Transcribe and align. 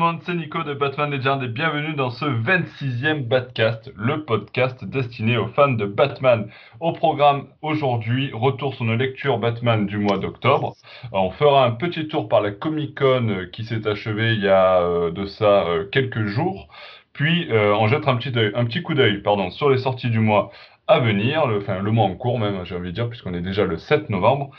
Monde, 0.00 0.20
c'est 0.24 0.34
Nico 0.34 0.62
de 0.62 0.72
Batman 0.72 1.10
Legend 1.10 1.42
et 1.42 1.48
bienvenue 1.48 1.92
dans 1.92 2.08
ce 2.08 2.24
26e 2.24 3.22
Batcast, 3.28 3.92
le 3.96 4.24
podcast 4.24 4.82
destiné 4.82 5.36
aux 5.36 5.48
fans 5.48 5.72
de 5.72 5.84
Batman. 5.84 6.48
Au 6.80 6.94
programme 6.94 7.48
aujourd'hui, 7.60 8.30
retour 8.32 8.74
sur 8.74 8.86
nos 8.86 8.96
lectures 8.96 9.36
Batman 9.36 9.84
du 9.84 9.98
mois 9.98 10.16
d'octobre. 10.16 10.74
On 11.12 11.30
fera 11.30 11.66
un 11.66 11.72
petit 11.72 12.08
tour 12.08 12.30
par 12.30 12.40
la 12.40 12.50
Comic 12.50 12.98
Con 12.98 13.48
qui 13.52 13.66
s'est 13.66 13.86
achevée 13.86 14.32
il 14.32 14.42
y 14.42 14.48
a 14.48 14.80
euh, 14.80 15.10
de 15.10 15.26
ça 15.26 15.66
euh, 15.66 15.84
quelques 15.92 16.24
jours. 16.24 16.68
Puis 17.12 17.48
euh, 17.50 17.76
on 17.76 17.86
jette 17.86 18.08
un 18.08 18.16
petit, 18.16 18.82
coup 18.82 18.94
d'œil 18.94 19.18
pardon, 19.20 19.50
sur 19.50 19.68
les 19.68 19.76
sorties 19.76 20.08
du 20.08 20.20
mois 20.20 20.50
à 20.88 20.98
venir, 20.98 21.42
enfin 21.58 21.80
le 21.80 21.90
mois 21.90 22.06
en 22.06 22.14
cours 22.14 22.38
même, 22.38 22.64
j'ai 22.64 22.74
envie 22.74 22.88
de 22.88 22.94
dire, 22.94 23.10
puisqu'on 23.10 23.34
est 23.34 23.42
déjà 23.42 23.66
le 23.66 23.76
7 23.76 24.08
novembre. 24.08 24.50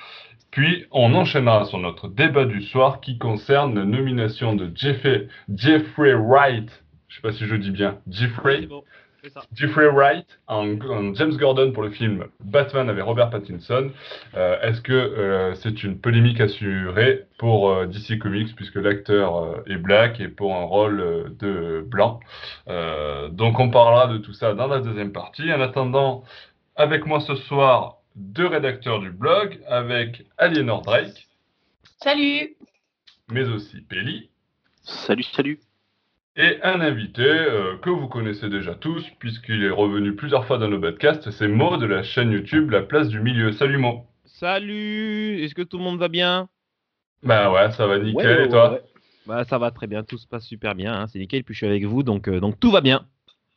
Puis 0.51 0.85
on 0.91 1.13
enchaînera 1.13 1.65
sur 1.65 1.79
notre 1.79 2.09
débat 2.09 2.45
du 2.45 2.61
soir 2.61 2.99
qui 2.99 3.17
concerne 3.17 3.73
la 3.73 3.85
nomination 3.85 4.53
de 4.53 4.69
Jeffrey, 4.75 5.27
Jeffrey 5.53 6.13
Wright, 6.13 6.69
je 7.07 7.15
sais 7.15 7.21
pas 7.21 7.31
si 7.31 7.45
je 7.45 7.55
dis 7.55 7.71
bien, 7.71 7.97
Jeffrey, 8.09 8.67
Jeffrey 9.53 9.87
Wright 9.87 10.25
en, 10.47 11.13
James 11.13 11.37
Gordon 11.37 11.71
pour 11.71 11.83
le 11.83 11.91
film 11.91 12.25
Batman 12.43 12.89
avec 12.89 13.03
Robert 13.03 13.29
Pattinson. 13.29 13.91
Euh, 14.35 14.59
est-ce 14.61 14.81
que 14.81 14.93
euh, 14.93 15.53
c'est 15.55 15.83
une 15.83 15.99
polémique 15.99 16.41
assurée 16.41 17.25
pour 17.37 17.69
euh, 17.69 17.85
DC 17.85 18.19
Comics 18.19 18.55
puisque 18.55 18.75
l'acteur 18.75 19.61
est 19.67 19.77
black 19.77 20.19
et 20.19 20.27
pour 20.27 20.55
un 20.55 20.63
rôle 20.63 21.35
de 21.39 21.85
blanc? 21.87 22.19
Donc 22.67 23.59
on 23.59 23.69
parlera 23.69 24.07
de 24.07 24.17
tout 24.17 24.33
ça 24.33 24.53
dans 24.53 24.67
la 24.67 24.79
deuxième 24.79 25.11
partie. 25.11 25.53
En 25.53 25.61
attendant, 25.61 26.23
avec 26.75 27.05
moi 27.05 27.19
ce 27.19 27.35
soir, 27.35 28.00
deux 28.15 28.47
rédacteurs 28.47 28.99
du 28.99 29.11
blog 29.11 29.59
avec 29.67 30.25
Aliénor 30.37 30.81
Drake. 30.81 31.27
Salut. 32.01 32.55
Mais 33.31 33.47
aussi 33.47 33.81
Pelli. 33.81 34.29
Salut, 34.83 35.23
salut. 35.23 35.59
Et 36.35 36.61
un 36.63 36.79
invité 36.79 37.23
euh, 37.23 37.77
que 37.77 37.89
vous 37.89 38.07
connaissez 38.07 38.49
déjà 38.49 38.73
tous, 38.73 39.05
puisqu'il 39.19 39.63
est 39.63 39.69
revenu 39.69 40.15
plusieurs 40.15 40.45
fois 40.45 40.57
dans 40.57 40.69
nos 40.69 40.79
podcasts, 40.79 41.29
c'est 41.29 41.47
Mo 41.47 41.77
de 41.77 41.85
la 41.85 42.03
chaîne 42.03 42.31
YouTube 42.31 42.71
La 42.71 42.81
Place 42.81 43.09
du 43.09 43.19
Milieu. 43.19 43.51
Salut 43.51 43.77
Mo. 43.77 44.05
Salut, 44.25 45.43
est-ce 45.43 45.53
que 45.53 45.61
tout 45.61 45.77
le 45.77 45.83
monde 45.83 45.99
va 45.99 46.07
bien? 46.07 46.47
Bah 47.21 47.51
ouais, 47.51 47.69
ça 47.71 47.85
va 47.85 47.99
nickel, 47.99 48.45
et 48.45 48.49
toi? 48.49 48.79
Bah 49.27 49.43
ça 49.43 49.57
va 49.57 49.71
très 49.71 49.87
bien, 49.87 50.03
tout 50.03 50.17
se 50.17 50.25
passe 50.25 50.45
super 50.45 50.73
bien, 50.73 50.93
hein, 50.93 51.07
c'est 51.07 51.19
nickel, 51.19 51.43
puis 51.43 51.53
je 51.53 51.59
suis 51.59 51.67
avec 51.67 51.83
vous, 51.83 52.01
donc, 52.01 52.27
euh, 52.27 52.39
donc 52.39 52.59
tout 52.59 52.71
va 52.71 52.81
bien. 52.81 53.05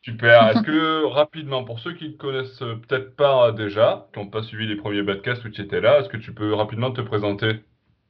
Super. 0.05 0.50
Est-ce 0.50 0.62
que 0.66 1.06
rapidement, 1.06 1.64
pour 1.64 1.80
ceux 1.80 1.94
qui 1.94 2.08
ne 2.08 2.14
connaissent 2.14 2.58
peut-être 2.58 3.16
pas 3.16 3.52
déjà, 3.52 4.06
qui 4.12 4.20
n'ont 4.20 4.28
pas 4.28 4.42
suivi 4.42 4.66
les 4.66 4.77
premiers 4.77 5.02
podcasts 5.02 5.44
où 5.44 5.48
tu 5.48 5.62
étais 5.62 5.80
là, 5.80 6.00
est-ce 6.00 6.08
que 6.08 6.19
tu 6.19 6.33
peux 6.33 6.52
rapidement 6.52 6.91
te 6.91 7.00
présenter? 7.00 7.60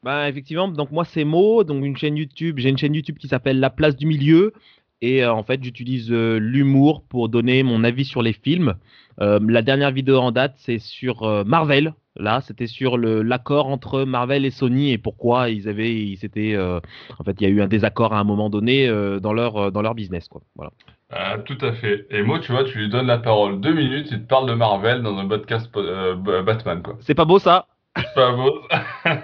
Bah, 0.03 0.29
effectivement, 0.29 0.69
donc 0.69 0.91
moi 0.91 1.07
c'est 1.07 1.25
Mo, 1.25 1.65
donc 1.65 1.83
une 1.83 1.97
chaîne 1.97 2.17
YouTube, 2.19 2.59
j'ai 2.59 2.69
une 2.69 2.77
chaîne 2.77 2.95
YouTube 2.95 3.17
qui 3.17 3.27
s'appelle 3.27 3.59
La 3.59 3.71
Place 3.71 3.97
du 3.97 4.07
Milieu 4.07 4.53
et 5.01 5.25
euh, 5.25 5.33
en 5.33 5.43
fait 5.45 5.63
j'utilise 5.65 6.13
euh, 6.13 6.37
l'humour 6.37 7.05
pour 7.09 7.31
donner 7.31 7.63
mon 7.63 7.85
avis 7.85 8.05
sur 8.05 8.21
les 8.21 8.35
films. 8.35 8.75
Euh, 9.23 9.39
la 9.49 9.63
dernière 9.63 9.93
vidéo 9.93 10.19
en 10.19 10.31
date 10.31 10.57
c'est 10.59 10.79
sur 10.79 11.45
Marvel. 11.47 11.95
Là, 12.17 12.43
c'était 12.43 12.69
sur 12.69 12.97
l'accord 12.97 13.67
entre 13.69 14.05
Marvel 14.05 14.45
et 14.45 14.51
Sony 14.51 14.93
et 14.93 14.99
pourquoi 14.99 15.49
ils 15.49 15.69
avaient, 15.69 15.95
ils 15.95 16.17
s'étaient, 16.17 16.57
en 16.57 17.25
fait, 17.25 17.41
il 17.41 17.43
y 17.43 17.47
a 17.47 17.49
eu 17.49 17.61
un 17.61 17.67
désaccord 17.67 18.13
à 18.13 18.21
un 18.21 18.25
moment 18.25 18.51
donné 18.51 18.87
dans 19.21 19.33
leur 19.33 19.73
dans 19.73 19.83
leur 19.83 19.97
business, 19.97 20.29
quoi. 20.29 20.41
Voilà. 20.55 20.71
Ah, 21.11 21.39
tout 21.39 21.59
à 21.61 21.73
fait. 21.73 22.07
Et 22.11 22.23
moi, 22.23 22.41
tu 22.41 22.53
vois, 22.53 22.65
tu 22.65 22.79
lui 22.79 22.89
donnes 22.89 23.07
la 23.07 23.19
parole 23.19 23.61
deux 23.61 23.73
minutes, 23.73 24.09
il 24.11 24.23
te 24.23 24.29
parle 24.29 24.49
de 24.49 24.55
Marvel 24.55 25.03
dans 25.03 25.17
un 25.19 25.29
podcast 25.29 25.71
Batman, 25.73 26.83
quoi. 26.83 26.97
C'est 27.01 27.15
pas 27.15 27.25
beau 27.25 27.39
ça? 27.39 27.67
Pas 28.15 28.33
beau. 28.33 28.61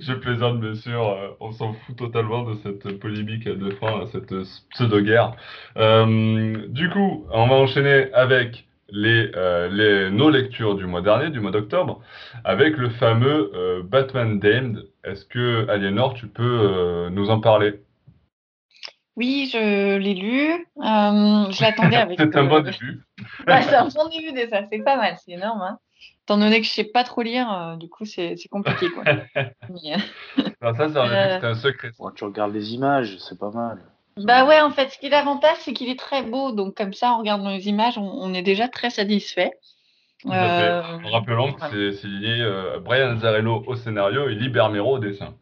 je 0.00 0.12
plaisante 0.14 0.60
bien 0.60 0.74
sûr, 0.74 1.08
euh, 1.08 1.28
on 1.40 1.52
s'en 1.52 1.72
fout 1.72 1.96
totalement 1.96 2.42
de 2.42 2.54
cette 2.62 2.98
polémique 2.98 3.44
de 3.44 3.70
fin, 3.72 4.06
cette 4.12 4.34
pseudo-guerre. 4.70 5.34
Euh, 5.76 6.66
du 6.68 6.90
coup, 6.90 7.26
on 7.30 7.46
va 7.46 7.54
enchaîner 7.54 8.12
avec 8.12 8.66
les, 8.90 9.30
euh, 9.36 9.68
les, 9.68 10.10
nos 10.10 10.30
lectures 10.30 10.74
du 10.74 10.86
mois 10.86 11.00
dernier, 11.00 11.30
du 11.30 11.40
mois 11.40 11.52
d'octobre, 11.52 12.00
avec 12.44 12.76
le 12.76 12.90
fameux 12.90 13.52
Batman 13.84 14.38
Damned. 14.38 14.86
Est-ce 15.04 15.24
que, 15.24 15.68
Aliénor, 15.68 16.14
tu 16.14 16.26
peux 16.26 17.08
nous 17.10 17.30
en 17.30 17.40
parler? 17.40 17.80
Oui, 19.20 19.50
je 19.52 19.96
l'ai 19.96 20.14
lu. 20.14 20.66
je 20.76 21.62
l'attendais 21.62 21.96
avec. 21.96 22.18
c'est 22.18 22.36
un 22.36 22.44
bon 22.44 22.60
début. 22.60 23.04
c'est 23.46 23.74
un 23.74 23.88
bon 23.88 24.08
début 24.08 24.32
déjà, 24.32 24.62
c'est 24.70 24.82
pas 24.82 24.96
mal, 24.96 25.16
c'est 25.24 25.32
énorme. 25.32 25.60
Hein 25.60 25.78
étant 26.30 26.38
donné 26.38 26.60
que 26.60 26.66
je 26.66 26.72
sais 26.72 26.84
pas 26.84 27.02
trop 27.02 27.22
lire, 27.22 27.52
euh, 27.52 27.76
du 27.76 27.88
coup, 27.88 28.04
c'est 28.04 28.36
compliqué. 28.50 28.86
Quoi. 28.90 29.04
ça, 29.34 30.88
c'est 30.88 30.96
un, 30.96 31.42
un 31.42 31.54
secret. 31.54 31.90
tu 32.14 32.24
regardes 32.24 32.54
les 32.54 32.72
images, 32.72 33.16
c'est 33.18 33.38
pas 33.38 33.50
mal. 33.50 33.78
Bah 34.16 34.44
ouais, 34.44 34.60
en 34.60 34.70
fait, 34.70 34.90
ce 34.90 34.98
qui 34.98 35.06
est 35.06 35.10
l'avantage, 35.10 35.56
c'est 35.60 35.72
qu'il 35.72 35.88
est 35.88 35.98
très 35.98 36.22
beau. 36.22 36.52
Donc, 36.52 36.76
comme 36.76 36.92
ça, 36.92 37.12
en 37.12 37.18
regardant 37.18 37.50
les 37.50 37.68
images, 37.68 37.98
on, 37.98 38.32
est 38.32 38.42
déjà 38.42 38.68
très 38.68 38.90
satisfait. 38.90 39.50
Euh... 40.26 40.82
Rappelons 41.10 41.52
que 41.52 41.92
c'est 41.92 42.06
euh, 42.06 42.78
Brian 42.78 43.16
Zarello 43.16 43.64
au 43.66 43.74
scénario 43.74 44.28
et 44.28 44.34
Libermero 44.34 44.96
au 44.96 44.98
dessin. 44.98 45.34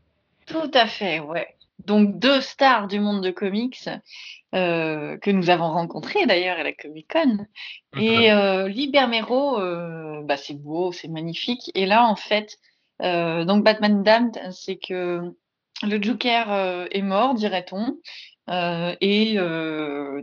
Tout 0.46 0.70
à 0.72 0.86
fait, 0.86 1.20
ouais. 1.20 1.48
Donc, 1.84 2.18
deux 2.18 2.40
stars 2.40 2.88
du 2.88 3.00
monde 3.00 3.22
de 3.22 3.30
comics 3.30 3.88
euh, 4.54 5.18
que 5.18 5.30
nous 5.30 5.50
avons 5.50 5.70
rencontré 5.70 6.26
d'ailleurs 6.26 6.58
à 6.58 6.62
la 6.62 6.72
Comic 6.72 7.12
Con. 7.12 7.46
Et 7.98 8.32
euh, 8.32 8.68
Libermero, 8.68 9.60
euh, 9.60 10.22
bah, 10.24 10.36
c'est 10.36 10.54
beau, 10.54 10.92
c'est 10.92 11.08
magnifique. 11.08 11.70
Et 11.74 11.86
là, 11.86 12.06
en 12.06 12.16
fait, 12.16 12.58
euh, 13.02 13.44
donc 13.44 13.64
Batman 13.64 14.02
Damned, 14.02 14.38
c'est 14.50 14.76
que 14.76 15.20
le 15.82 16.02
Joker 16.02 16.88
est 16.90 17.02
mort, 17.02 17.34
dirait-on. 17.34 17.98
et 19.00 19.36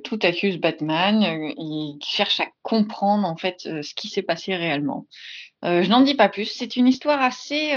tout 0.03 0.19
accuse 0.23 0.57
Batman. 0.57 1.21
il 1.57 1.97
cherche 2.03 2.41
à 2.41 2.47
comprendre 2.63 3.25
en 3.27 3.37
fait 3.37 3.59
ce 3.59 3.93
qui 3.93 4.09
s'est 4.09 4.23
passé 4.23 4.55
réellement. 4.55 5.05
Je 5.65 5.89
n'en 5.89 6.01
dis 6.01 6.13
pas 6.13 6.29
plus. 6.29 6.45
C'est 6.45 6.75
une 6.75 6.87
histoire 6.87 7.21
assez 7.21 7.71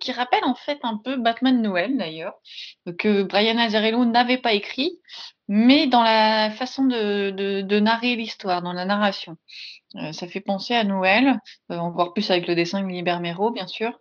qui 0.00 0.12
rappelle 0.12 0.44
en 0.44 0.54
fait 0.54 0.78
un 0.82 0.96
peu 0.96 1.16
Batman 1.16 1.62
Noël 1.62 1.96
d'ailleurs, 1.96 2.34
que 2.98 3.22
Brian 3.22 3.58
Azzarello 3.58 4.04
n'avait 4.04 4.38
pas 4.38 4.52
écrit, 4.52 4.98
mais 5.54 5.86
dans 5.86 6.02
la 6.02 6.50
façon 6.50 6.84
de, 6.84 7.78
narrer 7.80 8.16
l'histoire, 8.16 8.62
dans 8.62 8.72
la 8.72 8.86
narration. 8.86 9.36
Euh, 9.96 10.12
ça 10.12 10.26
fait 10.26 10.40
penser 10.40 10.74
à 10.74 10.84
Noël, 10.84 11.38
euh, 11.70 11.76
encore 11.76 12.14
plus 12.14 12.30
avec 12.30 12.46
le 12.46 12.54
dessin 12.54 12.82
de 12.82 12.88
Libermero, 12.88 13.50
bien 13.50 13.66
sûr. 13.66 13.92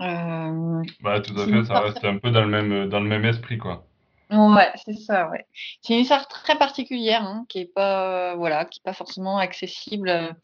Euh, 0.00 0.82
bah, 1.00 1.20
tout 1.20 1.38
à 1.38 1.46
fait, 1.46 1.64
ça 1.64 1.80
reste 1.80 2.04
un 2.04 2.18
peu 2.18 2.32
dans 2.32 2.42
le 2.42 2.48
même, 2.48 2.88
dans 2.88 2.98
le 2.98 3.08
même 3.08 3.24
esprit, 3.24 3.58
quoi. 3.58 3.86
Ouais, 4.30 4.72
c'est 4.84 4.94
ça, 4.94 5.28
ouais. 5.28 5.46
C'est 5.80 5.94
une 5.94 6.00
histoire 6.00 6.26
très 6.26 6.56
particulière, 6.56 7.22
hein, 7.22 7.44
qui 7.48 7.58
n'est 7.58 7.66
pas, 7.66 8.34
voilà, 8.34 8.64
qui 8.64 8.80
est 8.80 8.84
pas 8.84 8.92
forcément 8.92 9.38
accessible 9.38 10.34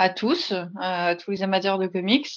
à 0.00 0.08
tous, 0.08 0.54
à 0.80 1.14
tous 1.14 1.30
les 1.30 1.42
amateurs 1.42 1.78
de 1.78 1.86
comics. 1.86 2.30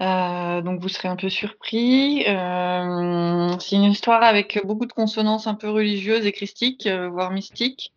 Euh, 0.00 0.62
donc 0.62 0.80
vous 0.80 0.88
serez 0.88 1.08
un 1.08 1.16
peu 1.16 1.28
surpris. 1.28 2.24
Euh, 2.26 3.58
c'est 3.58 3.76
une 3.76 3.84
histoire 3.84 4.22
avec 4.22 4.58
beaucoup 4.64 4.86
de 4.86 4.92
consonances 4.92 5.46
un 5.46 5.54
peu 5.54 5.68
religieuses 5.68 6.24
et 6.24 6.32
christiques, 6.32 6.86
euh, 6.86 7.10
voire 7.10 7.32
mystiques. 7.32 7.92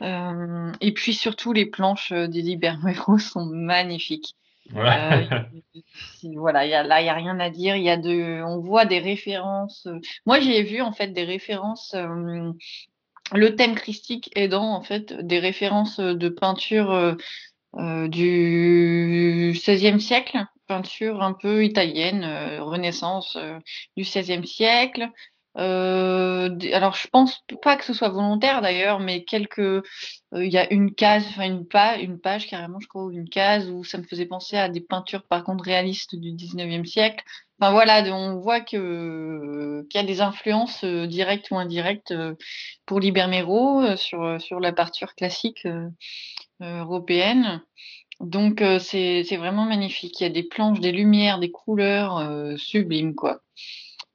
et 0.00 0.92
puis 0.94 1.12
surtout, 1.12 1.52
les 1.52 1.66
planches 1.66 2.12
des 2.14 2.40
Libermero 2.40 3.18
sont 3.18 3.44
magnifiques. 3.44 4.36
voilà, 4.70 6.64
y 6.66 6.74
a, 6.74 6.82
là, 6.82 7.00
il 7.02 7.04
n'y 7.04 7.10
a 7.10 7.14
rien 7.14 7.38
à 7.38 7.50
dire. 7.50 7.76
Y 7.76 7.90
a 7.90 7.98
de, 7.98 8.42
on 8.42 8.58
voit 8.58 8.86
des 8.86 9.00
références. 9.00 9.86
Moi, 10.24 10.40
j'ai 10.40 10.62
vu 10.62 10.80
en 10.80 10.92
fait 10.92 11.08
des 11.08 11.24
références. 11.24 11.94
le 13.34 13.54
thème 13.54 13.74
christique 13.74 14.30
aidant 14.34 14.72
en 14.72 14.80
fait 14.80 15.12
des 15.12 15.40
références 15.40 16.00
de 16.00 16.28
peinture 16.30 17.18
du 17.74 19.52
XVIe 19.54 20.00
siècle 20.00 20.46
peinture 20.68 21.22
un 21.22 21.32
peu 21.32 21.64
italienne, 21.64 22.22
euh, 22.22 22.62
Renaissance 22.62 23.36
euh, 23.36 23.58
du 23.96 24.04
XVIe 24.04 24.46
siècle. 24.46 25.08
Euh, 25.56 26.56
alors, 26.72 26.94
je 26.94 27.08
pense 27.08 27.42
pas 27.62 27.76
que 27.76 27.84
ce 27.84 27.92
soit 27.92 28.10
volontaire 28.10 28.60
d'ailleurs, 28.60 29.00
mais 29.00 29.24
quelques. 29.24 29.84
Il 30.32 30.52
y 30.52 30.58
a 30.58 30.72
une 30.72 30.94
case, 30.94 31.24
enfin 31.30 31.46
une 31.46 31.66
page, 31.66 32.00
une 32.02 32.20
page 32.20 32.46
carrément, 32.46 32.78
je 32.78 32.86
crois, 32.86 33.08
une 33.10 33.28
case 33.28 33.68
où 33.68 33.82
ça 33.82 33.98
me 33.98 34.04
faisait 34.04 34.26
penser 34.26 34.56
à 34.56 34.68
des 34.68 34.82
peintures 34.82 35.24
par 35.24 35.42
contre 35.42 35.64
réalistes 35.64 36.14
du 36.14 36.32
19e 36.32 36.84
siècle. 36.84 37.24
Enfin 37.58 37.72
voilà, 37.72 38.04
on 38.14 38.38
voit 38.38 38.60
que 38.60 39.84
qu'il 39.90 40.00
y 40.00 40.04
a 40.04 40.06
des 40.06 40.20
influences 40.20 40.84
directes 40.84 41.50
ou 41.50 41.56
indirectes 41.56 42.14
pour 42.86 43.00
Libermero 43.00 43.96
sur 43.96 44.40
sur 44.40 44.60
la 44.60 44.72
peinture 44.72 45.14
classique 45.16 45.66
européenne. 46.60 47.62
Donc 48.20 48.62
euh, 48.62 48.78
c'est 48.78 49.36
vraiment 49.36 49.64
magnifique. 49.64 50.20
Il 50.20 50.24
y 50.24 50.26
a 50.26 50.30
des 50.30 50.42
planches, 50.42 50.80
des 50.80 50.92
lumières, 50.92 51.38
des 51.38 51.50
couleurs 51.50 52.18
euh, 52.18 52.56
sublimes, 52.56 53.14
quoi. 53.14 53.40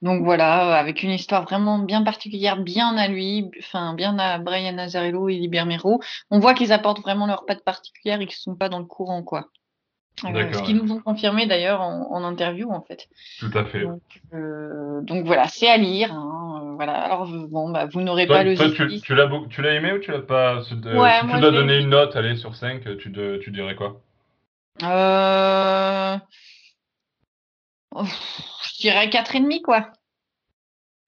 Donc 0.02 0.24
voilà, 0.26 0.78
avec 0.78 1.02
une 1.02 1.12
histoire 1.12 1.46
vraiment 1.46 1.80
bien 1.80 2.04
particulière, 2.04 2.58
bien 2.62 2.98
à 2.98 3.08
lui, 3.08 3.50
enfin 3.60 3.94
bien 3.94 4.20
à 4.20 4.38
Brian 4.38 4.74
Nazarello 4.74 5.30
et 5.30 5.38
Libermero. 5.38 6.02
On 6.30 6.40
voit 6.40 6.54
qu'ils 6.54 6.74
apportent 6.74 7.02
vraiment 7.02 7.26
leur 7.26 7.46
patte 7.46 7.64
particulière 7.64 8.20
et 8.20 8.26
qu'ils 8.26 8.36
ne 8.40 8.54
sont 8.54 8.56
pas 8.56 8.68
dans 8.68 8.80
le 8.80 8.86
courant, 8.86 9.24
quoi. 9.24 9.48
Euh, 10.26 10.54
ce 10.54 10.62
qu'ils 10.64 10.78
nous 10.78 10.92
ont 10.94 11.02
confirmé 11.02 11.48
d'ailleurs 11.48 11.82
en, 11.82 12.12
en 12.12 12.24
interview 12.24 12.72
en 12.72 12.82
fait. 12.82 13.08
Tout 13.40 13.52
à 13.56 13.66
fait. 13.66 13.82
Donc, 13.82 14.02
euh, 14.34 15.02
donc 15.02 15.26
voilà, 15.26 15.48
c'est 15.48 15.68
à 15.68 15.76
lire. 15.78 16.14
hein, 16.14 16.62
euh, 16.64 16.76
voilà. 16.76 16.94
Alors 17.02 17.26
vous- 17.26 17.48
bon, 17.48 17.70
bah, 17.72 17.88
vous 17.92 18.02
n'aurez 18.02 18.28
pas 18.28 18.44
le 18.44 18.56
toi, 18.56 18.70
tu, 18.70 19.02
tu 19.02 19.16
l'as 19.16 19.26
beau- 19.26 19.48
tu 19.48 19.62
l'as 19.62 19.74
aimé 19.74 19.92
ou 19.92 20.00
tu 20.00 20.12
l'as 20.12 20.20
pas 20.22 20.62
ce- 20.64 20.76
Ouais, 20.76 21.20
Si 21.22 21.28
tu 21.34 21.40
dois 21.42 21.52
donner 21.52 21.80
une 21.80 21.90
note, 21.90 22.16
allez, 22.16 22.36
sur 22.36 22.56
5, 22.56 22.84
tu, 23.00 23.10
de- 23.10 23.40
tu 23.44 23.52
dirais 23.52 23.76
quoi? 23.76 24.02
Euh... 24.84 26.18
Je 27.96 28.78
dirais 28.82 29.10
4,5 29.10 29.62
quoi. 29.62 29.90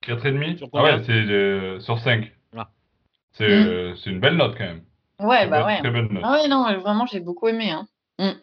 4,5 0.01 0.57
Sur 0.57 0.69
Ah 0.73 0.83
ouais, 0.83 1.03
c'est 1.05 1.11
euh, 1.13 1.79
sur 1.79 1.99
5. 1.99 2.31
Ah. 2.57 2.69
C'est 3.33 3.47
Mm. 3.47 3.67
euh, 3.67 3.95
c'est 3.97 4.09
une 4.09 4.19
belle 4.19 4.35
note 4.37 4.55
quand 4.57 4.65
même. 4.65 4.83
Ouais, 5.19 5.45
Une 5.45 5.49
bah 5.49 5.65
ouais. 5.65 5.79
Très 5.79 5.91
bonne 5.91 6.09
note. 6.11 6.23
Ah 6.25 6.33
ouais, 6.33 6.47
non, 6.47 6.63
vraiment, 6.79 7.05
j'ai 7.05 7.19
beaucoup 7.19 7.47
aimé. 7.47 7.71
Hein. 7.71 7.87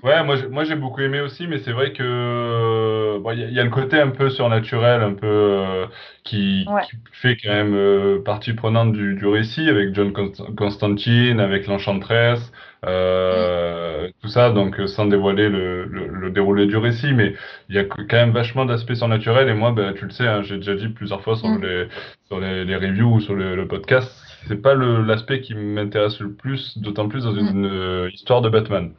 Ouais, 0.02 0.22
moi 0.24 0.36
j'ai- 0.36 0.48
moi 0.48 0.64
j'ai 0.64 0.74
beaucoup 0.76 1.00
aimé 1.00 1.20
aussi, 1.22 1.46
mais 1.46 1.58
c'est 1.58 1.72
vrai 1.72 1.92
que 1.94 3.18
bon, 3.20 3.30
il 3.32 3.38
y, 3.40 3.44
a- 3.44 3.46
il 3.48 3.54
y 3.54 3.60
a 3.60 3.64
le 3.64 3.70
côté 3.70 3.98
un 3.98 4.10
peu 4.10 4.28
surnaturel, 4.28 5.00
un 5.02 5.14
peu 5.14 5.26
euh, 5.26 5.86
qui, 6.24 6.66
Ouais. 6.68 6.82
qui 6.82 6.96
fait 7.12 7.36
quand 7.42 7.48
même 7.50 7.74
euh, 7.74 8.22
partie 8.22 8.52
prenante 8.52 8.92
du, 8.92 9.14
du 9.14 9.26
récit 9.26 9.68
avec 9.70 9.94
John 9.94 10.12
Const- 10.12 10.54
Constantine, 10.56 11.40
avec 11.40 11.66
l'Enchantress, 11.68 12.52
euh, 12.84 14.10
tout 14.20 14.28
ça, 14.28 14.50
donc 14.50 14.78
sans 14.86 15.06
dévoiler 15.06 15.48
le, 15.48 15.84
le, 15.86 16.06
le 16.06 16.30
déroulé 16.30 16.66
du 16.66 16.76
récit, 16.76 17.14
mais 17.14 17.34
il 17.70 17.74
y 17.74 17.78
a 17.78 17.84
quand 17.84 18.12
même 18.12 18.32
vachement 18.32 18.66
d'aspects 18.66 18.94
surnaturels 18.94 19.48
et 19.48 19.54
moi, 19.54 19.72
ben, 19.72 19.94
tu 19.94 20.04
le 20.04 20.10
sais, 20.10 20.26
hein, 20.28 20.42
j'ai 20.42 20.56
déjà 20.56 20.74
dit 20.74 20.88
plusieurs 20.88 21.22
fois 21.22 21.36
sur 21.36 21.48
Mm. 21.48 21.62
les 21.62 21.86
sur 22.28 22.40
les, 22.40 22.64
les 22.66 22.76
reviews 22.76 23.14
ou 23.14 23.20
sur 23.20 23.34
le, 23.34 23.56
le 23.56 23.66
podcast, 23.68 24.10
c'est 24.48 24.60
pas 24.60 24.74
l'aspect 24.74 25.40
qui 25.40 25.54
m'intéresse 25.54 26.18
le 26.20 26.32
plus, 26.34 26.76
d'autant 26.78 27.08
plus 27.08 27.24
dans 27.24 27.34
une 27.34 28.08
histoire 28.12 28.40
de 28.42 28.48
Batman. 28.50 28.92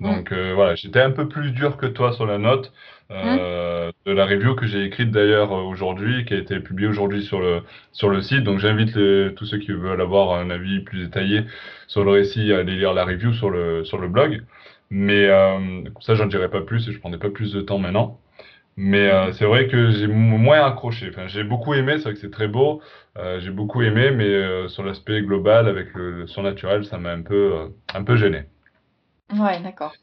Donc 0.00 0.32
euh, 0.32 0.52
voilà, 0.54 0.74
j'étais 0.74 1.00
un 1.00 1.12
peu 1.12 1.28
plus 1.28 1.52
dur 1.52 1.76
que 1.76 1.86
toi 1.86 2.12
sur 2.12 2.26
la 2.26 2.38
note 2.38 2.72
euh, 3.12 3.90
de 4.04 4.12
la 4.12 4.26
review 4.26 4.56
que 4.56 4.66
j'ai 4.66 4.84
écrite 4.84 5.10
d'ailleurs 5.12 5.52
euh, 5.52 5.62
aujourd'hui, 5.62 6.24
qui 6.24 6.34
a 6.34 6.38
été 6.38 6.58
publiée 6.60 6.88
aujourd'hui 6.88 7.22
sur 7.24 7.40
le 7.40 7.62
sur 7.92 8.08
le 8.10 8.20
site. 8.22 8.42
Donc 8.44 8.58
j'invite 8.58 8.94
tous 9.36 9.46
ceux 9.46 9.58
qui 9.58 9.72
veulent 9.72 10.00
avoir 10.00 10.32
un 10.38 10.50
avis 10.50 10.80
plus 10.80 11.04
détaillé 11.04 11.44
sur 11.86 12.04
le 12.04 12.10
récit 12.10 12.52
à 12.52 12.58
aller 12.58 12.76
lire 12.76 12.94
la 12.94 13.04
review 13.04 13.32
sur 13.32 13.50
le 13.50 13.84
sur 13.84 13.98
le 13.98 14.08
blog. 14.08 14.42
Mais 14.90 15.26
euh, 15.28 15.84
ça, 16.00 16.14
j'en 16.14 16.26
dirai 16.26 16.50
pas 16.50 16.60
plus 16.62 16.88
et 16.88 16.92
je 16.92 16.98
prendrai 16.98 17.18
pas 17.18 17.30
plus 17.30 17.52
de 17.52 17.60
temps 17.62 17.78
maintenant. 17.78 18.20
Mais 18.76 19.10
euh, 19.10 19.32
c'est 19.32 19.44
vrai 19.46 19.68
que 19.68 19.90
j'ai 19.90 20.06
mo- 20.06 20.38
moins 20.38 20.64
accroché. 20.64 21.08
Enfin, 21.10 21.26
j'ai 21.28 21.44
beaucoup 21.44 21.74
aimé, 21.74 21.94
c'est 21.98 22.04
vrai 22.04 22.14
que 22.14 22.20
c'est 22.20 22.30
très 22.30 22.48
beau. 22.48 22.82
Euh, 23.18 23.40
j'ai 23.40 23.50
beaucoup 23.50 23.82
aimé, 23.82 24.10
mais 24.12 24.24
euh, 24.26 24.68
sur 24.68 24.82
l'aspect 24.84 25.22
global 25.22 25.68
avec 25.68 25.92
le, 25.94 26.10
le 26.12 26.26
surnaturel, 26.26 26.84
ça 26.84 26.98
m'a 26.98 27.12
un 27.12 27.22
peu 27.22 27.70
un 27.94 28.04
peu 28.04 28.16
gêné. 28.16 28.44
Ouais, 29.38 29.60
d'accord. 29.60 29.94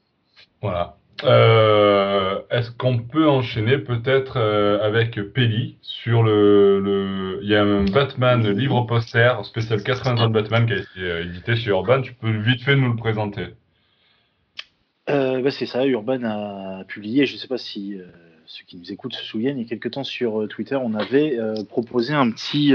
Voilà. 0.62 0.96
Euh, 1.24 2.42
est-ce 2.50 2.72
qu'on 2.72 3.00
peut 3.00 3.28
enchaîner 3.28 3.78
peut-être 3.78 4.38
euh, 4.38 4.81
avec 4.81 5.16
Peli 5.34 5.78
sur 5.81 6.24
le, 6.24 6.80
le... 6.80 7.40
Il 7.44 7.50
y 7.50 7.56
a 7.56 7.64
un 7.64 7.84
Batman 7.84 8.50
livre 8.50 8.81
poster 8.84 9.44
spécial 9.44 9.84
80 9.84 10.22
ans 10.22 10.28
de 10.28 10.34
Batman 10.34 10.66
qui 10.66 10.74
a 10.74 10.78
été 10.78 10.88
euh, 11.00 11.26
édité 11.26 11.56
chez 11.58 11.72
Urban. 11.72 12.02
Tu 12.02 12.14
peux 12.14 12.31
vite 12.31 12.64
fait 12.64 12.76
nous 12.76 12.90
le 12.90 12.96
présenter. 12.96 13.48
Euh, 15.10 15.42
bah, 15.42 15.52
c'est 15.52 15.66
ça, 15.66 15.86
Urban 15.86 16.24
a 16.24 16.84
publié, 16.86 17.26
je 17.26 17.34
ne 17.34 17.40
sais 17.40 17.48
pas 17.48 17.58
si 17.58 17.96
euh, 17.96 18.06
ceux 18.46 18.64
qui 18.66 18.78
nous 18.78 18.92
écoutent 18.92 19.16
se 19.16 19.24
souviennent, 19.24 19.58
il 19.58 19.64
y 19.64 19.66
a 19.66 19.70
quelques 19.70 19.92
temps 19.92 20.04
sur 20.04 20.42
euh, 20.42 20.48
Twitter, 20.48 20.76
on 20.76 20.94
avait 20.94 21.38
euh, 21.38 21.56
proposé 21.68 22.14
un 22.14 22.30
petit 22.31 22.74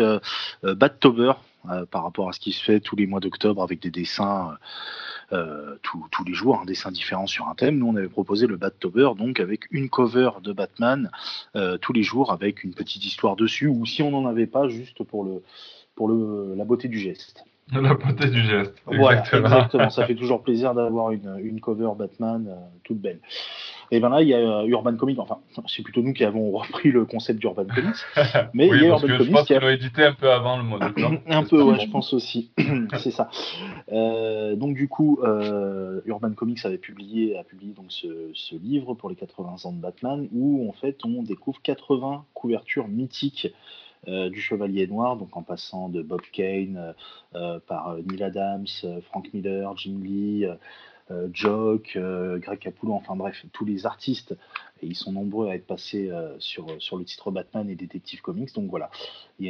Battober 0.63 1.33
euh, 1.71 1.87
par 1.87 2.03
rapport 2.03 2.29
à 2.29 2.33
ce 2.33 2.41
qui 2.41 2.53
se 2.53 2.63
fait 2.63 2.81
tous 2.81 2.95
les 2.95 3.07
mois 3.07 3.21
d'octobre 3.21 3.63
avec 3.63 3.81
des 3.81 3.91
dessins 3.91 4.59
euh, 5.33 5.77
tous- 5.83 6.25
les 6.25 6.35
jours, 6.35 6.61
un 6.61 6.65
dessin 6.65 6.91
différent 6.91 7.27
sur 7.27 7.49
un 7.49 7.55
thème. 7.55 7.79
Nous, 7.79 7.87
on 7.87 7.97
avait 7.97 8.09
proposé 8.09 8.47
le 8.47 8.57
Battober, 8.57 9.11
donc 9.17 9.41
avec 9.41 9.65
une 9.71 9.89
cover 9.89 10.31
de 10.43 10.53
Batman 10.53 11.11
euh, 11.57 11.77
tous 11.79 11.93
les 11.93 12.03
jours 12.03 12.33
avec 12.33 12.65
une 12.65 12.73
petite 12.75 13.05
histoire 13.05 13.37
dessus, 13.37 13.67
ou 13.67 13.85
si 13.85 14.03
on 14.03 14.11
n'en 14.11 14.27
avait 14.27 14.47
pas, 14.47 14.69
juste 14.69 15.03
pour, 15.05 15.25
le, 15.25 15.43
pour 15.95 16.09
le, 16.09 16.55
la 16.57 16.65
beauté 16.65 16.89
du 16.89 16.99
geste. 16.99 17.45
La 17.73 17.95
beauté 17.95 18.29
du 18.29 18.43
geste. 18.43 18.75
Voilà, 18.85 19.21
exactement. 19.21 19.89
Ça 19.89 20.05
fait 20.07 20.15
toujours 20.15 20.43
plaisir 20.43 20.75
d'avoir 20.75 21.13
une, 21.13 21.39
une 21.43 21.61
cover 21.61 21.91
Batman 21.97 22.47
euh, 22.49 22.55
toute 22.85 23.01
belle. 23.01 23.21
Et 23.95 24.01
ben 24.01 24.09
là, 24.09 24.23
il 24.23 24.29
y 24.29 24.35
a 24.35 24.39
euh, 24.39 24.67
Urban 24.67 24.97
Comics. 24.97 25.21
Enfin, 25.21 25.39
c'est 25.69 25.83
plutôt 25.83 26.03
nous 26.03 26.13
qui 26.13 26.25
avons 26.25 26.51
repris 26.51 26.91
le 26.91 27.05
concept 27.05 27.39
d'Urban 27.39 27.65
Comics. 27.75 27.95
Mais 28.53 28.69
oui, 28.69 28.79
il 28.79 28.83
y 28.83 28.87
a 28.87 28.91
parce 28.91 29.03
Urban 29.03 29.07
que 29.07 29.13
je 29.13 29.19
Comics 29.19 29.33
pense 29.33 29.47
qui 29.47 29.55
a 29.55 29.59
qu'ils 29.59 29.69
l'ont 29.69 29.73
édité 29.73 30.05
un 30.05 30.13
peu 30.15 30.33
avant 30.33 30.57
le 30.57 30.65
mois 30.65 30.81
d'octobre. 30.81 31.21
un 31.29 31.45
peu, 31.45 31.63
ouais, 31.63 31.79
je 31.79 31.89
pense 31.89 32.13
aussi. 32.13 32.51
c'est 32.99 33.13
ça. 33.13 33.31
Euh, 33.93 34.57
donc 34.57 34.75
du 34.75 34.89
coup, 34.89 35.21
euh, 35.23 36.01
Urban 36.07 36.33
Comics 36.33 36.65
avait 36.65 36.79
publié, 36.79 37.39
a 37.39 37.45
publié 37.45 37.73
donc 37.73 37.87
ce, 37.93 38.31
ce 38.35 38.57
livre 38.57 38.95
pour 38.95 39.11
les 39.11 39.15
80 39.15 39.57
ans 39.65 39.73
de 39.73 39.81
Batman, 39.81 40.29
où 40.33 40.69
en 40.69 40.73
fait 40.73 40.99
on 41.05 41.23
découvre 41.23 41.61
80 41.63 42.25
couvertures 42.35 42.89
mythiques 42.89 43.47
euh, 44.09 44.29
du 44.29 44.41
Chevalier 44.41 44.89
Noir, 44.89 45.17
donc 45.17 45.37
en 45.37 45.43
passant 45.43 45.89
de 45.89 46.03
Bob 46.03 46.23
Kane 46.33 46.95
par 47.69 47.97
Neil 48.11 48.25
Adams, 48.25 48.67
Frank 49.09 49.33
Miller, 49.33 49.77
Jim 49.77 50.01
Lee. 50.03 50.47
Euh, 51.11 51.29
Jock, 51.33 51.93
euh, 51.97 52.39
Greg 52.39 52.59
Capullo, 52.59 52.95
enfin 52.95 53.15
bref, 53.15 53.45
tous 53.53 53.65
les 53.65 53.85
artistes, 53.85 54.37
et 54.81 54.87
ils 54.87 54.95
sont 54.95 55.13
nombreux 55.13 55.49
à 55.49 55.55
être 55.55 55.67
passés 55.67 56.11
euh, 56.11 56.35
sur, 56.39 56.67
le 56.67 57.05
titre 57.05 57.31
Batman 57.31 57.69
et 57.69 57.75
Detective 57.75 58.23
Comics. 58.23 58.55
Donc 58.55 58.71
voilà, 58.71 58.91
il 59.39 59.47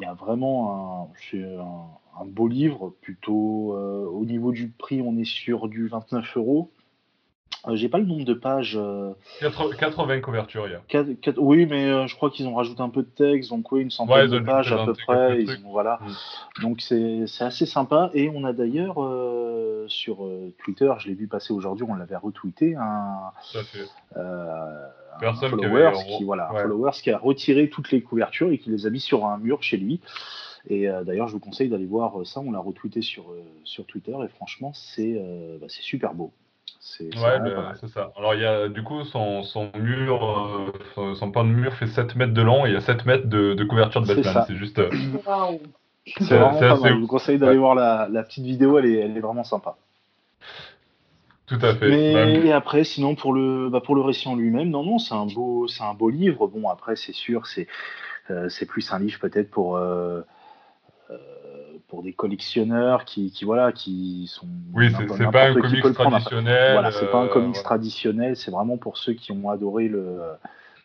y 0.00 0.04
a, 0.04 0.14
vraiment 0.14 1.12
un, 1.32 2.20
un, 2.20 2.24
beau 2.24 2.48
livre, 2.48 2.94
plutôt 3.02 3.74
au 3.74 4.24
niveau 4.24 4.52
du 4.52 4.68
prix, 4.68 5.02
on 5.02 5.16
est 5.18 5.24
sur 5.24 5.68
du 5.68 5.88
29 5.88 6.36
euros. 6.36 6.70
Euh, 7.66 7.76
J'ai 7.76 7.88
pas 7.88 7.98
le 7.98 8.04
nombre 8.04 8.24
de 8.24 8.34
pages. 8.34 8.76
euh, 8.76 9.12
80 9.40 9.76
80 9.78 10.20
couvertures, 10.20 10.66
il 10.66 10.72
y 10.72 10.96
a. 10.96 11.04
oui, 11.38 11.66
mais 11.66 11.86
euh, 11.86 12.06
je 12.06 12.14
crois 12.14 12.30
qu'ils 12.30 12.46
ont 12.46 12.54
rajouté 12.54 12.82
un 12.82 12.90
peu 12.90 13.02
de 13.02 13.08
texte, 13.08 13.50
donc 13.50 13.70
oui, 13.72 13.80
une 13.80 13.86
Ouais, 13.86 13.90
centaine 13.90 14.24
ils 14.26 14.30
de 14.30 14.38
pages 14.40 14.72
à 14.72 14.84
peu 14.84 14.92
près. 14.92 15.42
ils 15.42 15.62
voilà. 15.70 15.98
Donc 16.60 16.80
c'est 16.80 17.24
assez 17.40 17.66
sympa. 17.66 18.10
Et 18.14 18.30
on 18.34 18.44
a 18.44 18.52
d'ailleurs 18.52 19.02
euh, 19.02 19.86
sur 19.88 20.24
euh, 20.26 20.52
Twitter, 20.62 20.92
je 20.98 21.08
l'ai 21.08 21.14
vu 21.14 21.26
passer 21.26 21.52
aujourd'hui, 21.52 21.86
on 21.88 21.94
l'avait 21.94 22.16
retweeté, 22.16 22.74
un, 22.76 23.30
euh, 24.16 24.86
un 25.16 25.18
Personne 25.20 25.50
qui 25.52 25.56
follower 25.56 25.84
avait- 25.86 26.16
qui, 26.18 26.24
voilà, 26.24 26.50
un 26.50 26.54
ouais. 26.54 26.62
follower 26.62 26.90
qui 26.92 27.10
a 27.10 27.18
retiré 27.18 27.68
toutes 27.70 27.90
les 27.92 28.02
couvertures 28.02 28.50
et 28.50 28.58
qui 28.58 28.70
les 28.70 28.86
a 28.86 28.90
mis 28.90 29.00
sur 29.00 29.26
un 29.26 29.38
mur 29.38 29.62
chez 29.62 29.76
lui. 29.76 30.00
Et 30.68 30.88
euh, 30.88 31.04
d'ailleurs, 31.04 31.28
je 31.28 31.34
vous 31.34 31.40
conseille 31.40 31.68
d'aller 31.68 31.84
voir 31.86 32.18
euh, 32.20 32.24
ça. 32.24 32.40
On 32.40 32.50
l'a 32.50 32.58
retweeté 32.58 33.02
sur, 33.02 33.30
euh, 33.30 33.42
sur 33.64 33.84
Twitter 33.86 34.14
et 34.24 34.28
franchement, 34.28 34.72
c'est 34.74 35.14
euh, 35.18 35.58
bah, 35.60 35.66
c'est 35.68 35.82
super 35.82 36.14
beau. 36.14 36.32
C'est 36.86 37.04
Ouais, 37.16 37.38
c'est 37.80 37.88
ça. 37.88 38.12
Alors, 38.14 38.34
il 38.34 38.42
y 38.42 38.44
a 38.44 38.68
du 38.68 38.82
coup 38.82 39.04
son, 39.04 39.42
son 39.42 39.70
mur, 39.74 40.70
euh, 40.98 41.14
son, 41.14 41.30
pan 41.30 41.42
de 41.44 41.48
mur 41.48 41.72
fait 41.72 41.86
7 41.86 42.14
mètres 42.14 42.34
de 42.34 42.42
long 42.42 42.66
et 42.66 42.68
il 42.68 42.74
y 42.74 42.76
a 42.76 42.82
7 42.82 43.06
mètres 43.06 43.26
de, 43.26 43.54
de 43.54 43.64
couverture 43.64 44.02
de 44.02 44.14
Batman. 44.14 44.44
C'est 44.46 44.54
juste. 44.56 44.78
euh. 44.78 44.90
C'est 46.20 46.36
assez. 46.36 46.88
Je 46.90 46.92
vous 46.92 47.06
conseille 47.06 47.38
d'aller 47.38 47.52
Ouais. 47.52 47.58
voir 47.58 47.74
la, 47.74 48.06
la 48.10 48.22
petite 48.22 48.44
vidéo. 48.44 48.78
Elle 48.78 48.84
est, 48.84 48.98
elle 48.98 49.16
est 49.16 49.20
vraiment 49.20 49.44
sympa. 49.44 49.76
Tout 51.46 51.58
à 51.62 51.74
fait. 51.74 51.88
Mais 51.88 52.12
Bah, 52.12 52.28
et 52.46 52.52
après, 52.52 52.84
sinon 52.84 53.14
pour 53.14 53.32
le 53.32 53.70
bah, 53.70 53.80
pour 53.80 53.94
le 53.94 54.02
récit 54.02 54.28
en 54.28 54.36
lui-même, 54.36 54.68
non 54.68 54.82
non, 54.82 54.98
c'est 54.98 55.14
un 55.14 55.24
beau 55.26 55.66
c'est 55.68 55.84
un 55.84 55.94
beau 55.94 56.10
livre. 56.10 56.46
Bon 56.48 56.68
après, 56.68 56.96
c'est 56.96 57.12
sûr, 57.14 57.46
c'est 57.46 57.66
euh, 58.30 58.50
c'est 58.50 58.66
plus 58.66 58.92
un 58.92 58.98
livre 58.98 59.18
peut-être 59.20 59.50
pour 59.50 59.76
euh, 59.76 60.20
euh, 61.10 61.16
pour 61.94 62.02
des 62.02 62.12
collectionneurs 62.12 63.04
qui, 63.04 63.30
qui 63.30 63.44
voilà 63.44 63.70
qui 63.70 64.26
sont 64.26 64.48
oui, 64.72 64.90
c'est 65.16 65.30
pas 65.30 65.50
un 65.50 65.54
comics 65.54 65.94
traditionnel. 65.94 66.72
Voilà, 66.72 66.90
c'est 66.90 67.08
pas 67.08 67.18
un 67.20 67.26
euh, 67.26 67.32
comics 67.32 67.62
traditionnel, 67.62 68.34
c'est 68.34 68.50
vraiment 68.50 68.76
pour 68.78 68.98
ceux 68.98 69.12
qui 69.12 69.30
ont 69.30 69.48
adoré 69.48 69.86
le 69.86 70.20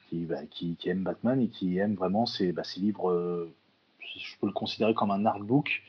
qui, 0.10 0.26
bah, 0.26 0.36
qui, 0.52 0.76
qui 0.76 0.90
aiment 0.90 1.04
Batman 1.04 1.42
et 1.42 1.48
qui 1.48 1.80
aiment 1.80 1.96
vraiment 1.96 2.28
ces, 2.28 2.52
bah, 2.52 2.64
ces 2.64 2.80
livres. 2.80 3.10
euh, 3.10 3.52
je 4.18 4.36
peux 4.40 4.46
le 4.46 4.54
considérer 4.54 4.94
comme 4.94 5.10
un 5.10 5.26
artbook. 5.26 5.82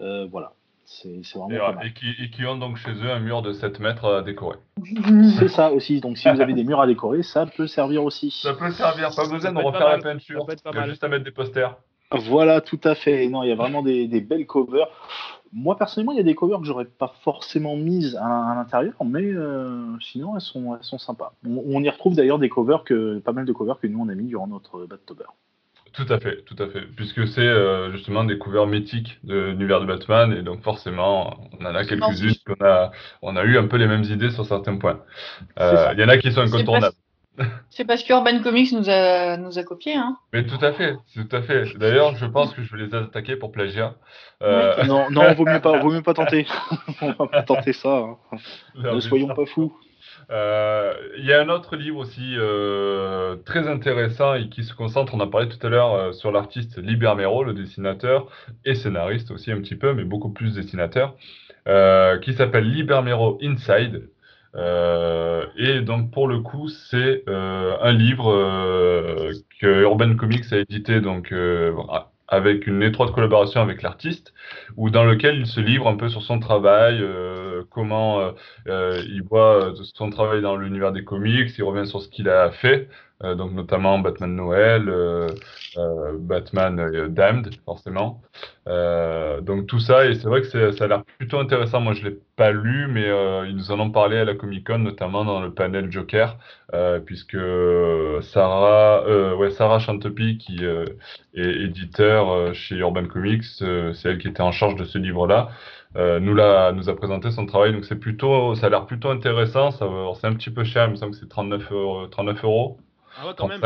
Euh, 0.00 0.26
voilà, 0.30 0.52
c'est 0.86 1.20
vraiment 1.34 1.50
Et, 1.50 1.58
pas 1.58 1.72
mal. 1.72 1.86
et 1.86 1.92
qui, 1.92 2.14
et 2.22 2.30
qui 2.30 2.46
ont 2.46 2.56
donc 2.56 2.78
chez 2.78 2.92
eux 2.92 3.10
un 3.10 3.20
mur 3.20 3.42
de 3.42 3.52
7 3.52 3.78
mètres 3.80 4.06
à 4.06 4.22
décorer. 4.22 4.56
C'est 5.38 5.48
ça 5.48 5.70
aussi. 5.70 6.00
Donc 6.00 6.16
si 6.16 6.30
vous 6.30 6.40
avez 6.40 6.54
des 6.54 6.64
murs 6.64 6.80
à 6.80 6.86
décorer, 6.86 7.22
ça 7.22 7.44
peut 7.44 7.66
servir 7.66 8.04
aussi. 8.04 8.30
Ça 8.30 8.54
peut 8.54 8.70
servir, 8.70 9.10
pas 9.14 9.28
besoin 9.28 9.52
de 9.52 9.58
refaire 9.62 9.88
la 9.88 9.98
peinture. 9.98 10.46
Il 10.72 10.76
y 10.76 10.78
a 10.78 10.86
juste 10.86 11.04
à 11.04 11.08
mettre 11.08 11.24
des 11.24 11.30
posters. 11.30 11.76
Voilà, 12.12 12.60
tout 12.60 12.80
à 12.84 12.94
fait. 12.94 13.24
Et 13.24 13.28
Non, 13.28 13.42
il 13.42 13.48
y 13.48 13.52
a 13.52 13.56
vraiment 13.56 13.82
des, 13.82 14.06
des 14.08 14.20
belles 14.20 14.46
covers. 14.46 14.88
Moi, 15.52 15.76
personnellement, 15.76 16.12
il 16.12 16.18
y 16.18 16.20
a 16.20 16.24
des 16.24 16.34
covers 16.34 16.60
que 16.60 16.66
j'aurais 16.66 16.84
pas 16.84 17.14
forcément 17.22 17.76
mises 17.76 18.16
à, 18.16 18.52
à 18.52 18.54
l'intérieur, 18.54 18.94
mais 19.04 19.24
euh, 19.24 19.86
sinon, 20.00 20.34
elles 20.34 20.40
sont, 20.40 20.76
elles 20.76 20.84
sont 20.84 20.98
sympas. 20.98 21.34
On, 21.46 21.62
on 21.66 21.82
y 21.82 21.88
retrouve 21.88 22.14
d'ailleurs 22.14 22.38
des 22.38 22.48
covers 22.48 22.84
que, 22.84 23.18
pas 23.20 23.32
mal 23.32 23.44
de 23.44 23.52
covers 23.52 23.78
que 23.80 23.86
nous 23.86 24.00
on 24.00 24.08
a 24.08 24.14
mis 24.14 24.24
durant 24.24 24.48
notre 24.48 24.86
Battober. 24.86 25.24
Tout 25.92 26.06
à 26.10 26.20
fait, 26.20 26.42
tout 26.42 26.56
à 26.62 26.68
fait. 26.68 26.82
Puisque 26.94 27.26
c'est 27.26 27.40
euh, 27.40 27.90
justement 27.90 28.24
des 28.24 28.36
couverts 28.36 28.66
mythiques 28.66 29.18
de 29.24 29.46
l'univers 29.46 29.80
de 29.80 29.86
Batman, 29.86 30.30
et 30.32 30.42
donc 30.42 30.62
forcément, 30.62 31.48
on 31.58 31.64
en 31.64 31.74
a 31.74 31.84
quelques-unes 31.86 32.34
qu'on 32.46 32.62
a, 32.62 32.90
on 33.22 33.34
a 33.34 33.44
eu 33.44 33.56
un 33.56 33.66
peu 33.66 33.78
les 33.78 33.86
mêmes 33.86 34.04
idées 34.04 34.30
sur 34.30 34.44
certains 34.44 34.76
points. 34.76 35.00
Euh. 35.58 35.92
Il 35.94 36.00
y 36.00 36.04
en 36.04 36.08
a 36.08 36.18
qui 36.18 36.32
sont 36.32 36.42
incontournables. 36.42 36.94
C'est 37.70 37.84
parce 37.84 38.02
qu'Urban 38.02 38.40
Comics 38.42 38.72
nous 38.72 38.88
a, 38.88 39.36
nous 39.36 39.58
a 39.58 39.62
copié. 39.64 39.94
Hein. 39.94 40.16
Mais 40.32 40.44
tout 40.46 40.62
à 40.64 40.72
fait, 40.72 40.96
tout 41.14 41.28
à 41.36 41.42
fait. 41.42 41.64
D'ailleurs, 41.78 42.16
je 42.16 42.26
pense 42.26 42.52
que 42.54 42.62
je 42.62 42.74
vais 42.76 42.84
les 42.86 42.94
attaquer 42.94 43.36
pour 43.36 43.52
plagiat. 43.52 43.94
Euh, 44.42 44.84
Non, 44.84 45.10
non, 45.10 45.32
vaut 45.34 45.44
mieux 45.44 45.60
pas, 45.60 45.78
vaut 45.82 45.90
mieux 45.90 46.02
pas 46.02 46.14
tenter. 46.14 46.46
on 47.02 47.12
va 47.12 47.26
pas 47.26 47.42
tenter 47.42 47.72
ça. 47.72 47.88
hein. 47.98 48.16
non, 48.76 48.94
Ne 48.94 49.00
soyons 49.00 49.28
ça- 49.28 49.34
pas 49.34 49.46
fous. 49.46 49.76
Euh, 50.30 50.92
il 51.18 51.24
y 51.26 51.32
a 51.32 51.40
un 51.40 51.48
autre 51.48 51.76
livre 51.76 51.98
aussi 51.98 52.34
euh, 52.36 53.36
très 53.44 53.68
intéressant 53.68 54.34
et 54.34 54.48
qui 54.48 54.64
se 54.64 54.74
concentre, 54.74 55.14
on 55.14 55.20
a 55.20 55.26
parlé 55.26 55.48
tout 55.48 55.64
à 55.64 55.70
l'heure, 55.70 55.92
euh, 55.94 56.12
sur 56.12 56.32
l'artiste 56.32 56.78
Liber 56.78 57.12
Mero, 57.16 57.44
le 57.44 57.52
dessinateur 57.52 58.26
et 58.64 58.74
scénariste 58.74 59.30
aussi 59.30 59.52
un 59.52 59.58
petit 59.60 59.76
peu, 59.76 59.92
mais 59.94 60.04
beaucoup 60.04 60.30
plus 60.30 60.54
dessinateur, 60.54 61.14
qui 62.22 62.32
s'appelle 62.34 62.64
Liber 62.70 63.00
Mero 63.04 63.38
Inside. 63.42 64.08
Et 64.56 65.80
donc 65.82 66.10
pour 66.10 66.28
le 66.28 66.40
coup, 66.40 66.68
c'est 66.68 67.24
un 67.28 67.92
livre 67.92 68.32
que 69.60 69.82
Urban 69.82 70.16
Comics 70.16 70.52
a 70.52 70.58
édité 70.58 71.00
donc 71.00 71.32
avec 72.28 72.66
une 72.66 72.82
étroite 72.82 73.12
collaboration 73.12 73.60
avec 73.60 73.82
l'artiste, 73.82 74.34
ou 74.76 74.90
dans 74.90 75.04
lequel 75.04 75.38
il 75.38 75.46
se 75.46 75.60
livre 75.60 75.88
un 75.88 75.96
peu 75.96 76.08
sur 76.08 76.22
son 76.22 76.40
travail, 76.40 76.98
euh, 77.00 77.62
comment 77.70 78.20
euh, 78.20 78.32
euh, 78.68 79.02
il 79.06 79.22
voit 79.22 79.74
son 79.94 80.10
travail 80.10 80.42
dans 80.42 80.56
l'univers 80.56 80.92
des 80.92 81.04
comics, 81.04 81.50
il 81.56 81.62
revient 81.62 81.86
sur 81.86 82.02
ce 82.02 82.08
qu'il 82.08 82.28
a 82.28 82.50
fait, 82.50 82.88
euh, 82.88 83.05
donc 83.22 83.52
notamment 83.52 83.98
Batman 83.98 84.34
Noël, 84.36 84.88
euh, 84.88 85.28
euh, 85.78 86.12
Batman 86.18 87.08
Damned, 87.08 87.50
forcément. 87.64 88.20
donc 88.66 89.66
tout 89.66 89.78
ça, 89.78 90.06
et 90.06 90.14
c'est 90.14 90.28
vrai 90.28 90.42
que 90.42 90.72
ça 90.72 90.84
a 90.84 90.86
l'air 90.86 91.04
plutôt 91.18 91.38
intéressant. 91.38 91.80
Moi, 91.80 91.94
je 91.94 92.04
l'ai 92.04 92.18
pas 92.36 92.50
lu, 92.52 92.88
mais 92.88 93.08
ils 93.48 93.56
nous 93.56 93.70
en 93.70 93.80
ont 93.80 93.90
parlé 93.90 94.18
à 94.18 94.24
la 94.24 94.34
Comic 94.34 94.66
Con, 94.66 94.78
notamment 94.80 95.24
dans 95.24 95.40
le 95.40 95.52
panel 95.52 95.90
Joker, 95.90 96.36
puisque 97.06 97.38
Sarah, 98.22 99.36
ouais, 99.36 99.50
Sarah 99.50 99.78
Chantopy, 99.78 100.38
qui 100.38 100.64
est 100.64 101.62
éditeur 101.62 102.54
chez 102.54 102.76
Urban 102.76 103.06
Comics, 103.06 103.44
c'est 103.44 104.04
elle 104.04 104.18
qui 104.18 104.28
était 104.28 104.42
en 104.42 104.52
charge 104.52 104.76
de 104.76 104.84
ce 104.84 104.98
livre-là. 104.98 105.50
nous, 105.94 106.34
la, 106.34 106.72
nous 106.72 106.88
a 106.90 106.96
présenté 106.96 107.30
son 107.30 107.46
travail, 107.46 107.72
donc 107.72 107.84
plutôt, 107.98 108.54
ça 108.56 108.66
a 108.66 108.70
l'air 108.70 108.86
plutôt 108.86 109.10
intéressant. 109.10 109.70
C'est 109.70 110.26
un 110.26 110.34
petit 110.34 110.50
peu 110.50 110.64
cher, 110.64 110.86
il 110.86 110.90
me 110.92 110.96
semble 110.96 111.12
que 111.12 111.18
c'est 111.18 111.28
39, 111.28 112.10
39 112.10 112.44
euros. 112.44 112.78
Ah 113.18 113.26
ouais, 113.26 113.32
quand 113.36 113.48
même. 113.48 113.60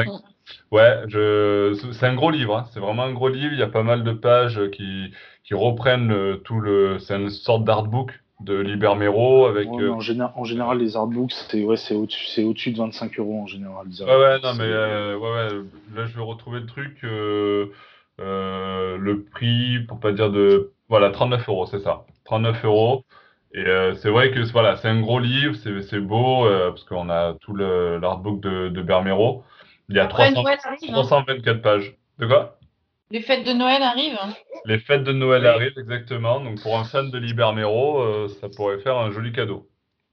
Ouais, 0.71 1.03
je... 1.09 1.75
c'est 1.93 2.07
un 2.07 2.15
gros 2.15 2.31
livre, 2.31 2.57
hein. 2.57 2.65
c'est 2.73 2.81
vraiment 2.81 3.03
un 3.05 3.13
gros 3.13 3.29
livre. 3.29 3.53
Il 3.53 3.59
y 3.59 3.63
a 3.63 3.69
pas 3.69 3.83
mal 3.83 4.05
de 4.05 4.13
pages 4.13 4.61
qui, 4.73 5.13
qui 5.45 5.55
reprennent 5.55 6.13
euh, 6.13 6.37
tout 6.37 6.61
le. 6.61 6.99
C'est 6.99 7.17
une 7.17 7.31
sorte 7.31 7.65
d'artbook 7.65 8.21
de 8.41 8.55
Liber 8.55 8.95
Mero 8.97 9.47
avec. 9.47 9.69
Euh, 9.69 9.91
en, 9.91 10.01
en, 10.37 10.45
général, 10.45 10.79
les 10.79 10.97
artbooks, 10.97 11.33
c'est 11.33 11.65
ouais, 11.65 11.77
au-dessus 11.93 12.45
au 12.45 12.53
de 12.53 12.79
25 12.79 13.19
euros 13.19 13.43
en 13.43 13.47
général. 13.47 13.87
Ouais, 13.89 14.17
ouais, 14.17 14.39
non, 14.41 14.55
mais 14.55 14.65
euh, 14.65 15.17
ouais, 15.17 15.31
ouais, 15.31 15.49
là, 15.95 16.07
je 16.07 16.17
vais 16.17 16.23
retrouver 16.23 16.61
le 16.61 16.67
truc. 16.67 16.99
le 17.03 17.73
prix, 19.33 19.81
pour 19.89 20.01
pas 20.01 20.13
dire 20.13 20.31
de. 20.31 20.73
Voilà, 20.89 21.11
39 21.11 21.49
euros, 21.49 21.67
c'est 21.67 21.81
ça. 21.81 22.05
39 22.25 22.65
euros. 22.65 23.05
Et 23.53 23.67
euh, 23.67 23.95
c'est 23.97 24.11
vrai 24.11 24.31
que 24.31 24.41
voilà, 24.53 24.77
c'est 24.77 24.89
un 24.89 25.01
gros 25.01 25.19
livre, 25.19 25.57
c'est 25.57 26.01
beau, 26.01 26.47
euh, 26.47 26.71
parce 26.71 26.85
qu'on 26.85 27.11
a 27.11 27.35
tout 27.41 27.55
l'artbook 27.55 28.41
de, 28.41 28.69
de 28.69 28.83
Bermero. 28.83 29.45
Il 29.89 29.97
y 29.97 30.01
a 30.01 30.07
300, 30.07 30.45
324 30.89 31.49
hein. 31.49 31.61
pages. 31.61 31.97
De 32.19 32.27
quoi? 32.27 32.59
Les 33.11 33.21
fêtes 33.21 33.45
de 33.45 33.53
Noël 33.53 33.83
arrivent. 33.83 34.19
Hein. 34.23 34.33
Les 34.67 34.79
fêtes 34.79 35.03
de 35.03 35.13
Noël 35.13 35.45
arrivent, 35.47 35.79
exactement. 35.79 36.39
Donc 36.39 36.63
pour 36.63 36.79
un 36.79 36.85
fan 36.85 37.11
de 37.11 37.19
Libermero, 37.19 38.01
euh, 38.01 38.29
ça 38.41 38.49
pourrait 38.49 38.79
faire 38.79 38.97
un 38.99 39.11
joli 39.11 39.33
cadeau. 39.33 39.67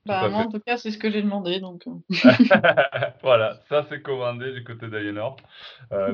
Bah, 0.08 0.30
moi, 0.30 0.44
en 0.44 0.50
tout 0.50 0.62
cas, 0.66 0.78
c'est 0.78 0.90
ce 0.90 0.98
que 0.98 1.12
j'ai 1.12 1.22
demandé. 1.22 1.60
Donc... 1.60 1.84
voilà, 3.22 3.60
ça 3.70 3.86
c'est 3.90 4.02
commandé 4.02 4.54
du 4.54 4.64
côté 4.64 4.88
d'Aliénor. 4.88 5.36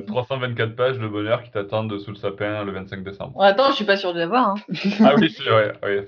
324 0.07 0.75
pages 0.75 0.99
de 0.99 1.07
bonheur 1.07 1.43
qui 1.43 1.51
t'attendent 1.51 1.97
sous 1.99 2.09
le 2.09 2.17
sapin 2.17 2.65
le 2.65 2.71
25 2.73 3.03
décembre. 3.03 3.41
attends, 3.41 3.69
je 3.69 3.75
suis 3.75 3.85
pas 3.85 3.97
sûr 3.97 4.13
de 4.13 4.19
l'avoir. 4.19 4.49
Hein. 4.49 4.55
ah 5.05 5.13
oui, 5.15 5.29
c'est 5.29 5.43
vrai. 5.43 5.73
Oui, 5.83 5.99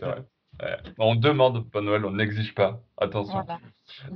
On 0.98 1.16
demande, 1.16 1.70
pas 1.72 1.82
Noël, 1.82 2.06
on 2.06 2.12
n'exige 2.12 2.54
pas. 2.56 2.82
Attention. 2.98 3.46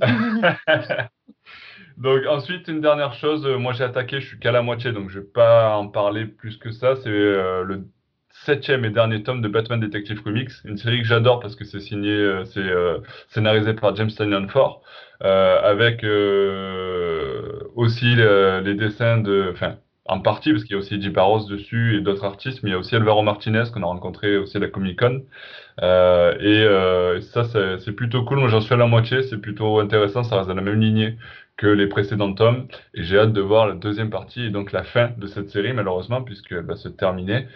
donc 1.96 2.26
ensuite, 2.26 2.68
une 2.68 2.80
dernière 2.80 3.14
chose, 3.14 3.46
euh, 3.46 3.58
moi 3.58 3.72
j'ai 3.72 3.84
attaqué, 3.84 4.20
je 4.20 4.26
suis 4.26 4.38
qu'à 4.38 4.52
la 4.52 4.62
moitié, 4.62 4.92
donc 4.92 5.10
je 5.10 5.20
vais 5.20 5.26
pas 5.26 5.76
en 5.76 5.88
parler 5.88 6.26
plus 6.26 6.56
que 6.56 6.70
ça. 6.70 6.96
C'est 6.96 7.08
euh, 7.08 7.62
le 7.64 7.86
septième 8.30 8.84
et 8.84 8.90
dernier 8.90 9.22
tome 9.22 9.42
de 9.42 9.48
Batman 9.48 9.80
Detective 9.80 10.22
Comics, 10.22 10.50
une 10.64 10.78
série 10.78 11.02
que 11.02 11.06
j'adore 11.06 11.40
parce 11.40 11.56
que 11.56 11.64
c'est 11.64 11.80
signé, 11.80 12.10
euh, 12.10 12.44
c'est 12.44 12.66
scénarisé 13.28 13.74
par 13.74 13.94
James 13.96 14.10
Tynion 14.10 14.48
Ford, 14.48 14.82
avec 15.20 16.04
aussi 17.74 18.14
les 18.16 18.74
dessins 18.74 19.18
de, 19.18 19.50
enfin 19.52 19.76
en 20.10 20.20
partie 20.20 20.50
parce 20.50 20.64
qu'il 20.64 20.72
y 20.72 20.74
a 20.74 20.78
aussi 20.78 20.94
Eddie 20.94 21.08
Barros 21.08 21.46
dessus 21.48 21.96
et 21.96 22.00
d'autres 22.00 22.24
artistes, 22.24 22.62
mais 22.62 22.70
il 22.70 22.72
y 22.72 22.76
a 22.76 22.78
aussi 22.78 22.96
Alvaro 22.96 23.22
Martinez 23.22 23.64
qu'on 23.72 23.82
a 23.84 23.86
rencontré 23.86 24.36
aussi 24.36 24.56
à 24.56 24.60
la 24.60 24.66
Comic 24.66 24.98
Con. 24.98 25.22
Euh, 25.82 26.34
et 26.40 26.64
euh, 26.64 27.20
ça, 27.20 27.44
c'est 27.44 27.92
plutôt 27.92 28.24
cool. 28.24 28.40
Moi, 28.40 28.48
j'en 28.48 28.60
suis 28.60 28.74
à 28.74 28.76
la 28.76 28.86
moitié. 28.86 29.22
C'est 29.22 29.38
plutôt 29.38 29.78
intéressant. 29.78 30.24
Ça 30.24 30.36
reste 30.36 30.48
dans 30.48 30.56
la 30.56 30.62
même 30.62 30.80
lignée 30.80 31.16
que 31.56 31.68
les 31.68 31.86
précédents 31.86 32.34
tomes. 32.34 32.66
Et 32.94 33.04
j'ai 33.04 33.18
hâte 33.18 33.32
de 33.32 33.40
voir 33.40 33.68
la 33.68 33.74
deuxième 33.74 34.10
partie 34.10 34.46
et 34.46 34.50
donc 34.50 34.72
la 34.72 34.82
fin 34.82 35.12
de 35.16 35.26
cette 35.28 35.48
série, 35.50 35.72
malheureusement, 35.72 36.22
puisqu'elle 36.22 36.66
va 36.66 36.74
se 36.74 36.88
terminer. 36.88 37.46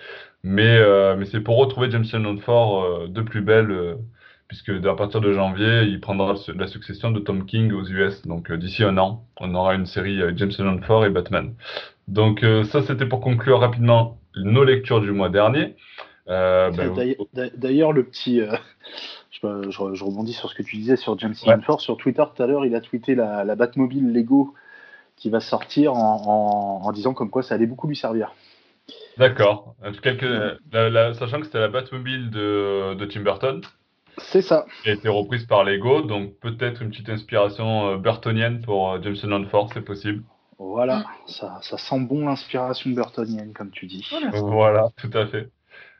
Mais, 0.45 0.79
euh, 0.79 1.17
mais 1.17 1.25
c'est 1.25 1.41
pour 1.41 1.59
retrouver 1.59 1.91
James 1.91 2.05
Ford 2.41 3.09
de 3.09 3.21
plus 3.23 3.41
belle, 3.41 3.97
puisque 4.47 4.69
à 4.69 4.95
partir 4.95 5.21
de 5.21 5.33
janvier, 5.33 5.83
il 5.83 6.01
prendra 6.01 6.35
la 6.55 6.67
succession 6.69 7.11
de 7.11 7.19
Tom 7.19 7.47
King 7.47 7.73
aux 7.73 7.85
US. 7.85 8.23
Donc 8.27 8.53
d'ici 8.53 8.85
un 8.85 8.97
an, 8.99 9.27
on 9.41 9.55
aura 9.57 9.75
une 9.75 9.87
série 9.87 10.21
James 10.37 10.53
Shannon 10.53 10.81
Ford 10.83 11.05
et 11.05 11.11
Batman. 11.11 11.55
Donc 12.09 12.45
ça, 12.71 12.83
c'était 12.83 13.07
pour 13.07 13.21
conclure 13.21 13.61
rapidement 13.61 14.19
nos 14.37 14.65
lectures 14.65 15.01
du 15.01 15.11
mois 15.13 15.29
dernier. 15.29 15.77
Euh, 16.29 16.71
ben, 16.71 17.17
d'ailleurs, 17.55 17.93
le 17.93 18.05
petit. 18.05 18.41
Euh, 18.41 18.57
je, 19.43 20.05
rebondis 20.05 20.33
sur 20.33 20.51
ce 20.51 20.55
que 20.55 20.63
tu 20.63 20.77
disais 20.77 20.97
sur 20.97 21.19
James 21.19 21.35
ouais. 21.47 21.57
Sur 21.79 21.97
Twitter, 21.97 22.25
tout 22.35 22.43
à 22.43 22.47
l'heure, 22.47 22.65
il 22.65 22.75
a 22.75 22.81
tweeté 22.81 23.15
la, 23.15 23.45
la 23.45 23.57
Batmobile 23.57 24.13
Lego 24.13 24.55
qui 25.17 25.31
va 25.31 25.41
sortir 25.41 25.95
en, 25.95 26.91
disant 26.93 27.15
comme 27.15 27.31
quoi 27.31 27.43
ça 27.43 27.55
allait 27.55 27.67
beaucoup 27.67 27.87
lui 27.87 27.97
servir. 27.97 28.35
D'accord. 29.17 29.77
sachant 29.83 31.39
que 31.39 31.45
c'était 31.45 31.61
la 31.61 31.69
Batmobile 31.69 32.31
de, 32.31 32.95
de 32.95 33.05
Tim 33.05 33.21
Burton. 33.21 33.61
C'est 34.19 34.43
ça. 34.43 34.67
Qui 34.83 34.91
a 34.91 34.93
été 34.93 35.09
reprise 35.09 35.45
par 35.45 35.65
Lego, 35.65 36.03
donc 36.03 36.35
peut-être 36.41 36.83
une 36.83 36.91
petite 36.91 37.09
inspiration 37.09 37.91
euh, 37.91 37.97
burtonienne 37.97 38.61
pour 38.63 39.01
Jameson 39.03 39.45
Ford, 39.51 39.69
c'est 39.73 39.85
possible. 39.85 40.23
Voilà, 40.59 40.99
mm. 40.99 41.05
ça, 41.27 41.59
ça, 41.63 41.79
sent 41.79 42.01
bon 42.01 42.27
l'inspiration 42.27 42.91
burtonienne, 42.91 43.53
comme 43.53 43.71
tu 43.71 43.87
dis. 43.87 44.09
voilà 44.33 44.89
tout 44.97 45.11
à 45.13 45.27
fait. 45.27 45.51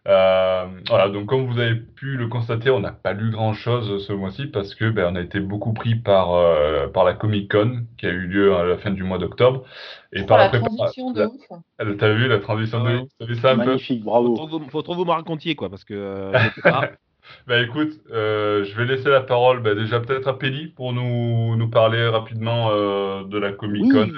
Euh, 0.07 0.67
voilà, 0.89 1.09
donc 1.09 1.27
comme 1.27 1.47
vous 1.47 1.59
avez 1.59 1.77
pu 1.77 2.17
le 2.19 2.29
constater, 2.29 2.69
on 2.69 2.81
n'a 2.81 2.93
pas 2.93 3.15
lu 3.15 3.31
grand-chose 3.31 4.07
ce 4.07 4.13
mois-ci 4.13 4.47
parce 4.47 4.75
que 4.75 4.91
ben, 4.91 5.11
on 5.11 5.17
a 5.17 5.23
été 5.23 5.41
beaucoup 5.41 5.73
pris 5.73 5.95
par, 5.95 6.35
euh, 6.35 6.89
par 6.89 7.05
la 7.05 7.15
Comic 7.15 7.51
Con 7.51 7.87
qui 7.97 8.05
a 8.07 8.11
eu 8.11 8.27
lieu 8.27 8.55
à 8.55 8.65
la 8.65 8.77
fin 8.77 8.91
du 8.91 9.03
mois 9.03 9.17
d'octobre. 9.17 9.65
Et 10.13 10.25
par 10.25 10.37
la, 10.37 10.51
transition 10.51 11.13
de 11.13 11.25
ouf. 11.25 11.99
T'as 11.99 12.13
vu 12.13 12.29
la 12.29 12.39
transition 12.39 12.85
de 12.85 12.99
ouf 12.99 13.09
T'as 13.19 13.25
vu 13.25 13.37
ça 13.37 13.53
un 13.53 13.57
Magnifique, 13.57 14.05
bravo. 14.05 14.37
Faut 14.37 14.47
trop, 14.47 14.59
vous, 14.59 14.69
faut 14.69 14.83
trop 14.83 14.95
vous 14.95 15.07
me 15.07 15.11
racontiez 15.11 15.55
quoi, 15.55 15.71
parce 15.71 15.85
que. 15.85 15.95
Euh, 15.95 16.33
bah 17.47 17.61
écoute, 17.61 18.01
je 18.11 18.77
vais 18.77 18.85
laisser 18.85 19.11
la 19.11 19.21
parole 19.21 19.61
bah, 19.61 19.75
déjà 19.75 20.01
peut-être 20.01 20.29
à 20.29 20.39
Pelli 20.39 20.69
pour 20.69 20.93
nous, 20.93 21.57
nous 21.57 21.69
parler 21.69 22.07
rapidement 22.09 22.71
de 22.71 23.39
la 23.39 23.53
Comic 23.53 23.91
Con. 23.93 24.09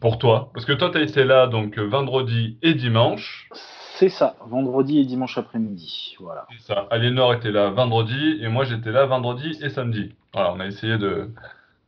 pour 0.00 0.18
toi, 0.18 0.50
parce 0.54 0.66
que 0.66 0.72
toi 0.72 0.90
tu 0.90 0.98
as 0.98 1.02
été 1.02 1.24
là 1.24 1.46
donc 1.46 1.78
vendredi 1.78 2.58
et 2.62 2.74
dimanche. 2.74 3.48
C'est 3.94 4.08
ça, 4.08 4.36
vendredi 4.46 4.98
et 4.98 5.04
dimanche 5.04 5.38
après-midi. 5.38 6.16
Voilà. 6.18 6.46
C'est 6.50 6.72
ça. 6.72 6.86
Aliénor 6.90 7.34
était 7.34 7.52
là 7.52 7.70
vendredi 7.70 8.38
et 8.40 8.48
moi 8.48 8.64
j'étais 8.64 8.90
là 8.90 9.06
vendredi 9.06 9.56
et 9.62 9.68
samedi. 9.68 10.14
Voilà, 10.32 10.52
on 10.54 10.60
a 10.60 10.66
essayé 10.66 10.98
de, 10.98 11.28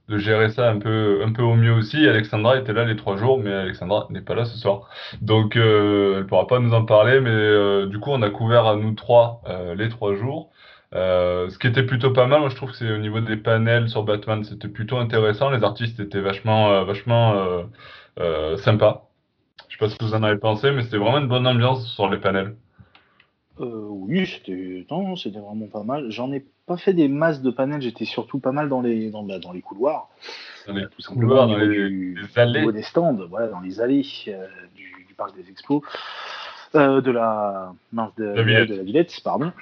gérer 0.09 0.51
ça 0.51 0.71
un 0.71 0.79
peu, 0.79 1.23
un 1.25 1.33
peu 1.33 1.43
au 1.43 1.55
mieux 1.55 1.73
aussi. 1.73 2.07
Alexandra 2.07 2.59
était 2.59 2.73
là 2.73 2.85
les 2.85 2.97
trois 2.97 3.17
jours, 3.17 3.39
mais 3.39 3.53
Alexandra 3.53 4.07
n'est 4.11 4.21
pas 4.21 4.35
là 4.35 4.45
ce 4.45 4.59
soir. 4.59 4.89
Donc 5.23 5.57
euh, 5.57 6.15
elle 6.17 6.23
ne 6.25 6.29
pourra 6.29 6.47
pas 6.47 6.59
nous 6.59 6.75
en 6.75 6.85
parler, 6.85 7.21
mais 7.21 7.31
euh, 7.31 7.87
du 7.87 7.99
coup 7.99 8.11
on 8.11 8.23
a 8.23 8.31
couvert 8.31 8.67
à 8.67 8.77
nous 8.77 8.93
trois 8.95 9.43
euh, 9.49 9.75
les 9.75 9.89
trois 9.89 10.15
jours. 10.15 10.51
ce 10.93 11.59
qui 11.59 11.67
était 11.67 11.85
plutôt 11.85 12.13
pas 12.13 12.27
mal, 12.27 12.41
moi 12.41 12.49
je 12.51 12.57
trouve 12.57 12.71
que 12.71 12.77
c'est 12.77 12.93
au 12.93 12.99
niveau 12.99 13.21
des 13.21 13.37
panels 13.37 13.89
sur 13.89 14.05
Batman, 14.05 14.45
c'était 14.45 14.69
plutôt 14.69 14.99
intéressant. 14.99 15.51
Les 15.51 15.65
artistes 15.65 16.01
étaient 16.01 16.21
vachement, 16.21 16.85
vachement 16.85 17.65
sympas. 18.59 19.11
Je 19.69 19.75
sais 19.75 19.79
pas 19.79 19.89
ce 19.89 19.97
que 19.97 20.05
vous 20.05 20.15
en 20.15 20.23
avez 20.23 20.39
pensé, 20.39 20.71
mais 20.73 20.83
c'était 20.83 20.99
vraiment 20.99 21.19
une 21.19 21.29
bonne 21.29 21.47
ambiance 21.47 21.87
sur 21.95 22.09
les 22.11 22.19
panels. 22.19 22.57
Euh, 23.61 23.87
oui, 23.89 24.27
c'était 24.27 24.85
c'était 25.17 25.39
vraiment 25.39 25.67
pas 25.67 25.85
mal. 25.85 26.11
J'en 26.11 26.33
ai 26.33 26.45
pas 26.67 26.77
fait 26.77 26.93
des 26.93 27.09
masses 27.09 27.43
de 27.43 27.51
panels, 27.51 27.83
j'étais 27.83 28.05
surtout 28.05 28.39
pas 28.39 28.53
mal 28.53 28.69
dans 28.69 28.81
les 28.81 29.11
dans, 29.11 29.23
bah, 29.23 29.39
dans 29.39 29.53
les 29.53 29.61
couloirs. 29.61 30.09
Dans 30.67 30.75
les 30.75 30.87
couloirs, 31.07 31.47
dans 31.47 31.59
les, 31.59 32.17
allées. 32.37 32.73
des 32.73 32.83
stands, 32.83 33.19
voilà, 33.29 33.49
dans 33.49 33.61
les 33.61 33.81
allées 33.81 34.05
euh, 34.29 34.47
du, 34.75 35.15
parc 35.17 35.37
des 35.37 35.49
expos. 35.51 35.83
Euh, 36.75 37.01
de 37.01 37.13
la 37.13 37.73
mince 37.93 38.15
de, 38.17 38.25
la 38.25 38.83
Villette, 38.83 39.21
pardon. 39.23 39.53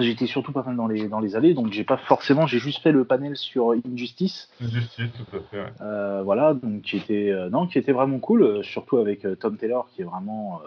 J'étais 0.00 0.26
surtout 0.26 0.50
pas 0.50 0.64
mal 0.64 0.76
dans 0.76 0.88
les, 0.88 1.08
dans 1.08 1.20
les 1.20 1.36
allées, 1.36 1.54
donc 1.54 1.72
j'ai 1.72 1.84
pas 1.84 1.96
forcément, 1.96 2.48
j'ai 2.48 2.58
juste 2.58 2.82
fait 2.82 2.90
le 2.90 3.04
panel 3.04 3.36
sur 3.36 3.72
Injustice. 3.72 4.48
Injustice, 4.60 5.10
tout 5.12 5.36
à 5.36 5.40
fait. 5.50 5.72
Euh, 5.82 6.22
voilà, 6.24 6.54
donc 6.54 6.82
qui 6.82 6.96
était, 6.96 7.30
euh, 7.30 7.48
non, 7.48 7.68
qui 7.68 7.78
était 7.78 7.92
vraiment 7.92 8.18
cool, 8.18 8.42
euh, 8.42 8.62
surtout 8.64 8.98
avec 8.98 9.24
Tom 9.38 9.56
Taylor, 9.56 9.88
qui 9.94 10.02
est 10.02 10.04
vraiment, 10.04 10.60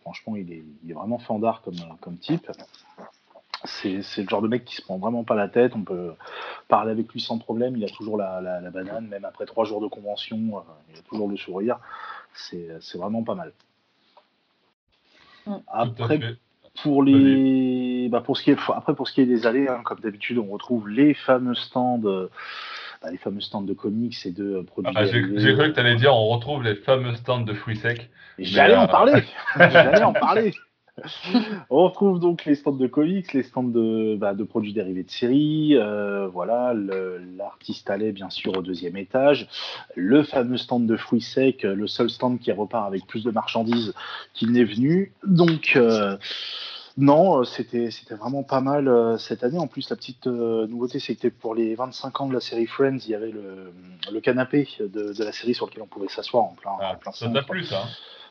franchement, 0.00 0.36
il 0.36 0.52
est, 0.52 0.64
il 0.84 0.90
est 0.90 0.94
vraiment 0.94 1.18
fandard 1.18 1.62
comme, 1.62 1.76
comme 2.00 2.18
type. 2.18 2.50
c'est 3.64 3.98
le 4.18 4.28
genre 4.28 4.42
de 4.42 4.48
mec 4.48 4.64
qui 4.64 4.76
se 4.76 4.82
prend 4.82 4.98
vraiment 4.98 5.24
pas 5.24 5.34
la 5.34 5.48
tête. 5.48 5.74
On 5.74 5.82
peut 5.82 6.12
parler 6.68 6.90
avec 6.90 7.12
lui 7.12 7.20
sans 7.20 7.38
problème. 7.38 7.76
Il 7.76 7.84
a 7.84 7.88
toujours 7.88 8.16
la, 8.16 8.40
la, 8.40 8.70
banane, 8.70 9.06
même 9.06 9.24
après 9.24 9.46
trois 9.46 9.64
jours 9.64 9.80
de 9.80 9.88
convention, 9.88 10.62
il 10.92 10.98
a 10.98 11.02
toujours 11.02 11.28
le 11.28 11.36
sourire. 11.36 11.78
C'est 12.34 12.98
vraiment 12.98 13.22
pas 13.22 13.34
mal. 13.34 13.52
Après, 15.68 16.20
pour 16.82 17.02
les, 17.02 18.08
bah 18.10 18.20
pour 18.20 18.36
ce 18.36 18.42
qui 18.42 18.50
est, 18.50 18.58
après 18.74 18.94
pour 18.94 19.08
ce 19.08 19.12
qui 19.14 19.20
est 19.20 19.26
des 19.26 19.46
allées, 19.46 19.68
hein, 19.68 19.80
comme 19.84 20.00
d'habitude, 20.00 20.38
on 20.38 20.46
retrouve 20.46 20.88
les 20.88 21.14
fameux 21.14 21.54
stands, 21.54 22.02
bah, 23.02 23.10
les 23.10 23.18
fameux 23.18 23.40
stands 23.40 23.62
de 23.62 23.72
comics 23.72 24.16
et 24.24 24.30
de 24.30 24.62
produits. 24.62 24.92
Ah, 24.94 25.06
J'ai 25.06 25.22
cru 25.54 25.68
que 25.68 25.74
tu 25.74 25.80
allais 25.80 25.96
dire, 25.96 26.14
on 26.14 26.28
retrouve 26.28 26.62
les 26.62 26.74
fameux 26.74 27.14
stands 27.14 27.40
de 27.40 27.52
fruits 27.52 27.76
secs. 27.76 28.10
J'allais 28.38 28.76
en 28.76 28.84
euh, 28.84 28.86
parler. 28.86 29.22
J'allais 29.56 30.02
en 30.02 30.12
parler. 30.12 30.54
on 31.68 31.84
retrouve 31.84 32.20
donc 32.20 32.46
les 32.46 32.54
stands 32.54 32.72
de 32.72 32.86
comics, 32.86 33.32
les 33.34 33.42
stands 33.42 33.62
de, 33.62 34.16
bah, 34.16 34.34
de 34.34 34.44
produits 34.44 34.72
dérivés 34.72 35.02
de 35.02 35.10
séries, 35.10 35.76
euh, 35.76 36.26
voilà, 36.26 36.72
l'artiste 37.36 37.90
allait 37.90 38.12
bien 38.12 38.30
sûr 38.30 38.56
au 38.56 38.62
deuxième 38.62 38.96
étage, 38.96 39.46
le 39.94 40.22
fameux 40.22 40.56
stand 40.56 40.86
de 40.86 40.96
fruits 40.96 41.20
secs, 41.20 41.64
le 41.64 41.86
seul 41.86 42.08
stand 42.08 42.38
qui 42.38 42.50
repart 42.50 42.86
avec 42.86 43.06
plus 43.06 43.24
de 43.24 43.30
marchandises 43.30 43.92
qu'il 44.32 44.52
n'est 44.52 44.64
venu. 44.64 45.12
Donc 45.26 45.74
euh, 45.76 46.16
non, 46.96 47.44
c'était 47.44 47.90
c'était 47.90 48.14
vraiment 48.14 48.42
pas 48.42 48.60
mal 48.60 48.88
euh, 48.88 49.18
cette 49.18 49.44
année. 49.44 49.58
En 49.58 49.66
plus, 49.66 49.90
la 49.90 49.96
petite 49.96 50.26
nouveauté, 50.26 50.98
c'était 50.98 51.30
pour 51.30 51.54
les 51.54 51.74
25 51.74 52.20
ans 52.20 52.26
de 52.26 52.34
la 52.34 52.40
série 52.40 52.66
Friends, 52.66 52.98
il 53.04 53.10
y 53.10 53.14
avait 53.14 53.30
le, 53.30 53.72
le 54.10 54.20
canapé 54.20 54.68
de, 54.80 55.12
de, 55.12 55.24
la 55.24 55.32
série 55.32 55.54
sur 55.54 55.66
lequel 55.66 55.82
on 55.82 55.86
pouvait 55.86 56.08
s'asseoir 56.08 56.44
en 56.44 56.54
plein. 56.54 56.72
Ah, 56.80 56.94
plein 56.94 57.12
ça 57.12 57.28
t'a 57.28 57.42
plu 57.42 57.64
ça 57.64 57.84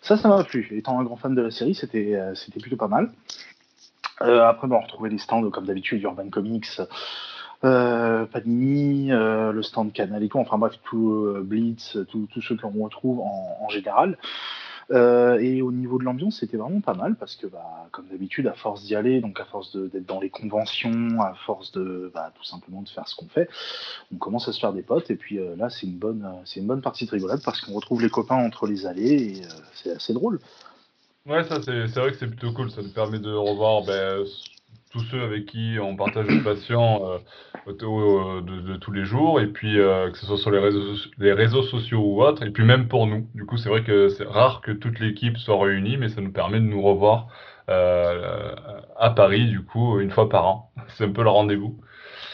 ça, 0.06 0.18
ça 0.18 0.28
m'a 0.28 0.44
plu. 0.44 0.68
Étant 0.72 1.00
un 1.00 1.04
grand 1.04 1.16
fan 1.16 1.34
de 1.34 1.42
la 1.42 1.50
série, 1.50 1.74
c'était 1.74 2.14
euh, 2.14 2.36
plutôt 2.62 2.78
pas 2.78 2.88
mal. 2.88 3.10
Euh, 4.22 4.46
après, 4.46 4.68
on 4.70 4.80
retrouvait 4.80 5.10
les 5.10 5.18
stands, 5.18 5.50
comme 5.50 5.66
d'habitude, 5.66 6.02
Urban 6.04 6.30
Comics, 6.30 6.80
euh, 7.64 8.26
Panini, 8.28 9.12
euh, 9.12 9.52
le 9.52 9.64
stand 9.64 9.92
Canal 9.94 10.24
et 10.24 10.30
tout. 10.30 10.38
Enfin 10.38 10.60
bref, 10.60 10.76
tout 10.84 11.36
Blitz, 11.42 11.98
tous 12.10 12.30
ceux 12.40 12.56
que 12.56 12.62
l'on 12.62 12.84
retrouve 12.84 13.22
en, 13.22 13.58
en 13.62 13.70
général. 13.70 14.20
Euh, 14.92 15.40
et 15.40 15.62
au 15.62 15.72
niveau 15.72 15.98
de 15.98 16.04
l'ambiance, 16.04 16.40
c'était 16.40 16.58
vraiment 16.58 16.82
pas 16.82 16.94
mal 16.94 17.16
parce 17.16 17.36
que, 17.36 17.48
bah, 17.48 17.88
comme 17.92 18.08
d'habitude, 18.08 18.48
à 18.48 18.54
force 18.54 18.84
d'y 18.84 18.96
aller, 18.96 19.22
donc 19.22 19.40
à 19.40 19.46
force 19.46 19.76
d'être 19.76 20.06
dans 20.06 20.20
les 20.20 20.30
conventions, 20.30 21.22
à 21.22 21.34
force 21.46 21.72
de 21.72 22.12
bah, 22.14 22.32
tout 22.36 22.44
simplement 22.44 22.82
de 22.82 22.90
faire 22.90 23.08
ce 23.08 23.16
qu'on 23.16 23.28
fait, 23.28 23.50
on 24.14 24.18
commence 24.18 24.48
à 24.48 24.54
se 24.54 24.60
faire 24.60 24.74
des 24.74 24.84
potes. 24.84 25.10
Et 25.10 25.16
puis 25.16 25.40
euh, 25.40 25.56
là, 25.56 25.70
c'est 25.70 25.88
une 25.88 25.98
bonne, 25.98 26.30
c'est 26.46 26.60
une 26.60 26.68
bonne 26.68 26.82
partie 26.82 27.06
de 27.06 27.12
rigolade 27.12 27.42
parce 27.44 27.62
qu'on 27.62 27.74
retrouve 27.74 28.02
les 28.02 28.10
copains 28.10 28.36
entre 28.36 28.68
les 28.68 28.86
allées 28.86 29.40
et 29.40 29.46
euh, 29.46 29.50
c'est 29.74 29.92
assez 29.92 30.14
drôle. 30.14 30.40
Ouais, 31.26 31.44
ça 31.44 31.60
c'est 31.64 31.88
vrai 31.88 32.12
que 32.12 32.18
c'est 32.18 32.28
plutôt 32.28 32.52
cool. 32.52 32.70
Ça 32.70 32.84
nous 32.84 32.94
permet 32.94 33.18
de 33.18 33.34
revoir 33.34 33.84
ben, 33.84 34.24
tous 34.96 35.04
ceux 35.12 35.22
avec 35.22 35.46
qui 35.46 35.78
on 35.82 35.98
partage 35.98 36.28
une 36.30 36.42
passion 36.42 37.06
euh, 37.06 37.18
euh, 37.68 38.42
de, 38.42 38.78
tous 38.78 38.94
les 38.94 39.04
jours, 39.04 39.42
et 39.42 39.48
puis 39.48 39.78
euh, 39.78 40.10
que 40.10 40.18
ce 40.18 40.26
soit 40.26 40.38
sur 40.38 40.52
les 40.52 40.60
réseaux, 40.60 40.94
les 41.18 41.34
réseaux 41.34 41.64
sociaux 41.64 42.00
ou 42.00 42.24
autres, 42.24 42.44
et 42.44 42.50
puis 42.50 42.64
même 42.64 42.88
pour 42.88 43.06
nous. 43.06 43.28
Du 43.36 43.46
coup, 43.46 43.58
c'est 43.58 43.68
vrai 43.68 43.84
que 43.84 44.08
c'est 44.08 44.24
rare 44.24 44.62
que 44.62 44.72
toute 44.72 45.00
l'équipe 45.00 45.38
soit 45.38 45.62
réunie, 45.62 45.98
mais 45.98 46.08
ça 46.08 46.22
nous 46.22 46.32
permet 46.32 46.60
de 46.60 46.66
nous 46.66 46.82
revoir 46.82 47.28
à 47.68 49.10
Paris, 49.10 49.48
du 49.48 49.64
coup, 49.64 50.00
une 50.00 50.12
fois 50.12 50.30
par 50.30 50.46
an. 50.46 50.72
C'est 50.90 51.06
un 51.06 51.12
peu 51.12 51.24
le 51.24 51.30
rendez-vous. 51.30 51.80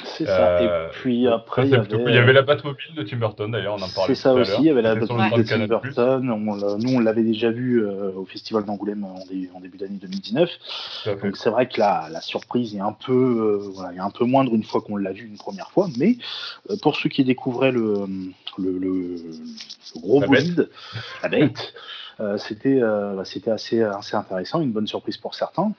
C'est 0.05 0.25
ça. 0.25 0.62
Et 0.62 0.67
euh, 0.67 0.88
puis 0.91 1.27
après, 1.27 1.65
il 1.65 1.72
y, 1.72 1.75
avait... 1.75 1.88
il 1.89 2.13
y, 2.13 2.17
avait... 2.17 2.34
la 2.34 2.41
Batmobile 2.41 2.96
de 2.96 3.03
Tim 3.03 3.17
Burton 3.17 3.51
d'ailleurs, 3.51 3.75
on 3.75 3.81
en 3.81 3.89
parlait. 3.89 4.13
C'est 4.13 4.22
ça 4.22 4.34
aussi, 4.34 4.53
il 4.60 4.65
y 4.65 4.70
avait 4.70 4.81
la 4.81 4.96
Batmobile 4.96 5.38
de 5.38 5.43
Tim 5.43 5.67
Burton. 5.67 6.22
nous, 6.24 6.96
on 6.96 7.00
l'avait 7.00 7.24
déjà 7.24 7.51
vu 7.51 7.83
euh, 7.83 8.11
au 8.16 8.25
Festival 8.25 8.66
d'Angoulême 8.66 9.03
en, 9.03 9.59
début 9.59 9.77
d'année 9.77 9.98
2019. 10.01 10.50
Donc 11.22 11.37
c'est 11.37 11.50
vrai 11.50 11.68
que 11.68 11.79
la, 11.79 12.07
la, 12.11 12.22
surprise 12.22 12.75
est 12.75 12.79
un 12.79 12.94
peu, 12.94 13.14
euh, 13.14 13.70
voilà, 13.74 13.94
est 13.94 14.00
un 14.00 14.09
peu 14.09 14.25
moindre 14.25 14.53
une 14.53 14.64
fois 14.64 14.81
qu'on 14.81 14.98
l'a 14.98 15.11
vu 15.11 15.25
une 15.25 15.37
première 15.37 15.72
fois. 15.72 15.87
Mais 15.98 16.18
pour 16.81 16.96
ceux 16.96 17.09
qui 17.09 17.24
découvraient 17.24 17.72
le, 17.72 18.05
le, 18.57 18.77
le, 18.77 19.16
gros 20.01 20.22
bolide, 20.22 20.70
la 21.24 21.29
bête, 21.29 21.74
c'était 22.37 22.79
bah, 22.79 23.24
c'était 23.25 23.51
assez, 23.51 23.81
assez 23.81 24.16
intéressant, 24.16 24.61
une 24.61 24.72
bonne 24.72 24.87
surprise 24.87 25.18
pour 25.18 25.35
certains. 25.35 25.74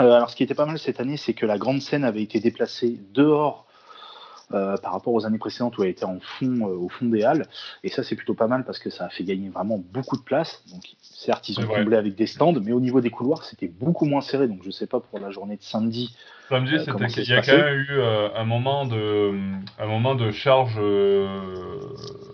Euh, 0.00 0.12
alors, 0.12 0.30
ce 0.30 0.36
qui 0.36 0.42
était 0.42 0.54
pas 0.54 0.66
mal 0.66 0.78
cette 0.78 1.00
année, 1.00 1.16
c'est 1.16 1.34
que 1.34 1.46
la 1.46 1.58
grande 1.58 1.82
scène 1.82 2.04
avait 2.04 2.22
été 2.22 2.40
déplacée 2.40 3.00
dehors 3.12 3.66
euh, 4.54 4.78
par 4.78 4.92
rapport 4.92 5.12
aux 5.12 5.26
années 5.26 5.36
précédentes 5.36 5.76
où 5.76 5.82
elle 5.82 5.90
était 5.90 6.06
en 6.06 6.20
fond, 6.20 6.60
euh, 6.62 6.74
au 6.74 6.88
fond 6.88 7.04
des 7.04 7.22
halles. 7.22 7.46
Et 7.84 7.90
ça, 7.90 8.02
c'est 8.02 8.16
plutôt 8.16 8.32
pas 8.32 8.46
mal 8.46 8.64
parce 8.64 8.78
que 8.78 8.88
ça 8.88 9.04
a 9.04 9.08
fait 9.10 9.24
gagner 9.24 9.50
vraiment 9.50 9.78
beaucoup 9.92 10.16
de 10.16 10.22
place. 10.22 10.62
Donc, 10.72 10.84
certes, 11.02 11.50
ils 11.50 11.60
ont 11.60 11.66
comblé 11.66 11.98
avec 11.98 12.14
des 12.14 12.26
stands, 12.26 12.58
mais 12.58 12.72
au 12.72 12.80
niveau 12.80 13.02
des 13.02 13.10
couloirs, 13.10 13.44
c'était 13.44 13.68
beaucoup 13.68 14.06
moins 14.06 14.22
serré. 14.22 14.48
Donc, 14.48 14.60
je 14.64 14.70
sais 14.70 14.86
pas 14.86 15.00
pour 15.00 15.18
la 15.18 15.30
journée 15.30 15.56
de 15.56 15.62
samedi. 15.62 16.16
Samedi, 16.48 16.76
euh, 16.76 16.78
c'était 16.78 17.06
qu'il 17.08 17.28
y 17.28 17.34
a 17.34 17.42
quand 17.42 17.58
même 17.58 17.74
eu 17.74 18.00
un 18.36 18.44
moment 18.44 18.86
de, 18.86 19.32
un 19.78 19.86
moment 19.86 20.14
de 20.14 20.30
charge 20.30 20.80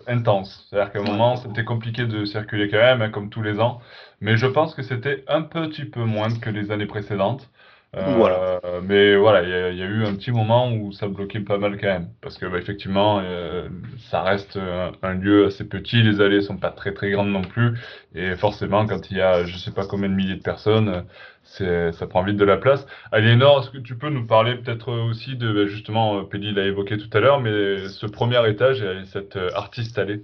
intense. 0.06 0.68
C'est-à-dire 0.70 0.92
qu'à 0.92 1.00
un 1.00 1.02
moment, 1.02 1.34
c'était 1.34 1.64
compliqué 1.64 2.06
de 2.06 2.24
circuler 2.24 2.68
quand 2.70 2.76
même, 2.76 3.02
hein, 3.02 3.10
comme 3.10 3.28
tous 3.28 3.42
les 3.42 3.58
ans. 3.58 3.80
Mais 4.24 4.38
je 4.38 4.46
pense 4.46 4.74
que 4.74 4.80
c'était 4.82 5.22
un 5.28 5.42
petit 5.42 5.84
peu 5.84 6.02
moins 6.02 6.30
que 6.30 6.48
les 6.48 6.70
années 6.70 6.86
précédentes. 6.86 7.50
voilà. 7.92 8.58
Euh, 8.64 8.80
mais 8.82 9.16
voilà, 9.16 9.42
il 9.42 9.76
y, 9.76 9.82
a 9.82 9.86
eu 9.86 10.04
un 10.06 10.14
petit 10.14 10.32
moment 10.32 10.72
où 10.72 10.92
ça 10.92 11.08
bloquait 11.08 11.40
pas 11.40 11.58
mal 11.58 11.78
quand 11.78 11.88
même. 11.88 12.08
Parce 12.22 12.38
que, 12.38 12.46
bah, 12.46 12.56
effectivement, 12.56 13.20
euh, 13.22 13.68
ça 14.10 14.22
reste 14.22 14.58
un, 15.02 15.14
lieu 15.14 15.46
assez 15.46 15.68
petit, 15.68 16.02
les 16.02 16.22
allées 16.22 16.40
sont 16.40 16.56
pas 16.56 16.70
très 16.70 16.94
très 16.94 17.10
grandes 17.10 17.32
non 17.32 17.42
plus. 17.42 17.78
Et 18.14 18.34
forcément, 18.34 18.86
quand 18.86 19.10
il 19.10 19.18
y 19.18 19.20
a 19.20 19.44
je 19.44 19.58
sais 19.58 19.72
pas 19.72 19.86
combien 19.86 20.08
de 20.08 20.14
milliers 20.14 20.36
de 20.36 20.42
personnes, 20.42 21.04
ça 21.42 22.06
prend 22.08 22.22
vite 22.22 22.38
de 22.38 22.46
la 22.46 22.56
place. 22.56 22.86
Aliénor, 23.12 23.60
est-ce 23.60 23.70
que 23.70 23.78
tu 23.78 23.94
peux 23.96 24.08
nous 24.08 24.26
parler 24.26 24.54
peut-être 24.56 24.90
aussi 24.90 25.36
de, 25.36 25.52
bah, 25.52 25.66
justement, 25.66 26.24
Péli 26.24 26.54
l'a 26.54 26.64
évoqué 26.64 26.96
tout 26.96 27.10
à 27.12 27.20
l'heure, 27.20 27.40
mais 27.40 27.88
ce 27.88 28.06
premier 28.06 28.48
étage 28.48 28.82
et 28.82 29.04
cette 29.04 29.36
artiste 29.54 29.98
allée? 29.98 30.22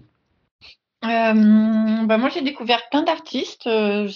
Bah, 1.02 2.18
moi, 2.18 2.28
j'ai 2.28 2.42
découvert 2.42 2.88
plein 2.90 3.02
d'artistes. 3.02 3.66
Euh, 3.66 4.08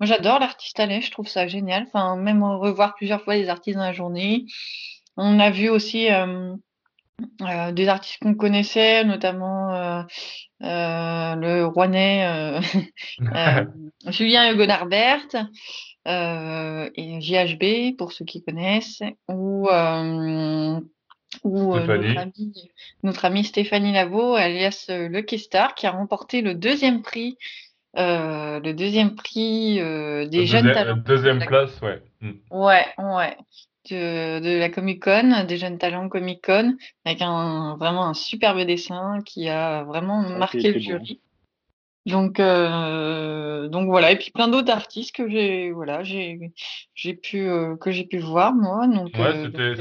moi, 0.00 0.06
j'adore 0.06 0.38
l'artiste 0.38 0.80
allais, 0.80 1.00
je 1.00 1.10
trouve 1.10 1.28
ça 1.28 1.46
génial. 1.46 1.84
Enfin, 1.86 2.16
même 2.16 2.42
revoir 2.42 2.94
plusieurs 2.94 3.22
fois 3.22 3.36
des 3.36 3.48
artistes 3.48 3.76
dans 3.76 3.84
la 3.84 3.92
journée. 3.92 4.46
On 5.16 5.38
a 5.40 5.50
vu 5.50 5.68
aussi 5.68 6.10
euh, 6.10 6.54
des 7.72 7.88
artistes 7.88 8.22
qu'on 8.22 8.34
connaissait, 8.34 9.04
notamment 9.04 10.04
le 10.60 11.64
Rouennais 11.64 12.60
Julien 14.06 14.52
Hugo 14.52 14.64
et 16.06 17.20
JHB, 17.20 17.96
pour 17.96 18.12
ceux 18.12 18.24
qui 18.24 18.42
connaissent, 18.42 19.02
ou 19.28 19.68
ou 21.44 21.74
euh, 21.74 22.04
notre, 23.02 23.24
amie, 23.24 23.44
Stéphanie 23.44 23.92
Lavaux, 23.92 24.34
alias 24.34 24.86
euh, 24.90 25.08
Lucky 25.08 25.38
Star, 25.38 25.74
qui 25.74 25.86
a 25.86 25.90
remporté 25.90 26.40
le 26.40 26.54
deuxième 26.54 27.02
prix, 27.02 27.36
euh, 27.96 28.60
le 28.60 28.72
deuxième 28.72 29.14
prix 29.14 29.76
des 29.76 30.46
jeunes 30.46 30.72
talents. 30.72 30.96
Deuxième 30.96 31.44
place, 31.44 31.80
ouais. 31.80 32.02
Mm. 32.20 32.32
Ouais, 32.50 32.86
ouais. 32.98 33.36
De, 33.90 34.58
la 34.58 34.68
Comic 34.68 35.02
Con, 35.02 35.44
des 35.46 35.56
jeunes 35.56 35.78
talents 35.78 36.10
Comic 36.10 36.44
Con, 36.44 36.76
avec 37.06 37.22
un 37.22 37.76
vraiment 37.78 38.06
un 38.06 38.14
superbe 38.14 38.60
dessin 38.60 39.20
qui 39.24 39.48
a 39.48 39.84
vraiment 39.84 40.20
marqué 40.36 40.72
le 40.72 40.78
jury. 40.78 41.20
Donc, 42.08 42.40
euh, 42.40 43.68
donc 43.68 43.86
voilà, 43.88 44.12
et 44.12 44.16
puis 44.16 44.30
plein 44.30 44.48
d'autres 44.48 44.72
artistes 44.72 45.14
que 45.14 45.28
j'ai 45.28 45.70
voilà, 45.72 46.02
j'ai 46.02 47.14
pu 47.14 47.48
euh, 47.48 47.76
que 47.76 47.90
j'ai 47.90 48.04
pu 48.04 48.18
voir 48.18 48.54
moi. 48.54 48.86
Donc, 48.86 49.10
ouais, 49.14 49.50
euh, 49.54 49.74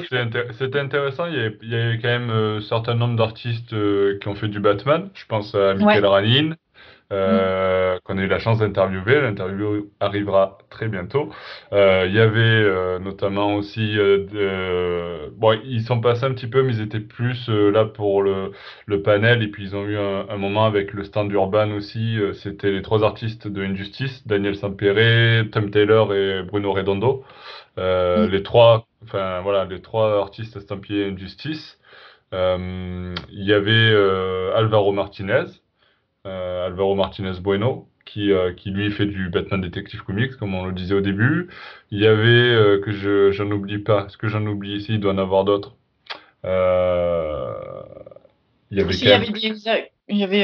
c'était 0.52 0.80
intéressant. 0.80 1.26
Il 1.28 1.36
y, 1.36 1.40
avait, 1.40 1.58
il 1.62 1.70
y, 1.70 1.76
avait, 1.76 2.00
quand 2.00 2.10
même 2.10 2.30
un 2.30 2.62
certain 2.62 2.96
nombre 2.96 3.16
d'artistes 3.16 3.74
qui 4.20 4.28
ont 4.28 4.36
fait 4.36 4.50
du 4.50 4.60
Batman. 4.60 5.10
Je 5.14 5.26
pense 5.26 5.56
à 5.56 5.74
Michael 5.74 6.06
Ranin, 6.06 6.56
euh, 7.14 8.00
qu'on 8.04 8.18
a 8.18 8.22
eu 8.22 8.28
la 8.28 8.40
chance 8.40 8.60
d'interviewer. 8.60 9.22
L'interview 9.22 9.90
arrivera 10.00 10.58
très 10.70 10.90
bientôt. 10.90 11.30
Euh, 11.72 12.06
il 12.08 12.14
y 12.14 12.20
avait 12.20 12.40
euh, 12.40 13.00
notamment 13.00 13.56
aussi, 13.56 13.94
de... 13.96 15.30
bon, 15.38 15.58
ils 15.64 15.84
sont 15.84 16.02
passés 16.02 16.26
un 16.26 16.34
petit 16.34 16.48
peu, 16.48 16.64
mais 16.64 16.74
ils 16.76 16.82
étaient 16.82 17.00
plus 17.00 17.48
là 17.50 17.86
pour 17.86 18.24
le, 18.24 18.52
le, 18.88 19.02
panel. 19.02 19.42
Et 19.42 19.48
puis 19.48 19.64
ils 19.64 19.76
ont 19.76 19.86
eu 19.86 19.98
un, 19.98 20.38
moment 20.38 20.66
avec 20.66 20.94
le 20.94 21.04
stand 21.06 21.32
Urban 21.32 21.72
aussi. 21.72 22.18
C'était 22.34 22.72
les 22.72 22.82
trois 22.82 23.04
artistes 23.04 23.48
de 23.48 23.64
Injustice, 23.64 24.28
Daniel 24.28 24.56
Sampere, 24.56 25.50
Tom 25.52 25.72
Taylor 25.72 26.14
et 26.14 26.44
Bruno 26.44 26.74
Redondo. 26.74 27.24
Les 27.78 28.44
trois, 28.44 28.88
enfin 29.04 29.42
voilà, 29.42 29.66
les 29.66 29.82
trois 29.82 30.20
artistes 30.20 30.58
estampillés 30.58 31.06
Injustice. 31.06 31.80
Il 32.34 33.16
y 33.32 33.54
avait 33.54 33.96
Alvaro 34.56 34.92
Martinez. 34.92 35.46
Euh, 36.28 36.68
Alvaro 36.68 36.94
Martinez 36.96 37.40
Bueno, 37.42 37.88
qui, 38.06 38.32
euh, 38.32 38.54
qui 38.54 38.72
lui 38.72 38.92
fait 38.92 39.06
du 39.06 39.30
Batman 39.30 39.62
Detective 39.62 40.04
Comics, 40.04 40.36
comme 40.36 40.54
on 40.54 40.66
le 40.66 40.74
disait 40.74 40.96
au 40.96 41.02
début. 41.02 41.48
Il 41.90 42.00
y 42.00 42.08
avait, 42.08 42.28
euh, 42.28 42.82
que 42.82 42.92
je 42.92 43.32
j'en 43.32 43.50
oublie 43.50 43.80
pas, 43.80 44.06
est-ce 44.06 44.18
que 44.18 44.28
j'en 44.28 44.46
oublie 44.46 44.76
ici 44.76 44.96
Il 44.96 45.00
doit 45.00 45.14
en 45.14 45.18
avoir 45.18 45.46
d'autres. 45.46 45.76
il 46.44 46.50
y 48.78 48.82
avait, 48.82 48.94
il 48.94 49.08
y 49.08 49.12
avait, 49.12 49.92
il 50.10 50.18
y 50.18 50.24
avait 50.24 50.44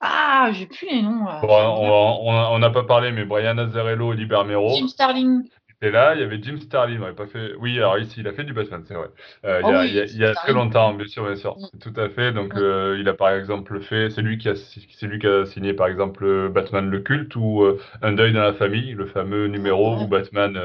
ah, 0.00 0.50
j'ai 0.52 0.66
plus 0.66 0.88
les 0.90 1.00
noms. 1.00 1.24
on 1.42 2.58
n'a 2.58 2.70
pas 2.70 2.82
parlé, 2.82 3.12
mais 3.12 3.24
Brian 3.24 3.56
Azzarello 3.56 4.12
et 4.12 4.16
Liber 4.16 4.42
Mero. 4.46 4.76
Jim 4.76 4.88
Starling. 4.88 5.48
Était 5.80 5.90
là. 5.90 6.14
Il 6.14 6.20
y 6.20 6.24
avait 6.24 6.40
Jim 6.42 6.56
Starlin. 6.60 7.00
On 7.02 7.14
pas 7.14 7.26
fait. 7.26 7.52
Oui, 7.58 7.76
alors 7.78 7.98
ici, 7.98 8.20
il 8.20 8.28
a 8.28 8.32
fait 8.32 8.44
du 8.44 8.52
Batman, 8.52 8.82
c'est 8.86 8.94
vrai. 8.94 9.08
Euh, 9.44 9.60
Ah 9.64 9.68
il 9.68 9.70
y 9.70 9.74
a, 9.74 9.80
oui, 9.80 9.88
il 9.88 9.94
y 9.94 10.00
a- 10.00 10.04
il 10.04 10.18
y 10.18 10.24
a 10.24 10.28
Jim 10.28 10.34
très 10.42 10.52
longtemps, 10.52 10.92
bien 10.94 11.06
sûr, 11.06 11.24
bien 11.24 11.36
sûr. 11.36 11.56
Mm. 11.58 11.78
Tout 11.80 12.00
à 12.00 12.08
fait. 12.08 12.32
Donc, 12.32 12.54
Mm. 12.54 12.58
euh, 12.58 12.96
il 12.98 13.08
a 13.08 13.14
par 13.14 13.30
exemple 13.30 13.80
fait. 13.80 14.10
C'est 14.10 14.22
lui 14.22 14.38
qui 14.38 14.48
a, 14.48 14.54
c'est 14.56 15.06
lui 15.06 15.18
qui 15.18 15.26
a 15.26 15.44
signé 15.46 15.72
par 15.74 15.86
exemple 15.88 16.24
euh, 16.24 16.48
Batman 16.48 16.88
le 16.90 17.00
culte 17.00 17.36
ou 17.36 17.62
euh, 17.62 17.78
Un 18.02 18.12
deuil 18.12 18.32
dans 18.32 18.42
la 18.42 18.52
famille, 18.54 18.92
le 18.92 19.06
fameux 19.06 19.46
numéro 19.48 19.96
où 19.96 20.06
Batman 20.06 20.58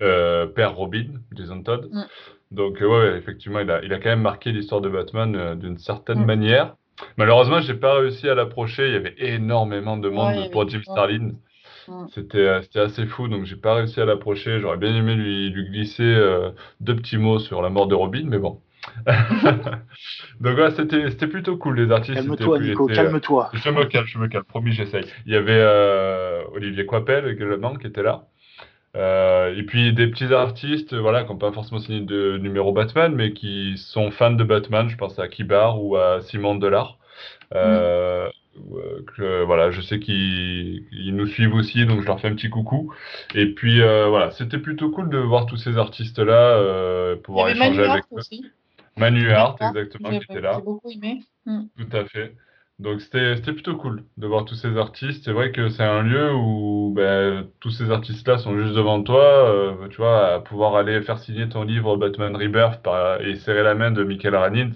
euh, 0.00 0.46
perd 0.46 0.74
Robin, 0.76 1.06
Jason 1.36 1.62
Todd. 1.62 1.88
Mm. 1.90 2.02
Donc, 2.50 2.78
ouais, 2.80 3.16
effectivement, 3.18 3.60
il 3.60 3.70
a, 3.70 3.82
il 3.84 3.92
a 3.92 3.98
quand 3.98 4.08
même 4.08 4.22
marqué 4.22 4.52
l'histoire 4.52 4.80
de 4.80 4.88
Batman 4.88 5.58
d'une 5.58 5.78
certaine 5.78 6.20
Mm. 6.20 6.26
manière. 6.26 6.74
Malheureusement, 7.16 7.60
j'ai 7.60 7.74
pas 7.74 7.94
réussi 7.94 8.28
à 8.28 8.34
l'approcher. 8.34 8.86
Il 8.88 8.92
y 8.92 8.96
avait 8.96 9.14
énormément 9.18 9.96
de 9.96 10.08
monde 10.08 10.36
Ouais, 10.36 10.50
pour 10.50 10.68
Jim. 10.68 10.80
Starlin. 10.82 11.30
Mm. 11.88 12.06
C'était 12.14 12.38
euh, 12.38 12.62
c'était 12.62 12.80
assez 12.80 13.06
fou, 13.06 13.28
donc 13.28 13.44
j'ai 13.44 13.56
pas 13.56 13.74
réussi 13.74 14.00
à 14.00 14.04
l'approcher. 14.04 14.60
J'aurais 14.60 14.76
bien 14.76 14.94
aimé 14.94 15.14
lui, 15.14 15.50
lui 15.50 15.68
glisser 15.68 16.02
euh, 16.02 16.50
deux 16.80 16.96
petits 16.96 17.18
mots 17.18 17.38
sur 17.38 17.62
la 17.62 17.70
mort 17.70 17.86
de 17.86 17.94
Robin, 17.94 18.24
mais 18.26 18.38
bon. 18.38 18.60
donc 20.40 20.56
ouais, 20.58 20.70
c'était 20.70 21.10
c'était 21.10 21.26
plutôt 21.26 21.56
cool 21.56 21.80
les 21.80 21.90
artistes. 21.90 22.14
Calme-toi, 22.14 22.58
Nico, 22.60 22.88
euh, 22.88 22.94
calme-toi. 22.94 23.50
je 23.52 23.70
me 23.70 23.84
calme, 23.84 24.06
je 24.06 24.18
me 24.18 24.28
calme, 24.28 24.44
promis, 24.44 24.72
j'essaye. 24.72 25.04
Il 25.26 25.32
y 25.32 25.36
avait 25.36 25.52
euh, 25.52 26.42
Olivier 26.52 26.86
Coipel 26.86 27.26
également 27.28 27.74
qui 27.74 27.86
était 27.86 28.02
là. 28.02 28.26
Euh, 28.96 29.54
et 29.54 29.62
puis 29.64 29.92
des 29.92 30.08
petits 30.08 30.32
artistes, 30.32 30.94
voilà, 30.94 31.22
qui 31.22 31.30
n'ont 31.30 31.38
pas 31.38 31.52
forcément 31.52 31.80
signé 31.80 32.00
de 32.00 32.38
numéro 32.38 32.72
Batman, 32.72 33.14
mais 33.14 33.32
qui 33.32 33.76
sont 33.76 34.10
fans 34.10 34.30
de 34.30 34.44
Batman. 34.44 34.88
Je 34.88 34.96
pense 34.96 35.18
à 35.18 35.28
Kibar 35.28 35.82
ou 35.82 35.96
à 35.96 36.20
Simon 36.22 36.56
Delard. 36.56 36.98
Euh, 37.54 38.26
euh, 38.26 38.30
que, 39.16 39.42
voilà, 39.44 39.70
je 39.70 39.80
sais 39.80 39.98
qu'ils 39.98 40.84
ils 40.92 41.14
nous 41.14 41.26
suivent 41.26 41.54
aussi, 41.54 41.86
donc 41.86 42.00
je 42.00 42.06
leur 42.06 42.20
fais 42.20 42.28
un 42.28 42.34
petit 42.34 42.50
coucou. 42.50 42.92
Et 43.34 43.46
puis 43.54 43.80
euh, 43.80 44.08
voilà, 44.08 44.30
c'était 44.30 44.58
plutôt 44.58 44.90
cool 44.90 45.08
de 45.08 45.18
voir 45.18 45.46
tous 45.46 45.56
ces 45.56 45.76
artistes-là, 45.76 46.56
euh, 46.56 47.16
pouvoir 47.16 47.48
échanger 47.48 47.78
Manu 47.78 47.90
avec 47.90 48.04
eux. 48.12 48.16
aussi. 48.16 48.44
Manu 48.96 49.30
Hart, 49.30 49.60
exactement, 49.62 50.10
qui 50.10 50.16
était 50.16 50.40
là. 50.40 50.54
j'ai 50.56 50.62
beaucoup 50.62 50.90
aimé. 50.90 51.20
Mm. 51.46 51.62
Tout 51.78 51.96
à 51.96 52.04
fait. 52.04 52.34
Donc 52.78 53.00
c'était 53.00 53.34
c'était 53.36 53.52
plutôt 53.52 53.76
cool 53.76 54.04
de 54.18 54.26
voir 54.28 54.44
tous 54.44 54.54
ces 54.54 54.76
artistes. 54.76 55.24
C'est 55.24 55.32
vrai 55.32 55.50
que 55.50 55.68
c'est 55.68 55.82
un 55.82 56.02
lieu 56.02 56.32
où 56.32 56.92
ben, 56.94 57.48
tous 57.60 57.70
ces 57.70 57.90
artistes-là 57.90 58.38
sont 58.38 58.56
juste 58.56 58.74
devant 58.74 59.02
toi. 59.02 59.24
euh, 59.24 59.88
tu 59.88 59.96
vois, 59.96 60.34
à 60.34 60.40
pouvoir 60.40 60.76
aller 60.76 61.02
faire 61.02 61.18
signer 61.18 61.48
ton 61.48 61.64
livre 61.64 61.96
Batman 61.96 62.36
Rebirth 62.36 62.82
par- 62.82 63.20
et 63.20 63.34
serrer 63.36 63.64
la 63.64 63.74
main 63.74 63.90
de 63.90 64.04
Michael 64.04 64.36
Ranin, 64.36 64.70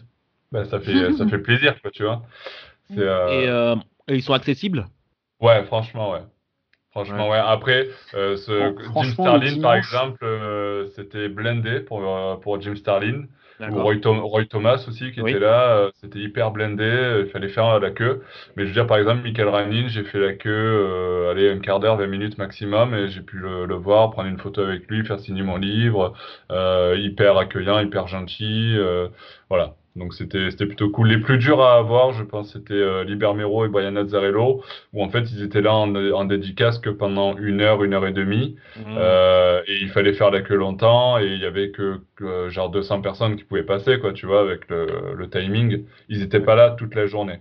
ben, 0.50 0.64
ça 0.64 0.80
fait 0.80 1.12
ça 1.12 1.26
fait 1.28 1.38
plaisir, 1.38 1.80
quoi, 1.80 1.90
tu 1.92 2.02
vois. 2.02 2.22
Euh, 2.98 3.44
Et, 3.44 3.48
euh, 3.48 3.76
et 4.08 4.14
ils 4.16 4.22
sont 4.22 4.32
accessibles? 4.34 4.86
Ouais, 5.40 5.64
franchement, 5.64 6.12
ouais. 6.12 6.20
Franchement, 6.92 7.30
ouais. 7.30 7.38
Après, 7.38 7.88
euh, 8.14 8.36
ce, 8.36 8.74
Jim 8.96 9.14
Starlin, 9.14 9.60
par 9.60 9.74
exemple, 9.76 10.24
euh, 10.24 10.88
c'était 10.96 11.28
blindé 11.28 11.80
pour, 11.80 12.02
euh, 12.06 12.36
pour 12.38 12.60
Jim 12.60 12.76
Starlin. 12.76 13.26
Ou. 13.68 13.76
Roy, 13.80 13.96
Thom- 14.00 14.20
Roy 14.20 14.46
Thomas 14.46 14.84
aussi 14.88 15.12
qui 15.12 15.20
Oui. 15.20 15.30
était 15.32 15.40
là, 15.40 15.76
euh, 15.76 15.90
c'était 15.94 16.18
hyper 16.20 16.52
blindé, 16.52 16.84
euh, 16.84 17.22
il 17.26 17.30
fallait 17.30 17.48
faire 17.48 17.80
la 17.80 17.90
queue. 17.92 18.22
Mais 18.56 18.64
je 18.64 18.68
veux 18.68 18.74
dire, 18.74 18.86
par 18.88 18.98
exemple, 18.98 19.22
Michael 19.22 19.48
Ranin, 19.48 19.88
j'ai 19.88 20.04
fait 20.04 20.20
la 20.20 20.34
queue, 20.34 20.50
euh, 20.50 21.30
allez, 21.32 21.50
un 21.50 21.60
quart 21.60 21.80
d'heure, 21.80 21.96
20 21.96 22.08
minutes 22.08 22.38
maximum, 22.38 22.94
et 22.94 23.08
j'ai 23.08 23.22
pu 23.22 23.38
le, 23.38 23.66
le 23.66 23.74
voir, 23.76 24.10
prendre 24.10 24.28
une 24.28 24.38
photo 24.38 24.62
avec 24.62 24.88
lui, 24.88 25.04
faire 25.06 25.20
signer 25.20 25.42
mon 25.42 25.58
livre, 25.58 26.14
euh, 26.52 26.96
hyper 26.98 27.38
accueillant, 27.38 27.80
hyper 27.80 28.08
gentil, 28.08 28.74
euh, 28.78 29.08
voilà. 29.48 29.76
Donc 29.94 30.14
c'était 30.14 30.50
c'était 30.50 30.64
plutôt 30.66 30.88
cool. 30.90 31.08
Les 31.08 31.18
plus 31.18 31.36
durs 31.36 31.60
à 31.60 31.76
avoir, 31.76 32.12
je 32.12 32.22
pense, 32.24 32.52
c'était 32.54 32.72
euh, 32.72 33.04
Liber 33.04 33.32
Mero 33.34 33.66
et 33.66 33.68
Brian 33.68 33.92
Nazzarello, 33.92 34.62
où 34.94 35.04
en 35.04 35.10
fait 35.10 35.30
ils 35.32 35.42
étaient 35.42 35.60
là 35.60 35.74
en, 35.74 35.94
en 35.94 36.24
dédicace 36.24 36.78
que 36.78 36.88
pendant 36.88 37.36
une 37.36 37.60
heure, 37.60 37.84
une 37.84 37.92
heure 37.92 38.06
et 38.06 38.12
demie. 38.12 38.56
Mmh. 38.76 38.94
Euh, 38.96 39.62
et 39.66 39.76
il 39.82 39.90
fallait 39.90 40.14
faire 40.14 40.30
la 40.30 40.40
queue 40.40 40.56
longtemps 40.56 41.18
et 41.18 41.26
il 41.26 41.40
y 41.40 41.44
avait 41.44 41.70
que, 41.72 42.00
que 42.16 42.48
genre 42.48 42.70
200 42.70 43.02
personnes 43.02 43.36
qui 43.36 43.44
pouvaient 43.44 43.64
passer, 43.64 43.98
quoi, 43.98 44.12
tu 44.14 44.24
vois, 44.24 44.40
avec 44.40 44.68
le, 44.70 45.14
le 45.14 45.28
timing. 45.28 45.84
Ils 46.08 46.20
n'étaient 46.20 46.40
pas 46.40 46.54
là 46.54 46.70
toute 46.70 46.94
la 46.94 47.06
journée. 47.06 47.40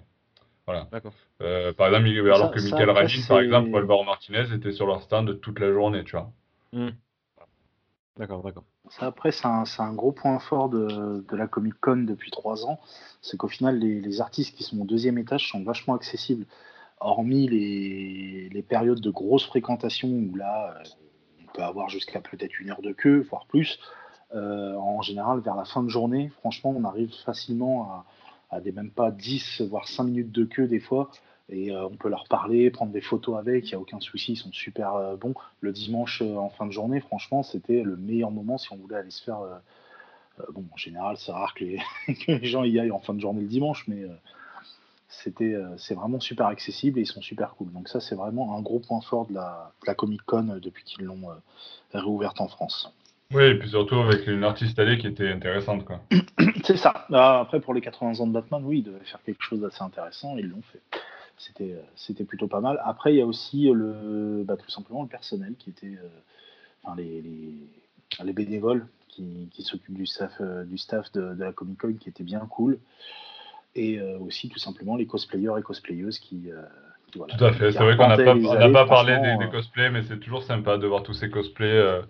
Voilà. 0.65 0.87
D'accord. 0.91 1.13
Euh, 1.41 1.73
par 1.73 1.87
exemple, 1.87 2.07
alors 2.27 2.49
Ça- 2.49 2.53
que 2.53 2.59
ça, 2.59 2.75
Michael 2.75 2.89
Ranin, 2.91 3.07
par 3.27 3.39
exemple, 3.39 3.69
ou 3.69 3.77
Alvaro 3.77 4.03
Martinez 4.03 4.53
étaient 4.53 4.71
sur 4.71 4.87
leur 4.87 5.01
stand 5.01 5.39
toute 5.41 5.59
la 5.59 5.71
journée, 5.71 6.03
tu 6.03 6.11
vois. 6.17 6.31
D'accord, 8.17 8.43
d'accord. 8.43 8.65
Après, 8.99 9.31
c'est 9.31 9.45
un, 9.45 9.93
gros 9.93 10.11
point 10.11 10.39
fort 10.39 10.69
de, 10.69 11.23
la 11.31 11.47
Comic 11.47 11.73
Con 11.79 12.03
depuis 12.07 12.31
trois 12.31 12.65
ans. 12.65 12.79
C'est 13.21 13.37
qu'au 13.37 13.47
final, 13.47 13.79
les, 13.79 14.21
artistes 14.21 14.55
qui 14.55 14.63
sont 14.63 14.79
au 14.79 14.85
deuxième 14.85 15.17
étage 15.17 15.49
sont 15.49 15.63
vachement 15.63 15.95
accessibles. 15.95 16.45
Hormis 16.99 17.47
les, 17.47 18.49
les 18.49 18.61
périodes 18.61 19.01
de 19.01 19.09
grosse 19.09 19.45
fréquentation 19.45 20.07
où 20.07 20.35
là, 20.35 20.75
euh, 20.77 20.83
on 21.41 21.51
peut 21.53 21.63
avoir 21.63 21.89
jusqu'à 21.89 22.19
peut-être 22.19 22.59
une 22.59 22.69
heure 22.69 22.81
de 22.81 22.91
queue, 22.91 23.25
voire 23.29 23.47
plus. 23.47 23.79
Euh, 24.35 24.75
en 24.75 25.01
général, 25.01 25.39
vers 25.39 25.55
la 25.55 25.65
fin 25.65 25.81
de 25.83 25.89
journée, 25.89 26.29
franchement, 26.39 26.73
on 26.77 26.83
arrive 26.83 27.11
facilement 27.25 27.91
à, 27.91 28.05
à 28.51 28.61
des 28.61 28.71
même 28.71 28.91
pas 28.91 29.09
10, 29.09 29.61
voire 29.61 29.87
5 29.87 30.03
minutes 30.03 30.31
de 30.31 30.45
queue 30.45 30.67
des 30.67 30.79
fois. 30.79 31.09
Et 31.51 31.71
euh, 31.71 31.85
on 31.85 31.95
peut 31.95 32.09
leur 32.09 32.23
parler, 32.29 32.71
prendre 32.71 32.93
des 32.93 33.01
photos 33.01 33.37
avec, 33.37 33.65
il 33.67 33.69
n'y 33.69 33.75
a 33.75 33.79
aucun 33.79 33.99
souci, 33.99 34.33
ils 34.33 34.37
sont 34.37 34.51
super 34.53 34.95
euh, 34.95 35.15
bons. 35.17 35.33
Le 35.59 35.73
dimanche 35.73 36.21
euh, 36.21 36.37
en 36.37 36.49
fin 36.49 36.65
de 36.65 36.71
journée, 36.71 37.01
franchement, 37.01 37.43
c'était 37.43 37.83
le 37.83 37.97
meilleur 37.97 38.31
moment 38.31 38.57
si 38.57 38.71
on 38.71 38.77
voulait 38.77 38.95
aller 38.95 39.11
se 39.11 39.23
faire. 39.23 39.39
bon, 40.53 40.63
en 40.71 40.77
général, 40.77 41.17
c'est 41.17 41.31
rare 41.31 41.53
que 41.53 41.65
les, 41.65 41.79
que 42.07 42.31
les 42.31 42.45
gens 42.45 42.63
y 42.63 42.79
aillent 42.79 42.91
en 42.91 42.99
fin 42.99 43.13
de 43.13 43.19
journée 43.19 43.41
le 43.41 43.47
dimanche, 43.47 43.85
mais 43.87 44.03
c'était, 45.09 45.55
c'est 45.77 45.93
vraiment 45.93 46.21
super 46.21 46.47
accessible 46.47 46.99
et 46.99 47.01
ils 47.01 47.07
sont 47.07 47.21
super 47.21 47.55
cool. 47.55 47.71
Donc, 47.73 47.89
ça, 47.89 47.99
c'est 47.99 48.15
vraiment 48.15 48.57
un 48.57 48.61
gros 48.61 48.79
point 48.79 49.01
fort 49.01 49.27
de 49.27 49.33
la, 49.33 49.71
de 49.81 49.87
la 49.87 49.93
Comic 49.93 50.21
Con 50.25 50.57
depuis 50.61 50.83
qu'ils 50.85 51.05
l'ont 51.05 51.29
euh, 51.29 51.99
réouverte 51.99 52.39
en 52.39 52.47
France. 52.47 52.93
Oui, 53.33 53.43
et 53.43 53.55
puis 53.55 53.69
surtout 53.69 53.95
avec 53.95 54.27
une 54.27 54.43
artiste 54.43 54.77
allée 54.79 54.97
qui 54.97 55.07
était 55.07 55.29
intéressante, 55.29 55.85
quoi. 55.85 56.01
C'est 56.65 56.77
ça. 56.77 57.07
Ah, 57.13 57.39
Après, 57.41 57.59
pour 57.61 57.73
les 57.73 57.81
80 57.81 58.19
ans 58.19 58.27
de 58.27 58.33
Batman, 58.33 58.61
oui, 58.65 58.79
ils 58.79 58.83
devaient 58.83 59.05
faire 59.05 59.21
quelque 59.25 59.41
chose 59.41 59.61
d'assez 59.61 59.81
intéressant, 59.81 60.37
ils 60.37 60.47
l'ont 60.49 60.61
fait. 60.61 60.81
C'était, 61.41 61.73
euh, 61.73 61.81
c'était 61.95 62.23
plutôt 62.23 62.47
pas 62.47 62.61
mal. 62.61 62.79
Après, 62.85 63.13
il 63.13 63.17
y 63.17 63.21
a 63.21 63.25
aussi 63.25 63.69
le, 63.73 64.43
bah, 64.45 64.57
tout 64.57 64.69
simplement 64.69 65.01
le 65.01 65.07
personnel 65.07 65.55
qui 65.57 65.71
était, 65.71 65.97
euh, 65.97 66.07
enfin, 66.83 66.95
les, 66.95 67.21
les, 67.21 67.53
les 68.23 68.33
bénévoles 68.33 68.85
qui, 69.07 69.49
qui 69.51 69.63
s'occupent 69.63 69.97
du 69.97 70.05
staff, 70.05 70.33
euh, 70.39 70.63
du 70.63 70.77
staff 70.77 71.11
de, 71.13 71.33
de 71.33 71.43
la 71.43 71.51
Comic 71.51 71.79
Con 71.79 71.93
qui 71.99 72.09
était 72.09 72.23
bien 72.23 72.45
cool. 72.47 72.77
Et 73.73 73.99
euh, 73.99 74.19
aussi 74.19 74.49
tout 74.49 74.59
simplement 74.59 74.95
les 74.95 75.07
cosplayers 75.07 75.57
et 75.57 75.63
cosplayeuses 75.63 76.19
qui, 76.19 76.51
qui, 77.07 77.17
voilà, 77.17 77.35
Tout 77.35 77.45
à 77.45 77.53
fait. 77.53 77.71
C'est 77.71 77.79
vrai 77.79 77.97
qu'on 77.97 78.07
n'a 78.07 78.17
pas, 78.17 78.35
on 78.35 78.73
pas 78.73 78.85
parlé 78.85 79.17
des, 79.17 79.43
des 79.43 79.49
cosplays, 79.49 79.89
mais 79.89 80.03
c'est 80.03 80.19
toujours 80.19 80.43
sympa 80.43 80.77
de 80.77 80.85
voir 80.85 81.01
tous 81.01 81.13
ces 81.13 81.31
cosplays. 81.31 82.01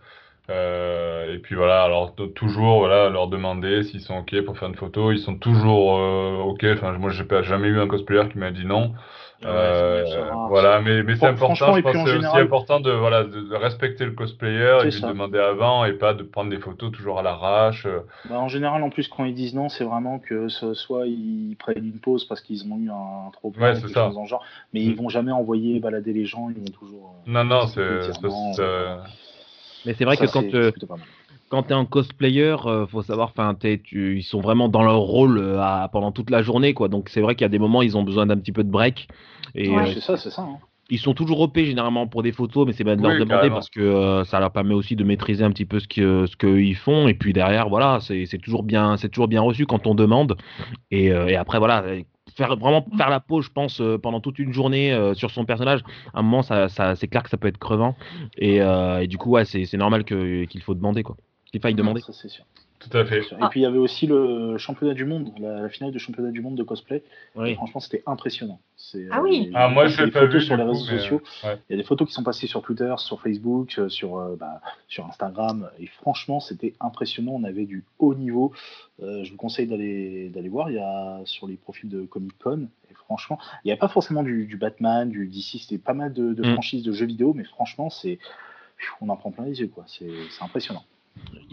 Euh, 0.52 1.26
euh, 1.30 1.36
et 1.36 1.40
puis 1.40 1.56
voilà, 1.56 1.84
alors 1.84 2.14
toujours 2.36 2.80
voilà, 2.80 3.10
leur 3.10 3.28
demander 3.28 3.84
s'ils 3.84 4.02
sont 4.02 4.18
OK 4.18 4.40
pour 4.46 4.58
faire 4.58 4.68
une 4.70 4.76
photo. 4.76 5.12
Ils 5.12 5.20
sont 5.20 5.38
toujours 5.38 5.98
euh, 5.98 6.38
OK. 6.44 6.66
Enfin, 6.74 6.92
moi, 6.94 7.10
j'ai 7.12 7.24
pas 7.24 7.42
jamais 7.42 7.68
eu 7.68 7.80
un 7.80 7.88
cosplayer 7.88 8.28
qui 8.30 8.38
m'a 8.38 8.52
dit 8.52 8.66
non. 8.66 8.92
Euh, 9.44 10.04
c'est 10.06 10.20
rare. 10.20 10.50
voilà, 10.50 10.82
mais, 10.82 11.02
mais 11.02 11.16
c'est 11.16 11.26
important. 11.26 11.56
franchement, 11.56 11.76
Je 11.76 11.82
pense 11.82 11.94
c'est 12.08 12.18
aussi 12.18 12.38
important 12.38 12.80
de, 12.80 12.92
voilà, 12.92 13.24
de, 13.24 13.42
de 13.42 13.56
respecter 13.56 14.06
le 14.06 14.12
cosplayer 14.12 14.78
et 14.84 14.92
lui 14.92 15.02
demander 15.02 15.40
avant 15.40 15.84
et 15.86 15.94
pas 15.94 16.14
de 16.14 16.22
prendre 16.22 16.52
des 16.52 16.60
photos 16.60 16.92
toujours 16.92 17.18
à 17.18 17.24
l'arrache. 17.24 17.88
euh. 17.88 18.02
Bah, 18.30 18.40
en 18.40 18.48
général, 18.48 18.84
en 18.84 18.92
plus, 18.92 19.08
quand 19.08 19.26
ils 19.26 19.34
disent 19.34 19.56
non, 19.56 19.68
c'est 19.68 19.84
vraiment 19.84 20.20
que 20.20 20.48
ce 20.48 20.76
soit 20.76 21.08
ils 21.08 21.56
prennent 21.58 21.84
une 21.86 22.00
pause 22.00 22.26
parce 22.26 22.42
qu'ils 22.42 22.72
ont 22.72 22.78
eu 22.78 22.92
un 22.92 23.32
trop 23.34 23.52
Ouais, 23.60 23.72
ou 23.72 23.76
c'est 23.76 23.82
quelque 23.82 23.94
ça. 23.94 24.06
chose 24.06 24.16
dans 24.16 24.22
le 24.24 24.28
genre, 24.28 24.44
mais 24.74 24.82
Mm. 24.82 24.84
ils 24.84 24.96
vont 24.96 25.10
jamais 25.10 25.32
envoyer 25.32 25.80
balader 25.80 26.14
les 26.14 26.26
gens, 26.26 26.50
ils 26.56 26.60
vont 26.60 26.78
toujours. 26.80 27.16
euh, 27.28 27.32
Non, 27.32 27.44
non, 27.44 27.66
c'est 27.66 27.82
Mais 29.86 29.94
c'est 29.98 30.06
vrai 30.06 30.16
ça, 30.18 30.26
que 30.28 30.32
quand, 30.32 30.44
euh, 30.54 30.72
quand 31.50 31.64
tu 31.64 31.70
es 31.70 31.74
un 31.74 31.86
cosplayer, 31.86 32.56
euh, 32.66 32.88
faut 32.88 33.02
savoir, 33.02 33.30
enfin, 33.36 33.56
ils 33.64 34.24
sont 34.24 34.40
vraiment 34.42 34.70
dans 34.70 34.84
leur 34.84 35.00
rôle 35.00 35.38
euh, 35.40 35.60
à- 35.60 35.90
pendant 35.92 36.12
toute 36.12 36.30
la 36.30 36.42
journée, 36.42 36.74
quoi. 36.74 36.88
Donc 36.88 37.10
c'est 37.10 37.22
vrai 37.22 37.36
qu'il 37.36 37.44
y 37.44 37.46
a 37.46 37.50
des 37.50 37.60
moments, 37.60 37.82
ils 37.82 37.98
ont 37.98 38.04
besoin 38.04 38.26
d'un 38.26 38.38
petit 38.38 38.52
peu 38.52 38.64
de 38.64 38.70
break. 38.70 39.08
Et 39.56 39.70
Ouais. 39.70 39.84
euh, 39.84 39.92
C'est 39.94 40.02
ça, 40.02 40.18
c'est 40.18 40.30
ça. 40.30 40.44
hein. 40.44 40.58
ils 40.90 41.00
sont 41.00 41.14
toujours 41.14 41.40
OP 41.42 41.58
généralement 41.64 42.06
pour 42.08 42.22
des 42.22 42.32
photos, 42.34 42.68
mais 42.68 42.74
c'est 42.74 42.84
bien 42.84 42.96
de 42.98 43.02
leur 43.02 43.12
demander 43.14 43.28
carrément. 43.30 43.56
parce 43.56 43.70
que 43.70 43.80
euh, 43.80 44.24
ça 44.26 44.40
leur 44.40 44.52
permet 44.52 44.74
aussi 44.74 44.96
de 44.96 45.04
maîtriser 45.04 45.44
un 45.44 45.52
petit 45.52 45.66
peu 45.66 45.80
ce 45.80 45.88
que 45.88 46.26
ce 46.26 46.36
qu'ils 46.36 46.76
font. 46.76 47.08
Et 47.08 47.14
puis 47.14 47.34
derrière, 47.34 47.70
voilà, 47.70 48.00
c'est 48.02 48.26
c'est 48.26 48.38
toujours 48.40 48.64
bien, 48.64 48.98
c'est 48.98 49.10
toujours 49.10 49.28
bien 49.30 49.42
reçu 49.42 49.66
quand 49.66 49.88
on 49.88 49.96
demande. 49.96 50.38
Et, 50.90 51.12
euh, 51.12 51.28
et 51.28 51.36
après, 51.38 51.60
voilà. 51.60 51.84
Faire 52.36 52.56
vraiment 52.56 52.86
faire 52.98 53.10
la 53.10 53.20
pause, 53.20 53.46
je 53.46 53.52
pense, 53.52 53.82
euh, 53.82 53.98
pendant 53.98 54.20
toute 54.20 54.40
une 54.40 54.54
journée 54.54 54.94
euh, 54.94 55.14
sur 55.14 55.32
son 55.32 55.46
personnage. 55.46 55.82
À 56.14 56.20
un 56.20 56.22
moment, 56.22 56.42
ça, 56.44 56.70
ça, 56.70 56.96
c'est 56.96 57.08
clair 57.08 57.24
que 57.24 57.30
ça 57.30 57.38
peut 57.38 57.48
être 57.48 57.58
crevant. 57.58 57.96
Et, 58.38 58.62
euh, 58.62 59.02
et 59.02 59.08
du 59.08 59.18
coup, 59.18 59.32
ouais, 59.32 59.46
c'est 59.46 59.74
normal 59.74 60.04
qu'il 60.04 60.62
faut 60.62 60.74
demander, 60.76 61.04
quoi. 61.04 61.18
Qu'il 61.52 61.62
faille 61.62 61.76
demander. 61.76 62.02
Ça, 62.02 62.14
c'est 62.14 62.30
sûr. 62.30 62.46
Tout 62.90 62.98
à 62.98 63.06
fait. 63.06 63.20
Et 63.20 63.46
puis 63.50 63.60
il 63.62 63.64
y 63.64 63.66
avait 63.66 63.78
aussi 63.78 64.08
le 64.08 64.58
championnat 64.58 64.94
du 64.94 65.06
monde, 65.06 65.32
la, 65.40 65.62
la 65.62 65.70
finale 65.70 65.92
du 65.92 66.00
championnat 66.00 66.32
du 66.32 66.42
monde 66.42 66.56
de 66.56 66.64
cosplay. 66.64 67.04
Oui. 67.36 67.54
Franchement, 67.56 67.80
c'était 67.80 68.04
impressionnant. 68.06 68.60
C'est, 68.76 69.08
Ah 69.12 69.22
oui. 69.22 69.44
il 69.48 69.52
y 69.52 69.56
Ah, 69.56 69.66
a 69.66 69.68
moi, 69.70 69.88
je 69.88 70.02
l'ai 70.04 70.12
pas 70.12 70.22
photos 70.22 70.36
vu 70.36 70.42
sur 70.42 70.58
les 70.58 70.64
réseaux 70.64 70.86
sociaux. 70.86 71.22
euh, 71.46 71.50
ouais. 71.50 71.60
Il 71.70 71.74
y 71.74 71.80
a 71.80 71.82
des 71.82 71.88
photos 71.88 72.08
qui 72.08 72.14
sont 72.14 72.24
passées 72.24 72.48
sur 72.48 72.62
Twitter, 72.64 72.94
sur 72.98 73.22
Facebook, 73.22 73.76
euh, 73.78 73.88
sur, 73.90 74.18
euh, 74.18 74.36
bah, 74.40 74.62
sur 74.88 75.06
Instagram. 75.06 75.70
Et 75.80 75.86
franchement, 75.88 76.40
c'était 76.40 76.74
impressionnant. 76.80 77.34
On 77.36 77.44
avait 77.44 77.66
du 77.66 77.84
haut 78.00 78.16
niveau. 78.16 78.52
Euh, 79.02 79.24
je 79.24 79.32
vous 79.32 79.38
conseille 79.38 79.68
d'aller 79.68 80.30
d'aller 80.30 80.50
voir. 80.50 80.70
Il 80.72 80.76
y 80.76 80.80
a 80.80 81.22
sur 81.26 81.48
les 81.48 81.56
profils 81.58 81.90
de 81.90 82.02
Comic 82.02 82.34
Con. 82.40 82.68
Et 82.90 82.94
franchement, 82.96 83.38
il 83.64 83.68
n'y 83.68 83.72
a 83.72 83.78
pas 83.78 83.88
forcément 83.90 84.24
du, 84.24 84.46
du 84.46 84.58
Batman, 84.58 85.10
du 85.10 85.28
DC. 85.28 85.60
C'était 85.62 85.78
pas 85.78 85.94
mal 85.94 86.12
de, 86.14 86.34
de 86.34 86.42
Mm. 86.48 86.54
franchises 86.54 86.84
de 86.84 86.92
jeux 86.92 87.06
vidéo. 87.06 87.34
Mais 87.36 87.44
franchement, 87.44 87.90
c'est 87.90 88.18
on 89.00 89.10
en 89.10 89.16
prend 89.16 89.30
plein 89.30 89.46
les 89.46 89.60
yeux, 89.60 89.68
quoi. 89.68 89.84
C'est 89.88 90.10
impressionnant. 90.42 90.84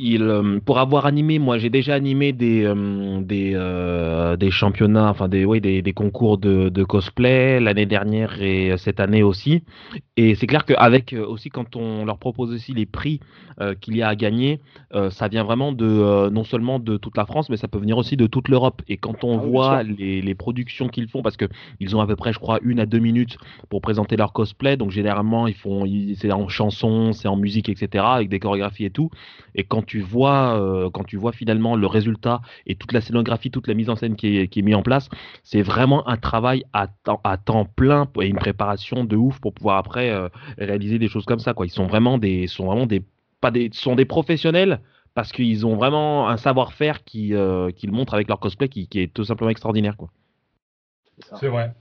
Il, 0.00 0.22
euh, 0.22 0.60
pour 0.64 0.78
avoir 0.78 1.06
animé, 1.06 1.40
moi 1.40 1.58
j'ai 1.58 1.70
déjà 1.70 1.94
animé 1.94 2.32
des, 2.32 2.62
euh, 2.64 3.20
des, 3.20 3.52
euh, 3.56 4.36
des 4.36 4.52
championnats, 4.52 5.10
enfin 5.10 5.28
des, 5.28 5.44
oui, 5.44 5.60
des, 5.60 5.82
des 5.82 5.92
concours 5.92 6.38
de, 6.38 6.68
de 6.68 6.84
cosplay 6.84 7.58
l'année 7.58 7.84
dernière 7.84 8.40
et 8.40 8.76
cette 8.78 9.00
année 9.00 9.24
aussi. 9.24 9.64
Et 10.16 10.36
c'est 10.36 10.46
clair 10.46 10.64
qu'avec 10.64 11.16
aussi 11.26 11.48
quand 11.48 11.74
on 11.74 12.04
leur 12.04 12.18
propose 12.18 12.52
aussi 12.52 12.72
les 12.74 12.86
prix 12.86 13.20
qu'il 13.80 13.96
y 13.96 14.02
a 14.02 14.08
à 14.08 14.14
gagner, 14.14 14.60
ça 15.10 15.26
vient 15.26 15.42
vraiment 15.42 15.72
de 15.72 16.28
non 16.30 16.44
seulement 16.44 16.78
de 16.78 16.96
toute 16.96 17.16
la 17.16 17.26
France, 17.26 17.50
mais 17.50 17.56
ça 17.56 17.66
peut 17.66 17.78
venir 17.78 17.98
aussi 17.98 18.16
de 18.16 18.28
toute 18.28 18.48
l'Europe. 18.48 18.82
Et 18.88 18.98
quand 18.98 19.24
on 19.24 19.36
Ah 19.40 19.42
voit 19.42 19.82
les, 19.82 20.22
les 20.22 20.34
productions 20.36 20.88
qu'ils 20.88 21.08
font, 21.08 21.22
parce 21.22 21.36
que 21.36 21.46
ils 21.80 21.96
ont 21.96 22.00
à 22.00 22.06
peu 22.06 22.14
près, 22.14 22.32
je 22.32 22.38
crois, 22.38 22.60
une 22.62 22.78
à 22.78 22.86
deux 22.86 23.00
minutes 23.00 23.36
pour 23.68 23.80
présenter 23.80 24.16
leur 24.16 24.32
cosplay, 24.32 24.76
donc 24.76 24.92
généralement 24.92 25.48
ils 25.48 25.56
font, 25.56 25.84
c'est 26.16 26.30
en 26.30 26.46
chanson, 26.48 27.12
c'est 27.12 27.26
en 27.26 27.36
musique, 27.36 27.68
etc., 27.68 28.04
avec 28.06 28.28
des 28.28 28.38
chorégraphies 28.38 28.84
et 28.84 28.90
tout. 28.90 29.10
Et 29.54 29.64
quand 29.64 29.84
tu 29.84 30.00
vois, 30.00 30.60
euh, 30.60 30.90
quand 30.90 31.04
tu 31.04 31.16
vois 31.16 31.32
finalement 31.32 31.76
le 31.76 31.86
résultat 31.86 32.40
et 32.66 32.74
toute 32.74 32.92
la 32.92 33.00
scénographie, 33.00 33.50
toute 33.50 33.66
la 33.66 33.74
mise 33.74 33.90
en 33.90 33.96
scène 33.96 34.16
qui 34.16 34.38
est, 34.38 34.48
qui 34.48 34.60
est 34.60 34.62
mise 34.62 34.74
en 34.74 34.82
place, 34.82 35.08
c'est 35.42 35.62
vraiment 35.62 36.06
un 36.08 36.16
travail 36.16 36.64
à 36.72 36.86
temps, 36.86 37.20
à 37.24 37.36
temps 37.36 37.64
plein 37.64 38.08
et 38.20 38.26
une 38.26 38.36
préparation 38.36 39.04
de 39.04 39.16
ouf 39.16 39.40
pour 39.40 39.54
pouvoir 39.54 39.78
après 39.78 40.10
euh, 40.10 40.28
réaliser 40.58 40.98
des 40.98 41.08
choses 41.08 41.24
comme 41.24 41.40
ça. 41.40 41.54
Quoi. 41.54 41.66
Ils 41.66 41.70
sont 41.70 41.86
vraiment 41.86 42.18
des, 42.18 42.46
sont 42.46 42.66
vraiment 42.66 42.86
des, 42.86 43.02
pas 43.40 43.50
des, 43.50 43.70
sont 43.72 43.94
des 43.94 44.04
professionnels 44.04 44.80
parce 45.14 45.32
qu'ils 45.32 45.66
ont 45.66 45.76
vraiment 45.76 46.28
un 46.28 46.36
savoir-faire 46.36 47.04
qui, 47.04 47.34
euh, 47.34 47.70
qu'ils 47.72 47.90
montrent 47.90 48.14
avec 48.14 48.28
leur 48.28 48.38
cosplay 48.38 48.68
qui, 48.68 48.86
qui 48.86 49.00
est 49.00 49.12
tout 49.12 49.24
simplement 49.24 49.50
extraordinaire. 49.50 49.96
Quoi. 49.96 50.10
C'est 51.18 51.28
ça. 51.28 51.36
C'est 51.40 51.48
vrai. 51.48 51.72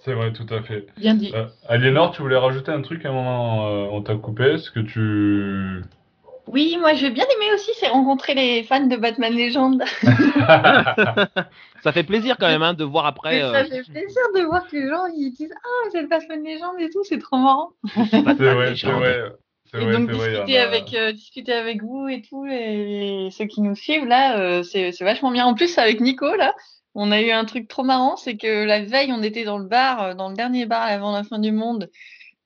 C'est 0.00 0.14
vrai, 0.14 0.32
tout 0.32 0.46
à 0.48 0.62
fait. 0.62 0.86
Bien 0.96 1.14
dit. 1.14 1.30
Euh, 1.34 1.46
Aliénor, 1.68 2.12
tu 2.12 2.22
voulais 2.22 2.38
rajouter 2.38 2.72
un 2.72 2.80
truc 2.80 3.04
à 3.04 3.10
un 3.10 3.12
moment, 3.12 3.68
euh, 3.68 3.86
on 3.90 4.00
t'a 4.00 4.14
coupé. 4.16 4.44
Est-ce 4.44 4.70
que 4.70 4.80
tu. 4.80 5.82
Oui, 6.46 6.76
moi 6.80 6.94
j'ai 6.94 7.10
bien 7.10 7.24
aimé 7.24 7.52
aussi, 7.54 7.70
c'est 7.78 7.88
rencontrer 7.88 8.34
les 8.34 8.62
fans 8.64 8.86
de 8.86 8.96
Batman 8.96 9.32
Legend. 9.34 9.82
Ça 11.82 11.92
fait 11.92 12.04
plaisir 12.04 12.36
quand 12.38 12.48
même 12.48 12.62
hein, 12.62 12.74
de 12.74 12.84
voir 12.84 13.06
après. 13.06 13.38
Et 13.38 13.42
euh, 13.42 13.52
ça 13.52 13.64
fait 13.64 13.82
plaisir 13.82 14.22
de 14.34 14.42
voir 14.42 14.66
que 14.66 14.76
les 14.76 14.88
gens 14.88 15.06
ils 15.14 15.32
disent 15.32 15.52
Ah, 15.54 15.88
c'est 15.92 16.02
le 16.02 16.08
Batman 16.08 16.42
Legend 16.44 16.72
et 16.78 16.90
tout, 16.90 17.02
c'est 17.04 17.18
trop 17.18 17.36
marrant. 17.36 17.70
C'est 18.10 18.20
vrai, 18.20 18.34
c'est 18.36 18.70
Légende. 18.70 19.02
vrai. 19.02 19.22
Et 19.72 19.78
vrai, 19.84 19.92
donc 19.92 20.10
vrai. 20.10 20.56
a- 20.58 20.62
avec, 20.66 20.94
euh, 20.94 21.12
discuter 21.12 21.52
avec 21.52 21.82
vous 21.82 22.08
et 22.08 22.22
tout, 22.22 22.44
et 22.46 23.28
ceux 23.30 23.44
qui 23.46 23.60
nous 23.60 23.76
suivent 23.76 24.06
là, 24.06 24.38
euh, 24.40 24.62
c'est 24.62 24.92
c'est 24.92 25.04
vachement 25.04 25.30
bien. 25.30 25.46
En 25.46 25.54
plus, 25.54 25.78
avec 25.78 26.00
Nico 26.00 26.34
là, 26.36 26.54
on 26.94 27.12
a 27.12 27.20
eu 27.20 27.30
un 27.30 27.44
truc 27.44 27.68
trop 27.68 27.84
marrant, 27.84 28.16
c'est 28.16 28.36
que 28.36 28.64
la 28.64 28.82
veille, 28.84 29.12
on 29.12 29.22
était 29.22 29.44
dans 29.44 29.58
le 29.58 29.66
bar, 29.66 30.16
dans 30.16 30.28
le 30.28 30.34
dernier 30.34 30.66
bar 30.66 30.82
avant 30.82 31.12
la 31.12 31.22
fin 31.22 31.38
du 31.38 31.52
monde, 31.52 31.88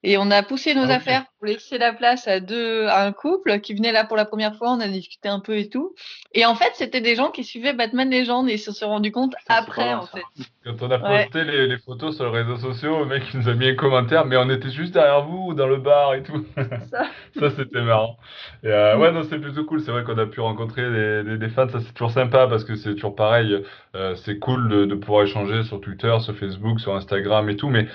et 0.05 0.17
on 0.17 0.29
a 0.31 0.43
poussé 0.43 0.73
nos 0.75 0.89
Ah, 0.89 0.95
affaires 0.95 1.25
pour 1.37 1.47
laisser 1.47 1.77
la 1.77 1.91
place 1.93 2.27
à 2.27 2.39
deux, 2.39 2.85
à 2.87 3.03
un 3.05 3.11
couple 3.11 3.59
qui 3.59 3.73
venait 3.73 3.91
là 3.91 4.05
pour 4.05 4.15
la 4.17 4.25
première 4.25 4.55
fois. 4.55 4.71
On 4.71 4.79
a 4.79 4.87
discuté 4.87 5.27
un 5.27 5.39
peu 5.39 5.57
et 5.57 5.67
tout. 5.69 5.93
Et 6.33 6.45
en 6.45 6.55
fait, 6.55 6.71
c'était 6.75 7.01
des 7.01 7.15
gens 7.15 7.31
qui 7.31 7.43
suivaient 7.43 7.73
Batman 7.73 8.09
Legend 8.09 8.47
et 8.49 8.53
ils 8.53 8.59
se 8.59 8.71
sont 8.71 8.87
rendus 8.87 9.11
compte 9.11 9.33
Ça, 9.47 9.55
après 9.55 9.93
en 9.93 10.05
fait. 10.05 10.21
Quand 10.63 10.75
on 10.81 10.91
a 10.91 10.97
Ouais. 10.99 11.23
posté 11.25 11.43
les, 11.43 11.67
les 11.67 11.77
photos 11.77 12.15
sur 12.15 12.25
les 12.31 12.41
réseaux 12.43 12.57
sociaux, 12.57 12.99
le 12.99 13.05
mec 13.05 13.23
il 13.33 13.39
nous 13.41 13.49
a 13.49 13.53
mis 13.53 13.67
un 13.67 13.75
commentaire, 13.75 14.25
mais 14.25 14.37
on 14.37 14.49
était 14.49 14.69
juste 14.71 14.93
derrière 14.93 15.25
vous, 15.25 15.53
dans 15.53 15.67
le 15.67 15.77
bar 15.77 16.13
et 16.13 16.23
tout. 16.23 16.45
Ça. 16.89 17.05
Ça, 17.39 17.49
c'était 17.51 17.81
marrant. 17.81 18.17
Et 18.63 18.67
euh, 18.67 18.97
ouais, 18.97 19.11
non, 19.11 19.23
c'est 19.29 19.39
plutôt 19.39 19.65
cool. 19.65 19.81
C'est 19.81 19.91
vrai 19.91 20.03
qu'on 20.03 20.17
a 20.17 20.25
pu 20.25 20.39
rencontrer 20.39 20.89
des, 20.89 21.23
des- 21.23 21.37
des 21.37 21.49
fans. 21.49 21.67
Ça, 21.69 21.79
c'est 21.81 21.93
toujours 21.93 22.11
sympa 22.11 22.47
parce 22.47 22.63
que 22.63 22.75
c'est 22.75 22.93
toujours 22.93 23.15
pareil. 23.15 23.61
Euh, 23.95 24.15
c'est 24.15 24.39
cool 24.39 24.69
de, 24.69 24.85
de 24.85 24.95
pouvoir 24.95 25.23
échanger 25.25 25.63
sur 25.63 25.81
Twitter, 25.81 26.15
sur 26.21 26.35
Facebook, 26.35 26.79
sur 26.79 26.95
Instagram 26.95 27.49
et 27.49 27.55
tout. 27.57 27.69
Mais 27.69 27.87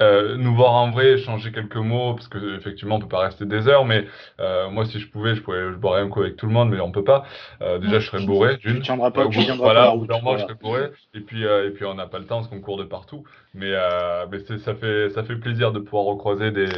euh, 0.00 0.36
nous 0.36 0.54
voir 0.54 0.72
en 0.74 0.90
vrai, 0.90 1.12
échanger 1.14 1.52
quelques 1.52 1.76
mots, 1.76 2.14
parce 2.14 2.28
que 2.28 2.56
effectivement, 2.56 2.96
on 2.96 3.00
peut 3.00 3.08
pas 3.08 3.20
rester 3.20 3.46
des 3.46 3.68
heures. 3.68 3.84
Mais 3.84 4.06
euh, 4.40 4.70
moi, 4.70 4.84
si 4.86 4.98
je 5.00 5.08
pouvais, 5.10 5.34
je 5.34 5.42
pourrais, 5.42 5.70
je 5.70 5.76
boirais 5.76 6.02
un 6.02 6.08
coup 6.08 6.20
avec 6.20 6.36
tout 6.36 6.46
le 6.46 6.52
monde, 6.52 6.70
mais 6.70 6.80
on 6.80 6.90
peut 6.92 7.04
pas. 7.04 7.24
Euh, 7.62 7.78
déjà, 7.78 7.98
je 7.98 8.06
serais 8.06 8.24
bourré. 8.24 8.58
Tu 8.58 8.68
d'une. 8.72 8.82
tiendras 8.82 9.10
pas, 9.10 9.24
Au 9.24 9.28
tu 9.30 9.38
tiendras 9.44 9.64
voilà, 9.64 9.80
pas 9.80 9.86
la 9.86 9.90
route. 9.90 10.10
moment, 10.10 10.36
je 10.36 10.42
serais 10.44 10.54
bourré. 10.54 10.90
Et 11.14 11.20
puis, 11.20 11.44
euh, 11.46 11.66
et 11.68 11.70
puis 11.70 11.84
on 11.84 11.94
n'a 11.94 12.06
pas 12.06 12.18
le 12.18 12.26
temps 12.26 12.36
parce 12.36 12.48
qu'on 12.48 12.60
court 12.60 12.76
de 12.78 12.84
partout. 12.84 13.24
Mais, 13.54 13.70
euh, 13.72 14.26
mais 14.30 14.38
ça 14.58 14.74
fait, 14.74 15.10
ça 15.10 15.24
fait 15.24 15.36
plaisir 15.36 15.72
de 15.72 15.78
pouvoir 15.80 16.04
recroiser 16.04 16.50
des, 16.50 16.68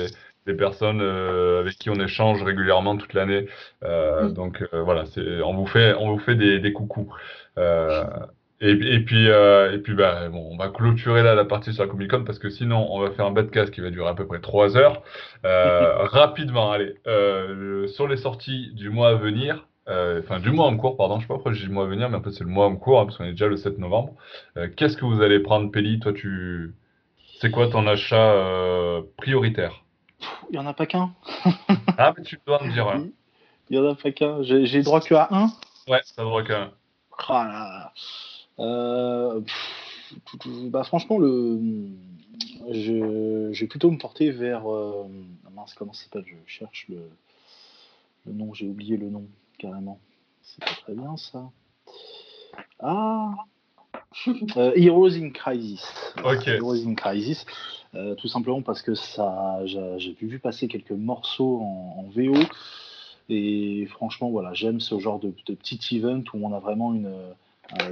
des 0.47 0.55
personnes 0.55 1.01
euh, 1.03 1.61
avec 1.61 1.75
qui 1.79 1.91
on 1.91 2.01
échange 2.01 2.43
régulièrement 2.43 2.97
toute 2.97 3.15
l'année. 3.15 3.47
Euh, 3.85 4.29
Mm. 4.29 4.33
Donc 4.35 4.63
euh, 4.75 4.83
voilà, 4.83 5.07
c'est, 5.07 5.43
on 5.43 5.55
vous 5.55 5.67
fait, 5.67 5.95
on 5.95 6.11
vous 6.13 6.19
fait 6.19 6.35
des, 6.35 6.59
des 6.59 6.73
coucous. 6.73 7.09
Et, 8.62 8.73
et 8.73 9.01
puis, 9.01 9.29
euh, 9.31 9.73
et 9.73 9.79
puis 9.79 9.94
bah, 9.94 10.29
bon, 10.29 10.51
on 10.53 10.57
va 10.57 10.68
clôturer 10.68 11.23
là 11.23 11.35
la 11.35 11.46
partie 11.46 11.73
sur 11.73 11.83
la 11.83 11.88
Comic 11.88 12.11
Con 12.11 12.25
parce 12.25 12.38
que 12.38 12.51
sinon 12.51 12.87
on 12.90 13.01
va 13.01 13.11
faire 13.12 13.25
un 13.25 13.33
podcast 13.33 13.73
qui 13.73 13.81
va 13.81 13.90
durer 13.90 14.09
à 14.11 14.14
peu 14.14 14.27
près 14.27 14.40
3 14.40 14.77
heures. 14.77 15.03
Euh, 15.46 15.96
rapidement, 16.05 16.70
allez, 16.70 16.94
euh, 17.07 17.87
sur 17.87 18.07
les 18.07 18.18
sorties 18.18 18.70
du 18.75 18.90
mois 18.90 19.11
à 19.11 19.14
venir, 19.14 19.66
enfin 19.88 20.38
du 20.40 20.51
mois 20.51 20.66
en 20.66 20.77
cours, 20.77 20.96
pardon, 20.96 21.16
je 21.16 21.23
sais 21.23 21.29
pas 21.29 21.35
pourquoi 21.35 21.53
je 21.53 21.61
dis 21.61 21.66
le 21.66 21.73
mois 21.73 21.85
à 21.85 21.88
venir, 21.88 22.11
mais 22.11 22.16
en 22.16 22.23
fait 22.23 22.31
c'est 22.33 22.44
le 22.44 22.51
mois 22.51 22.66
en 22.66 22.77
cours 22.77 23.01
hein, 23.01 23.07
parce 23.07 23.16
qu'on 23.16 23.25
est 23.25 23.33
déjà 23.33 23.49
le 23.49 23.57
7 23.57 23.79
novembre. 23.79 24.14
Qu'est-ce 24.77 24.96
que 24.96 25.05
vous 25.07 25.23
allez 25.23 25.40
prendre, 25.40 25.70
Peli? 25.70 25.99
Toi, 25.99 26.12
tu, 26.12 26.75
c'est 27.40 27.51
quoi 27.51 27.68
ton 27.68 27.87
achat 27.87 28.35
prioritaire? 29.16 29.83
Il 30.51 30.57
y 30.57 30.59
en 30.59 30.66
a 30.66 30.75
pas 30.75 30.87
qu'un. 30.87 31.12
Ah, 31.96 32.12
mais 32.16 32.23
tu 32.25 32.38
dois 32.46 32.62
me 32.62 32.70
dire. 32.73 32.88
un. 32.88 33.07
Il 33.70 33.77
y 33.77 33.79
en 33.81 33.90
a 33.90 33.94
pas 33.94 34.11
qu'un. 34.11 34.42
J'ai 34.42 34.66
j'ai 34.66 34.83
droit 34.83 35.01
que 35.01 35.14
à 35.14 35.29
un? 35.31 35.46
Ouais, 35.88 36.01
ça 36.05 36.23
devrait 36.23 36.44
quand 36.44 36.59
même. 36.59 36.70
Ah 37.29 37.44
là 37.44 37.53
là. 37.53 37.92
Euh, 38.61 39.40
pff, 39.40 40.14
tout- 40.27 40.37
tout- 40.38 40.70
bah, 40.70 40.85
franchement, 40.85 41.18
le, 41.18 41.59
je, 42.70 43.51
je 43.53 43.61
vais 43.61 43.66
plutôt 43.66 43.90
me 43.90 43.99
porter 43.99 44.31
vers. 44.31 44.70
euh, 44.70 45.05
ah 45.46 45.51
mince, 45.55 45.75
comment 45.75 45.92
ça 45.92 46.05
s'appelle 46.05 46.25
Je 46.27 46.35
cherche 46.46 46.87
le, 46.88 47.11
le 48.27 48.33
nom, 48.33 48.53
j'ai 48.55 48.68
oublié 48.68 48.96
le 48.96 49.09
nom 49.11 49.25
carrément. 49.59 49.99
C'est 50.42 50.61
pas 50.64 50.73
très 50.83 50.94
bien 50.94 51.16
ça. 51.16 51.51
Ah 52.81 53.31
Euh, 54.57 54.73
Heroes 54.75 55.14
in 55.16 55.31
Crisis. 55.31 55.85
Ok. 56.25 56.46
Heroes 56.49 56.87
in 56.87 56.94
Crisis. 56.94 57.46
Euh, 57.94 58.14
tout 58.14 58.29
simplement 58.29 58.62
parce 58.62 58.83
que 58.83 58.94
ça, 58.94 59.61
j'ai 59.64 59.99
j'ai 59.99 60.12
vu 60.20 60.38
passer 60.38 60.68
quelques 60.68 60.90
morceaux 60.92 61.61
en, 61.61 61.96
en 62.01 62.03
VO. 62.11 62.35
Et 63.29 63.87
franchement, 63.87 64.31
voilà, 64.31 64.53
j'aime 64.55 64.81
ce 64.81 64.99
genre 64.99 65.20
de, 65.20 65.33
de 65.46 65.55
petit 65.55 65.79
event 65.96 66.23
où 66.35 66.44
on 66.46 66.53
a 66.53 66.59
vraiment 66.59 66.92
une, 66.92 67.12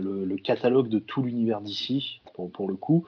le, 0.00 0.24
le 0.24 0.36
catalogue 0.36 0.88
de 0.88 0.98
tout 0.98 1.22
l'univers 1.22 1.60
d'ici, 1.60 2.20
pour, 2.34 2.50
pour 2.50 2.68
le 2.68 2.76
coup. 2.76 3.06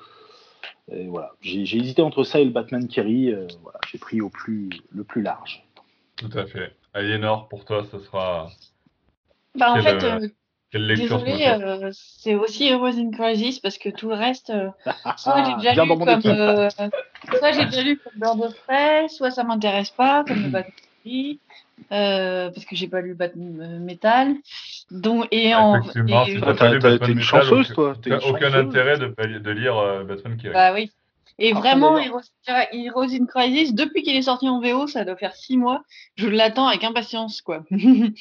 Et 0.92 1.06
voilà, 1.06 1.32
j'ai 1.40 1.62
hésité 1.62 2.02
entre 2.02 2.24
ça 2.24 2.40
et 2.40 2.44
le 2.44 2.50
Batman 2.50 2.86
Kerry. 2.88 3.32
euh, 3.32 3.46
voilà, 3.62 3.78
j'ai 3.90 3.98
pris 3.98 4.20
au 4.20 4.28
plus, 4.28 4.70
le 4.90 5.04
plus 5.04 5.22
large. 5.22 5.64
Tout 6.16 6.30
à 6.36 6.46
fait. 6.46 6.74
Aliénor, 6.92 7.48
pour 7.48 7.64
toi, 7.64 7.84
ça 7.90 8.00
sera 8.00 8.50
Bah, 9.54 9.72
en 9.72 9.82
fait, 9.82 10.02
euh, 10.02 10.18
euh, 10.20 10.28
ce 10.72 10.78
désolé, 10.78 11.46
euh, 11.46 11.90
c'est 11.92 12.34
aussi 12.34 12.66
Heroes 12.66 12.98
in 12.98 13.10
Crisis 13.10 13.58
parce 13.60 13.78
que 13.78 13.88
tout 13.88 14.08
le 14.08 14.14
reste, 14.14 14.50
euh, 14.50 14.68
soit 15.16 15.44
j'ai 15.44 15.54
déjà 15.56 15.84
lu 15.84 15.88
comme, 15.88 16.20
euh, 16.26 16.68
soit 17.38 17.52
j'ai 17.52 17.64
déjà 17.66 17.82
lu 17.82 17.98
comme 17.98 18.12
Bird 18.16 18.40
of 18.40 18.54
Prey, 18.66 19.08
soit 19.08 19.30
ça 19.30 19.44
m'intéresse 19.44 19.90
pas 19.90 20.24
comme 20.24 20.42
le 20.42 20.48
Batman 20.50 20.72
Kerry, 21.04 21.38
euh, 21.92 22.50
parce 22.50 22.64
que 22.66 22.76
j'ai 22.76 22.88
pas 22.88 23.00
lu 23.00 23.14
Batman 23.14 23.60
euh, 23.60 23.78
Metal. 23.78 24.34
Donc 24.90 25.28
et 25.30 25.54
en 25.54 25.78
Effectivement, 25.78 26.24
et- 26.24 26.34
si 26.34 26.40
T'as- 26.40 26.46
t'as 26.46 26.54
pas 26.54 26.72
lu 26.72 26.78
t'as- 26.78 26.90
Batman 26.90 27.08
t'es 27.08 27.12
une 27.12 27.20
chanceuse, 27.20 27.72
toi, 27.72 27.94
une 28.06 28.14
aucun, 28.14 28.52
intérêt 28.54 28.98
de, 28.98 29.50
lire 29.50 29.78
euh, 29.78 30.04
Batman 30.04 30.36
qui 30.36 30.48
Bah 30.48 30.72
oui. 30.72 30.90
Et 31.38 31.52
Ah, 31.54 31.58
vraiment, 31.58 31.94
d'ailleurs. 31.94 32.20
Heroes, 32.46 32.66
Heroes 32.72 33.14
in 33.14 33.24
Crisis, 33.24 33.74
depuis 33.74 34.02
qu'il 34.02 34.14
est 34.14 34.22
sorti 34.22 34.46
en 34.48 34.60
VO, 34.60 34.86
ça 34.86 35.06
doit 35.06 35.16
faire 35.16 35.34
six 35.34 35.56
mois, 35.56 35.82
je 36.16 36.28
l'attends 36.28 36.66
avec 36.66 36.84
impatience, 36.84 37.40
quoi. 37.40 37.64
Donc, 37.70 38.12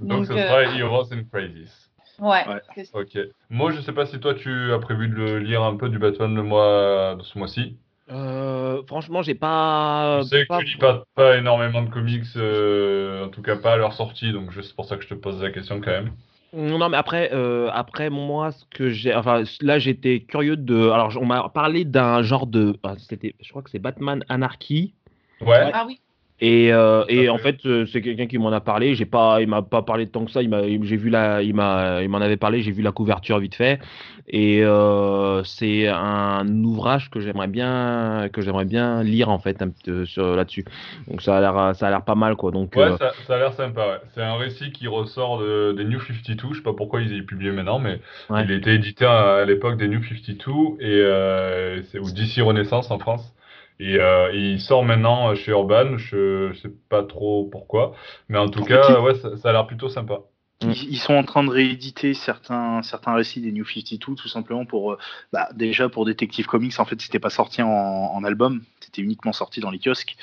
Donc, 0.00 0.26
ce 0.26 0.32
euh, 0.32 0.46
sera 0.46 0.62
Heroes 0.76 1.12
in 1.12 1.22
Crisis. 1.24 1.90
ouais. 2.18 2.44
Ouais. 2.46 2.86
Ok. 2.92 3.18
Moi, 3.48 3.72
je 3.72 3.80
sais 3.80 3.92
pas 3.92 4.04
si 4.04 4.20
toi, 4.20 4.34
tu 4.34 4.72
as 4.72 4.78
prévu 4.78 5.08
de 5.08 5.14
le 5.14 5.38
lire 5.38 5.62
un 5.62 5.76
peu 5.76 5.88
du 5.88 5.98
Batman 5.98 6.34
le 6.34 6.42
mois 6.42 7.14
de 7.18 7.22
ce 7.22 7.38
mois-ci. 7.38 7.78
Euh, 8.10 8.82
franchement, 8.86 9.22
j'ai 9.22 9.34
pas. 9.34 10.20
Je 10.22 10.28
sais 10.28 10.44
pas- 10.46 10.58
que 10.58 10.64
tu 10.64 10.70
lis 10.74 10.76
pas, 10.76 11.04
pas 11.14 11.36
énormément 11.36 11.82
de 11.82 11.90
comics, 11.90 12.24
euh, 12.36 13.26
en 13.26 13.28
tout 13.28 13.42
cas 13.42 13.56
pas 13.56 13.72
à 13.72 13.76
leur 13.76 13.92
sortie, 13.92 14.32
donc 14.32 14.52
je- 14.52 14.60
c'est 14.60 14.74
pour 14.74 14.84
ça 14.84 14.96
que 14.96 15.02
je 15.02 15.08
te 15.08 15.14
pose 15.14 15.42
la 15.42 15.50
question 15.50 15.80
quand 15.80 15.90
même. 15.90 16.12
Non, 16.52 16.88
mais 16.88 16.96
après, 16.96 17.30
euh, 17.32 17.68
après 17.72 18.08
moi, 18.08 18.52
ce 18.52 18.64
que 18.70 18.88
j'ai, 18.88 19.14
enfin, 19.14 19.42
là, 19.60 19.78
j'étais 19.78 20.20
curieux 20.20 20.56
de. 20.56 20.88
Alors, 20.88 21.12
on 21.20 21.26
m'a 21.26 21.48
parlé 21.48 21.84
d'un 21.84 22.22
genre 22.22 22.46
de, 22.46 22.78
c'était, 22.98 23.34
je 23.40 23.50
crois 23.50 23.62
que 23.62 23.70
c'est 23.70 23.80
Batman 23.80 24.24
Anarchy. 24.28 24.94
Ouais. 25.40 25.70
Ah 25.74 25.84
oui. 25.86 26.00
Et, 26.40 26.70
euh, 26.72 27.04
et 27.08 27.28
en 27.30 27.38
fait, 27.38 27.64
euh, 27.64 27.86
c'est 27.86 28.02
quelqu'un 28.02 28.26
qui 28.26 28.36
m'en 28.38 28.52
a 28.52 28.60
parlé. 28.60 28.94
J'ai 28.94 29.06
pas, 29.06 29.40
il 29.40 29.48
m'a 29.48 29.62
pas 29.62 29.82
parlé 29.82 30.04
de 30.06 30.10
tant 30.10 30.24
que 30.24 30.30
ça. 30.30 30.42
Il 30.42 30.50
m'a, 30.50 30.62
j'ai 30.64 30.96
vu 30.96 31.08
la, 31.08 31.42
il 31.42 31.54
m'a, 31.54 32.02
il 32.02 32.08
m'en 32.10 32.18
avait 32.18 32.36
parlé. 32.36 32.60
J'ai 32.62 32.72
vu 32.72 32.82
la 32.82 32.92
couverture 32.92 33.38
vite 33.38 33.54
fait. 33.54 33.80
Et 34.28 34.62
euh, 34.64 35.42
c'est 35.44 35.86
un 35.88 36.46
ouvrage 36.64 37.10
que 37.10 37.20
j'aimerais 37.20 37.46
bien, 37.46 38.28
que 38.32 38.42
j'aimerais 38.42 38.64
bien 38.64 39.02
lire 39.02 39.30
en 39.30 39.38
fait 39.38 39.62
un 39.62 39.68
petit 39.70 39.84
peu 39.84 40.04
sur 40.04 40.36
là-dessus. 40.36 40.64
Donc 41.06 41.22
ça 41.22 41.38
a 41.38 41.40
l'air, 41.40 41.74
ça 41.76 41.86
a 41.86 41.90
l'air 41.90 42.04
pas 42.04 42.16
mal 42.16 42.36
quoi. 42.36 42.50
Donc 42.50 42.74
Ouais, 42.76 42.82
euh, 42.82 42.96
ça, 42.98 43.12
ça 43.26 43.36
a 43.36 43.38
l'air 43.38 43.52
sympa, 43.54 43.86
ouais. 43.86 44.00
C'est 44.14 44.22
un 44.22 44.34
récit 44.36 44.72
qui 44.72 44.88
ressort 44.88 45.38
de, 45.38 45.72
des 45.72 45.84
New 45.84 46.00
52, 46.00 46.48
je 46.52 46.56
sais 46.58 46.62
pas 46.62 46.72
pourquoi 46.74 47.00
ils 47.02 47.16
aient 47.16 47.22
publié 47.22 47.52
maintenant, 47.52 47.78
mais 47.78 48.00
Ouais. 48.28 48.44
il 48.44 48.52
a 48.52 48.54
été 48.56 48.74
édité 48.74 49.04
à, 49.06 49.36
à 49.36 49.44
l'époque 49.44 49.76
des 49.78 49.88
New 49.88 50.02
52 50.02 50.76
et 50.80 51.82
c'est 51.84 51.98
ou 52.00 52.10
DC 52.10 52.40
Renaissance 52.42 52.90
en 52.90 52.98
France. 52.98 53.32
Et, 53.78 53.96
euh, 53.98 54.32
il 54.34 54.60
sort 54.60 54.84
maintenant 54.84 55.34
chez 55.34 55.50
Urban, 55.52 55.98
je, 55.98 56.48
ne 56.48 56.54
sais 56.54 56.72
pas 56.88 57.02
trop 57.02 57.44
pourquoi, 57.44 57.94
mais 58.28 58.38
en 58.38 58.48
tout 58.48 58.64
cas, 58.64 59.00
ouais, 59.00 59.14
ça, 59.14 59.48
a 59.48 59.52
l'air 59.52 59.66
plutôt 59.66 59.88
sympa. 59.88 60.20
Ils, 60.62 60.98
sont 60.98 61.12
en 61.12 61.22
train 61.22 61.44
de 61.44 61.50
rééditer 61.50 62.14
certains, 62.14 62.82
certains 62.82 63.14
récits 63.14 63.42
des 63.42 63.52
New 63.52 63.66
52 63.66 64.14
tout 64.14 64.26
simplement 64.26 64.64
pour 64.64 64.92
euh, 64.92 64.98
bah, 65.30 65.50
déjà 65.54 65.90
pour 65.90 66.06
Detective 66.06 66.46
Comics 66.46 66.80
en 66.80 66.86
fait 66.86 66.98
c'était 66.98 67.18
pas 67.18 67.28
sorti 67.28 67.60
en, 67.60 68.24
album 68.24 68.62
c'était 68.80 69.02
uniquement 69.02 69.34
sorti 69.34 69.60
dans 69.60 69.70
les 69.70 69.78
kiosques. 69.78 70.16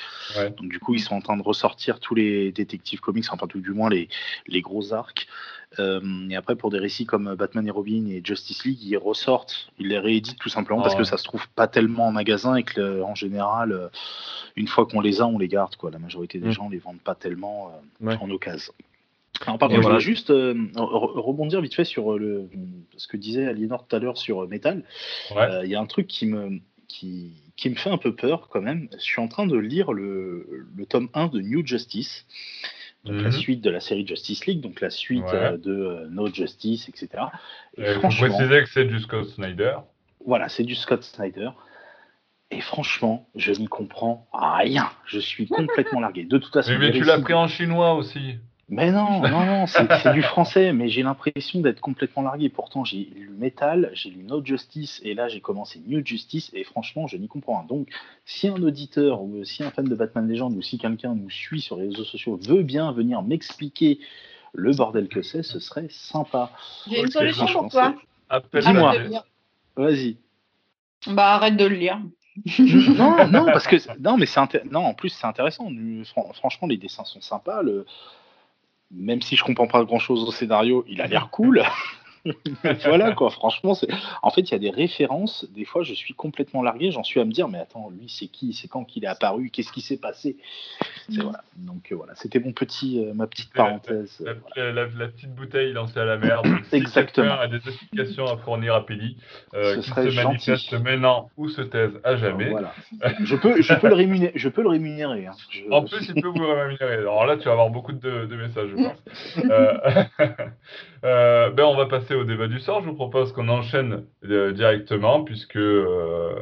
Donc 0.58 0.70
du 0.70 0.80
coup 0.80 0.96
ils 0.96 1.02
sont 1.02 1.14
en 1.14 1.22
train 1.22 1.38
de 1.38 1.44
ressortir 1.44 2.00
tous 2.00 2.16
les 2.16 2.52
Detective 2.52 3.00
Comics 3.00 3.26
enfin 3.30 3.46
tout 3.46 3.60
du 3.60 3.70
moins 3.70 3.92
les, 3.92 4.10
les 4.48 4.62
gros 4.62 4.92
arcs. 4.92 5.28
euh, 5.28 5.63
et 5.80 6.36
après 6.36 6.56
pour 6.56 6.70
des 6.70 6.80
récits 6.80 7.06
comme 7.06 7.36
Batman 7.36 7.68
et 7.68 7.72
Robin 7.72 8.06
et 8.08 8.22
Justice 8.24 8.64
League 8.66 8.80
ils 8.82 8.98
ressortent 8.98 9.72
ils 9.80 9.88
les 9.88 9.98
rééditent 9.98 10.40
tout 10.40 10.50
simplement 10.50 10.82
parce 10.82 10.96
que 10.96 11.04
ça 11.04 11.18
se 11.18 11.24
trouve 11.24 11.48
pas 11.56 11.68
tellement 11.68 12.08
en 12.08 12.12
magasin 12.12 12.56
et 12.56 12.64
que 12.64 13.02
en 13.02 13.16
général 13.16 13.72
euh, 13.72 13.88
une 14.56 14.68
fois 14.68 14.86
qu'on 14.86 15.02
les 15.02 15.22
a 15.22 15.26
on 15.26 15.38
les 15.38 15.48
garde 15.48 15.76
quoi. 15.76 15.92
La 15.92 16.00
majorité 16.00 16.40
des 16.40 16.50
mm. 16.50 16.52
gens 16.52 16.70
les 16.70 16.78
vendent 16.78 17.02
pas 17.02 17.16
tellement 17.16 17.72
en 18.06 18.30
occasion. 18.30 18.74
Alors, 19.42 19.58
par 19.58 19.70
contre, 19.70 19.82
je 19.82 19.88
voulais 19.88 20.00
juste 20.00 20.30
euh, 20.30 20.54
rebondir 20.76 21.60
vite 21.62 21.74
fait 21.74 21.86
sur 21.86 22.14
euh, 22.14 22.20
le, 22.20 22.50
ce 22.98 23.08
que 23.08 23.18
disait 23.18 23.48
Aliénor 23.48 23.86
tout 23.88 23.96
à 23.96 24.00
l'heure 24.00 24.18
sur 24.18 24.44
euh, 24.44 24.48
Metal. 24.48 24.84
Il 25.32 25.70
y 25.70 25.76
a 25.76 25.80
un 25.80 25.86
truc 25.86 26.08
qui 26.08 26.28
me, 26.28 26.60
qui, 26.88 27.32
qui, 27.58 27.70
me 27.70 27.76
fait 27.76 27.90
un 27.90 27.98
peu 27.98 28.16
peur 28.16 28.48
quand 28.50 28.62
même. 28.62 28.88
Je 28.94 29.04
suis 29.04 29.22
en 29.22 29.28
train 29.28 29.46
de 29.46 29.58
lire 29.58 29.92
le, 29.92 30.68
le 30.76 30.86
tome 30.86 31.10
1 31.14 31.28
de 31.28 31.42
New 31.42 31.66
Justice, 31.66 32.26
donc 33.04 33.22
la 33.22 33.30
mhm. 33.30 33.32
suite 33.32 33.62
de 33.62 33.70
la 33.70 33.82
série 33.82 34.08
Justice 34.08 34.46
League, 34.46 34.62
donc 34.62 34.80
la 34.80 34.90
suite 34.90 35.26
de 35.26 36.08
No 36.10 36.28
Justice, 36.28 36.88
etc. 36.88 37.26
Et 37.78 37.94
franchement, 37.96 38.28
vous 38.28 38.34
précisez 38.34 38.64
que 38.64 38.70
c'est 38.70 38.86
du 38.86 39.00
Scott 39.00 39.26
Snyder. 39.26 39.76
Voilà, 40.26 40.48
c'est 40.48 40.64
du 40.64 40.76
Scott 40.76 41.04
Snyder. 41.04 41.50
Et 42.50 42.62
franchement, 42.62 43.28
je 43.36 43.52
n'y 43.52 43.68
comprends 43.68 44.28
rien. 44.32 44.90
Je 45.06 45.20
suis 45.20 45.48
complètement 45.48 46.00
largué. 46.00 46.24
De 46.24 46.38
toute 46.38 46.54
façon, 46.54 46.72
mais, 46.72 46.78
mais 46.78 46.92
tu 46.92 47.04
l'as 47.04 47.20
pris 47.20 47.34
en 47.34 47.48
chinois 47.48 47.96
aussi. 47.96 48.38
Mais 48.70 48.92
non, 48.92 49.22
non, 49.28 49.46
non, 49.46 49.68
c'est 49.68 50.14
du 50.14 50.22
français, 50.22 50.74
mais 50.74 50.88
j'ai 50.90 51.04
l'impression 51.04 51.60
d'être 51.60 51.82
complètement 51.82 52.24
largué. 52.24 52.50
Pourtant, 52.50 52.84
j'ai 52.84 53.10
lu 53.16 53.30
Metal, 53.38 53.92
j'ai 53.94 54.10
lu 54.10 54.24
No 54.24 54.44
Justice, 54.44 55.02
et 55.04 55.14
là, 55.14 55.28
j'ai 55.28 55.42
commencé 55.42 55.82
New 55.86 56.06
Justice, 56.06 56.50
et 56.54 56.64
franchement, 56.64 57.08
je 57.08 57.18
n'y 57.18 57.28
comprends 57.28 57.60
rien. 57.60 57.68
Donc, 57.68 57.90
si 58.26 58.48
un 58.48 58.62
auditeur, 58.64 59.22
ou 59.22 59.44
si 59.44 59.64
un 59.64 59.72
fan 59.72 59.86
de 59.86 59.96
Batman 59.96 60.28
Legend, 60.28 60.56
ou 60.56 60.62
si 60.62 60.78
quelqu'un 60.78 61.14
nous 61.16 61.30
suit 61.30 61.62
sur 61.62 61.78
les 61.78 61.90
réseaux 61.90 62.06
sociaux, 62.06 62.40
veut 62.42 62.64
bien 62.64 62.92
venir 62.92 63.22
m'expliquer 63.22 64.00
le 64.54 64.72
bordel 64.72 65.08
que 65.08 65.22
c'est, 65.22 65.44
ce 65.44 65.60
serait 65.60 65.88
sympa. 65.90 66.52
J'ai 66.90 67.02
une 67.02 67.12
solution 67.12 67.48
pour 67.48 67.70
toi. 67.70 67.96
Dis-moi. 68.54 68.96
Vas-y. 69.76 70.18
Bah, 71.08 71.34
arrête 71.34 71.58
de 71.58 71.66
le 71.66 71.76
lire. 71.76 72.00
non, 72.60 73.28
non, 73.28 73.46
parce 73.46 73.68
que 73.68 73.76
non, 74.00 74.18
mais 74.18 74.26
c'est 74.26 74.66
non, 74.72 74.86
en 74.86 74.94
plus 74.94 75.10
c'est 75.10 75.28
intéressant. 75.28 75.70
Franchement, 76.34 76.68
les 76.68 76.78
dessins 76.78 77.04
sont 77.04 77.22
sympas. 77.22 77.62
Le 77.62 77.86
même 78.96 79.22
si 79.22 79.36
je 79.36 79.44
comprends 79.44 79.68
pas 79.68 79.84
grand 79.84 80.00
chose 80.00 80.24
au 80.24 80.32
scénario, 80.32 80.86
il 80.88 81.02
a 81.02 81.08
l'air 81.08 81.30
cool. 81.30 81.64
voilà 82.86 83.12
quoi, 83.14 83.30
franchement, 83.30 83.74
c'est. 83.74 83.88
En 84.22 84.30
fait, 84.30 84.42
il 84.42 84.52
y 84.52 84.56
a 84.56 84.60
des 84.60 84.70
références. 84.70 85.46
Des 85.54 85.66
fois, 85.66 85.84
je 85.84 85.94
suis 85.94 86.14
complètement 86.14 86.62
largué. 86.62 86.92
J'en 86.92 87.04
suis 87.04 87.20
à 87.20 87.26
me 87.26 87.32
dire, 87.32 87.50
mais 87.50 87.60
attends, 87.60 87.90
lui, 87.90 88.08
c'est 88.08 88.28
qui? 88.28 88.54
C'est 88.54 88.68
quand 88.68 88.86
qu'il 88.86 89.04
est 89.04 89.08
apparu? 89.08 89.50
Qu'est-ce 89.50 89.72
qui 89.72 89.82
s'est 89.82 89.98
passé? 89.98 90.38
Mm. 91.10 91.22
voilà. 91.22 91.44
Donc 91.58 91.92
euh, 91.92 91.96
voilà, 91.96 92.16
c'était 92.16 92.40
mon 92.40 92.54
petit, 92.54 93.06
euh, 93.06 93.14
ma 93.14 93.28
petite 93.28 93.52
parenthèse. 93.54 94.24
La, 94.56 94.72
la, 94.72 95.08
petite 95.08 95.34
bouteille 95.36 95.74
lancée 95.74 96.00
à 96.00 96.06
la 96.06 96.18
mer. 96.18 96.42
Exactement. 96.72 97.34
a 97.40 97.48
des 97.48 97.58
explications 97.58 98.26
à 98.26 98.38
fournir 98.38 98.74
à 98.74 98.86
Peli, 98.86 99.18
euh, 99.54 99.82
qui 99.82 99.90
se 99.90 100.16
manifeste 100.16 100.74
maintenant 100.74 101.30
ou 101.38 101.50
se 101.50 101.62
taise 101.62 101.92
à 102.04 102.16
jamais. 102.16 102.50
voilà. 102.50 102.74
je 103.24 103.36
peux, 103.36 103.62
je 103.62 103.74
peux 103.74 103.90
le 103.90 103.96
rémunérer. 103.96 104.32
Je 104.36 104.50
peux 104.50 104.62
le 104.62 104.70
rémunérer. 104.70 105.28
Hein. 105.28 105.34
En 105.72 105.84
plus, 105.84 106.08
il 106.08 106.22
peut 106.22 106.30
vous 106.30 106.48
rémunérer. 106.48 106.96
Alors 106.96 107.26
là, 107.26 107.38
tu 107.38 107.46
vas 107.46 107.52
avoir 107.52 107.70
beaucoup 107.70 107.92
de, 107.92 108.26
de 108.26 108.36
messages, 108.36 108.70
je 108.70 108.76
pense. 108.84 110.24
Euh, 111.06 111.50
ben 111.50 111.66
on 111.66 111.76
va 111.76 111.86
passer 111.86 112.13
au 112.16 112.24
débat 112.24 112.48
du 112.48 112.60
sort. 112.60 112.82
Je 112.82 112.90
vous 112.90 112.96
propose 112.96 113.32
qu'on 113.32 113.50
enchaîne 113.50 114.06
euh, 114.30 114.52
directement 114.52 115.24
puisque, 115.24 115.58
euh, 115.58 116.34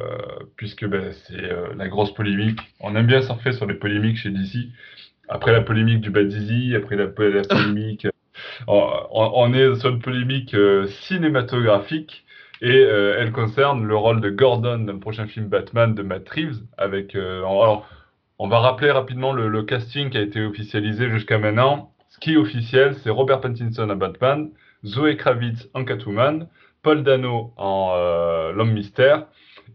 puisque 0.56 0.86
ben, 0.86 1.12
c'est 1.12 1.42
la 1.76 1.88
grosse 1.88 2.12
polémique. 2.14 2.60
On 2.80 2.96
aime 2.96 3.06
bien 3.06 3.22
surfer 3.22 3.52
sur 3.52 3.66
les 3.66 3.74
polémiques 3.74 4.16
chez 4.16 4.30
DC. 4.30 4.68
Après 5.28 5.52
la 5.52 5.62
polémique 5.62 6.00
du 6.00 6.10
Bad 6.10 6.28
Dizzy, 6.28 6.74
après 6.74 6.96
la, 6.96 7.06
polémique, 7.06 8.06
on, 8.66 9.54
est 9.54 9.74
sur 9.76 9.90
une 9.90 10.00
polémique 10.00 10.54
cinématographique 10.88 12.24
et 12.60 12.80
elle 12.80 13.32
concerne 13.32 13.86
le 13.86 13.96
rôle 13.96 14.20
de 14.20 14.28
Gordon 14.28 14.78
dans 14.78 14.92
le 14.92 14.98
prochain 14.98 15.26
film 15.26 15.46
Batman 15.46 15.94
de 15.94 16.02
Matt 16.02 16.28
Reeves. 16.28 16.60
Avec, 16.76 17.14
alors, 17.14 17.88
on 18.38 18.48
va 18.48 18.58
rappeler 18.58 18.90
rapidement 18.90 19.32
le 19.32 19.62
casting 19.62 20.10
qui 20.10 20.18
a 20.18 20.22
été 20.22 20.44
officialisé 20.44 21.08
jusqu'à 21.08 21.38
maintenant. 21.38 21.92
Ce 22.12 22.18
qui 22.18 22.34
est 22.34 22.36
officiel, 22.36 22.94
c'est 23.02 23.08
Robert 23.08 23.40
Pattinson 23.40 23.88
en 23.88 23.96
Batman, 23.96 24.50
Zoé 24.84 25.16
Kravitz 25.16 25.68
en 25.74 25.84
Catwoman, 25.84 26.48
Paul 26.82 27.02
Dano 27.02 27.52
en 27.56 27.94
euh, 27.96 28.52
L'Homme 28.52 28.72
Mystère, 28.72 29.26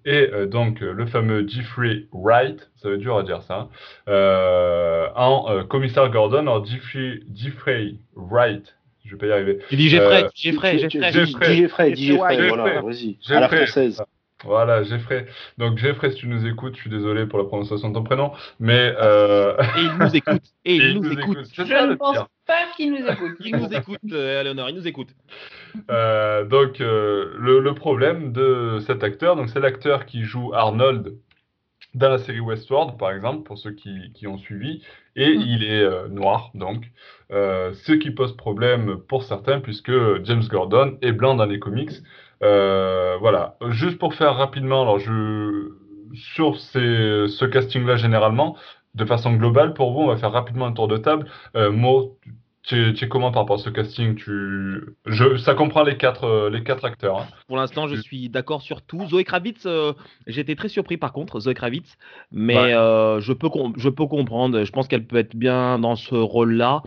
et 0.05 0.29
euh, 0.33 0.45
donc 0.45 0.81
le 0.81 1.05
fameux 1.05 1.47
Jeffrey 1.47 2.05
Wright, 2.11 2.69
ça 2.75 2.89
va 2.89 2.95
être 2.95 3.01
dur 3.01 3.17
à 3.17 3.23
dire 3.23 3.41
ça, 3.43 3.55
hein, 3.55 3.69
euh, 4.09 5.07
en 5.15 5.63
commissaire 5.65 6.09
Gordon, 6.09 6.39
alors 6.39 6.65
Jeffrey, 6.65 7.21
Jeffrey 7.33 7.95
Wright, 8.15 8.75
je 9.05 9.11
vais 9.11 9.17
pas 9.17 9.27
y 9.27 9.31
arriver. 9.31 9.59
Tu 9.69 9.75
dis 9.75 9.89
Jeffrey, 9.89 10.27
Jeffrey, 10.35 10.77
Jeffrey, 10.77 11.11
Jeffrey, 11.11 11.95
Jeffrey, 11.95 12.47
voilà, 12.49 12.81
vas-y, 12.81 13.17
à 13.29 13.39
la 13.39 13.47
française. 13.49 14.03
Voilà, 14.43 14.83
Jeffrey. 14.83 15.25
Donc, 15.57 15.77
Jeffrey, 15.79 16.11
si 16.11 16.17
tu 16.17 16.27
nous 16.27 16.45
écoutes, 16.45 16.75
je 16.75 16.81
suis 16.81 16.89
désolé 16.89 17.25
pour 17.25 17.39
la 17.39 17.45
prononciation 17.45 17.89
de 17.89 17.95
ton 17.95 18.03
prénom, 18.03 18.31
mais. 18.59 18.93
Euh... 19.01 19.55
Et 19.77 19.81
il 19.81 19.97
nous 19.99 20.15
écoute. 20.15 20.43
Et, 20.63 20.75
il, 20.75 20.93
nous, 21.01 21.11
écoute. 21.11 21.47
Je 21.53 21.63
ne 21.63 21.95
pense 21.95 22.17
pas 22.47 22.65
qu'il 22.75 22.91
nous 22.91 23.05
écoute. 23.07 23.37
Il 23.43 23.55
nous 23.55 23.73
écoute, 23.73 23.99
euh, 24.11 24.43
Léonore, 24.43 24.69
il 24.69 24.75
nous 24.75 24.87
écoute. 24.87 25.09
Euh, 25.91 26.45
donc, 26.45 26.81
euh, 26.81 27.35
le, 27.37 27.59
le, 27.59 27.73
problème 27.75 28.31
de 28.31 28.79
cet 28.87 29.03
acteur, 29.03 29.35
donc 29.35 29.49
c'est 29.49 29.59
l'acteur 29.59 30.05
qui 30.05 30.23
joue 30.23 30.53
Arnold 30.53 31.13
dans 31.93 32.09
la 32.09 32.17
série 32.19 32.39
Westworld, 32.39 32.97
par 32.97 33.11
exemple, 33.11 33.43
pour 33.43 33.57
ceux 33.57 33.71
qui, 33.71 34.11
qui 34.13 34.27
ont 34.27 34.37
suivi, 34.37 34.81
et 35.15 35.35
mm. 35.35 35.41
il 35.41 35.63
est 35.63 35.81
euh, 35.81 36.07
noir, 36.07 36.51
donc, 36.53 36.85
euh, 37.31 37.73
ce 37.73 37.93
qui 37.93 38.11
pose 38.11 38.35
problème 38.37 38.97
pour 39.07 39.23
certains, 39.23 39.59
puisque 39.59 39.91
James 40.23 40.43
Gordon 40.49 40.97
est 41.01 41.11
blanc 41.11 41.35
dans 41.35 41.45
les 41.45 41.59
comics. 41.59 41.91
Euh, 42.43 43.17
voilà. 43.19 43.57
Juste 43.69 43.97
pour 43.97 44.13
faire 44.13 44.35
rapidement, 44.35 44.83
alors 44.83 44.99
je 44.99 45.71
sur 46.13 46.57
ces, 46.57 47.25
ce 47.27 47.45
casting-là 47.45 47.97
généralement, 47.97 48.55
de 48.97 49.05
façon 49.05 49.33
globale, 49.35 49.73
pour 49.73 49.93
vous, 49.93 50.01
on 50.01 50.07
va 50.07 50.17
faire 50.17 50.31
rapidement 50.31 50.65
un 50.65 50.73
tour 50.73 50.87
de 50.87 50.97
table. 50.97 51.27
Euh, 51.55 51.71
tu, 52.67 52.93
es 53.01 53.07
comment 53.07 53.31
par 53.31 53.43
rapport 53.43 53.59
à 53.59 53.63
ce 53.63 53.69
casting 53.69 54.15
tu... 54.15 54.81
Je, 55.05 55.37
Ça 55.37 55.53
comprend 55.53 55.83
les 55.83 55.95
quatre, 55.95 56.25
euh, 56.25 56.49
les 56.49 56.63
quatre 56.63 56.83
acteurs. 56.83 57.19
Hein. 57.19 57.27
Pour 57.47 57.55
l'instant, 57.55 57.87
je 57.87 57.95
suis 57.95 58.27
d'accord 58.27 58.61
sur 58.61 58.81
tout. 58.81 59.07
Zoé 59.07 59.23
Kravitz, 59.23 59.63
euh, 59.65 59.93
j'étais 60.27 60.55
très 60.55 60.67
surpris 60.67 60.97
par 60.97 61.13
contre, 61.13 61.39
Zoé 61.39 61.53
Kravitz, 61.53 61.97
mais 62.29 62.57
euh, 62.57 63.21
je, 63.21 63.31
peux 63.31 63.47
je 63.77 63.87
peux 63.87 64.05
comprendre. 64.05 64.65
Je 64.65 64.71
pense 64.71 64.89
qu'elle 64.89 65.05
peut 65.05 65.15
être 65.15 65.35
bien 65.35 65.79
dans 65.79 65.95
ce 65.95 66.15
rôle-là, 66.15 66.83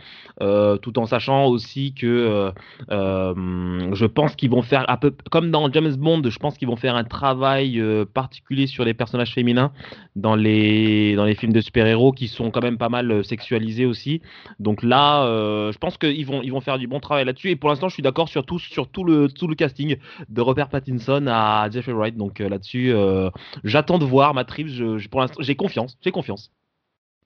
tout 0.83 0.99
en 0.99 1.07
sachant 1.07 1.47
aussi 1.47 1.95
que 1.95 2.53
je 2.91 4.07
pense 4.07 4.37
qu'ils 4.37 4.51
vont 4.51 4.63
faire, 4.63 4.85
un 4.91 4.99
peu 4.99 5.15
comme 5.31 5.51
dans 5.51 5.73
James 5.73 5.97
Bond, 5.97 6.23
je 6.29 6.39
pense 6.39 6.59
qu'ils 6.59 6.69
vont 6.69 6.77
faire 6.77 6.95
un 6.95 7.05
travail 7.05 7.83
particulier 8.13 8.67
sur 8.67 8.85
les 8.85 8.93
personnages 8.93 9.33
féminins 9.33 9.73
dans 10.15 10.35
les, 10.35 11.15
dans 11.17 11.25
les 11.25 11.35
films 11.35 11.53
de 11.53 11.61
super-héros 11.63 12.13
qui 12.13 12.29
sont 12.29 12.51
quand 12.51 12.63
même 12.63 12.77
pas 12.77 12.91
mal 12.91 13.25
sexualisés 13.25 13.87
aussi. 13.87 14.21
Donc 14.59 14.83
là, 14.83 15.70
je 15.73 15.79
pense 15.79 15.99
qu'ils 15.99 16.27
vont, 16.27 16.43
ils 16.43 16.51
vont 16.51 16.61
faire 16.61 16.79
du 16.79 16.87
bon 16.87 17.01
travail 17.01 17.25
là-dessus. 17.25 17.51
Et 17.51 17.57
pour 17.57 17.71
l'instant, 17.71 17.89
je 17.89 17.95
suis 17.95 18.03
d'accord 18.03 18.29
sur 18.29 18.45
tout, 18.45 18.59
sur 18.59 18.89
tout 18.89 19.05
le, 19.05 19.29
tout 19.29 19.47
le 19.47 19.55
casting 19.55 19.97
de 20.29 20.41
Robert 20.41 20.69
Pattinson 20.69 21.27
à 21.29 21.69
Jeffrey 21.71 21.93
Wright. 21.93 22.17
Donc 22.17 22.41
euh, 22.41 22.49
là-dessus, 22.49 22.93
euh, 22.93 23.31
j'attends 23.65 23.99
de 23.99 24.05
voir 24.05 24.35
ma 24.35 24.45
trip. 24.45 24.69
Je, 24.69 25.09
pour 25.09 25.21
l'instant, 25.21 25.43
j'ai 25.43 25.57
confiance. 25.57 25.99
J'ai 26.03 26.13
confiance. 26.13 26.53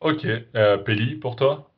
Ok. 0.01 0.27
Euh, 0.27 0.77
Peli, 0.79 1.17
pour 1.17 1.37
toi? 1.37 1.71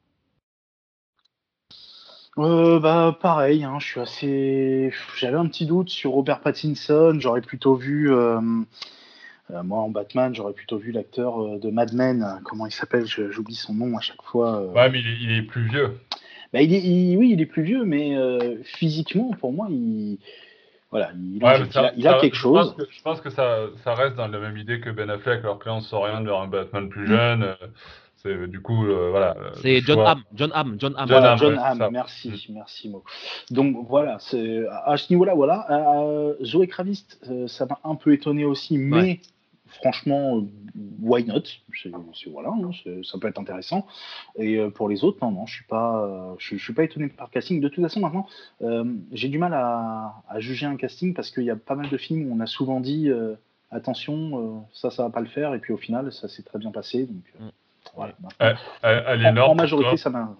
Bah 2.36 3.16
pareil, 3.22 3.64
hein, 3.64 3.78
je 3.78 3.86
suis 3.86 4.00
assez. 4.00 4.92
J'avais 5.16 5.38
un 5.38 5.46
petit 5.46 5.64
doute 5.64 5.88
sur 5.88 6.10
Robert 6.10 6.40
Pattinson. 6.40 7.16
J'aurais 7.18 7.40
plutôt 7.40 7.76
vu 7.76 8.10
moi 9.48 9.78
en 9.78 9.88
Batman, 9.88 10.34
j'aurais 10.34 10.52
plutôt 10.52 10.76
vu 10.76 10.92
l'acteur 10.92 11.58
de 11.58 11.70
Mad 11.70 11.94
Men. 11.94 12.40
Comment 12.44 12.66
il 12.66 12.72
s'appelle? 12.72 13.06
J'oublie 13.06 13.54
son 13.54 13.72
nom 13.74 13.96
à 13.96 14.00
chaque 14.00 14.20
fois. 14.22 14.66
Ouais, 14.66 14.90
mais 14.90 15.00
il 15.00 15.30
est 15.30 15.42
plus 15.42 15.68
vieux. 15.68 15.98
Bah, 16.56 16.62
il 16.62 17.18
oui, 17.18 17.32
il 17.32 17.42
est 17.42 17.46
plus 17.46 17.62
vieux, 17.62 17.84
mais 17.84 18.16
euh, 18.16 18.62
physiququement, 18.64 19.30
pour 19.38 19.52
moi, 19.52 19.66
il, 19.68 20.16
voilà, 20.90 21.10
il, 21.14 21.44
a, 22.08 22.18
quelque 22.18 22.34
chose. 22.34 22.74
je 22.78 23.02
pense 23.02 23.20
que 23.20 23.28
ça, 23.28 23.66
ça, 23.84 23.92
reste 23.92 24.16
dans 24.16 24.26
la 24.26 24.38
même 24.38 24.56
idée 24.56 24.80
que 24.80 24.88
Ben 24.88 25.10
Affleck, 25.10 25.40
alors 25.40 25.58
que 25.58 25.68
là, 25.68 25.74
on 25.74 25.82
sort 25.82 26.06
rien 26.06 26.22
de 26.22 26.30
un 26.30 26.46
Batman 26.46 26.88
plus 26.88 27.06
jeune. 27.08 27.42
Euh, 27.42 27.54
c'est 28.22 28.46
du 28.46 28.62
coup, 28.62 28.86
euh, 28.86 29.10
voilà. 29.10 29.36
C'est 29.60 29.80
John 29.80 30.00
Hamm, 30.00 30.22
John 30.32 30.50
Hamm, 30.54 30.76
John 30.78 30.94
Hamm. 30.96 31.08
John, 31.08 31.36
John 31.36 31.58
Hamm, 31.58 31.88
merci, 31.92 32.46
mm. 32.48 32.54
merci 32.54 32.88
Mo. 32.88 33.04
Donc 33.50 33.76
voilà, 33.86 34.14
à 34.14 34.96
ce 34.96 35.12
niveau-là, 35.12 35.34
voilà. 35.34 35.66
Zoé 36.42 36.68
Kravitz, 36.68 37.20
ça 37.48 37.66
m'a 37.66 37.80
un 37.84 37.96
peu 37.96 38.14
étonné 38.14 38.46
aussi, 38.46 38.78
mais 38.78 39.20
franchement, 39.76 40.44
why 41.00 41.24
not? 41.24 41.42
Voilà, 42.30 42.50
hein, 42.50 42.70
ça 43.02 43.18
peut 43.18 43.28
être 43.28 43.38
intéressant. 43.38 43.86
Et 44.36 44.58
pour 44.74 44.88
les 44.88 45.04
autres, 45.04 45.18
non, 45.22 45.30
non, 45.30 45.46
je 45.46 45.54
suis 45.54 45.64
pas, 45.64 46.34
je, 46.38 46.56
suis 46.56 46.72
pas 46.72 46.84
étonné 46.84 47.08
par 47.08 47.26
le 47.26 47.32
casting. 47.32 47.60
De 47.60 47.68
toute 47.68 47.82
façon, 47.82 48.00
maintenant, 48.00 48.26
j'ai 49.12 49.28
du 49.28 49.38
mal 49.38 49.54
à, 49.54 50.14
juger 50.38 50.66
un 50.66 50.76
casting 50.76 51.14
parce 51.14 51.30
qu'il 51.30 51.44
y 51.44 51.50
a 51.50 51.56
pas 51.56 51.74
mal 51.74 51.88
de 51.88 51.96
films 51.96 52.30
où 52.30 52.34
on 52.34 52.40
a 52.40 52.46
souvent 52.46 52.80
dit 52.80 53.10
attention, 53.70 54.64
ça, 54.72 54.90
ça 54.90 55.04
va 55.04 55.10
pas 55.10 55.20
le 55.20 55.26
faire, 55.26 55.54
et 55.54 55.58
puis 55.58 55.72
au 55.72 55.76
final, 55.76 56.12
ça 56.12 56.28
s'est 56.28 56.42
très 56.42 56.58
bien 56.58 56.70
passé. 56.70 57.06
Donc, 57.06 57.24
mm. 57.40 57.48
voilà. 57.94 58.14
en, 59.48 59.54
majorité, 59.54 59.96
ça 59.96 60.10
m'a. 60.10 60.34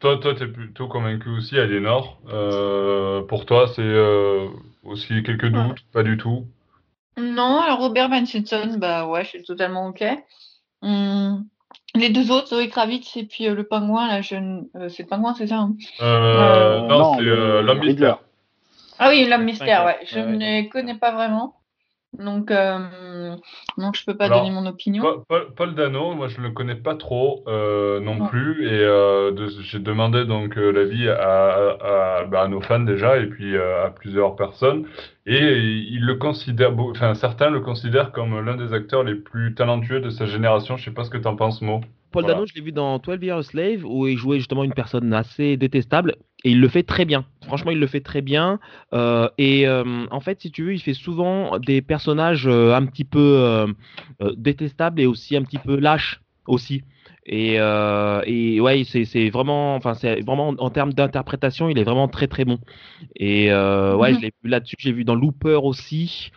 Toi, 0.00 0.18
toi, 0.18 0.34
tu 0.34 0.42
es 0.42 0.46
plutôt 0.46 0.88
convaincu 0.88 1.30
aussi. 1.30 1.56
Euh, 1.56 3.22
pour 3.22 3.46
toi, 3.46 3.68
c'est 3.74 3.82
euh, 3.82 4.48
aussi 4.84 5.22
quelques 5.22 5.48
doutes, 5.48 5.80
pas 5.92 6.02
du 6.02 6.16
tout 6.16 6.46
Non, 7.18 7.60
alors 7.60 7.78
Robert 7.78 8.10
Pattinson, 8.10 8.76
bah 8.76 9.06
ouais, 9.06 9.24
je 9.24 9.30
suis 9.30 9.42
totalement 9.42 9.88
OK. 9.88 10.04
Hum, 10.82 11.46
les 11.94 12.10
deux 12.10 12.30
autres, 12.30 12.48
Zoé 12.48 12.68
Kravitz 12.68 13.16
et 13.16 13.24
puis 13.24 13.48
euh, 13.48 13.54
le 13.54 13.64
pingouin, 13.64 14.06
là, 14.06 14.20
je... 14.20 14.36
c'est 14.88 15.04
le 15.04 15.08
pingouin, 15.08 15.34
c'est 15.34 15.46
ça 15.46 15.56
hein? 15.56 15.74
Non, 16.00 17.14
c'est 17.16 17.22
l'homme 17.24 17.80
mystère. 17.80 18.18
Ah 18.98 19.08
oui, 19.08 19.26
l'homme 19.26 19.44
mystère, 19.44 19.84
ouais. 19.84 19.98
Je 20.06 20.18
ne 20.18 20.36
les 20.38 20.68
connais 20.68 20.96
pas 20.96 21.12
vraiment. 21.12 21.56
Donc, 22.12 22.50
euh, 22.50 23.36
non, 23.76 23.92
je 23.94 24.04
peux 24.04 24.16
pas 24.16 24.28
donner 24.28 24.50
mon 24.50 24.66
opinion. 24.66 25.24
Paul, 25.28 25.74
Dano, 25.74 26.14
moi 26.14 26.28
je 26.28 26.40
le 26.40 26.50
connais 26.50 26.74
pas 26.74 26.94
trop 26.94 27.44
euh, 27.46 28.00
non 28.00 28.26
plus, 28.26 28.66
et 28.66 28.72
euh, 28.72 29.48
j'ai 29.60 29.80
demandé 29.80 30.24
donc 30.24 30.56
l'avis 30.56 31.08
à, 31.08 32.24
bah, 32.30 32.42
à, 32.42 32.48
nos 32.48 32.60
fans 32.60 32.80
déjà, 32.80 33.18
et 33.18 33.26
puis 33.26 33.56
à 33.58 33.90
plusieurs 33.90 34.34
personnes, 34.34 34.86
et 35.26 35.58
ils 35.58 36.04
le 36.04 36.14
considèrent, 36.14 36.78
enfin 36.78 37.14
certains 37.14 37.50
le 37.50 37.60
considèrent 37.60 38.12
comme 38.12 38.40
l'un 38.40 38.56
des 38.56 38.72
acteurs 38.72 39.04
les 39.04 39.16
plus 39.16 39.54
talentueux 39.54 40.00
de 40.00 40.10
sa 40.10 40.24
génération. 40.26 40.76
Je 40.76 40.84
sais 40.84 40.92
pas 40.92 41.04
ce 41.04 41.10
que 41.10 41.18
tu 41.18 41.28
en 41.28 41.36
penses, 41.36 41.60
Mo. 41.60 41.80
Paul 42.10 42.24
Dano, 42.24 42.46
je 42.46 42.54
l'ai 42.54 42.60
vu 42.60 42.72
dans 42.72 42.98
12 42.98 43.18
Years 43.22 43.38
a 43.38 43.42
Slave, 43.42 43.84
où 43.84 44.06
il 44.06 44.16
jouait 44.16 44.38
justement 44.38 44.64
une 44.64 44.72
personne 44.72 45.12
assez 45.12 45.56
détestable, 45.56 46.16
et 46.44 46.50
il 46.50 46.60
le 46.60 46.68
fait 46.68 46.82
très 46.82 47.04
bien. 47.04 47.24
Franchement, 47.44 47.70
il 47.72 47.78
le 47.78 47.86
fait 47.86 48.00
très 48.00 48.22
bien. 48.22 48.60
Euh, 48.92 49.28
et 49.38 49.66
euh, 49.66 50.06
en 50.10 50.20
fait, 50.20 50.40
si 50.40 50.50
tu 50.50 50.64
veux, 50.64 50.74
il 50.74 50.80
fait 50.80 50.94
souvent 50.94 51.58
des 51.58 51.82
personnages 51.82 52.46
euh, 52.46 52.74
un 52.74 52.86
petit 52.86 53.04
peu 53.04 53.66
détestables 54.36 55.00
et 55.00 55.06
aussi 55.06 55.36
un 55.36 55.42
petit 55.42 55.58
peu 55.58 55.76
lâches 55.76 56.20
aussi. 56.46 56.82
Et, 57.28 57.54
et 57.56 58.60
ouais, 58.60 58.84
c'est 58.84 59.30
vraiment, 59.30 59.74
enfin, 59.74 59.94
c'est 59.94 60.20
vraiment 60.20 60.54
en 60.58 60.70
termes 60.70 60.92
d'interprétation, 60.92 61.68
il 61.68 61.78
est 61.78 61.84
vraiment 61.84 62.06
très 62.06 62.28
très 62.28 62.44
bon. 62.44 62.58
Et 63.16 63.46
ouais, 63.48 64.14
je 64.14 64.18
mmh 64.18 64.22
l'ai 64.22 64.32
vu 64.44 64.50
là-dessus, 64.50 64.76
j'ai 64.78 64.92
vu 64.92 65.04
dans 65.04 65.16
Looper 65.16 65.58
aussi, 65.64 66.30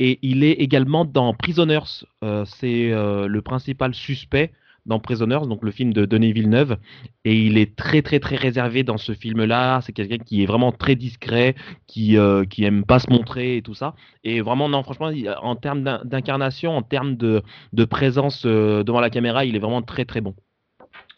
et 0.00 0.18
il 0.22 0.42
est 0.42 0.52
également 0.52 1.04
dans 1.04 1.32
Prisoners. 1.34 2.04
c'est 2.44 2.90
le 2.90 3.40
principal 3.40 3.94
suspect 3.94 4.50
dans 4.86 4.98
Prisoners, 4.98 5.46
donc 5.46 5.62
le 5.62 5.70
film 5.70 5.92
de 5.92 6.04
Denis 6.04 6.32
Villeneuve, 6.32 6.76
et 7.24 7.34
il 7.34 7.56
est 7.58 7.76
très 7.76 8.02
très 8.02 8.18
très 8.20 8.36
réservé 8.36 8.82
dans 8.82 8.96
ce 8.98 9.12
film-là. 9.12 9.80
C'est 9.82 9.92
quelqu'un 9.92 10.18
qui 10.18 10.42
est 10.42 10.46
vraiment 10.46 10.72
très 10.72 10.96
discret, 10.96 11.54
qui 11.86 12.16
euh, 12.18 12.44
qui 12.44 12.64
aime 12.64 12.84
pas 12.84 12.98
se 12.98 13.10
montrer 13.10 13.56
et 13.58 13.62
tout 13.62 13.74
ça. 13.74 13.94
Et 14.24 14.40
vraiment 14.40 14.68
non, 14.68 14.82
franchement, 14.82 15.10
en 15.40 15.56
termes 15.56 15.82
d'incarnation, 16.04 16.76
en 16.76 16.82
termes 16.82 17.16
de, 17.16 17.42
de 17.72 17.84
présence 17.84 18.44
euh, 18.44 18.82
devant 18.82 19.00
la 19.00 19.10
caméra, 19.10 19.44
il 19.44 19.56
est 19.56 19.60
vraiment 19.60 19.82
très 19.82 20.04
très 20.04 20.20
bon. 20.20 20.34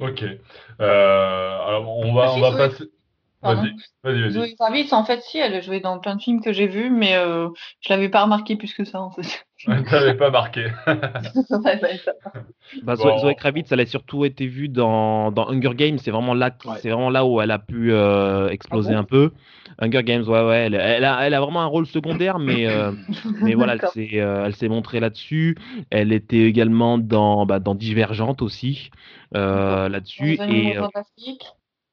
Ok. 0.01 0.25
Euh, 0.81 1.59
alors 1.67 1.89
on 1.99 2.13
va 2.13 2.35
on 2.35 2.41
va 2.41 2.53
passer. 2.53 2.85
Vas-y, 3.45 3.75
vas-y, 4.03 4.23
vas-y. 4.23 4.33
Zoé 4.33 4.87
en 4.93 5.05
fait, 5.05 5.21
si, 5.21 5.39
elle 5.39 5.55
a 5.55 5.61
joué 5.61 5.81
dans 5.81 5.99
plein 5.99 6.17
de 6.17 6.23
films 6.23 6.41
que 6.41 6.53
j'ai 6.53 6.67
vus, 6.67 6.89
mais 6.89 7.15
euh, 7.17 7.49
je 7.81 7.93
l'avais 7.93 8.09
pas 8.09 8.23
remarqué 8.23 8.57
plus 8.57 8.73
que 8.73 8.85
ça, 8.85 9.03
en 9.03 9.11
fait. 9.11 9.47
T'avais 9.67 10.15
pas 10.19 10.31
marqué. 10.31 10.67
bah, 12.83 12.97
Zoé 12.97 13.35
Kravitz, 13.35 13.71
elle 13.73 13.81
a 13.81 13.87
surtout 13.87 14.25
été 14.25 14.47
vue 14.47 14.69
dans, 14.69 15.31
dans 15.33 15.49
Hunger 15.49 15.75
Games. 15.75 15.99
C'est 15.99 16.11
vraiment 16.11 16.35
là, 16.35 16.51
c'est 16.81 16.91
vraiment 16.91 17.11
là 17.11 17.25
où 17.25 17.41
elle 17.41 17.51
a 17.51 17.59
pu 17.59 17.93
euh, 17.93 18.49
exploser 18.49 18.95
ah 18.95 18.99
un 18.99 19.05
peu. 19.05 19.33
Hunger 19.79 20.03
Games, 20.03 20.23
ouais, 20.29 20.45
ouais. 20.45 20.59
Elle, 20.67 20.75
elle, 20.75 21.05
a, 21.05 21.27
elle 21.27 21.35
a 21.35 21.41
vraiment 21.41 21.63
un 21.63 21.67
rôle 21.67 21.87
secondaire, 21.87 22.39
mais, 22.39 22.67
euh, 22.67 22.93
mais 23.43 23.55
voilà, 23.55 23.75
elle 23.75 23.89
s'est, 23.89 24.21
euh, 24.21 24.47
elle 24.47 24.55
s'est 24.55 24.69
montrée 24.69 25.01
là-dessus. 25.01 25.57
Elle 25.91 26.13
était 26.13 26.43
également 26.43 26.99
dans, 26.99 27.47
bah, 27.47 27.59
dans 27.59 27.75
Divergente 27.75 28.43
aussi 28.43 28.91
là-dessus. 29.33 30.39
Et, 30.49 30.77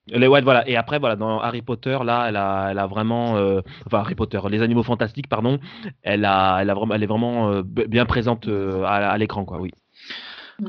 les, 0.08 0.28
ouais, 0.28 0.41
voilà. 0.41 0.68
Et 0.68 0.76
après, 0.76 0.99
voilà, 0.99 1.16
dans 1.16 1.39
Harry 1.39 1.62
Potter, 1.62 1.97
là, 2.04 2.26
elle 2.28 2.36
a, 2.36 2.70
elle 2.72 2.80
a 2.80 2.88
vraiment, 2.88 3.38
euh, 3.38 3.62
enfin 3.86 3.99
Harry 3.99 4.16
Potter, 4.16 4.39
les 4.49 4.62
animaux 4.62 4.84
fantastiques, 4.84 5.28
pardon, 5.28 5.60
elle 6.02 6.26
a, 6.26 6.60
elle 6.62 6.70
a 6.70 6.74
vraiment, 6.74 6.95
elle 6.95 7.04
est 7.04 7.08
vraiment 7.08 7.52
euh, 7.52 7.62
bien 7.64 8.06
présente 8.06 8.47
euh, 8.47 8.84
à, 8.84 9.18
l'écran, 9.18 9.45
quoi, 9.45 9.60
oui. 9.60 9.72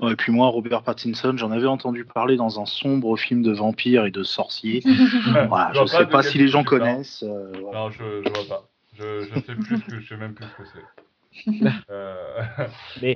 et 0.03 0.17
puis 0.17 0.33
moi, 0.33 0.49
Robert 0.49 0.83
Pattinson, 0.83 1.35
j'en 1.37 1.51
avais 1.51 1.67
entendu 1.67 2.05
parler 2.05 2.37
dans 2.37 2.61
un 2.61 2.67
sombre 2.67 3.17
film 3.17 3.43
de 3.43 3.53
vampires 3.53 4.05
et 4.05 4.11
de 4.11 4.23
sorciers. 4.23 4.83
voilà, 5.49 5.73
je 5.75 5.81
ne 5.81 5.87
sais 5.87 6.07
pas, 6.07 6.23
si 6.23 6.39
les 6.39 6.49
gens 6.49 6.65
connaissent. 6.65 7.23
Non, 7.23 7.91
je, 7.91 8.03
ne 8.03 8.29
vois 8.29 8.49
pas. 8.49 8.69
Je, 8.99 9.23
je 9.23 9.41
sais 9.41 9.55
plus 9.55 9.81
que 9.81 10.01
je 10.01 10.09
sais 10.09 10.17
même 10.19 10.35
plus 10.35 10.45
ce 10.45 10.63
que 10.63 10.69
c'est. 10.69 10.83
Mais 13.03 13.15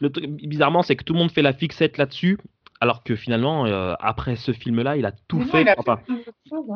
le, 0.00 0.10
bizarrement, 0.26 0.82
c'est 0.82 0.96
que 0.96 1.04
tout 1.04 1.12
le 1.12 1.20
monde 1.20 1.30
fait 1.30 1.42
la 1.42 1.52
fixette 1.52 1.96
là-dessus, 1.96 2.38
alors 2.84 3.02
que 3.02 3.16
finalement, 3.16 3.64
euh, 3.64 3.94
après 3.98 4.36
ce 4.36 4.52
film-là, 4.52 4.98
il 4.98 5.06
a 5.06 5.12
tout 5.26 5.40
fait. 5.40 5.62
Il 5.62 5.68
a, 5.70 5.74
enfin, 5.78 5.96
fait, 6.06 6.12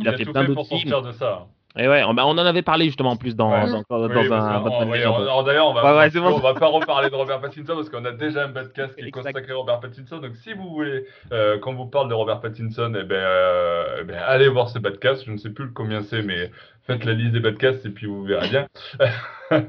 il 0.00 0.08
a, 0.08 0.16
fait, 0.16 0.24
plein 0.24 0.46
films. 0.64 1.02
de 1.02 1.12
ça. 1.12 1.48
Et 1.78 1.88
ouais, 1.88 2.02
on, 2.04 2.18
en 2.18 2.38
avait 2.38 2.62
parlé 2.62 2.86
justement 2.86 3.10
en 3.10 3.16
plus 3.16 3.36
dans, 3.36 3.50
dans, 3.50 3.84
dans 3.88 4.32
un. 4.32 4.86
D'ailleurs, 4.86 5.68
on 5.68 5.74
va, 5.74 5.96
ouais, 5.96 6.18
on 6.18 6.38
va 6.38 6.54
pas 6.54 6.66
reparler 6.66 7.08
de 7.08 7.14
Robert 7.14 7.40
Pattinson 7.40 7.74
parce 7.76 7.88
qu'on 7.88 8.04
a 8.04 8.10
déjà 8.10 8.46
un 8.46 8.48
podcast 8.48 8.96
qui 8.96 9.06
est 9.06 9.10
consacré 9.12 9.52
à 9.52 9.54
Robert 9.54 9.78
Pattinson. 9.78 10.18
Donc, 10.18 10.34
si 10.42 10.54
vous 10.54 10.68
voulez 10.70 11.04
euh, 11.32 11.58
qu'on 11.60 11.74
vous 11.74 11.86
parle 11.86 12.08
de 12.08 12.14
Robert 12.14 12.40
Pattinson, 12.40 12.92
eh 12.98 13.04
ben, 13.04 13.14
euh, 13.14 13.98
eh 14.00 14.04
ben, 14.04 14.18
allez 14.26 14.48
voir 14.48 14.68
ce 14.70 14.80
podcast. 14.80 15.22
Je 15.24 15.30
ne 15.30 15.36
sais 15.36 15.50
plus 15.50 15.72
combien 15.72 16.02
c'est, 16.02 16.22
mais 16.22 16.50
faites 16.84 17.04
la 17.04 17.12
liste 17.12 17.32
des 17.32 17.40
podcasts 17.40 17.86
et 17.86 17.90
puis 17.90 18.08
vous 18.08 18.24
verrez 18.24 18.48
bien. 18.48 18.66
et, 19.52 19.62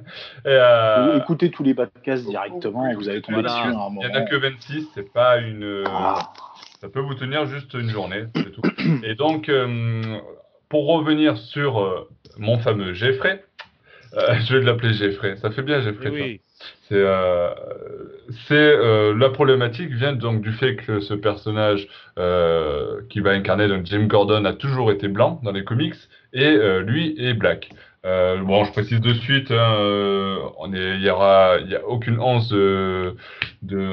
euh... 0.48 1.20
Écoutez 1.20 1.52
tous 1.52 1.64
les 1.64 1.76
podcasts 1.76 2.28
directement 2.28 2.90
et 2.90 2.96
vous 2.96 3.08
allez 3.08 3.22
tomber 3.22 3.44
dessus. 3.44 3.56
Il 3.66 3.70
n'y 3.70 4.08
en 4.08 4.16
a 4.16 4.22
que 4.22 4.36
26, 4.36 4.88
c'est 4.96 5.14
pas 5.14 5.38
une. 5.38 5.84
Ah. 5.86 6.32
Ça 6.82 6.88
peut 6.88 7.02
vous 7.02 7.14
tenir 7.14 7.46
juste 7.46 7.74
une 7.74 7.90
journée, 7.90 8.24
c'est 8.36 8.52
tout. 8.52 8.62
Et 9.04 9.14
donc, 9.14 9.50
euh, 9.50 10.18
pour 10.70 10.88
revenir 10.88 11.38
sur 11.38 11.80
euh, 11.80 12.08
mon 12.38 12.60
fameux 12.60 12.94
Jeffrey, 12.94 13.44
euh, 14.14 14.36
je 14.48 14.56
vais 14.56 14.64
l'appeler 14.64 14.94
Jeffrey, 14.94 15.36
ça 15.38 15.52
fait 15.52 15.64
bien 15.64 15.82
Jeffrey. 15.82 16.10
Oui. 16.10 16.42
C'est 16.90 17.04
la 19.16 19.30
problématique 19.30 19.92
vient 19.92 20.14
donc 20.14 20.42
du 20.42 20.52
fait 20.52 20.76
que 20.76 21.00
ce 21.00 21.14
personnage 21.14 21.88
qui 23.10 23.20
va 23.22 23.32
incarner 23.32 23.68
donc 23.68 23.86
Jim 23.86 24.08
Gordon 24.08 24.44
a 24.46 24.54
toujours 24.54 24.92
été 24.92 25.08
blanc 25.08 25.40
dans 25.44 25.52
les 25.52 25.64
comics 25.64 25.96
et 26.34 26.58
lui 26.82 27.16
est 27.18 27.34
black. 27.34 27.70
bon, 28.04 28.66
je 28.66 28.72
précise 28.72 29.00
de 29.00 29.14
suite, 29.14 29.52
hein, 29.52 29.74
on 30.58 30.74
est, 30.74 30.96
il 30.96 31.02
y 31.02 31.10
aura, 31.10 31.60
il 31.62 31.70
y 31.70 31.76
a 31.76 31.86
aucune 31.88 32.20
once 32.20 32.50
de, 32.50 33.16
de 33.62 33.88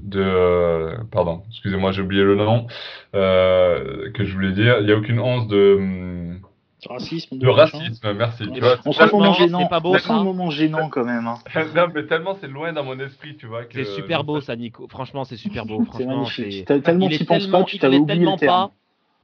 de 0.00 0.22
euh, 0.22 0.96
pardon, 1.10 1.42
excusez-moi, 1.50 1.92
j'ai 1.92 2.02
oublié 2.02 2.22
le 2.22 2.36
nom 2.36 2.66
euh, 3.14 4.10
que 4.12 4.24
je 4.24 4.32
voulais 4.34 4.52
dire. 4.52 4.78
Il 4.80 4.86
n'y 4.86 4.92
a 4.92 4.96
aucune 4.96 5.20
once 5.20 5.46
de 5.48 6.38
racisme. 6.86 7.38
De, 7.38 7.48
racisme, 7.48 8.12
merci. 8.14 8.50
Tu 8.52 8.60
vois, 8.60 8.76
on 8.84 8.92
un 8.98 9.06
moment 9.06 9.32
gênant. 9.32 9.66
Pas 9.66 9.80
beau, 9.80 9.96
un 9.96 10.24
moment 10.24 10.50
gênant 10.50 10.88
quand 10.88 11.04
même. 11.04 11.26
Hein. 11.26 11.38
non, 11.74 11.88
mais 11.94 12.06
tellement 12.06 12.36
c'est 12.40 12.48
loin 12.48 12.72
dans 12.72 12.84
mon 12.84 12.98
esprit, 13.00 13.36
tu 13.36 13.46
vois. 13.46 13.62
C'est 13.70 13.84
super 13.84 14.24
beau 14.24 14.40
ça, 14.40 14.56
Nico. 14.56 14.86
Franchement, 14.88 15.24
c'est 15.24 15.36
super 15.36 15.66
beau. 15.66 15.84
c'est 15.96 16.06
magnifique. 16.06 16.66
Tellement 16.66 17.08
tu 17.08 17.24
penses 17.24 17.46
pas, 17.46 17.64
tu 17.64 17.78
t'avais 17.78 17.98
oublié 17.98 18.24
le 18.24 18.36
terme. 18.36 18.70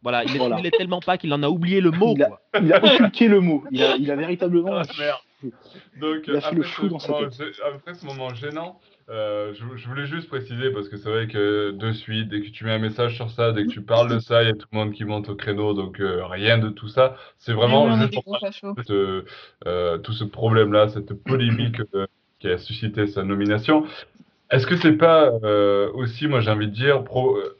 Voilà, 0.02 0.22
il, 0.24 0.66
Est, 0.66 0.70
tellement 0.70 1.00
pas 1.00 1.16
qu'il 1.16 1.32
en 1.32 1.42
a 1.42 1.48
oublié 1.48 1.80
le 1.80 1.90
mot. 1.90 2.14
Il 2.14 2.22
a, 2.22 2.38
il 2.60 2.70
a 2.74 2.84
occulté 2.84 3.26
le 3.26 3.40
mot. 3.40 3.64
Il 3.70 3.82
a, 3.82 3.96
il 3.96 4.10
a 4.10 4.16
véritablement. 4.16 4.74
Ah, 4.74 4.82
merde. 4.98 5.52
Donc, 5.98 6.24
il 6.26 6.36
a 6.36 6.42
fait 6.42 6.54
le 6.54 6.62
fou 6.62 6.88
dans 6.88 6.98
sa 6.98 7.14
tête. 7.14 7.40
Après 7.74 7.94
ce 7.94 8.04
moment 8.04 8.34
gênant, 8.34 8.78
euh, 9.10 9.52
je, 9.54 9.86
voulais 9.86 10.06
juste 10.06 10.28
préciser 10.28 10.70
parce 10.70 10.88
que 10.88 10.96
c'est 10.96 11.10
vrai 11.10 11.26
que 11.26 11.72
de 11.72 11.92
suite, 11.92 12.28
dès 12.28 12.40
que 12.40 12.48
tu 12.48 12.64
mets 12.64 12.72
un 12.72 12.78
message 12.78 13.16
sur 13.16 13.30
ça, 13.30 13.52
dès 13.52 13.64
que 13.64 13.70
tu 13.70 13.82
parles 13.82 14.08
de 14.08 14.18
ça, 14.18 14.42
il 14.42 14.48
y 14.48 14.50
a 14.50 14.54
tout 14.54 14.66
le 14.72 14.78
monde 14.78 14.92
qui 14.92 15.04
monte 15.04 15.28
au 15.28 15.34
créneau, 15.34 15.74
donc 15.74 16.00
euh, 16.00 16.24
rien 16.26 16.56
de 16.56 16.70
tout 16.70 16.88
ça. 16.88 17.16
C'est 17.38 17.52
vraiment 17.52 17.94
juste 18.00 18.90
euh, 18.90 19.98
tout 19.98 20.12
ce 20.12 20.24
problème-là, 20.24 20.88
cette 20.88 21.12
polémique 21.22 21.82
qui 22.40 22.48
a 22.48 22.56
suscité 22.56 23.06
sa 23.06 23.24
nomination. 23.24 23.84
Est-ce 24.50 24.66
que 24.66 24.76
c'est 24.76 24.96
pas 24.96 25.30
aussi, 25.94 26.26
moi 26.26 26.40
j'ai 26.40 26.50
envie 26.50 26.68
de 26.68 26.72
dire, 26.72 27.04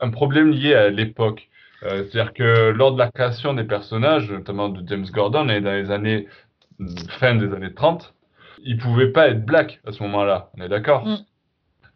un 0.01 0.11
problème 0.11 0.51
lié 0.51 0.75
à 0.75 0.89
l'époque? 0.89 1.49
C'est-à-dire 1.83 2.33
que 2.33 2.71
lors 2.71 2.93
de 2.93 2.99
la 2.99 3.11
création 3.11 3.53
des 3.53 3.65
personnages, 3.65 4.31
notamment 4.31 4.71
de 4.71 4.87
James 4.89 5.05
Gordon, 5.13 5.51
et 5.51 5.61
dans 5.61 5.73
les 5.73 5.91
années 5.91 6.27
fin 7.19 7.35
des 7.35 7.53
années 7.53 7.75
30, 7.75 8.15
il 8.65 8.79
pouvait 8.79 9.13
pas 9.13 9.29
être 9.29 9.45
black 9.45 9.81
à 9.87 9.93
ce 9.93 10.03
moment-là. 10.03 10.51
On 10.57 10.63
est 10.63 10.69
d'accord? 10.69 11.07
Mm. 11.07 11.19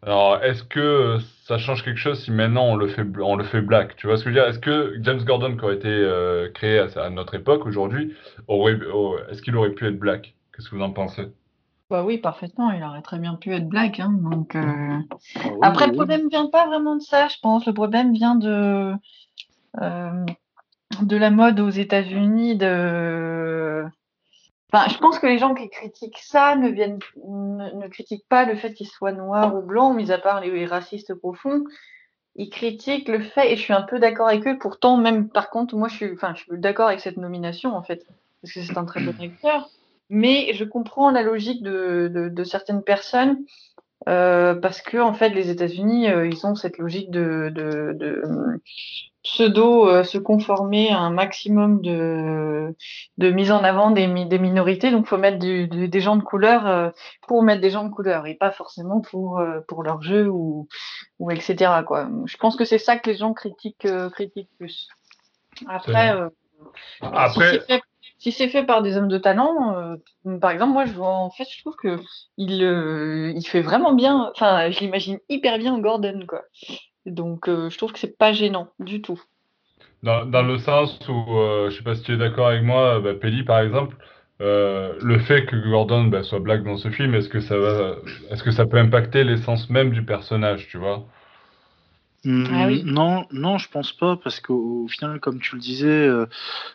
Alors, 0.01 0.41
est-ce 0.43 0.63
que 0.63 1.17
ça 1.43 1.57
change 1.57 1.83
quelque 1.83 1.97
chose 1.97 2.23
si 2.23 2.31
maintenant 2.31 2.65
on 2.65 2.75
le 2.75 2.87
fait, 2.87 3.05
on 3.21 3.35
le 3.35 3.43
fait 3.43 3.61
black? 3.61 3.95
Tu 3.97 4.07
vois 4.07 4.17
ce 4.17 4.23
que 4.23 4.29
je 4.29 4.35
veux 4.35 4.41
dire? 4.41 4.49
Est-ce 4.49 4.59
que 4.59 4.95
James 5.01 5.21
Gordon, 5.23 5.57
qui 5.57 5.63
aurait 5.63 5.75
été 5.75 5.89
euh, 5.89 6.49
créé 6.51 6.79
à, 6.79 7.09
notre 7.09 7.35
époque 7.35 7.65
aujourd'hui, 7.65 8.15
aurait, 8.47 8.79
est-ce 9.29 9.41
qu'il 9.41 9.55
aurait 9.57 9.71
pu 9.71 9.87
être 9.87 9.99
black? 9.99 10.35
Qu'est-ce 10.55 10.69
que 10.69 10.75
vous 10.75 10.81
en 10.81 10.91
pensez? 10.91 11.27
Bah 11.89 12.03
oui, 12.05 12.17
parfaitement. 12.17 12.71
Il 12.71 12.83
aurait 12.83 13.01
très 13.01 13.19
bien 13.19 13.35
pu 13.35 13.53
être 13.53 13.67
black. 13.67 13.99
Hein, 13.99 14.15
donc, 14.21 14.55
euh. 14.55 14.61
Ah 14.61 15.41
oui, 15.45 15.51
Après, 15.61 15.85
oui, 15.85 15.91
le 15.91 15.95
problème 15.97 16.29
vient 16.29 16.47
pas 16.47 16.67
vraiment 16.67 16.95
de 16.95 17.01
ça, 17.01 17.27
je 17.27 17.37
pense. 17.41 17.65
Le 17.65 17.73
problème 17.73 18.13
vient 18.13 18.35
de, 18.35 18.93
euh, 19.81 20.25
de 21.01 21.17
la 21.17 21.31
mode 21.31 21.59
aux 21.59 21.69
États-Unis. 21.69 22.55
De... 22.55 23.83
Enfin, 24.71 24.87
je 24.89 24.97
pense 24.99 25.17
que 25.17 25.25
les 25.25 25.39
gens 25.39 25.55
qui 25.55 25.69
critiquent 25.69 26.19
ça 26.19 26.55
ne, 26.55 26.69
viennent, 26.69 26.99
ne, 27.25 27.71
ne 27.71 27.87
critiquent 27.87 28.27
pas 28.29 28.45
le 28.45 28.55
fait 28.55 28.73
qu'il 28.73 28.87
soit 28.87 29.11
noir 29.11 29.55
ou 29.55 29.61
blanc, 29.61 29.93
mis 29.93 30.11
à 30.11 30.19
part 30.19 30.41
les 30.41 30.65
racistes 30.65 31.13
profonds. 31.15 31.63
Ils 32.35 32.49
critiquent 32.49 33.07
le 33.07 33.19
fait, 33.19 33.51
et 33.51 33.55
je 33.55 33.61
suis 33.61 33.73
un 33.73 33.81
peu 33.81 33.99
d'accord 33.99 34.27
avec 34.27 34.47
eux, 34.47 34.57
pourtant, 34.59 34.97
même 34.97 35.29
par 35.29 35.49
contre, 35.49 35.75
moi 35.75 35.87
je 35.87 35.95
suis, 35.95 36.13
enfin, 36.13 36.33
je 36.35 36.43
suis 36.43 36.59
d'accord 36.59 36.87
avec 36.87 36.99
cette 36.99 37.17
nomination 37.17 37.75
en 37.75 37.81
fait, 37.81 38.05
parce 38.41 38.53
que 38.53 38.61
c'est 38.61 38.77
un 38.77 38.85
très 38.85 39.01
bon 39.01 39.13
acteur. 39.21 39.69
Mais 40.11 40.53
je 40.53 40.63
comprends 40.63 41.11
la 41.11 41.23
logique 41.23 41.61
de, 41.63 42.09
de, 42.13 42.29
de 42.29 42.43
certaines 42.43 42.83
personnes 42.83 43.39
euh, 44.07 44.55
parce 44.55 44.81
que 44.81 44.97
en 44.97 45.13
fait 45.13 45.29
les 45.29 45.49
États-Unis 45.49 46.09
euh, 46.09 46.25
ils 46.25 46.47
ont 46.47 46.55
cette 46.55 46.77
logique 46.77 47.11
de, 47.11 47.51
de 47.53 47.93
pseudo 49.23 49.87
euh, 49.87 50.03
se 50.03 50.17
conformer 50.17 50.91
à 50.91 50.99
un 50.99 51.09
maximum 51.11 51.81
de, 51.81 52.75
de 53.17 53.31
mise 53.31 53.51
en 53.51 53.63
avant 53.63 53.91
des, 53.91 54.07
des 54.25 54.39
minorités 54.39 54.91
donc 54.91 55.07
faut 55.07 55.17
mettre 55.17 55.39
du, 55.39 55.67
du- 55.67 55.89
des 55.89 56.01
gens 56.01 56.15
de 56.15 56.23
couleur 56.23 56.65
euh, 56.67 56.89
pour 57.27 57.43
mettre 57.43 57.61
des 57.61 57.69
gens 57.71 57.83
de 57.83 57.89
couleur 57.93 58.27
et 58.27 58.35
pas 58.35 58.51
forcément 58.51 59.01
pour 59.01 59.39
euh, 59.39 59.59
pour 59.67 59.83
leur 59.83 60.01
jeu 60.01 60.27
ou, 60.29 60.67
ou 61.19 61.31
etc 61.31 61.71
quoi 61.85 62.09
je 62.25 62.37
pense 62.37 62.55
que 62.55 62.65
c'est 62.65 62.77
ça 62.79 62.97
que 62.97 63.09
les 63.09 63.17
gens 63.17 63.33
critiquent 63.33 63.87
critiquent 64.13 64.51
plus 64.57 64.87
après 65.67 66.15
euh, 66.15 66.29
Après, 67.01 67.27
si 67.51 67.57
c'est 67.59 67.65
fait, 67.67 67.81
si 68.19 68.31
c'est 68.31 68.49
fait 68.49 68.65
par 68.65 68.81
des 68.81 68.97
hommes 68.97 69.07
de 69.07 69.17
talent, 69.17 69.75
euh, 70.25 70.37
par 70.39 70.51
exemple, 70.51 70.73
moi, 70.73 70.85
je 70.85 70.91
vois, 70.93 71.09
en 71.09 71.29
fait, 71.29 71.45
je 71.49 71.61
trouve 71.61 71.75
que 71.77 71.99
il, 72.37 72.63
euh, 72.63 73.31
il 73.35 73.45
fait 73.47 73.61
vraiment 73.61 73.93
bien. 73.93 74.31
Enfin, 74.35 74.69
je 74.71 74.79
l'imagine 74.79 75.19
hyper 75.29 75.57
bien 75.57 75.79
Gordon, 75.79 76.25
quoi. 76.27 76.43
Donc, 77.09 77.47
euh, 77.47 77.69
je 77.69 77.77
trouve 77.77 77.91
que 77.91 77.99
c'est 77.99 78.17
pas 78.17 78.33
gênant 78.33 78.71
du 78.79 79.01
tout. 79.01 79.21
Dans, 80.03 80.43
le 80.43 80.57
sens 80.57 80.97
où, 81.09 81.37
euh, 81.37 81.69
je 81.69 81.77
sais 81.77 81.83
pas 81.83 81.95
si 81.95 82.03
tu 82.03 82.13
es 82.13 82.17
d'accord 82.17 82.47
avec 82.47 82.63
moi, 82.63 83.01
bah, 83.01 83.13
Pelli 83.13 83.43
par 83.43 83.59
exemple, 83.59 83.97
euh, 84.41 84.93
le 85.01 85.19
fait 85.19 85.45
que 85.45 85.57
Gordon 85.57 86.05
bah, 86.05 86.23
soit 86.23 86.39
black 86.39 86.63
dans 86.63 86.77
ce 86.77 86.89
film, 86.89 87.13
est-ce 87.15 87.27
que 87.27 87.41
ça 87.41 87.57
va, 87.57 87.97
est-ce 88.31 88.41
que 88.41 88.51
ça 88.51 88.65
peut 88.65 88.77
impacter 88.77 89.25
l'essence 89.25 89.69
même 89.69 89.91
du 89.91 90.05
personnage, 90.05 90.69
tu 90.69 90.77
vois? 90.77 91.05
Hmm, 92.25 92.45
Ah 92.51 92.67
oui. 92.67 92.83
Non, 92.85 93.25
non, 93.31 93.57
je 93.57 93.69
pense 93.69 93.93
pas, 93.93 94.17
parce 94.17 94.41
qu'au 94.41 94.83
au 94.83 94.87
final, 94.89 95.19
comme 95.21 95.39
tu 95.39 95.55
le 95.55 95.61
disais, 95.61 95.87
euh, 95.87 96.25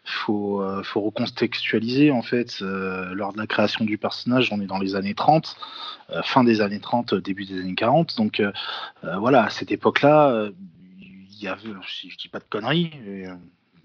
faut, 0.05 0.63
euh, 0.63 0.83
faut 0.83 1.03
recontextualiser 1.03 2.11
en 2.11 2.23
fait. 2.23 2.59
euh, 2.63 3.15
lors 3.15 3.33
de 3.35 3.39
la 3.39 3.47
création 3.47 3.85
du 3.85 3.99
personnage, 3.99 4.49
on 4.53 4.61
est 4.63 4.67
dans 4.67 4.79
les 4.79 4.95
années 4.97 5.15
30, 5.15 5.57
euh, 6.11 6.23
fin 6.23 6.45
des 6.45 6.61
années 6.63 6.81
30, 6.81 7.13
euh, 7.15 7.21
début 7.21 7.45
des 7.45 7.61
années 7.61 7.75
40. 7.75 8.17
Donc 8.17 8.43
voilà, 9.19 9.45
à 9.45 9.51
cette 9.51 9.71
époque-là, 9.71 10.49
il 11.01 11.43
y 11.43 11.47
avait, 11.49 11.69
si 11.87 12.09
je 12.09 12.17
dis 12.17 12.29
pas 12.29 12.39
de 12.39 12.45
conneries, 12.49 12.91
et, 13.07 13.27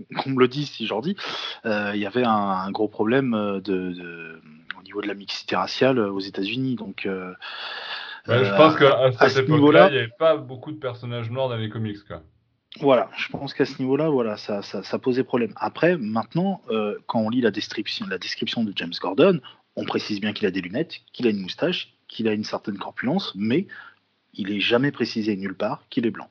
qu'on 0.16 0.30
me 0.30 0.40
le 0.40 0.48
dise 0.48 0.70
si 0.70 0.88
j'en 0.88 1.02
dis, 1.02 1.18
il 1.66 1.96
y 1.98 2.06
avait 2.06 2.24
un, 2.24 2.32
un 2.32 2.72
gros 2.72 2.88
problème 2.88 3.32
de, 3.64 3.92
de- 3.92 4.42
au 4.80 4.84
niveau 4.84 5.02
de 5.02 5.08
la 5.08 5.14
mixité 5.14 5.58
raciale 5.58 6.00
aux 6.00 6.22
États-Unis. 6.22 6.76
Donc 6.76 7.06
Ouais, 8.28 8.44
je 8.46 8.52
euh, 8.52 8.58
pense 8.58 8.76
qu'à 8.76 8.98
à 9.00 9.12
cette 9.12 9.30
ce 9.32 9.40
époque-là, 9.40 9.56
niveau-là- 9.56 9.88
il 9.90 9.94
n'y 9.94 9.98
avait 10.00 10.12
pas 10.20 10.38
beaucoup 10.38 10.72
de 10.72 10.78
personnages 10.80 11.30
noirs 11.30 11.50
dans 11.50 11.58
les 11.58 11.70
comics, 11.70 11.98
quoi. 12.08 12.22
Voilà, 12.82 13.10
je 13.18 13.30
pense 13.30 13.54
qu'à 13.56 13.66
ce 13.66 13.80
niveau-là, 13.82 14.10
voilà, 14.10 14.38
ça, 14.38 14.62
ça, 14.62 14.84
ça 14.84 15.00
posait 15.00 15.24
problème. 15.24 15.54
Après, 15.56 15.98
maintenant, 15.98 16.62
euh, 16.70 16.96
quand 17.08 17.20
on 17.20 17.30
lit 17.30 17.42
la 17.42 17.50
description, 17.52 18.06
la 18.08 18.20
description 18.20 18.64
de 18.64 18.72
James 18.76 18.94
Gordon, 19.02 19.40
on 19.76 19.86
précise 19.86 20.22
bien 20.22 20.34
qu'il 20.34 20.46
a 20.46 20.52
des 20.52 20.62
lunettes, 20.62 20.98
qu'il 21.12 21.26
a 21.26 21.32
une 21.32 21.42
moustache, 21.42 21.94
qu'il 22.08 22.28
a 22.28 22.34
une 22.34 22.44
certaine 22.44 22.78
corpulence, 22.78 23.34
mais 23.36 23.66
il 24.36 24.52
est 24.52 24.60
jamais 24.60 24.92
précisé 24.92 25.36
nulle 25.36 25.56
part 25.56 25.82
qu'il 25.90 26.06
est 26.06 26.12
blanc. 26.12 26.30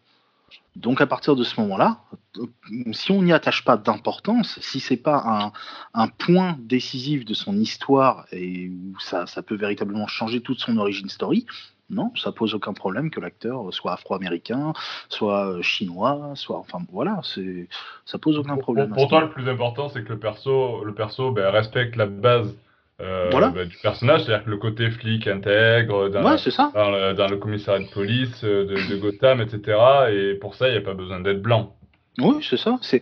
Donc 0.76 1.00
à 1.00 1.06
partir 1.08 1.34
de 1.34 1.42
ce 1.42 1.60
moment-là, 1.60 2.02
euh, 2.38 2.46
si 2.92 3.10
on 3.10 3.22
n'y 3.22 3.32
attache 3.32 3.64
pas 3.64 3.76
d'importance, 3.76 4.60
si 4.60 4.78
c'est 4.78 4.96
pas 4.96 5.20
un, 5.26 5.52
un 6.00 6.06
point 6.08 6.56
décisif 6.60 7.24
de 7.24 7.34
son 7.34 7.58
histoire 7.58 8.26
et 8.30 8.68
où 8.68 8.98
ça, 9.00 9.26
ça 9.26 9.42
peut 9.42 9.56
véritablement 9.56 10.06
changer 10.06 10.40
toute 10.40 10.60
son 10.60 10.76
origin 10.78 11.08
story, 11.08 11.46
non, 11.90 12.12
ça 12.16 12.32
pose 12.32 12.54
aucun 12.54 12.72
problème 12.74 13.10
que 13.10 13.18
l'acteur 13.20 13.72
soit 13.72 13.92
afro-américain, 13.94 14.72
soit 15.08 15.46
euh, 15.48 15.62
chinois, 15.62 16.32
soit 16.34 16.58
enfin 16.58 16.80
voilà, 16.92 17.20
c'est 17.22 17.68
ça 18.04 18.18
pose 18.18 18.38
aucun 18.38 18.56
problème. 18.58 18.90
pour- 18.92 19.08
toi, 19.08 19.20
le 19.22 19.30
plus 19.30 19.48
important, 19.48 19.88
c'est 19.88 20.02
que 20.04 20.10
le 20.10 20.18
perso, 20.18 20.84
le 20.84 20.92
perso 20.94 21.30
ben, 21.32 21.48
respecte 21.50 21.96
la 21.96 22.06
base 22.06 22.54
euh, 23.00 23.28
Voilà. 23.30 23.48
ben, 23.50 23.66
du 23.66 23.76
personnage, 23.78 24.24
c'est-à-dire 24.24 24.44
que 24.44 24.50
le 24.50 24.56
côté 24.56 24.90
flic 24.90 25.26
intègre 25.28 26.08
dans, 26.08 26.24
Ouais, 26.24 26.36
c'est 26.36 26.50
ça. 26.50 26.72
dans 26.74 26.90
le, 26.90 27.14
dans 27.14 27.28
le 27.28 27.36
commissariat 27.36 27.86
de 27.86 27.90
police 27.90 28.42
euh, 28.44 28.64
de, 28.66 28.74
de 28.90 28.96
Gotham, 29.00 29.40
etc. 29.40 29.78
Et 30.10 30.34
pour 30.34 30.56
ça, 30.56 30.68
il 30.68 30.72
n'y 30.72 30.78
a 30.78 30.82
pas 30.82 30.94
besoin 30.94 31.20
d'être 31.20 31.40
blanc. 31.40 31.74
Oui, 32.20 32.44
c'est 32.50 32.56
ça. 32.56 32.76
C'est 32.82 33.00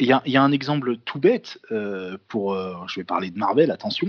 il 0.00 0.06
y, 0.06 0.12
a, 0.12 0.22
il 0.24 0.32
y 0.32 0.36
a 0.38 0.42
un 0.42 0.50
exemple 0.52 0.96
tout 1.04 1.18
bête 1.18 1.58
euh, 1.70 2.16
pour. 2.28 2.54
euh, 2.54 2.72
je 2.88 2.98
vais 2.98 3.04
parler 3.04 3.30
de 3.30 3.38
Marvel. 3.38 3.70
Attention. 3.70 4.08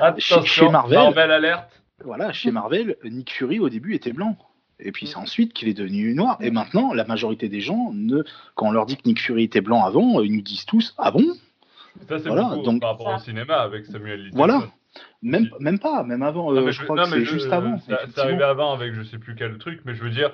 Attention, 0.00 0.44
chez 0.44 0.68
Marvel- 0.68 0.98
Marvel 0.98 1.30
alerte. 1.30 1.77
Voilà, 2.04 2.32
chez 2.32 2.50
Marvel, 2.50 2.96
Nick 3.04 3.32
Fury 3.32 3.58
au 3.58 3.68
début 3.68 3.94
était 3.94 4.12
blanc. 4.12 4.36
Et 4.80 4.92
puis 4.92 5.06
Mm. 5.06 5.08
c'est 5.08 5.16
ensuite 5.16 5.52
qu'il 5.52 5.68
est 5.68 5.74
devenu 5.74 6.14
noir. 6.14 6.36
Et 6.40 6.50
maintenant, 6.52 6.92
la 6.94 7.04
majorité 7.04 7.48
des 7.48 7.60
gens, 7.60 7.90
ne, 7.92 8.22
quand 8.54 8.68
on 8.68 8.70
leur 8.70 8.86
dit 8.86 8.96
que 8.96 9.02
Nick 9.06 9.20
Fury 9.20 9.44
était 9.44 9.60
blanc 9.60 9.84
avant, 9.84 10.20
ils 10.20 10.32
nous 10.32 10.42
disent 10.42 10.66
tous 10.66 10.94
Ah 10.98 11.10
bon? 11.10 11.24
Ça, 12.08 12.18
c'est 12.20 12.28
Voilà, 12.28 12.44
beaucoup 12.50 12.62
donc- 12.62 12.80
par 12.80 12.90
rapport 12.90 13.12
au 13.14 13.18
cinéma 13.18 13.54
avec 13.56 13.86
Samuel. 13.86 14.30
Voilà. 14.32 14.68
Même, 15.22 15.48
même 15.58 15.78
pas, 15.80 16.04
même 16.04 16.22
avant. 16.22 16.52
Euh, 16.52 16.66
je 16.66 16.70
je- 16.70 16.84
crois 16.84 16.96
non, 16.96 17.02
que 17.04 17.08
c'est 17.10 17.24
juste 17.24 17.52
avant. 17.52 17.78
ça- 17.80 17.98
C'est 18.14 18.20
arrivé 18.20 18.42
avant 18.44 18.72
avec 18.72 18.94
je 18.94 19.02
sais 19.02 19.18
plus 19.18 19.34
quel 19.34 19.58
truc, 19.58 19.80
mais 19.84 19.94
je 19.94 20.02
veux 20.04 20.10
dire, 20.10 20.32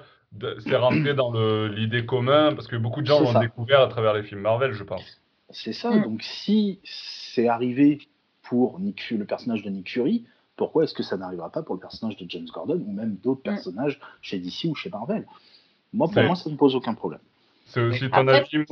c'est 0.58 0.76
rentré 0.76 1.14
dans 1.14 1.32
l'idée 1.68 2.04
commune 2.04 2.52
parce 2.54 2.66
que 2.68 2.76
beaucoup 2.76 3.00
de 3.00 3.06
gens 3.06 3.20
l'ont 3.20 3.40
découvert 3.40 3.80
à 3.80 3.88
travers 3.88 4.12
les 4.12 4.22
films 4.22 4.40
Marvel, 4.42 4.72
je 4.72 4.84
pense. 4.84 5.02
C'est 5.50 5.72
ça. 5.72 5.90
Mm. 5.90 6.02
Donc 6.02 6.22
si 6.22 6.80
c'est 6.84 7.48
arrivé 7.48 7.98
pour 8.42 8.78
Nick 8.78 9.02
Fury, 9.02 9.18
le 9.18 9.24
personnage 9.26 9.62
de 9.62 9.70
Nick 9.70 9.90
Fury, 9.90 10.24
pourquoi 10.56 10.84
est-ce 10.84 10.94
que 10.94 11.02
ça 11.02 11.16
n'arrivera 11.16 11.50
pas 11.50 11.62
pour 11.62 11.74
le 11.74 11.80
personnage 11.80 12.16
de 12.16 12.28
James 12.28 12.46
Gordon 12.52 12.82
ou 12.86 12.92
même 12.92 13.16
d'autres 13.16 13.40
Mm. 13.40 13.54
personnages 13.54 14.00
chez 14.22 14.38
DC 14.38 14.66
ou 14.66 14.74
chez 14.74 14.90
Marvel? 14.90 15.26
Moi, 15.92 16.08
pour 16.08 16.22
moi, 16.22 16.36
ça 16.36 16.50
ne 16.50 16.56
pose 16.56 16.74
aucun 16.74 16.94
problème. 16.94 17.20
C'est 17.66 17.80
aussi 17.80 18.10
ton 18.10 18.28
avis, 18.28 18.64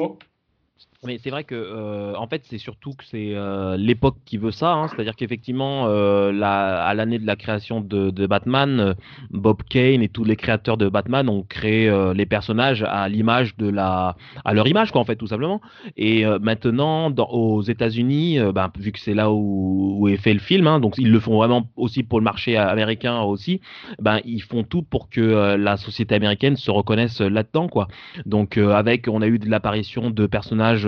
Mais 1.04 1.18
c'est 1.18 1.30
vrai 1.30 1.42
que, 1.42 1.56
euh, 1.56 2.14
en 2.14 2.28
fait, 2.28 2.42
c'est 2.44 2.58
surtout 2.58 2.92
que 2.92 3.02
c'est 3.04 3.32
euh, 3.34 3.76
l'époque 3.76 4.18
qui 4.24 4.38
veut 4.38 4.52
ça. 4.52 4.72
hein. 4.72 4.86
C'est-à-dire 4.86 5.16
qu'effectivement, 5.16 5.86
euh, 5.88 6.30
à 6.42 6.94
l'année 6.94 7.18
de 7.18 7.26
la 7.26 7.34
création 7.34 7.80
de, 7.80 8.26
Batman, 8.28 8.94
Bob 9.30 9.64
Kane 9.68 10.00
et 10.00 10.08
tous 10.08 10.22
les 10.22 10.36
créateurs 10.36 10.76
de 10.76 10.88
Batman 10.88 11.28
ont 11.28 11.42
créé 11.42 11.90
les 12.14 12.24
personnages 12.24 12.84
à 12.84 13.08
l'image 13.08 13.56
de 13.56 13.68
la, 13.68 14.16
à 14.44 14.54
leur 14.54 14.68
image, 14.68 14.92
quoi, 14.92 15.00
en 15.00 15.04
fait, 15.04 15.16
tout 15.16 15.26
simplement. 15.26 15.60
Et 15.96 16.24
maintenant, 16.40 17.12
aux 17.12 17.62
États-Unis, 17.62 18.38
ben, 18.54 18.70
vu 18.78 18.92
que 18.92 19.00
c'est 19.00 19.14
là 19.14 19.32
où, 19.32 20.06
est 20.08 20.16
fait 20.16 20.34
le 20.34 20.40
film, 20.40 20.68
hein, 20.68 20.78
donc 20.78 20.94
ils 20.98 21.10
le 21.10 21.18
font 21.18 21.36
vraiment 21.36 21.68
aussi 21.76 22.04
pour 22.04 22.20
le 22.20 22.24
marché 22.24 22.56
américain 22.56 23.22
aussi. 23.22 23.60
Ben, 24.00 24.20
ils 24.24 24.42
font 24.42 24.62
tout 24.62 24.82
pour 24.82 25.08
que 25.10 25.56
la 25.56 25.76
société 25.76 26.14
américaine 26.14 26.56
se 26.56 26.70
reconnaisse 26.70 27.20
là-dedans, 27.20 27.66
quoi. 27.66 27.88
Donc 28.24 28.56
avec, 28.56 29.08
on 29.08 29.20
a 29.20 29.26
eu 29.26 29.40
de 29.40 29.50
l'apparition 29.50 30.10
de 30.10 30.26
personnages 30.26 30.86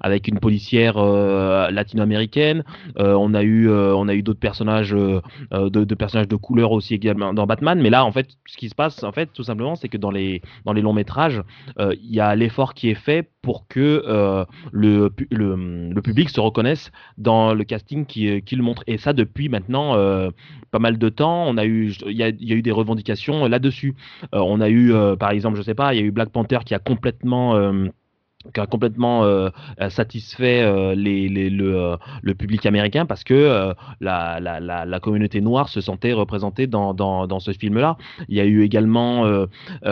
avec 0.00 0.28
une 0.28 0.38
policière 0.38 0.96
euh, 0.96 1.70
latino-américaine. 1.70 2.64
Euh, 2.98 3.14
on 3.14 3.34
a 3.34 3.42
eu, 3.42 3.68
euh, 3.68 3.94
on 3.94 4.08
a 4.08 4.14
eu 4.14 4.22
d'autres 4.22 4.40
personnages, 4.40 4.94
euh, 4.94 5.20
euh, 5.52 5.70
de, 5.70 5.94
personnages 5.94 6.28
de 6.28 6.36
couleur 6.36 6.72
aussi 6.72 6.94
également 6.94 7.34
dans 7.34 7.46
Batman. 7.46 7.80
Mais 7.80 7.90
là, 7.90 8.04
en 8.04 8.12
fait, 8.12 8.28
ce 8.46 8.56
qui 8.56 8.68
se 8.68 8.74
passe, 8.74 9.02
en 9.02 9.12
fait, 9.12 9.30
tout 9.32 9.44
simplement, 9.44 9.76
c'est 9.76 9.88
que 9.88 9.98
dans 9.98 10.10
les 10.10 10.42
dans 10.64 10.72
les 10.72 10.82
longs 10.82 10.92
métrages, 10.92 11.42
euh, 11.78 11.94
il 12.02 12.14
y 12.14 12.20
a 12.20 12.34
l'effort 12.36 12.74
qui 12.74 12.90
est 12.90 12.94
fait 12.94 13.30
pour 13.42 13.66
que 13.68 14.02
euh, 14.06 14.44
le, 14.72 15.10
le 15.30 15.90
le 15.90 16.02
public 16.02 16.28
se 16.28 16.40
reconnaisse 16.40 16.90
dans 17.18 17.54
le 17.54 17.64
casting 17.64 18.06
qui, 18.06 18.42
qui 18.42 18.56
le 18.56 18.62
montre. 18.62 18.82
Et 18.86 18.98
ça 18.98 19.12
depuis 19.12 19.48
maintenant 19.48 19.94
euh, 19.94 20.30
pas 20.70 20.78
mal 20.78 20.98
de 20.98 21.08
temps. 21.08 21.44
On 21.46 21.56
a 21.56 21.64
eu, 21.64 21.92
il 22.06 22.16
y 22.16 22.22
a, 22.22 22.28
eu 22.28 22.62
des 22.62 22.70
revendications 22.70 23.46
là-dessus. 23.46 23.94
Euh, 24.34 24.38
on 24.38 24.60
a 24.60 24.68
eu, 24.68 24.92
euh, 24.92 25.16
par 25.16 25.30
exemple, 25.30 25.56
je 25.56 25.62
sais 25.62 25.74
pas, 25.74 25.94
il 25.94 26.00
y 26.00 26.02
a 26.02 26.06
eu 26.06 26.10
Black 26.10 26.30
Panther 26.30 26.58
qui 26.64 26.74
a 26.74 26.78
complètement 26.78 27.56
euh, 27.56 27.88
qui 28.54 28.60
a 28.60 28.66
complètement 28.66 29.24
euh, 29.24 29.50
euh, 29.80 29.90
satisfait 29.90 30.62
euh, 30.62 30.94
le, 30.96 32.34
public 32.34 32.64
américain 32.64 33.04
parce 33.04 33.22
que 33.22 33.74
la, 34.00 35.00
communauté 35.02 35.40
noire 35.40 35.68
se 35.68 35.80
sentait 35.80 36.12
représentée 36.12 36.66
dans, 36.66 37.38
ce 37.40 37.52
film-là. 37.52 37.96
Il 38.28 38.36
y 38.36 38.40
a 38.40 38.44
eu 38.44 38.62
également, 38.62 39.26
il 39.26 39.88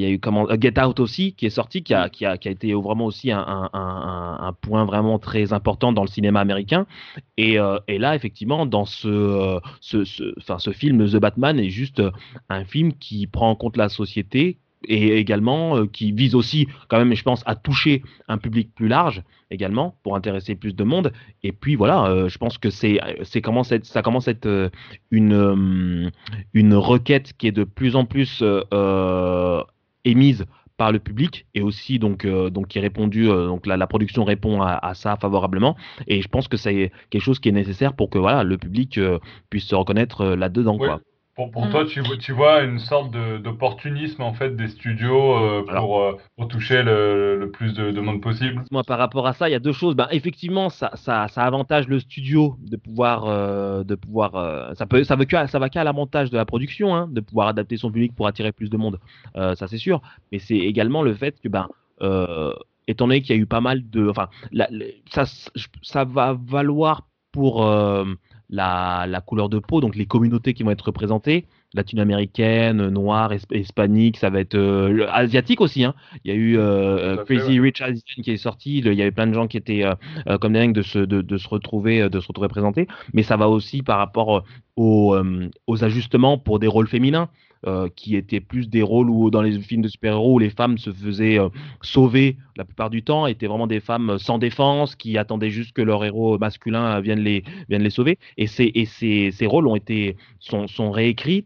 y 0.00 0.04
a 0.04 0.10
eu 0.10 0.20
Get 0.60 0.80
Out 0.80 1.00
aussi 1.00 1.32
qui 1.32 1.46
est 1.46 1.50
sorti, 1.50 1.82
qui 1.82 1.94
a, 1.94 2.08
été 2.44 2.74
vraiment 2.74 3.06
aussi 3.06 3.32
un, 3.32 4.54
point 4.60 4.84
vraiment 4.84 5.18
très 5.18 5.52
important 5.52 5.92
dans 5.92 6.02
le 6.02 6.08
cinéma 6.08 6.40
américain. 6.40 6.86
Et, 7.36 7.56
là, 7.56 8.14
effectivement, 8.14 8.66
dans 8.66 8.84
ce, 8.84 9.58
ce, 9.80 10.70
film 10.72 11.08
The 11.08 11.16
Batman 11.16 11.58
est 11.58 11.70
juste 11.70 12.02
un 12.48 12.64
film 12.64 12.92
qui 12.92 13.26
prend 13.26 13.50
en 13.50 13.56
compte 13.56 13.76
la 13.76 13.88
société 13.88 14.58
et 14.88 15.18
également 15.18 15.86
qui 15.86 16.12
vise 16.12 16.34
aussi 16.34 16.66
quand 16.88 16.98
même, 16.98 17.14
je 17.14 17.22
pense, 17.22 17.42
à 17.46 17.54
toucher 17.54 18.02
un 18.28 18.38
public 18.38 18.74
plus 18.74 18.88
large 18.88 19.22
également 19.50 19.96
pour 20.02 20.16
intéresser 20.16 20.54
plus 20.54 20.74
de 20.74 20.84
monde. 20.84 21.12
Et 21.42 21.52
puis 21.52 21.74
voilà, 21.74 22.28
je 22.28 22.38
pense 22.38 22.58
que 22.58 22.70
c'est 22.70 22.98
c'est 23.22 23.40
commence 23.42 23.72
ça 23.82 24.02
commence 24.02 24.28
à 24.28 24.30
être 24.32 24.70
une 25.10 26.10
une 26.54 26.74
requête 26.74 27.32
qui 27.36 27.46
est 27.48 27.52
de 27.52 27.64
plus 27.64 27.96
en 27.96 28.04
plus 28.04 28.42
émise 30.04 30.46
par 30.76 30.92
le 30.92 30.98
public 30.98 31.46
et 31.54 31.60
aussi 31.60 31.98
donc 31.98 32.26
donc 32.26 32.68
qui 32.68 32.78
est 32.78 32.80
répondu 32.80 33.26
donc 33.26 33.66
la, 33.66 33.76
la 33.76 33.86
production 33.86 34.24
répond 34.24 34.62
à, 34.62 34.72
à, 34.72 34.94
ça 34.94 35.16
favorablement 35.16 35.76
et 36.06 36.22
je 36.22 36.28
pense 36.28 36.48
que 36.48 36.56
c'est 36.56 36.90
quelque 37.10 37.22
chose 37.22 37.38
qui 37.38 37.50
est 37.50 37.52
nécessaire 37.52 37.92
pour 37.92 38.08
que 38.08 38.16
voilà 38.18 38.44
le 38.44 38.56
public 38.56 38.98
puisse 39.50 39.64
se 39.66 39.74
reconnaître 39.74 40.24
là-dedans 40.24 40.78
quoi. 40.78 41.02
Pour, 41.48 41.66
mm. 41.66 41.70
toi, 41.70 41.84
tu, 41.86 42.02
tu, 42.18 42.32
vois 42.32 42.62
une 42.62 42.78
sorte 42.78 43.12
d'opportunisme 43.12 44.22
en 44.22 44.32
fait 44.32 44.56
des 44.56 44.68
studios 44.68 45.36
euh, 45.36 45.64
pour, 45.64 46.00
euh, 46.00 46.16
pour, 46.36 46.48
toucher 46.48 46.82
le, 46.82 47.50
plus 47.52 47.72
de, 47.72 48.00
monde 48.00 48.20
possible? 48.20 48.64
Moi, 48.70 48.82
par 48.84 48.98
rapport 48.98 49.26
à 49.26 49.32
ça, 49.32 49.48
il 49.48 49.52
y 49.52 49.54
a 49.54 49.60
deux 49.60 49.72
choses. 49.72 49.96
Ben, 49.96 50.08
effectivement, 50.10 50.68
ça, 50.68 50.90
ça, 50.94 51.28
ça 51.28 51.42
avantage 51.42 51.88
le 51.88 51.98
studio 52.00 52.56
de 52.60 52.76
pouvoir, 52.76 53.24
euh, 53.26 53.84
de 53.84 53.94
pouvoir, 53.94 54.74
ça 54.76 54.86
peut, 54.86 55.04
ça 55.04 55.16
veut 55.16 55.24
que, 55.24 55.46
ça 55.46 55.58
va 55.58 55.68
qu'à 55.68 55.84
l'avantage 55.84 56.30
de 56.30 56.36
la 56.36 56.44
production, 56.44 56.94
hein, 56.94 57.08
de 57.10 57.20
pouvoir 57.20 57.48
adapter 57.48 57.76
son 57.76 57.90
public 57.90 58.14
pour 58.14 58.26
attirer 58.26 58.52
plus 58.52 58.70
de 58.70 58.76
monde. 58.76 58.98
ça, 59.34 59.66
c'est 59.66 59.78
sûr. 59.78 60.02
Mais 60.32 60.38
c'est 60.38 60.58
également 60.58 61.02
le 61.02 61.14
fait 61.14 61.40
que, 61.40 61.48
ben, 61.48 61.68
étant 62.86 63.06
donné 63.06 63.22
qu'il 63.22 63.36
y 63.36 63.38
a 63.38 63.42
eu 63.42 63.46
pas 63.46 63.60
mal 63.60 63.88
de, 63.88 64.08
enfin, 64.08 64.28
ça, 65.10 65.24
ça 65.82 66.04
va 66.04 66.36
valoir 66.38 67.06
pour 67.32 67.64
la, 68.50 69.06
la, 69.08 69.20
couleur 69.20 69.48
de 69.48 69.58
peau, 69.58 69.80
donc 69.80 69.96
les 69.96 70.06
communautés 70.06 70.54
qui 70.54 70.62
vont 70.62 70.72
être 70.72 70.86
représentées, 70.86 71.46
latino-américaines, 71.72 72.88
noires, 72.88 73.32
hispaniques, 73.52 74.16
ça 74.16 74.28
va 74.28 74.40
être 74.40 74.56
euh, 74.56 75.06
asiatique 75.10 75.60
aussi. 75.60 75.84
Hein. 75.84 75.94
Il 76.24 76.30
y 76.30 76.34
a 76.34 76.36
eu 76.36 76.58
euh, 76.58 77.16
euh, 77.18 77.24
Crazy 77.24 77.60
Rich 77.60 77.80
Asian 77.80 78.22
qui 78.22 78.30
est 78.30 78.36
sorti, 78.36 78.78
il 78.78 78.92
y 78.92 79.02
avait 79.02 79.12
plein 79.12 79.28
de 79.28 79.34
gens 79.34 79.46
qui 79.46 79.56
étaient 79.56 79.84
comme 80.40 80.52
des 80.52 80.68
de 80.68 80.82
se, 80.82 80.98
de, 80.98 81.22
de, 81.22 81.38
se 81.38 81.48
retrouver, 81.48 82.08
de 82.08 82.20
se 82.20 82.26
retrouver 82.26 82.48
présentés, 82.48 82.88
mais 83.14 83.22
ça 83.22 83.36
va 83.36 83.48
aussi 83.48 83.82
par 83.82 83.98
rapport 83.98 84.44
aux, 84.76 85.16
aux 85.66 85.84
ajustements 85.84 86.38
pour 86.38 86.58
des 86.58 86.66
rôles 86.66 86.88
féminins. 86.88 87.28
Euh, 87.66 87.90
qui 87.94 88.16
étaient 88.16 88.40
plus 88.40 88.70
des 88.70 88.80
rôles 88.80 89.10
où 89.10 89.28
dans 89.28 89.42
les 89.42 89.60
films 89.60 89.82
de 89.82 89.88
super-héros 89.88 90.36
où 90.36 90.38
les 90.38 90.48
femmes 90.48 90.78
se 90.78 90.90
faisaient 90.90 91.38
euh, 91.38 91.50
sauver 91.82 92.38
la 92.56 92.64
plupart 92.64 92.88
du 92.88 93.02
temps, 93.02 93.26
étaient 93.26 93.48
vraiment 93.48 93.66
des 93.66 93.80
femmes 93.80 94.18
sans 94.18 94.38
défense 94.38 94.96
qui 94.96 95.18
attendaient 95.18 95.50
juste 95.50 95.74
que 95.74 95.82
leur 95.82 96.02
héros 96.02 96.38
masculin 96.38 97.00
vienne 97.00 97.20
les, 97.20 97.90
sauver. 97.90 98.18
Et, 98.38 98.46
ces, 98.46 99.46
rôles 99.46 99.66
ont 99.66 99.76
été, 99.76 100.16
sont 100.38 100.90
réécrits 100.90 101.44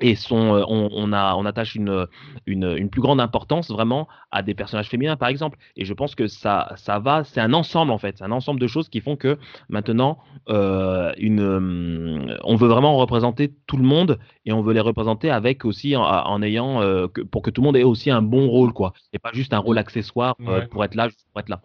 et 0.00 0.14
euh, 0.32 0.64
on, 0.68 1.12
a, 1.12 1.34
on 1.34 1.44
attache 1.44 1.74
une, 1.74 2.06
une, 2.46 2.90
plus 2.90 3.00
grande 3.00 3.20
importance 3.20 3.70
vraiment 3.70 4.08
à 4.30 4.42
des 4.42 4.54
personnages 4.54 4.88
féminins, 4.88 5.16
par 5.16 5.28
exemple. 5.28 5.58
Et 5.76 5.84
je 5.84 5.92
pense 5.92 6.14
que 6.14 6.26
ça, 6.26 6.72
ça 6.76 6.98
va, 6.98 7.24
c'est 7.24 7.40
un 7.40 7.52
ensemble 7.52 7.92
en 7.92 7.98
fait, 7.98 8.18
c'est 8.18 8.24
un 8.24 8.32
ensemble 8.32 8.60
de 8.60 8.66
choses 8.66 8.88
qui 8.88 9.00
font 9.00 9.16
que 9.16 9.38
maintenant, 9.68 10.18
euh, 10.48 11.12
une, 11.18 11.40
hum, 11.40 12.36
on 12.44 12.56
veut 12.56 12.68
vraiment 12.68 12.96
représenter 12.96 13.52
tout 13.66 13.76
le 13.76 13.84
monde 13.84 14.18
et 14.46 14.52
on 14.52 14.62
veut 14.62 14.72
les 14.72 14.80
représenter 14.80 15.30
avec 15.30 15.64
aussi 15.64 15.96
en, 15.96 16.42
ayant, 16.42 16.82
euh, 16.82 17.06
pour 17.30 17.42
que 17.42 17.50
tout 17.50 17.60
le 17.60 17.66
monde 17.66 17.76
ait 17.76 17.82
aussi 17.82 18.10
un 18.10 18.22
bon 18.22 18.48
rôle, 18.48 18.72
quoi, 18.72 18.92
et 19.12 19.18
pas 19.18 19.30
juste 19.32 19.52
un 19.52 19.58
rôle 19.58 19.78
accessoire 19.78 20.36
pour 20.70 20.84
être 20.84 20.94
là, 20.94 21.08
pour 21.32 21.40
être 21.40 21.48
là. 21.48 21.60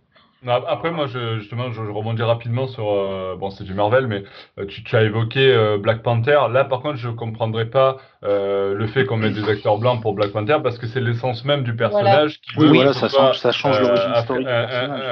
Après, 0.47 0.91
moi, 0.91 1.07
je, 1.07 1.39
justement, 1.39 1.71
je, 1.71 1.81
rebondis 1.81 2.21
rapidement 2.21 2.67
sur. 2.67 2.89
Euh, 2.89 3.35
bon, 3.35 3.49
c'est 3.49 3.63
du 3.63 3.73
Marvel, 3.73 4.07
mais 4.07 4.23
euh, 4.59 4.65
tu, 4.65 4.83
tu, 4.83 4.95
as 4.95 5.03
évoqué 5.03 5.51
euh, 5.51 5.77
Black 5.77 6.03
Panther. 6.03 6.39
Là, 6.51 6.65
par 6.65 6.81
contre, 6.81 6.97
je 6.97 7.07
ne 7.09 7.13
comprendrais 7.13 7.65
pas 7.65 7.97
le 8.27 8.87
fait 8.87 9.05
qu'on 9.05 9.17
mette 9.17 9.33
des 9.33 9.47
acteurs 9.47 9.77
blancs 9.77 10.01
pour 10.01 10.13
Black 10.15 10.31
Panther 10.31 10.57
parce 10.63 10.79
que 10.79 10.87
c'est 10.87 10.99
l'essence 10.99 11.45
même 11.45 11.63
du 11.63 11.75
personnage 11.75 12.41
qui. 12.41 12.57
Oui, 12.57 12.69
voilà, 12.73 12.93
ça, 12.93 13.07
change, 13.07 13.37
ça 13.37 13.51
change 13.51 13.79
l'origine 13.79 14.13
historique. 14.17 14.47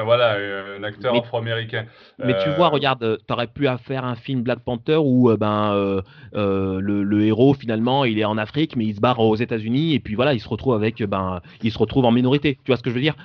voilà, 0.03 0.37
un 0.79 0.83
acteur 0.83 1.15
afro-américain. 1.15 1.85
Mais 2.23 2.35
tu 2.43 2.49
vois, 2.49 2.69
regarde, 2.69 3.19
tu 3.27 3.33
aurais 3.33 3.47
pu 3.47 3.67
faire 3.85 4.05
un 4.05 4.15
film 4.15 4.41
Black 4.41 4.59
Panther 4.59 4.97
où 4.97 5.31
ben, 5.37 6.01
le, 6.33 7.03
le, 7.03 7.23
héros, 7.23 7.53
finalement, 7.53 8.03
il 8.03 8.19
est 8.19 8.25
en 8.25 8.37
Afrique, 8.37 8.75
mais 8.75 8.85
il 8.85 8.95
se 8.95 8.99
barre 8.99 9.19
aux 9.19 9.35
États-Unis 9.35 9.93
et 9.93 9.99
puis 9.99 10.15
voilà, 10.15 10.33
il 10.33 10.39
se 10.39 10.49
retrouve 10.49 10.73
avec. 10.73 11.03
Ben, 11.03 11.39
il 11.61 11.71
se 11.71 11.77
retrouve 11.77 12.05
en 12.05 12.11
minorité. 12.11 12.57
Tu 12.63 12.71
vois 12.71 12.77
ce 12.77 12.83
que 12.83 12.89
je 12.89 12.95
veux 12.95 13.01
dire? 13.01 13.15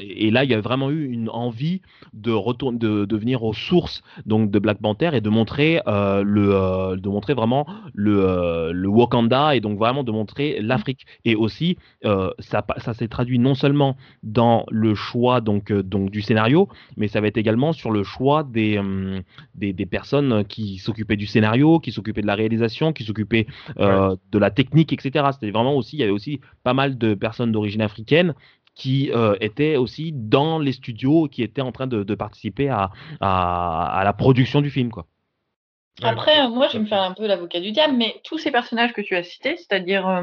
Et 0.00 0.30
là, 0.30 0.42
il 0.42 0.50
y 0.50 0.54
a 0.54 0.60
vraiment 0.60 0.90
eu 0.90 1.08
une 1.08 1.28
envie 1.40 1.82
de, 2.12 2.30
retourner, 2.30 2.78
de, 2.78 3.04
de, 3.04 3.16
venir 3.16 3.42
aux 3.42 3.52
sources 3.52 4.02
donc, 4.26 4.50
de 4.50 4.58
Black 4.58 4.78
Panther 4.78 5.10
et 5.12 5.20
de 5.20 5.30
montrer, 5.30 5.80
euh, 5.86 6.22
le, 6.22 6.54
euh, 6.54 6.96
de 6.96 7.08
montrer 7.08 7.34
vraiment 7.34 7.66
le, 7.94 8.24
euh, 8.24 8.72
le, 8.72 8.88
Wakanda 8.88 9.56
et 9.56 9.60
donc 9.60 9.78
vraiment 9.78 10.04
de 10.04 10.12
montrer 10.12 10.60
l'Afrique. 10.60 11.06
Et 11.24 11.34
aussi, 11.34 11.76
ça, 12.02 12.64
ça 12.78 12.94
s'est 12.94 13.08
traduit 13.08 13.38
non 13.38 13.54
seulement 13.54 13.96
dans 14.22 14.64
le 14.70 14.94
choix 14.94 15.40
donc, 15.40 15.72
donc, 15.72 16.10
du 16.10 16.22
scénario, 16.22 16.68
mais 16.96 17.08
ça 17.08 17.20
va 17.20 17.28
être 17.28 17.36
également 17.36 17.72
sur 17.72 17.90
le 17.90 18.02
choix 18.02 18.42
des, 18.42 18.80
des, 19.54 19.72
des, 19.72 19.86
personnes 19.86 20.44
qui 20.44 20.78
s'occupaient 20.78 21.16
du 21.16 21.26
scénario, 21.26 21.78
qui 21.78 21.92
s'occupaient 21.92 22.22
de 22.22 22.26
la 22.26 22.34
réalisation, 22.34 22.92
qui 22.92 23.04
s'occupaient 23.04 23.46
de 23.78 24.38
la 24.38 24.50
technique, 24.50 24.92
etc. 24.92 25.28
C'était 25.32 25.50
vraiment 25.50 25.74
aussi, 25.74 25.96
il 25.96 26.00
y 26.00 26.02
avait 26.02 26.12
aussi 26.12 26.40
pas 26.62 26.74
mal 26.74 26.98
de 26.98 27.14
personnes 27.14 27.52
d'origine 27.52 27.82
africaine 27.82 28.34
qui 28.80 29.10
euh, 29.12 29.36
étaient 29.42 29.76
aussi 29.76 30.10
dans 30.10 30.58
les 30.58 30.72
studios, 30.72 31.28
qui 31.28 31.42
étaient 31.42 31.60
en 31.60 31.70
train 31.70 31.86
de, 31.86 32.14
participer 32.14 32.70
à, 32.70 32.90
à, 33.20 34.00
la 34.02 34.12
production 34.14 34.62
du 34.62 34.70
film. 34.70 34.90
Quoi. 34.90 35.06
Après, 36.02 36.48
moi, 36.48 36.66
je 36.68 36.78
vais 36.78 36.84
me 36.84 36.86
faire 36.86 37.02
un 37.02 37.12
peu 37.12 37.26
l'avocat 37.26 37.60
du 37.60 37.72
diable, 37.72 37.94
mais 37.94 38.22
tous 38.24 38.38
ces 38.38 38.50
personnages 38.50 38.94
que 38.94 39.02
tu 39.02 39.14
as 39.16 39.22
cités, 39.22 39.58
c'est-à-dire 39.58 40.08
euh, 40.08 40.22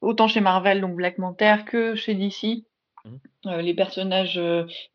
autant 0.00 0.26
chez 0.26 0.40
Marvel, 0.40 0.80
donc 0.80 0.96
Black 0.96 1.16
Panther, 1.16 1.58
que 1.64 1.94
chez 1.94 2.14
DC, 2.14 2.64
mmh. 3.04 3.10
euh, 3.46 3.62
les 3.62 3.74
personnages 3.74 4.40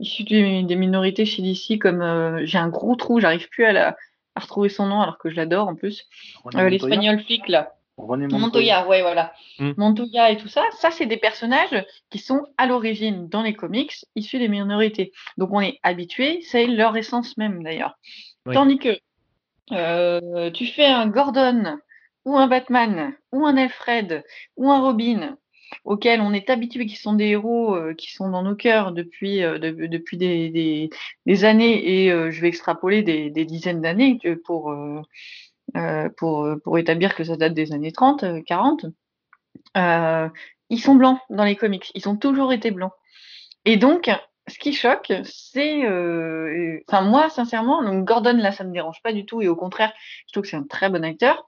issus 0.01 0.23
des, 0.25 0.75
minorités 0.75 1.23
chez 1.23 1.41
DC, 1.41 1.79
comme 1.79 2.41
j'ai 2.43 2.57
un 2.57 2.67
gros 2.67 2.97
trou, 2.97 3.21
j'arrive 3.21 3.47
plus 3.47 3.63
à, 3.63 3.71
la, 3.71 3.95
à 4.35 4.41
retrouver 4.41 4.67
son 4.67 4.85
nom 4.85 4.99
alors 4.99 5.17
que 5.17 5.29
je 5.29 5.37
l'adore 5.37 5.69
en 5.69 5.75
plus. 5.75 6.09
L'espagnol 6.53 7.21
flic, 7.21 7.47
là. 7.47 7.71
Montoya. 7.97 8.87
ouais, 8.87 9.01
voilà. 9.01 9.33
Mm. 9.59 9.71
Montoya 9.77 10.31
et 10.31 10.37
tout 10.37 10.47
ça, 10.47 10.63
ça, 10.79 10.91
c'est 10.91 11.05
des 11.05 11.17
personnages 11.17 11.85
qui 12.09 12.19
sont 12.19 12.45
à 12.57 12.65
l'origine 12.65 13.27
dans 13.27 13.41
les 13.41 13.53
comics 13.53 14.05
issus 14.15 14.39
des 14.39 14.47
minorités. 14.47 15.11
Donc, 15.37 15.51
on 15.51 15.61
est 15.61 15.79
habitué, 15.83 16.41
c'est 16.41 16.67
leur 16.67 16.95
essence 16.97 17.37
même 17.37 17.63
d'ailleurs. 17.63 17.97
Tandis 18.51 18.79
que 18.79 18.97
euh, 19.71 20.49
tu 20.51 20.65
fais 20.65 20.85
un 20.85 21.07
Gordon 21.07 21.77
ou 22.25 22.37
un 22.37 22.47
Batman 22.47 23.13
ou 23.31 23.45
un 23.45 23.55
Alfred 23.57 24.23
ou 24.57 24.71
un 24.71 24.81
Robin 24.81 25.37
auxquels 25.85 26.19
on 26.21 26.33
est 26.33 26.49
habitué, 26.49 26.85
qui 26.85 26.97
sont 26.97 27.13
des 27.13 27.27
héros 27.27 27.75
euh, 27.75 27.93
qui 27.93 28.11
sont 28.11 28.29
dans 28.29 28.43
nos 28.43 28.55
cœurs 28.55 28.91
depuis, 28.91 29.41
euh, 29.41 29.57
depuis 29.57 30.17
des, 30.17 30.89
des, 31.25 31.45
années, 31.45 32.05
et 32.05 32.09
je 32.09 32.41
vais 32.41 32.49
extrapoler 32.49 33.03
des, 33.03 33.29
des 33.29 33.45
dizaines 33.45 33.81
d'années 33.81 34.19
pour, 34.43 34.71
euh, 34.71 35.01
pour, 36.17 36.47
pour 36.63 36.77
établir 36.77 37.15
que 37.15 37.23
ça 37.23 37.35
date 37.35 37.53
des 37.53 37.73
années 37.73 37.91
30, 37.91 38.43
40, 38.45 38.85
euh, 38.85 38.89
euh, 39.77 40.29
ils 40.69 40.79
sont 40.79 40.95
blancs 40.95 41.19
dans 41.29 41.43
les 41.43 41.55
comics. 41.55 41.91
Ils 41.95 42.07
ont 42.07 42.17
toujours 42.17 42.53
été 42.53 42.71
blancs. 42.71 42.93
Et 43.65 43.77
donc, 43.77 44.09
ce 44.47 44.57
qui 44.57 44.73
choque, 44.73 45.11
c'est, 45.23 45.79
enfin 46.87 47.01
moi 47.01 47.29
sincèrement, 47.29 47.83
donc 47.83 48.05
Gordon 48.05 48.37
là, 48.37 48.51
ça 48.51 48.63
me 48.63 48.71
dérange 48.71 49.01
pas 49.03 49.13
du 49.13 49.25
tout 49.25 49.41
et 49.41 49.47
au 49.47 49.55
contraire, 49.55 49.93
je 50.27 50.33
trouve 50.33 50.43
que 50.43 50.49
c'est 50.49 50.57
un 50.57 50.67
très 50.67 50.89
bon 50.89 51.03
acteur. 51.03 51.47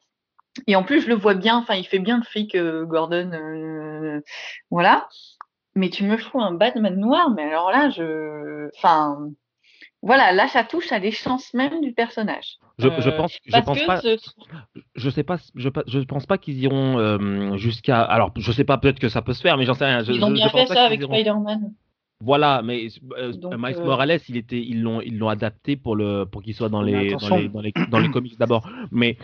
Et 0.68 0.76
en 0.76 0.84
plus, 0.84 1.02
je 1.02 1.08
le 1.08 1.16
vois 1.16 1.34
bien, 1.34 1.58
enfin, 1.58 1.74
il 1.74 1.86
fait 1.86 2.00
bien 2.00 2.18
le 2.18 2.24
flic 2.24 2.56
Gordon, 2.56 4.22
voilà. 4.70 5.08
Mais 5.76 5.90
tu 5.90 6.04
me 6.04 6.18
fous 6.18 6.40
un 6.40 6.52
Batman 6.52 6.96
noir, 6.96 7.32
mais 7.32 7.44
alors 7.44 7.72
là, 7.72 7.90
je, 7.90 8.70
enfin, 8.78 9.32
voilà, 10.04 10.34
là, 10.34 10.50
ça 10.50 10.66
touche 10.66 10.92
à 10.92 11.00
l'essence 11.00 11.54
même 11.54 11.80
du 11.80 11.94
personnage. 11.94 12.58
Je, 12.78 12.90
je 13.00 13.10
euh, 13.10 13.12
pense, 13.14 13.40
je 13.46 13.60
pense 13.62 13.82
pas, 13.86 14.02
je 14.96 15.10
sais 15.10 15.24
pas, 15.24 15.38
je, 15.56 15.70
je 15.88 16.00
pense 16.00 16.26
pas 16.26 16.38
qu'ils 16.38 16.60
iront 16.60 17.00
euh, 17.00 17.56
jusqu'à. 17.56 18.02
Alors, 18.02 18.32
je 18.36 18.52
sais 18.52 18.66
pas, 18.66 18.78
peut-être 18.78 19.00
que 19.00 19.08
ça 19.08 19.22
peut 19.22 19.32
se 19.32 19.42
faire, 19.42 19.58
mais 19.58 19.64
j'en 19.64 19.76
sais 19.76 19.86
rien. 19.86 20.04
ils 20.04 20.24
ont 20.24 20.32
bien 20.32 20.50
fait 20.50 20.66
ça 20.66 20.84
avec 20.84 21.02
Spider-Man. 21.02 21.72
Voilà, 22.20 22.62
mais 22.64 22.88
euh, 23.18 23.34
Miles 23.58 23.82
Morales, 23.82 24.20
il 24.28 24.36
était, 24.36 24.62
ils 24.62 24.82
l'ont, 24.82 25.00
ils 25.00 25.18
l'ont 25.18 25.30
adapté 25.30 25.78
pour 25.78 25.96
le, 25.96 26.26
pour 26.26 26.42
qu'il 26.42 26.54
soit 26.54 26.70
dans 26.70 26.82
les, 26.82 27.16
dans 27.16 27.38
les, 27.38 27.48
dans 27.48 27.62
les, 27.62 27.74
dans 27.90 28.00
les, 28.00 28.12
comics 28.12 28.38
d'abord. 28.38 28.70
Mais 28.92 29.18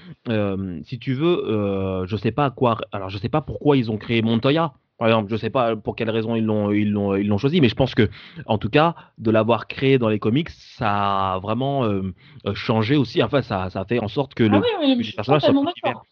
si 0.84 0.98
tu 0.98 1.14
veux, 1.14 2.06
je 2.08 2.16
sais 2.16 2.32
pas 2.32 2.46
à 2.46 2.52
quoi. 2.52 2.78
Alors, 2.94 3.10
je 3.10 3.18
sais 3.18 3.30
pas 3.30 3.42
pourquoi 3.42 3.76
ils 3.76 3.92
ont 3.92 3.98
créé 3.98 4.22
Montoya. 4.22 4.72
Par 5.00 5.08
exemple, 5.08 5.30
je 5.30 5.36
ne 5.36 5.40
sais 5.40 5.50
pas 5.50 5.78
pour 5.78 5.96
quelle 5.96 6.10
raison 6.10 6.36
ils 6.36 6.44
l'ont, 6.44 6.72
ils 6.72 6.92
l'ont, 6.92 7.16
ils 7.16 7.26
l'ont 7.26 7.38
choisi, 7.38 7.62
mais 7.62 7.70
je 7.70 7.76
pense 7.76 7.96
que, 7.96 8.10
en 8.46 8.58
tout 8.58 8.70
cas, 8.70 8.96
de 9.18 9.32
l'avoir 9.32 9.68
créé 9.68 9.98
dans 9.98 10.10
les 10.10 10.20
comics, 10.20 10.50
ça 10.50 11.36
a 11.36 11.40
vraiment 11.40 11.86
euh, 11.86 12.14
euh, 12.46 12.54
changé 12.54 12.98
aussi. 12.98 13.24
Enfin, 13.24 13.42
ça, 13.42 13.70
ça 13.70 13.80
a 13.80 13.86
fait 13.86 14.00
en 14.00 14.10
sorte 14.10 14.34
que 14.34 14.44
ah 14.44 14.60
le, 14.60 14.98
oui, 14.98 15.14
personnage 15.16 15.44
soit 15.44 15.54
plus 15.54 16.04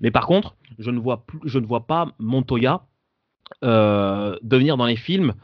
Mais 0.00 0.12
par 0.12 0.26
contre, 0.26 0.54
je 0.78 0.92
ne 0.92 1.00
vois 1.00 1.26
plus, 1.26 1.40
je 1.44 1.58
ne 1.58 1.66
vois 1.66 1.88
pas 1.88 2.06
Montoya 2.20 2.82
euh, 3.64 4.36
devenir 4.42 4.76
dans 4.76 4.86
les 4.86 4.96
films 4.96 5.34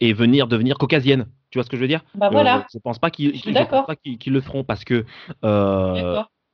et 0.00 0.12
venir 0.12 0.46
devenir 0.46 0.78
caucasienne. 0.78 1.26
Tu 1.50 1.58
vois 1.58 1.64
ce 1.64 1.70
que 1.70 1.76
je 1.76 1.82
veux 1.82 1.88
dire? 1.88 2.04
Bah 2.14 2.28
voilà. 2.30 2.64
Je 2.72 2.78
ne 2.78 2.80
pense 2.80 3.00
pas 3.00 3.10
qu'ils, 3.10 3.32
le 3.34 4.40
feront 4.40 4.62
parce 4.62 4.84
que 4.84 5.04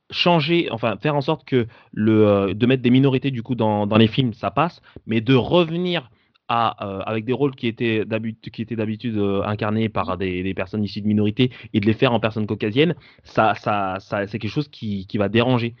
changer, 0.09 0.69
enfin 0.71 0.97
faire 1.01 1.15
en 1.15 1.21
sorte 1.21 1.45
que 1.45 1.67
le, 1.91 2.27
euh, 2.27 2.53
de 2.53 2.65
mettre 2.65 2.81
des 2.81 2.89
minorités 2.89 3.31
du 3.31 3.43
coup 3.43 3.55
dans, 3.55 3.85
les 3.97 4.07
films, 4.07 4.33
ça 4.33 4.51
passe, 4.51 4.81
mais 5.07 5.21
de 5.21 5.35
revenir 5.35 6.09
à, 6.51 6.69
avec 7.07 7.25
des 7.25 7.33
rôles 7.33 7.53
qui 7.53 7.67
étaient 7.67 8.05
d'habitude 8.05 9.21
incarnés 9.45 9.87
par 9.87 10.17
des, 10.17 10.51
personnes 10.55 10.83
issues 10.83 11.01
de 11.01 11.05
minorités 11.05 11.51
et 11.75 11.79
de 11.79 11.85
les 11.85 11.93
faire 11.93 12.11
en 12.11 12.19
personnes 12.19 12.47
caucasiennes, 12.47 12.95
ça, 13.23 13.53
ça, 13.53 13.97
ça 13.99 14.25
c'est 14.25 14.39
quelque 14.39 14.49
chose 14.49 14.67
qui, 14.67 15.05
qui 15.05 15.19
va 15.19 15.29
déranger. 15.29 15.75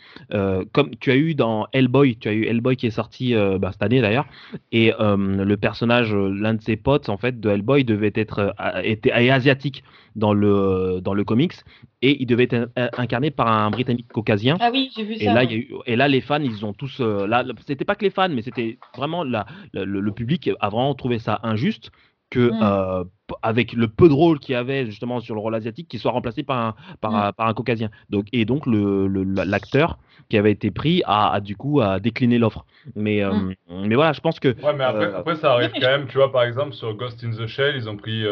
comme 0.71 0.91
tu 0.99 1.09
as 1.09 1.15
eu 1.15 1.33
dans 1.33 1.65
Hellboy, 1.73 2.17
tu 2.17 2.27
as 2.27 2.33
eu 2.33 2.43
Hellboy 2.45 2.75
qui 2.75 2.85
est 2.85 2.91
sorti 2.91 3.33
bah, 3.33 3.71
cette 3.71 3.81
année 3.81 3.99
d'ailleurs, 3.99 4.27
et 4.71 4.93
le 4.99 5.55
personnage, 5.55 6.13
l'un 6.13 6.53
de 6.53 6.61
ses 6.61 6.75
potes 6.75 7.09
en 7.09 7.17
fait 7.17 7.39
de 7.39 7.49
Hellboy 7.49 7.83
devait 7.83 8.13
être 8.13 8.53
était 8.83 9.11
asiatique 9.11 9.83
dans 10.19 10.33
le 10.33 10.99
dans 11.01 11.13
le 11.13 11.23
comics 11.23 11.53
et 12.01 12.21
il 12.21 12.25
devait 12.25 12.47
être 12.49 12.69
incarné 12.97 13.31
par 13.31 13.47
un 13.47 13.69
britannique 13.71 14.07
caucasien. 14.11 14.57
Ah 14.59 14.69
oui, 14.71 14.91
j'ai 14.95 15.03
vu 15.03 15.15
et 15.15 15.25
Là, 15.25 15.43
et 15.43 15.95
là, 15.95 16.07
les 16.07 16.21
fans, 16.21 16.41
ils 16.41 16.65
ont 16.65 16.73
tous. 16.73 16.99
Euh, 16.99 17.27
là, 17.27 17.43
c'était 17.65 17.85
pas 17.85 17.95
que 17.95 18.05
les 18.05 18.09
fans, 18.11 18.29
mais 18.29 18.41
c'était 18.41 18.77
vraiment 18.95 19.23
la, 19.23 19.45
le, 19.73 20.11
public 20.11 20.49
a 20.59 20.69
vraiment 20.69 20.93
trouvé 20.95 21.19
ça 21.19 21.39
injuste 21.43 21.91
que 22.29 22.51
mm. 22.51 22.59
euh, 22.61 23.03
avec 23.41 23.73
le 23.73 23.87
peu 23.87 24.07
de 24.07 24.13
rôle 24.13 24.39
qu'il 24.39 24.53
y 24.53 24.55
avait 24.55 24.85
justement 24.85 25.19
sur 25.19 25.35
le 25.35 25.41
rôle 25.41 25.55
asiatique, 25.55 25.87
qu'il 25.87 25.99
soit 25.99 26.11
remplacé 26.11 26.43
par 26.43 26.57
un, 26.57 26.75
par, 27.01 27.11
mm. 27.11 27.33
par 27.33 27.47
un 27.47 27.53
caucasien. 27.53 27.89
Donc, 28.09 28.27
et 28.31 28.45
donc 28.45 28.65
le, 28.65 29.07
l'acteur 29.07 29.97
qui 30.29 30.37
avait 30.37 30.51
été 30.51 30.71
pris 30.71 31.01
a, 31.05 31.39
du 31.41 31.55
coup 31.55 31.81
a 31.81 31.99
décliné 31.99 32.37
l'offre. 32.37 32.65
Mais, 32.95 33.23
euh, 33.23 33.31
mm. 33.31 33.55
mais 33.87 33.95
voilà, 33.95 34.13
je 34.13 34.21
pense 34.21 34.39
que. 34.39 34.49
Ouais, 34.61 34.73
mais 34.73 34.83
après, 34.83 35.13
après 35.13 35.35
ça 35.35 35.53
arrive 35.53 35.71
quand 35.73 35.81
même, 35.81 36.07
tu 36.07 36.17
vois, 36.17 36.31
par 36.31 36.43
exemple, 36.43 36.73
sur 36.73 36.93
Ghost 36.93 37.23
in 37.23 37.31
the 37.31 37.47
Shell, 37.47 37.75
ils 37.75 37.89
ont 37.89 37.97
pris, 37.97 38.25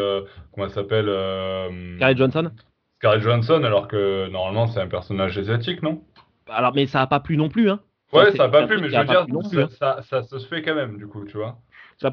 comment 0.54 0.68
ça 0.68 0.76
s'appelle 0.76 1.06
Scarlett 1.96 2.18
Johnson 2.18 2.50
Scarlett 2.98 3.22
Johansson, 3.22 3.62
alors 3.62 3.86
que 3.86 4.28
normalement 4.28 4.66
c'est 4.66 4.80
un 4.80 4.88
personnage 4.88 5.38
asiatique, 5.38 5.82
non? 5.82 6.02
Alors, 6.48 6.72
mais 6.74 6.86
ça 6.86 6.98
n'a 6.98 7.06
pas 7.06 7.20
plu 7.20 7.36
non 7.36 7.48
plus, 7.48 7.70
hein 7.70 7.80
Ouais, 8.12 8.32
ça 8.32 8.44
n'a 8.44 8.48
pas 8.48 8.66
plu, 8.66 8.78
mais 8.80 8.88
je 8.88 8.96
veux 8.96 9.04
dire, 9.04 9.26
hein. 9.30 9.68
ça, 9.78 10.00
ça, 10.02 10.22
se 10.22 10.46
fait 10.46 10.62
quand 10.62 10.74
même, 10.74 10.96
du 10.96 11.06
coup, 11.06 11.24
tu 11.24 11.36
vois. 11.36 11.58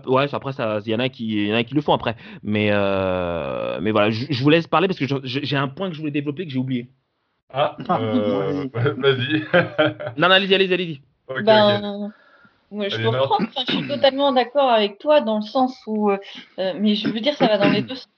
ouais, 0.08 0.28
après, 0.32 0.52
il 0.86 0.92
y, 0.92 0.96
en 0.96 1.00
a 1.00 1.10
qui, 1.10 1.48
y 1.48 1.54
en 1.54 1.56
a 1.56 1.64
qui 1.64 1.74
le 1.74 1.82
font 1.82 1.94
après. 1.94 2.16
Mais, 2.44 2.70
euh, 2.72 3.80
mais 3.82 3.92
voilà, 3.92 4.10
je, 4.12 4.44
vous 4.44 4.50
laisse 4.50 4.68
parler 4.68 4.88
parce 4.88 5.00
que 5.00 5.06
j'ai 5.24 5.56
un 5.56 5.70
point 5.70 5.88
que 5.88 5.96
je 5.96 6.00
voulais 6.00 6.12
développer 6.12 6.46
que 6.46 6.52
j'ai 6.52 6.60
oublié. 6.60 6.90
Ah, 7.54 7.76
euh, 7.90 8.68
vas-y. 8.74 9.46
non, 10.18 10.28
non, 10.28 10.32
allez-y, 10.32 10.56
allez-y, 10.56 10.74
allez-y. 10.74 11.02
ben, 11.28 12.12
je 12.72 13.04
comprends, 13.04 13.38
je 13.68 13.72
suis 13.72 13.88
totalement 13.88 14.32
d'accord 14.32 14.70
avec 14.70 14.98
toi 14.98 15.22
dans 15.22 15.38
le 15.38 15.46
sens 15.46 15.82
où, 15.88 16.10
euh, 16.10 16.18
mais 16.58 16.96
je 16.96 17.08
veux 17.08 17.22
dire, 17.22 17.36
ça 17.36 17.48
va 17.48 17.58
dans 17.58 17.70
les 17.70 17.82
deux 17.82 17.96
sens. 17.96 18.10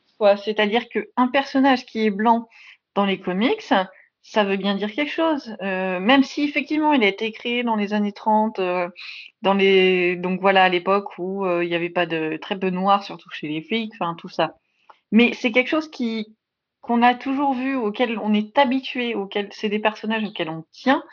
C'est-à-dire 0.43 0.89
qu'un 0.89 1.28
personnage 1.28 1.86
qui 1.86 2.05
est 2.05 2.09
blanc 2.09 2.47
dans 2.95 3.05
les 3.05 3.19
comics, 3.19 3.61
ça 4.28 4.43
veut 4.43 4.57
bien 4.57 4.75
dire 4.75 4.91
quelque 4.91 5.11
chose. 5.11 5.55
Euh, 5.61 5.99
même 6.01 6.23
si 6.23 6.43
effectivement 6.43 6.91
il 6.91 7.03
a 7.03 7.07
été 7.07 7.32
créé 7.32 7.63
dans 7.63 7.78
les 7.78 7.93
années 7.93 8.11
30, 8.11 8.59
euh, 8.59 8.89
dans 9.41 9.53
les 9.53 10.17
donc 10.17 10.41
voilà 10.41 10.65
à 10.65 10.69
l'époque 10.69 11.17
où 11.17 11.45
euh, 11.45 11.63
il 11.63 11.69
n'y 11.69 11.75
avait 11.75 11.89
pas 11.89 12.05
de 12.05 12.38
très 12.41 12.59
peu 12.59 12.69
noir, 12.69 13.03
surtout 13.03 13.30
chez 13.32 13.47
les 13.47 13.61
flics, 13.61 13.93
enfin 13.99 14.15
tout 14.15 14.28
ça. 14.28 14.55
Mais 15.11 15.32
c'est 15.34 15.53
quelque 15.53 15.69
chose 15.69 15.89
qui 15.89 16.36
qu'on 16.88 17.01
a 17.01 17.13
toujours 17.13 17.53
vu, 17.53 17.75
auquel 17.75 18.17
on 18.17 18.33
est 18.33 18.57
habitué, 18.57 19.13
auquel 19.13 19.49
c'est 19.51 19.69
des 19.69 19.79
personnages 19.79 20.23
auxquels 20.23 20.49
on 20.49 20.63
tient. 20.71 21.03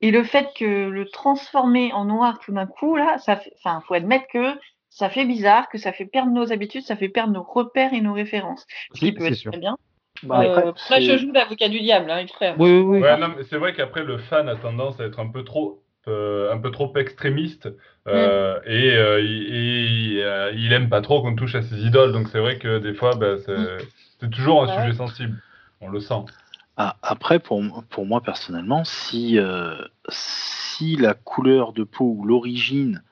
Et 0.00 0.10
le 0.10 0.24
fait 0.24 0.48
que 0.54 0.64
le 0.64 1.08
transformer 1.08 1.92
en 1.92 2.04
noir 2.04 2.38
tout 2.40 2.52
d'un 2.52 2.66
coup, 2.66 2.96
là, 2.96 3.16
ça, 3.18 3.40
enfin, 3.58 3.80
faut 3.86 3.94
admettre 3.94 4.26
que 4.30 4.58
ça 4.90 5.08
fait 5.08 5.24
bizarre, 5.24 5.68
que 5.68 5.78
ça 5.78 5.92
fait 5.92 6.06
perdre 6.06 6.32
nos 6.32 6.52
habitudes, 6.52 6.82
ça 6.82 6.96
fait 6.96 7.08
perdre 7.08 7.32
nos 7.32 7.42
repères 7.42 7.94
et 7.94 8.00
nos 8.00 8.12
références. 8.12 8.66
Ce 8.94 9.00
qui 9.00 9.12
peut 9.12 9.26
être 9.26 9.50
très 9.50 9.58
bien. 9.58 9.76
Bah, 10.22 10.42
euh, 10.42 10.70
après, 10.70 11.02
je 11.02 11.18
joue 11.18 11.32
l'avocat 11.32 11.68
du 11.68 11.80
diable, 11.80 12.10
hein, 12.10 12.26
frère. 12.26 12.56
Oui, 12.58 12.80
oui, 12.80 13.00
oui. 13.02 13.44
c'est 13.48 13.58
vrai 13.58 13.74
qu'après, 13.74 14.02
le 14.02 14.18
fan 14.18 14.48
a 14.48 14.56
tendance 14.56 14.98
à 15.00 15.04
être 15.04 15.20
un 15.20 15.28
peu 15.28 15.44
trop, 15.44 15.82
un 16.06 16.58
peu 16.58 16.70
trop 16.70 16.92
extrémiste 16.96 17.68
euh, 18.06 18.58
mm. 18.58 18.62
et, 18.66 19.24
il, 19.24 20.60
il, 20.64 20.72
aime 20.72 20.88
pas 20.88 21.00
trop 21.00 21.22
qu'on 21.22 21.34
touche 21.34 21.54
à 21.54 21.62
ses 21.62 21.80
idoles. 21.80 22.12
Donc 22.12 22.28
c'est 22.28 22.38
vrai 22.38 22.58
que 22.58 22.78
des 22.78 22.94
fois, 22.94 23.14
bah, 23.16 23.34
mm. 23.36 23.78
c'est 24.20 24.30
toujours 24.30 24.64
un 24.64 24.82
sujet 24.82 24.96
sensible. 24.96 25.36
On 25.80 25.88
le 25.88 26.00
sent. 26.00 26.24
Ah, 26.76 26.96
après, 27.02 27.38
pour, 27.38 27.62
pour 27.90 28.06
moi 28.06 28.20
personnellement, 28.20 28.84
si, 28.84 29.38
si 30.08 30.96
la 30.96 31.14
couleur 31.14 31.72
de 31.72 31.84
peau 31.84 32.16
ou 32.18 32.24
l'origine 32.24 33.02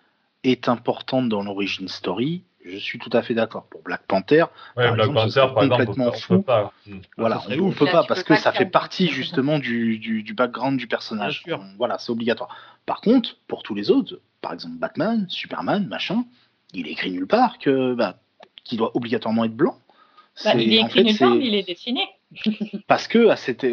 est 0.45 0.69
importante 0.69 1.29
dans 1.29 1.43
l'origine 1.43 1.89
story, 1.89 2.45
je 2.65 2.77
suis 2.79 2.99
tout 2.99 3.11
à 3.13 3.23
fait 3.23 3.35
d'accord. 3.35 3.67
Pour 3.71 3.83
Black 3.83 4.03
Panther, 4.07 4.47
par 4.75 4.99
exemple, 4.99 5.15
Panther, 5.15 5.49
complètement 5.55 6.13
fou. 6.13 6.43
pas. 6.43 6.73
Voilà, 7.17 7.43
on 7.49 7.69
ne 7.69 7.73
peut 7.73 7.87
pas 7.87 8.05
parce 8.05 8.23
que 8.23 8.37
ça 8.37 8.53
fait 8.53 8.67
partie 8.67 9.09
justement 9.09 9.59
du, 9.59 9.99
du, 9.99 10.35
background 10.35 10.79
du 10.79 10.87
personnage. 10.87 11.45
Voilà, 11.79 11.99
c'est 11.99 12.11
obligatoire. 12.11 12.57
Par 12.87 13.01
contre, 13.01 13.37
pour 13.49 13.63
tous 13.63 13.75
les 13.75 13.91
autres, 13.91 14.21
par 14.41 14.53
exemple 14.53 14.77
Batman, 14.77 15.27
Superman, 15.29 15.87
machin, 15.87 16.25
il 16.73 16.89
est 16.89 16.93
écrit 16.93 17.11
nulle 17.11 17.27
part 17.27 17.59
que 17.59 17.95
bah, 17.95 18.17
qu'il 18.65 18.79
doit 18.79 18.91
obligatoirement 18.95 19.45
être 19.45 19.57
blanc. 19.57 19.79
Bah, 20.45 20.55
il 20.55 20.75
est 20.75 20.81
écrit 20.81 21.05
nulle 21.05 21.19
part, 21.19 21.35
il 21.37 21.55
est 21.55 21.67
dessiné. 21.67 22.03
parce 22.89 23.07
que, 23.07 23.29
à 23.29 23.37
cette, 23.37 23.65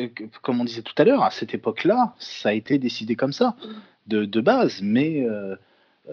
comme 0.42 0.62
on 0.62 0.66
disait 0.66 0.84
tout 0.84 0.94
à 0.98 1.04
l'heure, 1.04 1.24
à 1.24 1.32
cette 1.32 1.54
époque-là, 1.54 2.14
ça 2.20 2.50
a 2.50 2.54
été 2.54 2.78
décidé 2.78 3.16
comme 3.16 3.34
ça, 3.34 3.56
de, 4.08 4.26
de 4.26 4.42
base. 4.42 4.82
Mais 4.82 5.24
euh, 5.24 5.56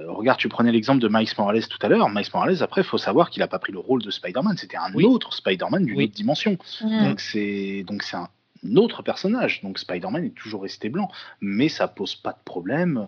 regarde, 0.06 0.38
tu 0.38 0.48
prenais 0.48 0.72
l'exemple 0.72 1.00
de 1.00 1.08
Miles 1.08 1.28
Morales 1.36 1.66
tout 1.66 1.78
à 1.82 1.88
l'heure. 1.88 2.08
Miles 2.08 2.26
Morales, 2.32 2.62
après, 2.62 2.82
il 2.82 2.86
faut 2.86 2.98
savoir 2.98 3.30
qu'il 3.30 3.40
n'a 3.40 3.48
pas 3.48 3.58
pris 3.58 3.72
le 3.72 3.78
rôle 3.78 4.02
de 4.02 4.10
Spider-Man. 4.10 4.56
C'était 4.56 4.76
un 4.76 4.92
autre 4.94 5.32
Spider-Man 5.32 5.84
d'une 5.84 6.02
autre 6.02 6.14
dimension. 6.14 6.56
Donc 6.82 7.20
c'est 7.20 7.84
donc 7.86 8.02
c'est 8.02 8.16
un 8.16 8.28
autre 8.76 9.02
personnage. 9.02 9.62
Donc 9.62 9.78
Spider-Man 9.78 10.24
est 10.24 10.34
toujours 10.34 10.62
resté 10.62 10.88
blanc, 10.88 11.10
mais 11.40 11.68
ça 11.68 11.88
pose 11.88 12.14
pas 12.14 12.32
de 12.32 12.42
problème. 12.44 13.06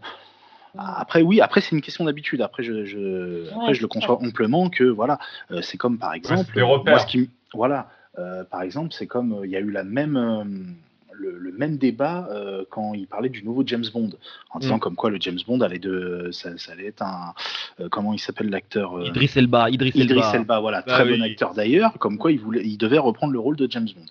Après, 0.78 1.22
oui, 1.22 1.40
après 1.40 1.60
c'est 1.60 1.72
une 1.72 1.82
question 1.82 2.04
d'habitude. 2.04 2.42
Après, 2.42 2.62
je, 2.62 2.84
je, 2.84 3.50
après, 3.50 3.74
je 3.74 3.82
le 3.82 3.88
conçois 3.88 4.22
amplement 4.22 4.70
que 4.70 4.84
voilà, 4.84 5.18
euh, 5.50 5.62
c'est 5.62 5.76
comme 5.76 5.98
par 5.98 6.14
exemple, 6.14 6.58
moi, 6.84 6.98
ce 7.00 7.06
qui, 7.06 7.28
voilà, 7.52 7.88
euh, 8.18 8.44
par 8.44 8.62
exemple, 8.62 8.92
c'est 8.92 9.06
comme 9.06 9.40
il 9.44 9.50
y 9.50 9.56
a 9.56 9.60
eu 9.60 9.70
la 9.70 9.82
même 9.84 10.76
le, 11.20 11.52
même 11.52 11.76
débat 11.76 12.28
euh, 12.30 12.64
quand 12.70 12.94
il 12.94 13.06
parlait 13.06 13.28
du 13.28 13.44
nouveau 13.44 13.62
James 13.66 13.84
Bond, 13.92 14.10
en 14.50 14.58
disant 14.58 14.76
mm. 14.76 14.80
comme 14.80 14.96
quoi 14.96 15.10
le 15.10 15.18
James 15.20 15.38
Bond 15.46 15.60
allait 15.60 15.78
de, 15.78 16.30
ça, 16.32 16.50
allait 16.70 16.86
être 16.86 17.02
un, 17.02 17.34
euh, 17.80 17.88
comment 17.88 18.12
il 18.12 18.18
s'appelle 18.18 18.50
l'acteur 18.50 18.98
euh, 18.98 19.06
Idris 19.06 19.30
Elba, 19.36 19.70
Idris, 19.70 19.92
Elba. 19.94 20.60
voilà, 20.60 20.82
bah 20.82 20.92
très 20.92 21.04
bon 21.04 21.22
acteur 21.22 21.54
d'ailleurs, 21.54 21.92
comme 21.98 22.18
quoi 22.18 22.32
il 22.32 22.40
voulait, 22.40 22.62
il 22.64 22.78
devait 22.78 22.98
reprendre 22.98 23.32
le 23.32 23.38
rôle 23.38 23.56
de 23.56 23.70
James 23.70 23.88
Bond. 23.94 24.06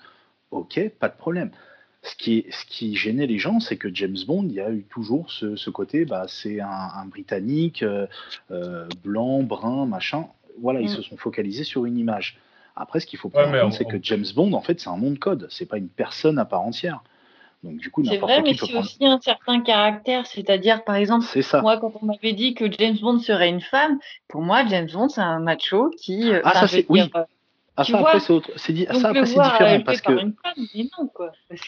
Ok, 0.52 0.80
pas 1.00 1.10
de 1.10 1.18
problème. 1.18 1.52
Ce 2.02 2.16
qui, 2.16 2.46
ce 2.50 2.66
qui 2.66 2.96
gênait 2.96 3.28
les 3.28 3.40
gens, 3.40 3.60
c'est 3.60 3.76
que 3.76 3.94
James 3.94 4.18
Bond, 4.26 4.46
il 4.46 4.54
y 4.54 4.62
a 4.62 4.72
eu 4.72 4.84
toujours 4.84 5.30
ce, 5.30 5.70
côté, 5.70 6.06
bah, 6.06 6.26
c'est 6.28 6.62
un, 6.62 7.06
Britannique, 7.08 7.84
blanc, 9.04 9.44
brun, 9.44 9.86
machin. 9.86 10.28
Voilà, 10.62 10.80
ils 10.80 10.86
mm. 10.86 10.96
se 10.96 11.02
sont 11.02 11.18
focalisés 11.18 11.66
sur 11.66 11.86
une 11.86 11.98
image. 11.98 12.38
Après, 12.80 13.02
ce 13.02 13.06
qu'il 13.06 13.20
faut 13.20 13.30
prendre 13.30 13.56
en 13.56 13.62
compte, 13.62 13.74
c'est 13.74 13.86
que 13.86 13.98
James 14.02 14.26
Bond, 14.34 14.54
en 14.54 14.62
fait, 14.62 14.80
c'est 14.80 14.90
un 14.90 14.98
nom 14.98 15.12
de 15.12 15.20
code. 15.20 15.48
C'est 15.50 15.66
pas 15.66 15.78
une 15.78 15.90
personne 15.90 16.40
à 16.40 16.46
part 16.46 16.62
entière. 16.62 17.04
Donc, 17.62 17.76
du 17.76 17.92
coup, 17.92 18.06
c'est 18.06 18.18
vrai, 18.18 18.42
mais 18.42 18.54
c'est 18.54 18.74
aussi 18.74 19.06
un 19.06 19.20
certain 19.20 19.60
caractère. 19.60 20.26
C'est-à-dire, 20.26 20.86
par 20.86 20.96
exemple, 20.96 21.26
moi, 21.62 21.78
quand 21.78 21.92
on 22.02 22.06
m'avait 22.06 22.32
dit 22.32 22.54
que 22.54 22.72
James 22.72 22.96
Bond 23.02 23.20
serait 23.20 23.50
une 23.50 23.60
femme, 23.60 24.00
pour 24.30 24.42
moi, 24.42 24.66
James 24.68 24.88
Bond, 24.94 25.10
c'est 25.10 25.20
un 25.20 25.40
macho 25.40 25.90
qui. 26.02 26.32
Euh, 26.32 26.40
ah, 26.46 26.54
ça, 26.54 26.68
c'est. 26.68 26.86
Oui. 26.88 27.02
Euh, 27.14 27.24
ah, 27.80 27.84
ça, 27.86 28.00
après, 28.00 28.20
c'est 28.20 28.34
autre... 28.34 28.52
c'est 28.58 28.76
ça, 28.94 29.10
après, 29.10 29.26
c'est 29.26 29.42
différent 29.42 29.82
parce 29.86 30.02
que. 30.02 30.12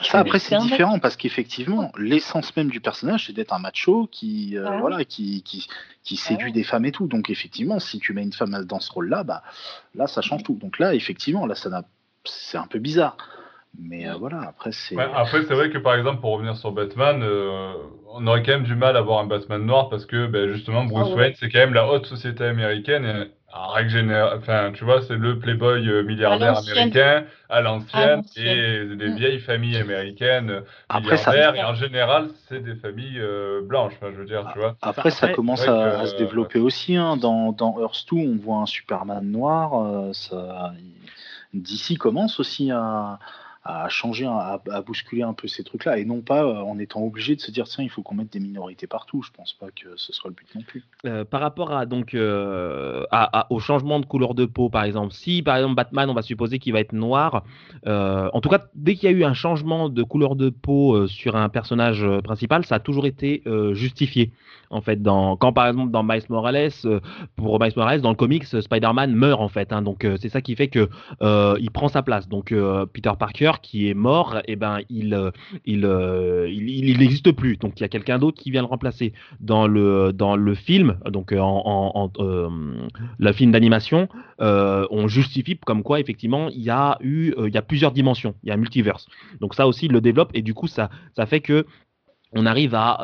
ça, 0.04 0.20
après, 0.20 0.40
c'est 0.40 0.58
différent 0.58 1.00
parce 1.00 1.16
qu'effectivement, 1.16 1.92
l'essence 1.98 2.56
même 2.58 2.70
du 2.70 2.82
personnage, 2.82 3.28
c'est 3.28 3.34
d'être 3.34 3.54
un 3.54 3.60
macho 3.60 4.08
qui, 4.12 4.58
euh, 4.58 4.80
voilà, 4.80 5.06
qui, 5.06 5.42
qui, 5.44 5.68
qui 6.04 6.18
séduit 6.18 6.52
des 6.52 6.64
femmes 6.64 6.86
et 6.86 6.92
tout. 6.92 7.08
Donc, 7.08 7.30
effectivement, 7.30 7.80
si 7.80 8.00
tu 8.00 8.12
mets 8.14 8.24
une 8.24 8.34
femme 8.34 8.66
dans 8.66 8.80
ce 8.80 8.92
rôle-là, 8.92 9.24
bah, 9.24 9.42
là, 9.96 10.08
ça 10.08 10.22
change 10.22 10.44
tout. 10.44 10.56
Donc, 10.56 10.80
là, 10.80 10.94
effectivement, 10.94 11.46
là, 11.46 11.56
ça 11.56 11.70
n'a... 11.70 11.84
c'est 12.26 12.58
un 12.58 12.68
peu 12.68 12.80
bizarre. 12.80 13.16
Mais 13.80 14.08
euh, 14.08 14.16
voilà, 14.16 14.42
après, 14.42 14.72
c'est. 14.72 14.98
après, 15.00 15.44
c'est 15.44 15.54
vrai 15.54 15.70
que 15.70 15.78
par 15.78 15.96
exemple, 15.96 16.20
pour 16.20 16.34
revenir 16.34 16.58
sur 16.58 16.72
Batman, 16.72 17.22
euh, 17.24 17.72
on 18.10 18.28
aurait 18.28 18.44
quand 18.44 18.52
même 18.52 18.64
du 18.64 18.76
mal 18.76 18.96
à 18.98 19.00
avoir 19.00 19.20
un 19.20 19.26
Batman 19.26 19.66
noir 19.66 19.90
parce 19.90 20.06
que 20.06 20.28
ben, 20.28 20.52
justement, 20.52 20.84
Bruce 20.84 21.10
ah 21.14 21.16
Wayne, 21.16 21.34
c'est 21.40 21.50
quand 21.50 21.60
même 21.60 21.74
la 21.74 21.88
haute 21.88 22.06
société 22.06 22.44
américaine. 22.44 23.06
Et, 23.06 23.32
en 23.54 23.68
règle 23.68 23.90
générale, 23.90 24.38
enfin, 24.38 24.72
tu 24.74 24.86
vois, 24.86 25.02
c'est 25.02 25.18
le 25.18 25.38
playboy 25.38 25.86
euh, 25.90 26.04
milliardaire 26.04 26.58
américain 26.58 27.26
à 27.50 27.60
l'ancienne 27.60 28.22
et 28.38 28.86
des 28.96 29.10
mm. 29.10 29.16
vieilles 29.18 29.40
familles 29.40 29.76
américaines 29.76 30.64
après, 30.88 31.18
milliardaires. 31.18 31.56
Et 31.56 31.64
en 31.66 31.74
général, 31.76 32.30
c'est 32.48 32.64
des 32.64 32.76
familles 32.76 33.22
blanches, 33.64 33.96
je 34.02 34.08
veux 34.08 34.26
dire, 34.26 34.50
tu 34.54 34.60
vois. 34.60 34.78
Après, 34.82 35.12
ça 35.12 35.28
commence 35.34 35.68
à, 35.68 36.06
se 36.06 36.16
développer 36.16 36.60
aussi. 36.60 36.96
Hein. 36.96 37.18
Dans, 37.18 37.52
dans 37.52 37.78
Earth 37.82 38.06
2, 38.10 38.18
on 38.20 38.38
voit 38.38 38.60
un 38.60 38.66
Superman 38.66 39.30
noir. 39.30 40.14
ça... 40.14 40.72
D'ici 41.54 41.98
commence 41.98 42.40
aussi 42.40 42.72
à 42.72 43.20
à 43.64 43.90
changer, 43.90 44.26
à, 44.26 44.60
bousculer 44.86 45.22
un 45.22 45.34
peu 45.34 45.48
ces 45.48 45.64
trucs-là, 45.64 46.00
et 46.00 46.06
non 46.06 46.22
pas 46.22 46.64
en 46.64 46.80
étant 46.80 47.02
obligé 47.04 47.36
de 47.36 47.42
se 47.42 47.52
dire 47.52 47.66
tiens, 47.68 47.84
il 47.84 47.90
faut 47.90 48.02
qu'on 48.02 48.16
mette 48.16 48.32
des 48.34 48.40
minorités 48.40 48.88
partout. 48.88 49.22
Je 49.22 49.32
pense 49.32 49.54
pas 49.54 49.68
que 49.68 49.90
ce 49.98 50.14
soit 50.14 50.30
le 50.30 50.36
but 50.36 50.48
non 50.56 50.62
plus. 50.62 51.26
par 51.26 51.42
rapport 51.42 51.72
à 51.72 51.86
donc 51.86 52.16
au 52.16 53.60
changement 53.60 54.00
de 54.00 54.06
couleur 54.06 54.34
de 54.34 54.46
peau, 54.46 54.70
par 54.70 54.84
exemple, 54.84 55.14
si 55.14 55.44
par 55.44 55.58
exemple 55.58 55.76
Batman, 55.76 56.10
on 56.10 56.14
va 56.14 56.24
supposer 56.24 56.58
qu'il 56.60 56.74
va 56.74 56.80
être 56.80 56.94
noir, 56.94 57.44
en 57.86 58.42
tout 58.42 58.50
cas, 58.50 58.66
dès 58.74 58.96
qu'il 58.96 59.12
y 59.12 59.14
a 59.14 59.16
eu 59.16 59.24
un 59.24 59.34
changement 59.34 59.90
de 59.90 60.04
couleur 60.04 60.36
de 60.36 60.50
peau 60.50 61.08
sur 61.08 61.36
un 61.36 61.50
personnage 61.50 62.06
principal, 62.24 62.66
ça 62.66 62.76
a 62.76 62.80
toujours 62.80 63.06
été 63.06 63.44
justifié. 63.74 64.32
En 64.72 64.80
fait, 64.80 65.00
quand 65.04 65.54
par 65.54 65.68
exemple 65.68 65.92
dans 65.92 66.04
Miles 66.04 66.24
Morales, 66.30 66.72
pour 67.36 67.60
Miles 67.60 67.74
Morales, 67.76 68.02
dans 68.02 68.10
le 68.10 68.16
comics, 68.16 68.46
Spider-Man 68.46 69.14
meurt 69.14 69.42
en 69.42 69.50
fait. 69.50 69.74
Hein, 69.74 69.82
donc 69.82 70.08
c'est 70.20 70.30
ça 70.30 70.42
qui 70.42 70.56
fait 70.56 70.70
que 70.70 70.90
il 71.60 71.72
prend 71.72 71.90
sa 71.90 72.02
place. 72.02 72.28
Donc 72.28 72.54
Peter 72.94 73.12
Parker 73.20 73.51
qui 73.60 73.90
est 73.90 73.94
mort, 73.94 74.38
et 74.38 74.54
eh 74.54 74.56
ben 74.56 74.80
il 74.90 75.32
il 75.66 75.84
il 75.84 76.98
n'existe 77.00 77.32
plus. 77.34 77.58
Donc 77.58 77.74
il 77.80 77.82
y 77.82 77.84
a 77.84 77.90
quelqu'un 77.90 78.20
d'autre 78.20 78.42
qui 78.42 78.52
vient 78.52 78.62
le 78.62 78.68
remplacer. 78.68 79.14
Dans 79.42 79.68
le 79.68 80.14
dans 80.14 80.36
le 80.36 80.56
film, 80.56 80.98
donc 81.10 81.34
en, 81.38 82.12
le 83.18 83.34
film 83.34 83.52
d'animation, 83.52 84.08
on 84.40 85.08
justifie 85.08 85.58
comme 85.58 85.84
quoi 85.84 86.00
effectivement 86.00 86.48
il 86.50 86.62
y 86.62 86.70
a 86.70 86.98
eu 87.02 87.34
il 87.38 87.54
y 87.54 87.58
a 87.58 87.62
plusieurs 87.62 87.92
dimensions, 87.92 88.36
il 88.44 88.50
y 88.50 88.52
a 88.52 88.54
un 88.54 88.58
multiverse. 88.58 89.08
Donc 89.42 89.56
ça 89.56 89.68
aussi 89.68 89.88
il 89.88 89.92
le 89.92 90.02
développe 90.02 90.32
et 90.34 90.42
du 90.42 90.54
coup 90.54 90.68
ça 90.68 90.90
ça 91.16 91.26
fait 91.26 91.42
que 91.42 91.66
on 92.34 92.46
arrive 92.46 92.76
à, 92.76 93.00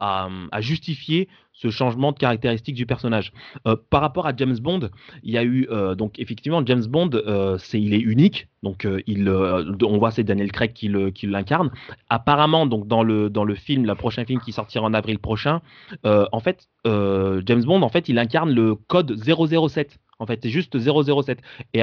à, 0.00 0.60
justifier 0.60 1.28
ce 1.52 1.70
changement 1.70 2.12
de 2.12 2.18
caractéristique 2.18 2.74
du 2.74 2.86
personnage. 2.86 3.32
Euh, 3.66 3.76
par 3.90 4.00
rapport 4.00 4.26
à 4.26 4.32
James 4.36 4.56
Bond, 4.58 4.90
il 5.22 5.32
y 5.32 5.38
a 5.38 5.44
eu 5.44 5.68
euh, 5.70 5.94
donc 5.94 6.18
effectivement 6.18 6.64
James 6.64 6.84
Bond, 6.84 7.10
euh, 7.14 7.56
c'est 7.58 7.80
il 7.80 7.94
est 7.94 8.00
unique, 8.00 8.48
donc 8.62 8.86
il, 9.06 9.28
on 9.28 9.98
voit 9.98 10.10
c'est 10.10 10.24
Daniel 10.24 10.50
Craig 10.50 10.72
qui, 10.72 10.90
qui 11.12 11.26
l'incarne. 11.26 11.70
Apparemment 12.08 12.66
donc 12.66 12.86
dans 12.86 13.02
le 13.02 13.30
dans 13.30 13.44
le 13.44 13.54
film, 13.54 13.86
le 13.86 13.94
prochain 13.94 14.24
film 14.24 14.40
qui 14.40 14.52
sortira 14.52 14.84
en 14.84 14.94
avril 14.94 15.18
prochain, 15.18 15.60
en 16.04 16.40
fait 16.40 16.68
James 16.84 17.64
Bond 17.64 17.82
en 17.82 17.88
fait 17.88 18.08
il 18.08 18.18
incarne 18.18 18.52
le 18.52 18.74
code 18.74 19.16
007. 19.16 19.98
En 20.18 20.26
fait 20.26 20.40
c'est 20.42 20.50
juste 20.50 20.78
007 20.78 21.40
et, 21.74 21.82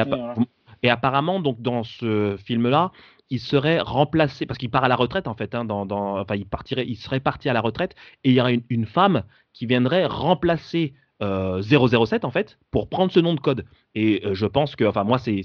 et 0.83 0.89
apparemment 0.89 1.39
donc 1.39 1.61
dans 1.61 1.83
ce 1.83 2.37
film 2.37 2.69
là 2.69 2.91
il 3.29 3.39
serait 3.39 3.79
remplacé 3.79 4.45
parce 4.45 4.57
qu'il 4.57 4.69
part 4.71 4.83
à 4.83 4.87
la 4.87 4.95
retraite 4.95 5.27
en 5.27 5.35
fait. 5.35 5.55
Hein, 5.55 5.65
dans, 5.65 5.87
enfin, 6.19 6.35
il 6.35 6.45
partirait, 6.45 6.85
il 6.87 6.95
serait 6.95 7.19
parti 7.19 7.49
à 7.49 7.53
la 7.53 7.61
retraite 7.61 7.95
et 8.23 8.29
il 8.29 8.35
y 8.35 8.41
aurait 8.41 8.55
une, 8.55 8.63
une 8.69 8.85
femme 8.85 9.23
qui 9.53 9.65
viendrait 9.65 10.05
remplacer 10.05 10.93
007 11.21 12.23
en 12.25 12.31
fait 12.31 12.57
pour 12.71 12.87
prendre 12.89 13.11
ce 13.11 13.19
nom 13.19 13.33
de 13.33 13.39
code. 13.39 13.65
Et 13.95 14.23
je 14.31 14.45
pense 14.45 14.75
que, 14.75 14.85
enfin 14.85 15.03
moi 15.03 15.17
c'est 15.17 15.41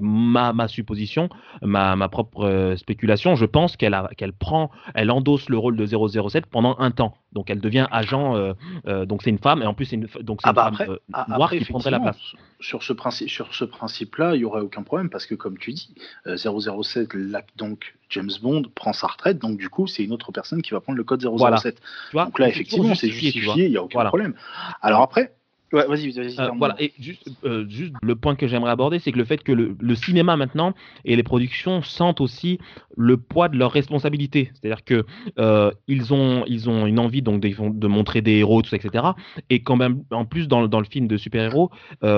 ma, 0.00 0.52
ma 0.52 0.68
supposition, 0.68 1.28
ma, 1.62 1.96
ma 1.96 2.08
propre 2.08 2.74
spéculation, 2.76 3.36
je 3.36 3.44
pense 3.44 3.76
qu'elle 3.76 3.96
qu'elle 4.16 4.32
prend, 4.32 4.70
elle 4.94 5.10
endosse 5.10 5.48
le 5.48 5.58
rôle 5.58 5.76
de 5.76 5.86
007 5.86 6.46
pendant 6.46 6.76
un 6.78 6.90
temps. 6.90 7.14
Donc 7.32 7.50
elle 7.50 7.60
devient 7.60 7.86
agent, 7.90 8.54
donc 8.86 9.22
c'est 9.22 9.30
une 9.30 9.38
femme 9.38 9.62
et 9.62 9.66
en 9.66 9.74
plus 9.74 9.86
c'est 9.86 9.96
une, 9.96 10.06
donc 10.20 10.40
ah 10.44 10.52
bah 10.52 10.70
femme 10.76 10.98
noire 11.28 11.50
qui 11.50 11.64
prendrait 11.64 11.90
la 11.90 12.00
place. 12.00 12.18
Sur 12.60 12.82
ce 12.82 12.92
principe, 12.92 13.28
sur 13.28 13.54
ce 13.54 13.64
principe-là, 13.64 14.34
il 14.34 14.40
y 14.40 14.44
aurait 14.44 14.62
aucun 14.62 14.82
problème 14.82 15.10
parce 15.10 15.26
que 15.26 15.34
comme 15.34 15.58
tu 15.58 15.72
dis, 15.72 15.94
007 16.26 17.08
donc 17.56 17.94
James 18.10 18.30
Bond 18.40 18.62
prend 18.74 18.92
sa 18.92 19.06
retraite, 19.06 19.38
donc 19.38 19.58
du 19.58 19.68
coup, 19.68 19.86
c'est 19.86 20.04
une 20.04 20.12
autre 20.12 20.32
personne 20.32 20.62
qui 20.62 20.70
va 20.72 20.80
prendre 20.80 20.96
le 20.96 21.04
code 21.04 21.22
007. 21.22 21.80
donc 22.12 22.38
là, 22.38 22.48
effectivement, 22.48 22.94
c'est 22.94 23.08
justifié, 23.08 23.66
il 23.66 23.70
n'y 23.70 23.76
a 23.76 23.82
aucun 23.82 24.04
problème. 24.04 24.34
Alors 24.82 25.02
après, 25.02 25.35
vas-y, 25.72 26.10
vas-y. 26.10 26.38
Euh, 26.38 26.50
voilà, 26.56 26.76
et 26.78 26.92
juste, 26.98 27.28
euh, 27.44 27.66
juste 27.68 27.94
le 28.02 28.16
point 28.16 28.36
que 28.36 28.46
j'aimerais 28.46 28.70
aborder, 28.70 28.98
c'est 28.98 29.12
que 29.12 29.18
le 29.18 29.24
fait 29.24 29.42
que 29.42 29.52
le, 29.52 29.94
cinéma 29.94 30.36
maintenant 30.36 30.74
et 31.04 31.16
les 31.16 31.22
productions 31.22 31.82
sentent 31.82 32.20
aussi 32.20 32.58
le 32.96 33.16
poids 33.16 33.48
de 33.48 33.56
leurs 33.56 33.72
responsabilités. 33.72 34.50
C'est-à-dire 34.54 34.84
que 34.84 35.04
euh, 35.38 35.70
ils, 35.88 36.12
ont, 36.12 36.44
ils 36.46 36.68
ont 36.68 36.86
une 36.86 36.98
envie 36.98 37.22
donc 37.22 37.40
de, 37.40 37.48
de, 37.48 37.86
montrer 37.86 38.20
des 38.20 38.38
héros, 38.38 38.62
tout 38.62 38.70
ça, 38.70 38.76
etc. 38.76 39.04
Et 39.50 39.62
quand 39.62 39.76
même, 39.76 40.02
en 40.10 40.24
plus, 40.24 40.48
dans, 40.48 40.66
dans 40.68 40.80
le 40.80 40.86
film 40.86 41.06
de 41.06 41.16
super-héros, 41.16 41.70
il 42.02 42.08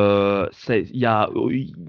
y, 0.94 1.06
a, 1.06 1.30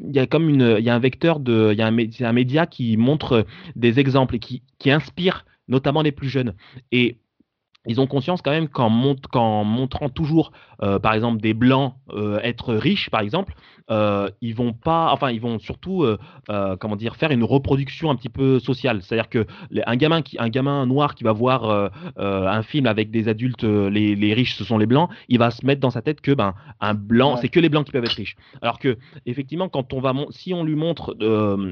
y 0.07 0.19
a 0.19 0.27
comme 0.27 0.49
une, 0.49 0.77
y 0.79 0.89
a 0.89 0.95
un 0.95 0.99
vecteur 0.99 1.39
de, 1.39 1.69
il 1.71 1.77
y 1.77 1.81
a 1.81 1.87
un, 1.87 2.27
un 2.29 2.33
média 2.33 2.65
qui 2.65 2.97
montre 2.97 3.45
des 3.75 3.99
exemples 3.99 4.35
et 4.35 4.39
qui, 4.39 4.63
qui 4.77 4.91
inspire 4.91 5.45
notamment 5.69 6.01
les 6.01 6.11
plus 6.11 6.29
jeunes. 6.29 6.53
Et 6.91 7.17
ils 7.87 8.01
ont 8.01 8.07
conscience 8.07 8.41
quand 8.41 8.51
même 8.51 8.67
qu'en 8.67 8.89
montrant 8.89 10.09
toujours, 10.09 10.51
euh, 10.83 10.99
par 10.99 11.13
exemple, 11.13 11.41
des 11.41 11.53
blancs 11.53 11.93
euh, 12.11 12.39
être 12.43 12.73
riches, 12.73 13.09
par 13.09 13.21
exemple, 13.21 13.53
euh, 13.89 14.29
ils 14.41 14.53
vont 14.53 14.73
pas, 14.73 15.11
enfin, 15.11 15.31
ils 15.31 15.39
vont 15.39 15.59
surtout, 15.59 16.05
comment 16.79 16.95
dire, 16.95 17.15
faire 17.15 17.31
une 17.31 17.43
reproduction 17.43 18.11
un 18.11 18.15
petit 18.15 18.29
peu 18.29 18.59
sociale. 18.59 19.01
C'est-à-dire 19.01 19.29
que 19.29 19.45
un 19.85 19.95
gamin 19.95 20.21
qui, 20.21 20.37
un 20.39 20.49
gamin 20.49 20.85
noir 20.85 21.15
qui 21.15 21.23
va 21.23 21.31
voir 21.31 21.91
un 22.17 22.61
film 22.63 22.85
avec 22.85 23.11
des 23.11 23.27
adultes, 23.27 23.63
les, 23.63 24.33
riches, 24.33 24.55
ce 24.55 24.63
sont 24.63 24.77
les 24.77 24.85
blancs, 24.85 25.09
il 25.27 25.39
va 25.39 25.51
se 25.51 25.65
mettre 25.65 25.81
dans 25.81 25.89
sa 25.89 26.01
tête 26.01 26.21
que, 26.21 26.31
ben, 26.31 26.53
un 26.81 26.93
blanc, 26.93 27.37
c'est 27.37 27.49
que 27.49 27.59
les 27.59 27.69
blancs 27.69 27.85
qui 27.85 27.91
peuvent 27.91 28.03
être 28.03 28.11
riches. 28.11 28.35
Alors 28.61 28.77
que, 28.79 28.97
effectivement, 29.25 29.69
quand 29.69 29.93
on 29.93 30.01
va, 30.01 30.13
si 30.29 30.53
on 30.53 30.63
lui 30.63 30.75
montre 30.75 31.15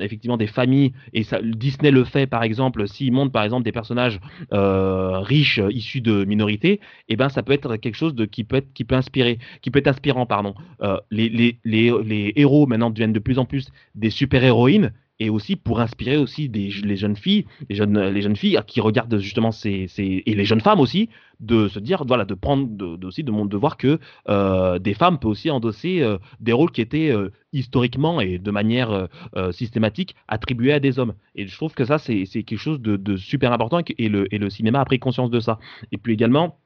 effectivement 0.01 0.37
des 0.37 0.47
familles 0.47 0.93
et 1.13 1.23
ça, 1.23 1.39
Disney 1.43 1.91
le 1.91 2.03
fait, 2.03 2.27
par 2.27 2.43
exemple, 2.43 2.87
s'il 2.87 3.11
montre 3.11 3.31
par 3.31 3.43
exemple 3.43 3.63
des 3.63 3.71
personnages 3.71 4.19
riches 4.51 5.61
issus 5.69 5.96
de 6.01 6.25
minorité, 6.25 6.73
et 6.73 6.79
eh 7.09 7.15
ben 7.15 7.29
ça 7.29 7.43
peut 7.43 7.53
être 7.53 7.75
quelque 7.77 7.95
chose 7.95 8.15
de 8.15 8.25
qui 8.25 8.43
peut 8.43 8.57
être 8.57 9.87
inspirant 9.87 10.25
pardon. 10.25 10.55
Euh, 10.81 10.97
les, 11.11 11.29
les, 11.29 11.59
les, 11.63 11.91
les, 12.03 12.33
héros 12.35 12.67
maintenant 12.67 12.89
deviennent 12.89 13.13
de 13.13 13.19
plus 13.19 13.39
en 13.39 13.45
plus 13.45 13.69
des 13.95 14.09
super 14.09 14.43
héroïnes 14.43 14.91
et 15.19 15.29
aussi 15.29 15.55
pour 15.55 15.79
inspirer 15.79 16.17
aussi 16.17 16.47
les 16.47 16.69
jeunes 16.95 17.15
filles, 17.15 17.45
les 17.69 17.75
jeunes, 17.75 17.99
les 17.99 18.21
jeunes 18.21 18.35
filles 18.35 18.59
qui 18.67 18.81
regardent 18.81 19.19
justement 19.19 19.51
ces, 19.51 19.87
et 19.97 20.35
les 20.35 20.45
jeunes 20.45 20.61
femmes 20.61 20.79
aussi, 20.79 21.09
de 21.39 21.67
se 21.67 21.79
dire, 21.79 22.03
voilà, 22.05 22.25
de 22.25 22.33
prendre, 22.33 22.67
de, 22.67 23.05
aussi 23.05 23.23
de, 23.23 23.31
de 23.31 23.57
voir 23.57 23.77
que 23.77 23.99
euh, 24.29 24.79
des 24.79 24.93
femmes 24.93 25.19
peuvent 25.19 25.31
aussi 25.31 25.51
endosser 25.51 26.01
euh, 26.01 26.17
des 26.39 26.53
rôles 26.53 26.71
qui 26.71 26.81
étaient 26.81 27.11
euh, 27.11 27.29
historiquement 27.53 28.21
et 28.21 28.39
de 28.39 28.51
manière 28.51 29.07
systématique 29.51 30.15
attribués 30.27 30.73
à 30.73 30.79
des 30.79 30.99
hommes. 30.99 31.13
Et 31.35 31.47
je 31.47 31.55
trouve 31.55 31.73
que 31.73 31.85
ça, 31.85 31.97
c'est 31.97 32.25
quelque 32.25 32.57
chose 32.57 32.79
de, 32.81 32.97
de, 32.97 33.17
super 33.17 33.51
important 33.51 33.81
et 33.97 34.09
le, 34.09 34.33
et 34.33 34.37
le 34.37 34.49
cinéma 34.49 34.81
a 34.81 34.85
pris 34.85 34.99
conscience 34.99 35.31
de 35.31 35.39
ça. 35.39 35.59
Et 35.91 35.97
puis 35.97 36.13
également, 36.13 36.59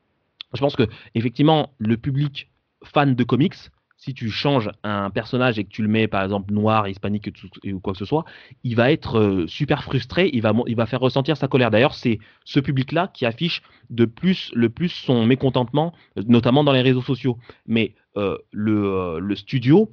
je 0.53 0.59
pense 0.59 0.75
que 0.75 0.83
effectivement, 1.15 1.73
le 1.77 1.97
public 1.97 2.49
fan 2.83 3.15
de 3.15 3.23
comics, 3.23 3.55
si 4.01 4.15
tu 4.15 4.31
changes 4.31 4.71
un 4.83 5.11
personnage 5.11 5.59
et 5.59 5.63
que 5.63 5.69
tu 5.69 5.83
le 5.83 5.87
mets 5.87 6.07
par 6.07 6.23
exemple 6.23 6.51
noir, 6.51 6.87
hispanique 6.87 7.29
ou 7.65 7.79
quoi 7.79 7.93
que 7.93 7.99
ce 7.99 8.05
soit, 8.05 8.25
il 8.63 8.75
va 8.75 8.91
être 8.91 9.19
euh, 9.19 9.45
super 9.45 9.83
frustré, 9.83 10.31
il 10.33 10.41
va, 10.41 10.53
il 10.65 10.75
va 10.75 10.87
faire 10.87 10.99
ressentir 10.99 11.37
sa 11.37 11.47
colère. 11.47 11.69
D'ailleurs, 11.69 11.93
c'est 11.93 12.17
ce 12.43 12.59
public-là 12.59 13.11
qui 13.13 13.27
affiche 13.27 13.61
de 13.91 14.05
plus, 14.05 14.51
le 14.55 14.69
plus 14.69 14.89
son 14.89 15.27
mécontentement, 15.27 15.93
notamment 16.25 16.63
dans 16.63 16.71
les 16.71 16.81
réseaux 16.81 17.03
sociaux. 17.03 17.37
Mais 17.67 17.93
euh, 18.17 18.39
euh, 18.55 19.19
le, 19.19 19.35
studio, 19.35 19.87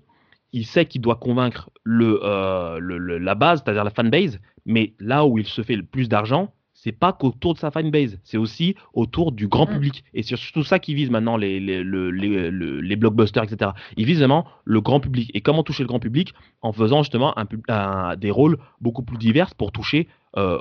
il 0.54 0.64
sait 0.64 0.86
qu'il 0.86 1.02
doit 1.02 1.16
convaincre 1.16 1.68
la 1.84 3.34
base, 3.34 3.62
c'est-à-dire 3.62 3.84
la 3.84 3.90
fanbase, 3.90 4.40
mais 4.64 4.94
là 4.98 5.26
où 5.26 5.36
il 5.36 5.46
se 5.46 5.60
fait 5.60 5.76
le 5.76 5.84
plus 5.84 6.08
d'argent, 6.08 6.54
c'est 6.80 6.92
pas 6.92 7.12
qu'autour 7.12 7.54
de 7.54 7.58
sa 7.58 7.72
fanbase, 7.72 8.20
c'est 8.22 8.36
aussi 8.36 8.76
autour 8.94 9.32
du 9.32 9.48
grand 9.48 9.66
mmh. 9.66 9.72
public. 9.72 10.04
Et 10.14 10.22
c'est 10.22 10.36
surtout 10.36 10.62
ça 10.62 10.78
qui 10.78 10.94
vise 10.94 11.10
maintenant 11.10 11.36
les, 11.36 11.58
les, 11.58 11.82
les, 11.82 12.50
les, 12.52 12.96
blockbusters, 12.96 13.42
etc. 13.42 13.72
Ils 13.96 14.06
visent 14.06 14.18
vraiment 14.18 14.46
le 14.64 14.80
grand 14.80 15.00
public. 15.00 15.28
Et 15.34 15.40
comment 15.40 15.64
toucher 15.64 15.82
le 15.82 15.88
grand 15.88 15.98
public? 15.98 16.34
En 16.62 16.72
faisant 16.72 17.02
justement 17.02 17.34
un, 17.36 18.16
des 18.16 18.30
rôles 18.30 18.58
beaucoup 18.80 19.02
plus 19.02 19.18
divers 19.18 19.56
pour 19.56 19.72
toucher 19.72 20.06
euh, 20.36 20.58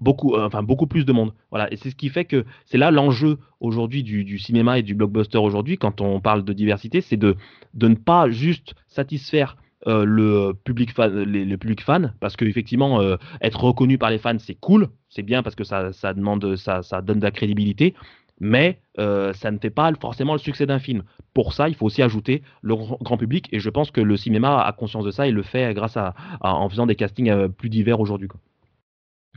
beaucoup, 0.00 0.34
euh, 0.34 0.46
enfin, 0.46 0.64
beaucoup 0.64 0.88
plus 0.88 1.04
de 1.04 1.12
monde. 1.12 1.32
Voilà. 1.50 1.72
Et 1.72 1.76
c'est 1.76 1.90
ce 1.90 1.96
qui 1.96 2.08
fait 2.08 2.24
que 2.24 2.44
c'est 2.66 2.78
là 2.78 2.90
l'enjeu 2.90 3.38
aujourd'hui 3.60 4.02
du, 4.02 4.24
du, 4.24 4.40
cinéma 4.40 4.80
et 4.80 4.82
du 4.82 4.94
blockbuster 4.94 5.38
aujourd'hui, 5.38 5.78
quand 5.78 6.00
on 6.00 6.20
parle 6.20 6.42
de 6.42 6.52
diversité, 6.52 7.00
c'est 7.00 7.16
de, 7.16 7.36
de 7.74 7.88
ne 7.88 7.94
pas 7.94 8.28
juste 8.28 8.74
satisfaire 8.88 9.56
euh, 9.88 10.04
le 10.04 10.52
public 10.52 10.92
fan, 10.92 11.22
le 11.24 11.56
public 11.56 11.82
fan, 11.82 12.12
parce 12.20 12.36
qu'effectivement, 12.36 13.00
euh, 13.00 13.16
être 13.40 13.62
reconnu 13.64 13.96
par 13.96 14.10
les 14.10 14.18
fans, 14.18 14.38
c'est 14.38 14.54
cool, 14.54 14.88
c'est 15.08 15.22
bien 15.22 15.42
parce 15.42 15.56
que 15.56 15.64
ça, 15.64 15.92
ça 15.94 16.12
demande, 16.12 16.56
ça, 16.56 16.82
ça, 16.82 17.00
donne 17.00 17.20
de 17.20 17.24
la 17.24 17.30
crédibilité, 17.30 17.94
mais 18.38 18.80
euh, 18.98 19.32
ça 19.32 19.50
ne 19.50 19.58
fait 19.58 19.70
pas 19.70 19.90
forcément 19.98 20.34
le 20.34 20.38
succès 20.38 20.66
d'un 20.66 20.78
film. 20.78 21.04
Pour 21.32 21.54
ça, 21.54 21.70
il 21.70 21.74
faut 21.74 21.86
aussi 21.86 22.02
ajouter 22.02 22.42
le 22.60 22.74
grand 22.76 23.16
public, 23.16 23.48
et 23.50 23.60
je 23.60 23.70
pense 23.70 23.90
que 23.90 24.02
le 24.02 24.16
cinéma 24.18 24.60
a 24.60 24.72
conscience 24.72 25.06
de 25.06 25.10
ça 25.10 25.26
et 25.26 25.30
le 25.30 25.42
fait 25.42 25.72
grâce 25.72 25.96
à, 25.96 26.14
en 26.42 26.68
faisant 26.68 26.86
des 26.86 26.96
castings 26.96 27.48
plus 27.48 27.70
divers 27.70 27.98
aujourd'hui. 27.98 28.28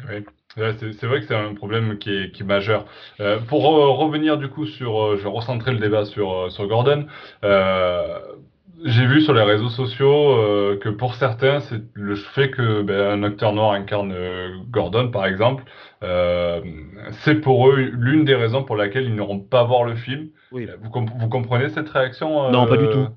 Oui. 0.09 0.25
c'est 0.57 1.03
vrai 1.03 1.21
que 1.21 1.27
c'est 1.27 1.35
un 1.35 1.53
problème 1.53 1.97
qui 1.97 2.09
est, 2.09 2.43
majeur. 2.43 2.85
pour 3.47 3.63
revenir 3.63 4.37
du 4.37 4.49
coup 4.49 4.65
sur, 4.65 5.15
je 5.15 5.23
vais 5.23 5.29
recentrer 5.29 5.71
le 5.71 5.79
débat 5.79 6.03
sur, 6.03 6.51
sur 6.51 6.67
Gordon. 6.67 7.05
J'ai 8.83 9.05
vu 9.05 9.21
sur 9.21 9.33
les 9.33 9.43
réseaux 9.43 9.69
sociaux 9.69 10.31
euh, 10.31 10.79
que 10.79 10.89
pour 10.89 11.15
certains, 11.15 11.59
c'est 11.61 11.81
le 11.93 12.15
fait 12.15 12.49
que 12.49 12.81
ben, 12.81 12.99
un 12.99 13.23
acteur 13.23 13.53
noir 13.53 13.73
incarne 13.73 14.11
euh, 14.11 14.57
Gordon, 14.69 15.09
par 15.09 15.25
exemple, 15.25 15.63
euh, 16.03 16.61
c'est 17.23 17.35
pour 17.35 17.69
eux 17.69 17.75
l'une 17.77 18.25
des 18.25 18.35
raisons 18.35 18.63
pour 18.63 18.75
laquelle 18.75 19.05
ils 19.05 19.15
n'auront 19.15 19.39
pas 19.39 19.63
voir 19.63 19.83
le 19.83 19.95
film. 19.95 20.29
Oui. 20.51 20.67
Vous, 20.81 21.05
vous 21.19 21.29
comprenez 21.29 21.69
cette 21.69 21.89
réaction 21.89 22.51
Non, 22.51 22.65
pas 22.65 22.77
du 22.77 22.89
tout. 22.89 23.07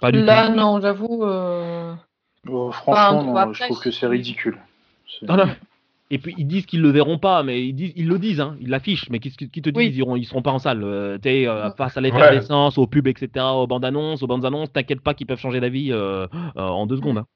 Pas 0.00 0.10
du 0.10 0.22
Là, 0.22 0.48
non, 0.48 0.80
j'avoue. 0.80 1.24
Oh, 2.48 2.70
franchement, 2.72 3.52
je 3.52 3.64
trouve 3.64 3.80
que 3.80 3.90
c'est 3.90 4.06
ridicule. 4.06 4.58
Non, 5.22 5.36
non. 5.36 5.48
Et 6.10 6.18
puis 6.18 6.34
ils 6.36 6.46
disent 6.46 6.66
qu'ils 6.66 6.82
le 6.82 6.90
verront 6.90 7.18
pas, 7.18 7.42
mais 7.42 7.66
ils 7.66 7.72
disent, 7.72 7.92
ils 7.96 8.06
le 8.08 8.18
disent, 8.18 8.40
hein, 8.40 8.56
ils 8.60 8.68
l'affichent, 8.68 9.08
mais 9.10 9.20
qui, 9.20 9.30
qui 9.30 9.62
te 9.62 9.70
disent? 9.70 9.76
Oui. 9.76 9.86
ils 9.88 9.96
iront, 9.96 10.16
ils 10.16 10.24
seront 10.26 10.42
pas 10.42 10.52
en 10.52 10.58
salle. 10.58 10.84
Euh, 10.84 11.18
t'es, 11.18 11.46
euh, 11.48 11.70
face 11.72 11.96
à 11.96 12.00
Ouais. 12.00 12.02
l'effervescence, 12.02 12.76
aux 12.78 12.86
pubs, 12.86 13.06
etc., 13.06 13.46
aux 13.46 13.66
bandes 13.66 13.84
annonces, 13.84 14.22
aux 14.22 14.26
bandes 14.26 14.44
annonces, 14.44 14.72
t'inquiète 14.72 15.00
pas 15.00 15.14
qu'ils 15.14 15.26
peuvent 15.26 15.38
changer 15.40 15.60
d'avis 15.60 15.92
euh, 15.92 16.26
euh, 16.56 16.60
en 16.60 16.86
deux 16.86 16.96
secondes. 16.96 17.18
hein. 17.18 17.26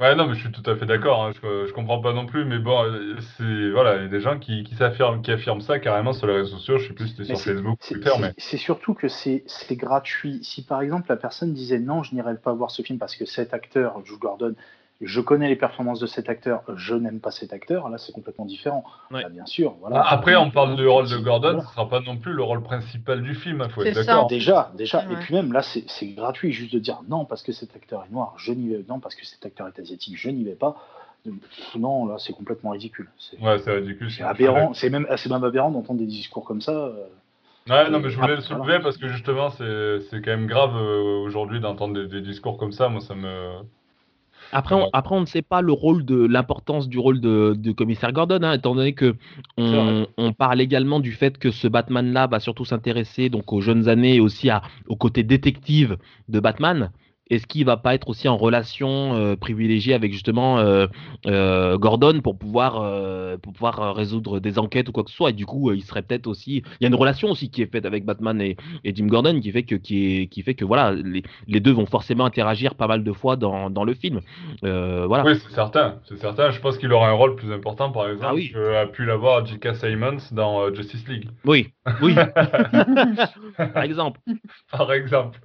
Ouais, 0.00 0.16
non, 0.16 0.26
mais 0.26 0.34
je 0.34 0.40
suis 0.40 0.50
tout 0.50 0.68
à 0.68 0.74
fait 0.74 0.86
d'accord. 0.86 1.22
hein, 1.24 1.30
Je, 1.40 1.66
je 1.66 1.72
comprends 1.72 2.00
pas 2.00 2.12
non 2.12 2.26
plus, 2.26 2.44
mais 2.44 2.58
bon, 2.58 2.82
euh, 2.84 3.16
c'est 3.36 3.70
voilà, 3.70 3.96
il 3.96 4.02
y 4.02 4.04
a 4.06 4.08
des 4.08 4.20
gens 4.20 4.40
qui, 4.40 4.64
qui 4.64 4.74
s'affirment, 4.74 5.22
qui 5.22 5.30
affirment 5.30 5.60
ça 5.60 5.78
carrément 5.78 6.12
sur 6.12 6.26
les 6.26 6.34
réseaux 6.34 6.56
sociaux. 6.56 6.78
Je 6.78 6.88
sais 6.88 6.94
plus 6.94 7.06
si 7.08 7.24
sur 7.24 7.40
Facebook 7.40 7.78
Twitter, 7.86 8.10
c'est- 8.10 8.20
mais 8.20 8.34
c'est 8.36 8.56
surtout 8.56 8.94
que 8.94 9.06
c'est 9.06 9.44
c'est 9.46 9.76
gratuit. 9.76 10.42
Si 10.42 10.64
par 10.64 10.80
exemple 10.82 11.06
la 11.10 11.16
personne 11.16 11.52
disait 11.52 11.78
non, 11.78 12.02
je 12.02 12.12
n'irai 12.14 12.36
pas 12.36 12.52
voir 12.52 12.72
ce 12.72 12.82
film 12.82 12.98
parce 12.98 13.14
que 13.14 13.24
cet 13.24 13.54
acteur, 13.54 14.04
Joe 14.04 14.18
Gordon, 14.18 14.54
je 15.04 15.20
connais 15.20 15.48
les 15.48 15.56
performances 15.56 16.00
de 16.00 16.06
cet 16.06 16.28
acteur, 16.28 16.62
je 16.76 16.94
n'aime 16.94 17.20
pas 17.20 17.30
cet 17.30 17.52
acteur, 17.52 17.88
là 17.88 17.98
c'est 17.98 18.12
complètement 18.12 18.44
différent. 18.44 18.84
Ouais. 19.10 19.22
Bah, 19.22 19.28
bien 19.28 19.46
sûr, 19.46 19.74
voilà. 19.80 20.00
Ah, 20.04 20.12
après, 20.14 20.36
on 20.36 20.50
parle 20.50 20.76
du 20.76 20.86
rôle 20.86 21.08
de 21.08 21.16
Gordon, 21.18 21.52
Voilà. 21.54 21.62
ce 21.68 21.74
sera 21.74 21.88
pas 21.88 22.00
non 22.00 22.16
plus 22.16 22.32
le 22.32 22.42
rôle 22.42 22.62
principal 22.62 23.22
du 23.22 23.34
film. 23.34 23.62
Il 23.66 23.70
faut 23.72 23.82
C'est 23.82 23.88
être 23.90 23.94
ça. 23.96 24.04
d'accord. 24.04 24.26
Déjà, 24.28 24.70
déjà, 24.76 24.98
Ouais. 25.06 25.12
et 25.12 25.16
puis 25.16 25.34
même 25.34 25.52
là, 25.52 25.62
c'est 25.62 26.06
gratuit 26.08 26.52
juste 26.52 26.72
de 26.72 26.78
dire 26.78 27.00
non 27.08 27.24
parce 27.24 27.42
que 27.42 27.52
cet 27.52 27.74
acteur 27.76 28.04
est 28.08 28.12
noir, 28.12 28.34
je 28.38 28.52
n'y 28.52 28.68
vais 28.70 28.84
non 28.88 29.00
parce 29.00 29.14
que 29.14 29.24
cet 29.24 29.44
acteur 29.46 29.66
est 29.68 29.78
asiatique, 29.78 30.16
je 30.16 30.30
n'y 30.30 30.44
vais 30.44 30.54
pas. 30.54 30.76
Non, 31.74 32.04
là, 32.06 32.16
c'est 32.18 32.34
complètement 32.34 32.70
ridicule. 32.70 33.08
C'est 33.18 33.40
Ouais, 33.40 33.58
c'est 33.58 33.72
ridicule. 33.72 34.10
c'est 34.10 34.22
aberrant. 34.22 34.74
C'est 34.74 34.90
même, 34.90 35.06
même 35.08 35.44
aberrant 35.44 35.70
d'entendre 35.70 35.98
des 36.00 36.06
discours 36.06 36.44
comme 36.44 36.60
ça. 36.60 36.72
euh. 36.72 37.06
Ouais, 37.70 37.88
non, 37.88 37.98
mais 38.00 38.10
je 38.10 38.16
voulais 38.16 38.34
Ah, 38.34 38.36
le 38.36 38.42
soulever 38.42 38.64
voilà. 38.64 38.80
parce 38.80 38.98
que 38.98 39.08
justement, 39.08 39.48
c'est 39.48 40.00
c'est 40.10 40.20
quand 40.20 40.32
même 40.32 40.46
grave 40.46 40.76
euh, 40.76 41.22
aujourd'hui 41.24 41.60
d'entendre 41.60 41.94
des, 41.94 42.06
des 42.06 42.20
discours 42.20 42.58
comme 42.58 42.72
ça. 42.72 42.90
Moi, 42.90 43.00
ça 43.00 43.14
me. 43.14 43.52
Après, 44.54 44.76
on, 44.76 44.84
Ouais. 44.84 44.90
après, 44.92 45.14
on 45.16 45.20
ne 45.20 45.26
sait 45.26 45.42
pas 45.42 45.60
le 45.60 45.72
rôle 45.72 46.04
de 46.04 46.26
l'importance 46.26 46.88
du 46.88 46.98
rôle 46.98 47.20
de, 47.20 47.54
de 47.58 47.72
commissaire 47.72 48.12
Gordon, 48.12 48.38
hein, 48.42 48.52
étant 48.52 48.74
donné 48.74 48.94
que 48.94 49.16
on, 49.58 50.32
parle 50.32 50.60
également 50.60 51.00
du 51.00 51.12
fait 51.12 51.38
que 51.38 51.50
ce 51.50 51.68
Batman-là 51.68 52.28
va 52.28 52.40
surtout 52.40 52.64
s'intéresser 52.64 53.28
donc 53.28 53.52
aux 53.52 53.60
jeunes 53.60 53.88
années 53.88 54.16
et 54.16 54.20
aussi 54.20 54.50
à, 54.50 54.62
au 54.88 54.96
côté 54.96 55.24
détective 55.24 55.98
de 56.28 56.40
Batman. 56.40 56.90
Est-ce 57.30 57.46
qu'il 57.46 57.64
va 57.64 57.78
pas 57.78 57.94
être 57.94 58.08
aussi 58.10 58.28
en 58.28 58.36
relation 58.36 59.14
euh, 59.14 59.34
privilégiée 59.34 59.94
avec 59.94 60.12
justement 60.12 60.58
euh, 60.58 60.86
euh, 61.26 61.78
Gordon 61.78 62.20
pour 62.20 62.36
pouvoir, 62.38 62.74
pour 63.38 63.52
pouvoir 63.54 63.94
résoudre 63.94 64.40
des 64.40 64.58
enquêtes 64.58 64.88
ou 64.90 64.92
quoi 64.92 65.04
que 65.04 65.10
ce 65.10 65.16
soit? 65.16 65.30
Et 65.30 65.32
du 65.32 65.46
coup, 65.46 65.72
il 65.72 65.82
serait 65.82 66.02
peut-être 66.02 66.26
aussi. 66.26 66.62
Il 66.80 66.82
y 66.82 66.84
a 66.84 66.88
une 66.88 66.94
relation 66.94 67.30
aussi 67.30 67.50
qui 67.50 67.62
est 67.62 67.72
faite 67.72 67.86
avec 67.86 68.04
Batman 68.04 68.40
et, 68.42 68.56
et 68.84 68.94
Jim 68.94 69.06
Gordon 69.06 69.40
qui 69.40 69.50
fait 69.52 69.62
que, 69.62 69.74
qui 69.74 70.22
est, 70.22 70.26
qui 70.26 70.42
fait 70.42 70.54
que 70.54 70.66
voilà, 70.66 70.92
les, 70.92 71.22
les 71.46 71.60
deux 71.60 71.72
vont 71.72 71.86
forcément 71.86 72.26
interagir 72.26 72.74
pas 72.74 72.86
mal 72.86 73.02
de 73.02 73.12
fois 73.12 73.36
dans, 73.36 73.70
dans 73.70 73.84
le 73.84 73.94
film. 73.94 74.20
Voilà. 74.62 75.24
Oui, 75.24 75.36
c'est 75.36 75.54
certain. 75.54 75.96
C'est 76.04 76.18
certain. 76.18 76.50
Je 76.50 76.60
pense 76.60 76.76
qu'il 76.76 76.92
aura 76.92 77.08
un 77.08 77.12
rôle 77.12 77.36
plus 77.36 77.52
important, 77.52 77.90
par 77.90 78.08
exemple, 78.10 78.26
Ah 78.28 78.34
oui. 78.34 78.52
pu 78.92 79.04
l'avoir 79.06 79.46
J.K. 79.46 79.74
Simmons 79.76 80.18
dans 80.32 80.72
Justice 80.74 81.08
League. 81.08 81.30
Oui, 81.44 81.70
oui. 82.02 82.14
Par 83.56 83.82
exemple. 83.82 84.20
par 84.70 84.92
exemple. 84.92 85.38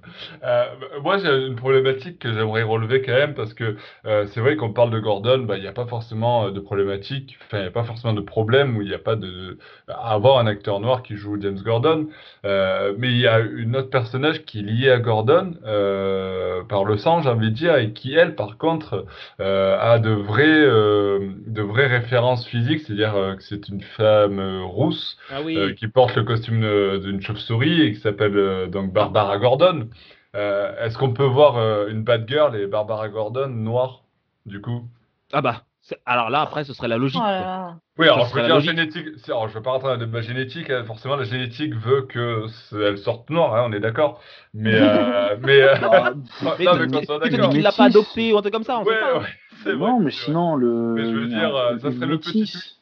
Moi, 1.02 1.18
j'ai 1.18 1.46
une 1.46 1.56
problématique 1.70 2.18
que 2.18 2.32
j'aimerais 2.32 2.64
relever 2.64 3.00
quand 3.00 3.12
même 3.12 3.34
parce 3.34 3.54
que 3.54 3.76
euh, 4.04 4.26
c'est 4.26 4.40
vrai 4.40 4.56
qu'on 4.56 4.72
parle 4.72 4.90
de 4.90 4.98
Gordon, 4.98 5.38
bah, 5.38 5.56
il 5.56 5.62
n'y 5.62 5.68
a 5.68 5.72
pas 5.72 5.86
forcément 5.86 6.46
euh, 6.46 6.50
de 6.50 6.58
problématique, 6.58 7.38
enfin, 7.44 7.58
il 7.58 7.62
n'y 7.62 7.68
a 7.68 7.70
pas 7.70 7.84
forcément 7.84 8.12
de 8.12 8.20
problème 8.20 8.76
où 8.76 8.82
il 8.82 8.88
n'y 8.88 8.94
a 8.94 8.98
pas 8.98 9.14
de. 9.14 9.56
à 9.88 10.12
avoir 10.14 10.38
un 10.38 10.46
acteur 10.46 10.80
noir 10.80 11.02
qui 11.04 11.16
joue 11.16 11.40
James 11.40 11.60
Gordon. 11.64 12.08
Euh, 12.44 12.92
mais 12.98 13.08
il 13.08 13.18
y 13.18 13.28
a 13.28 13.38
une 13.38 13.76
autre 13.76 13.90
personnage 13.90 14.44
qui 14.44 14.60
est 14.60 14.62
lié 14.62 14.90
à 14.90 14.98
Gordon 14.98 15.54
euh, 15.64 16.64
par 16.64 16.84
le 16.84 16.96
sang, 16.98 17.22
j'ai 17.22 17.28
envie 17.28 17.50
de 17.50 17.54
dire, 17.54 17.76
et 17.76 17.92
qui, 17.92 18.14
elle, 18.14 18.34
par 18.34 18.58
contre, 18.58 19.06
a 19.38 19.98
de 19.98 20.10
vraies, 20.10 20.66
de 20.66 21.62
vraies 21.62 21.86
références 21.86 22.46
physiques, 22.46 22.80
c'est-à-dire 22.80 23.14
que 23.36 23.42
c'est 23.42 23.68
une 23.68 23.80
femme 23.80 24.62
rousse 24.64 25.18
Ah 25.30 25.40
oui. 25.44 25.74
qui 25.76 25.86
porte 25.88 26.16
le 26.16 26.24
costume 26.24 26.60
d'une 27.00 27.20
chauve-souris 27.20 27.82
et 27.82 27.92
qui 27.92 28.00
s'appelle 28.00 28.68
donc 28.70 28.92
Barbara 28.92 29.38
Gordon. 29.38 29.88
Euh, 30.36 30.72
Est-ce 30.84 30.96
qu'on 30.98 31.12
peut 31.12 31.24
voir 31.24 31.56
euh, 31.56 31.88
une 31.88 32.02
Batgirl 32.02 32.56
et 32.56 32.66
Barbara 32.66 33.08
Gordon 33.08 33.48
noire, 33.48 34.02
du 34.46 34.60
coup? 34.60 34.84
Ah 35.32 35.40
bah. 35.42 35.62
Alors 36.06 36.30
là, 36.30 36.42
après, 36.42 36.62
ce 36.64 36.72
serait 36.72 36.88
la 36.88 36.96
Oh 36.96 37.00
logique. 37.00 37.20
là 37.20 37.36
quoi. 37.38 37.46
là. 37.46 37.76
Oui, 37.98 38.06
alors 38.08 38.26
je 38.26 38.34
veux 38.34 38.42
dire, 38.44 38.60
génétique, 38.60 39.06
alors, 39.26 39.48
je 39.48 39.54
vais 39.54 39.62
pas 39.62 39.72
rentrer 39.72 39.88
dans 39.88 39.94
le 39.94 40.06
débat 40.06 40.20
génétique, 40.22 40.70
hein, 40.70 40.84
forcément 40.84 41.16
la 41.16 41.24
génétique 41.24 41.74
veut 41.74 42.02
que 42.02 42.46
c'est- 42.48 42.76
elle 42.80 42.98
sorte 42.98 43.28
noire, 43.28 43.54
hein, 43.56 43.64
on 43.68 43.72
est 43.72 43.80
d'accord. 43.80 44.22
Mais, 44.54 44.74
euh, 44.74 45.36
mais, 45.40 45.80
non, 45.80 45.90
Mais 46.58 46.64
non, 46.64 46.76
mais 46.76 46.86
qu'on 46.86 47.00
tu 47.00 47.06
soit 47.06 47.18
te 47.18 47.24
dis 47.24 47.30
d'accord. 47.36 47.50
qu'il 47.50 47.62
l'a 47.62 47.72
pas 47.72 47.84
adopté 47.84 48.32
ou 48.32 48.38
un 48.38 48.40
truc 48.40 48.54
comme 48.54 48.62
ça, 48.64 48.78
on 48.78 48.84
Ouais, 48.84 48.94
sait 48.94 49.00
pas. 49.00 49.18
ouais, 49.18 49.26
c'est 49.64 49.72
vrai. 49.72 49.90
non, 49.90 49.98
mais 49.98 50.10
vrai. 50.10 50.12
sinon, 50.12 50.56
le. 50.56 50.94
Mais 50.96 51.04
je 51.04 51.16
veux 51.16 51.26
dire, 51.26 51.52
ça 51.80 51.90
serait 51.92 52.06
le 52.06 52.18
petit 52.18 52.40
métisse. 52.40 52.76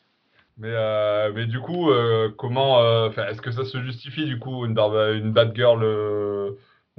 Mais, 0.58 0.70
euh, 0.72 1.32
mais 1.34 1.46
du 1.46 1.60
coup, 1.60 1.90
euh, 1.90 2.30
comment, 2.36 2.80
euh, 2.80 3.08
enfin, 3.08 3.26
est-ce 3.28 3.40
que 3.40 3.50
ça 3.52 3.64
se 3.64 3.80
justifie 3.82 4.24
du 4.26 4.38
coup 4.38 4.66
une 4.66 4.74
barbe, 4.74 4.94
une 5.14 5.32
Batgirl 5.32 5.82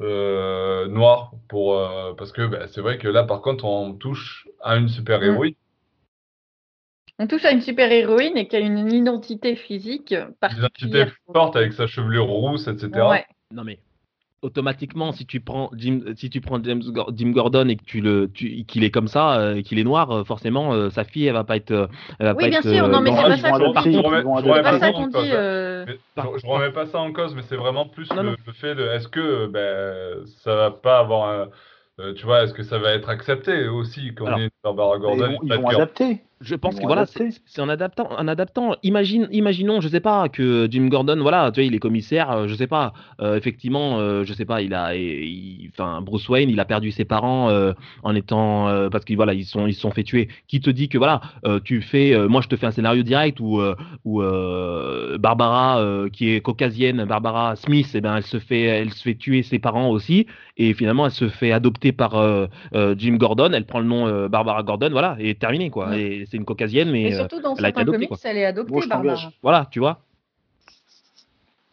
euh, 0.01 0.87
noire 0.87 1.31
pour 1.47 1.77
euh, 1.77 2.13
parce 2.17 2.31
que 2.31 2.45
bah, 2.45 2.67
c'est 2.67 2.81
vrai 2.81 2.97
que 2.97 3.07
là 3.07 3.23
par 3.23 3.41
contre 3.41 3.65
on 3.65 3.93
touche 3.93 4.47
à 4.61 4.77
une 4.77 4.87
super 4.87 5.21
héroïne. 5.23 5.55
On 7.17 7.27
touche 7.27 7.43
à 7.43 7.51
une 7.51 7.61
super 7.61 7.91
héroïne 7.91 8.37
et 8.37 8.47
qui 8.47 8.55
a 8.55 8.59
une 8.59 8.93
identité 8.93 9.55
physique 9.55 10.13
Une 10.13 10.57
identité 10.57 11.05
forte 11.33 11.57
avec 11.57 11.73
sa 11.73 11.85
chevelure 11.85 12.27
rousse, 12.27 12.67
etc. 12.67 12.89
Ouais. 13.09 13.25
Non 13.51 13.65
mais 13.65 13.79
automatiquement, 14.41 15.11
si 15.11 15.25
tu 15.25 15.39
prends 15.39 15.69
Jim, 15.75 16.01
si 16.15 16.29
tu 16.29 16.41
prends 16.41 16.63
James 16.63 16.81
Gor- 16.87 17.11
Jim 17.15 17.31
Gordon 17.31 17.67
et 17.67 17.75
que 17.75 17.83
tu 17.83 18.01
le, 18.01 18.29
tu- 18.31 18.63
qu'il 18.65 18.83
est 18.83 18.91
comme 18.91 19.07
ça, 19.07 19.39
euh, 19.39 19.55
et 19.55 19.63
qu'il 19.63 19.79
est 19.79 19.83
noir, 19.83 20.11
euh, 20.11 20.23
forcément, 20.23 20.73
euh, 20.73 20.89
sa 20.89 21.03
fille, 21.03 21.25
elle 21.27 21.33
va 21.33 21.43
pas 21.43 21.55
être. 21.57 21.71
euh, 21.71 21.87
elle 22.19 22.27
va 22.27 22.33
Oui, 22.33 22.43
pas 22.43 22.49
bien 22.49 22.59
être, 22.59 22.69
sûr, 22.69 22.87
non, 22.87 23.01
mais 23.01 23.11
c'est 23.11 23.21
pas 23.23 23.37
ça 23.37 23.59
qu'on 23.59 23.81
dit. 23.81 23.91
je 23.93 23.97
remets 23.99 24.61
pas 24.63 24.79
ça 24.79 24.89
en 24.89 24.93
qu'on 24.93 25.11
cause, 25.11 25.23
dit. 25.23 25.31
euh, 25.33 25.85
Mais 25.87 25.99
Par- 26.15 26.33
je, 26.35 26.39
je 26.41 26.47
remets 26.47 26.71
pas 26.71 26.85
ça 26.85 26.99
en 26.99 27.11
cause, 27.11 27.35
mais 27.35 27.41
c'est 27.43 27.55
vraiment 27.55 27.85
plus 27.87 28.09
Non, 28.11 28.23
le, 28.23 28.29
non. 28.31 28.35
le 28.45 28.53
fait 28.53 28.75
de 28.75 28.83
est-ce 28.87 29.07
que 29.07 29.47
ben, 29.47 30.25
ça 30.43 30.55
va 30.55 30.71
pas 30.71 30.99
avoir 30.99 31.29
un. 31.29 31.49
euh, 31.99 32.13
tu 32.13 32.25
vois, 32.25 32.43
est-ce 32.43 32.53
que 32.53 32.63
ça 32.63 32.77
va 32.79 32.93
être 32.93 33.09
accepté 33.09 33.67
aussi 33.67 34.15
qu'on 34.15 34.37
une 34.37 34.49
Barbara 34.63 34.97
Gordon 34.99 35.25
ils 35.25 35.35
vont, 35.35 35.41
une 35.43 35.49
ils 35.49 35.61
vont 35.61 35.67
adapter. 35.69 36.21
Je 36.41 36.55
pense 36.55 36.79
que 36.79 36.85
voilà, 36.85 37.05
c'est 37.05 37.61
en 37.61 37.67
adaptant, 37.67 38.07
en 38.11 38.27
adaptant. 38.29 38.75
Imagine, 38.83 39.27
imaginons, 39.31 39.81
je 39.81 39.89
sais 39.89 39.99
pas, 39.99 40.29
que 40.29 40.69
Jim 40.71 40.87
Gordon, 40.87 41.17
voilà, 41.21 41.51
tu 41.51 41.59
vois, 41.59 41.67
il 41.67 41.75
est 41.75 41.79
commissaire, 41.79 42.31
euh, 42.31 42.47
je 42.47 42.55
sais 42.55 42.67
pas, 42.67 42.93
euh, 43.19 43.35
effectivement, 43.35 43.99
euh, 43.99 44.23
je 44.23 44.33
sais 44.33 44.45
pas, 44.45 44.61
il 44.61 44.73
a, 44.73 44.93
enfin, 45.69 46.01
Bruce 46.01 46.29
Wayne, 46.29 46.49
il 46.49 46.59
a 46.61 46.65
perdu 46.65 46.91
ses 46.91 47.03
parents 47.03 47.49
euh, 47.49 47.73
en 48.03 48.15
étant, 48.15 48.69
euh, 48.69 48.89
parce 48.89 49.03
qu'ils 49.03 49.17
voilà, 49.17 49.33
ils 49.33 49.43
sont, 49.43 49.67
ils 49.67 49.73
se 49.73 49.81
sont 49.81 49.91
fait 49.91 50.03
tuer. 50.03 50.29
Qui 50.47 50.61
te 50.61 50.69
dit 50.69 50.87
que 50.87 50.97
voilà, 50.97 51.19
euh, 51.45 51.59
tu 51.61 51.81
fais, 51.81 52.13
euh, 52.13 52.29
moi 52.29 52.39
je 52.39 52.47
te 52.47 52.55
fais 52.55 52.67
un 52.67 52.71
scénario 52.71 53.03
direct 53.03 53.41
où, 53.41 53.61
où 54.05 54.21
euh, 54.21 55.17
Barbara, 55.17 55.81
euh, 55.81 56.09
qui 56.09 56.31
est 56.31 56.39
caucasienne, 56.39 57.03
Barbara 57.03 57.57
Smith, 57.57 57.91
eh 57.93 57.99
ben, 57.99 58.15
elle 58.15 58.23
se 58.23 58.39
fait, 58.39 58.61
elle 58.61 58.93
se 58.93 59.03
fait 59.03 59.15
tuer 59.15 59.43
ses 59.43 59.59
parents 59.59 59.89
aussi, 59.89 60.25
et 60.59 60.73
finalement 60.73 61.05
elle 61.05 61.11
se 61.11 61.29
fait 61.29 61.51
adopter 61.51 61.91
par 61.91 62.15
euh, 62.15 62.45
euh, 62.75 62.93
Jim 62.97 63.15
Gordon, 63.15 63.51
elle 63.53 63.65
prend 63.65 63.79
le 63.79 63.85
nom 63.85 64.07
euh, 64.07 64.27
Barbara 64.27 64.61
Gordon, 64.61 64.89
voilà, 64.91 65.15
et 65.17 65.33
terminé 65.33 65.71
quoi. 65.71 65.87
Ouais. 65.87 66.01
Et 66.01 66.25
c'est 66.29 66.37
une 66.37 66.45
caucasienne, 66.45 66.91
mais 66.91 67.03
Et 67.03 67.15
surtout 67.15 67.41
dans 67.41 67.55
elle 67.55 67.65
a 67.65 67.69
été 67.69 67.77
certains 67.77 67.93
adoptée, 67.93 68.07
comics, 68.07 68.25
elle 68.25 68.37
est 68.37 68.45
adoptée, 68.45 68.73
Moi, 68.73 68.83
Barbara. 68.87 69.31
voilà, 69.41 69.67
tu 69.71 69.79
vois. 69.79 70.01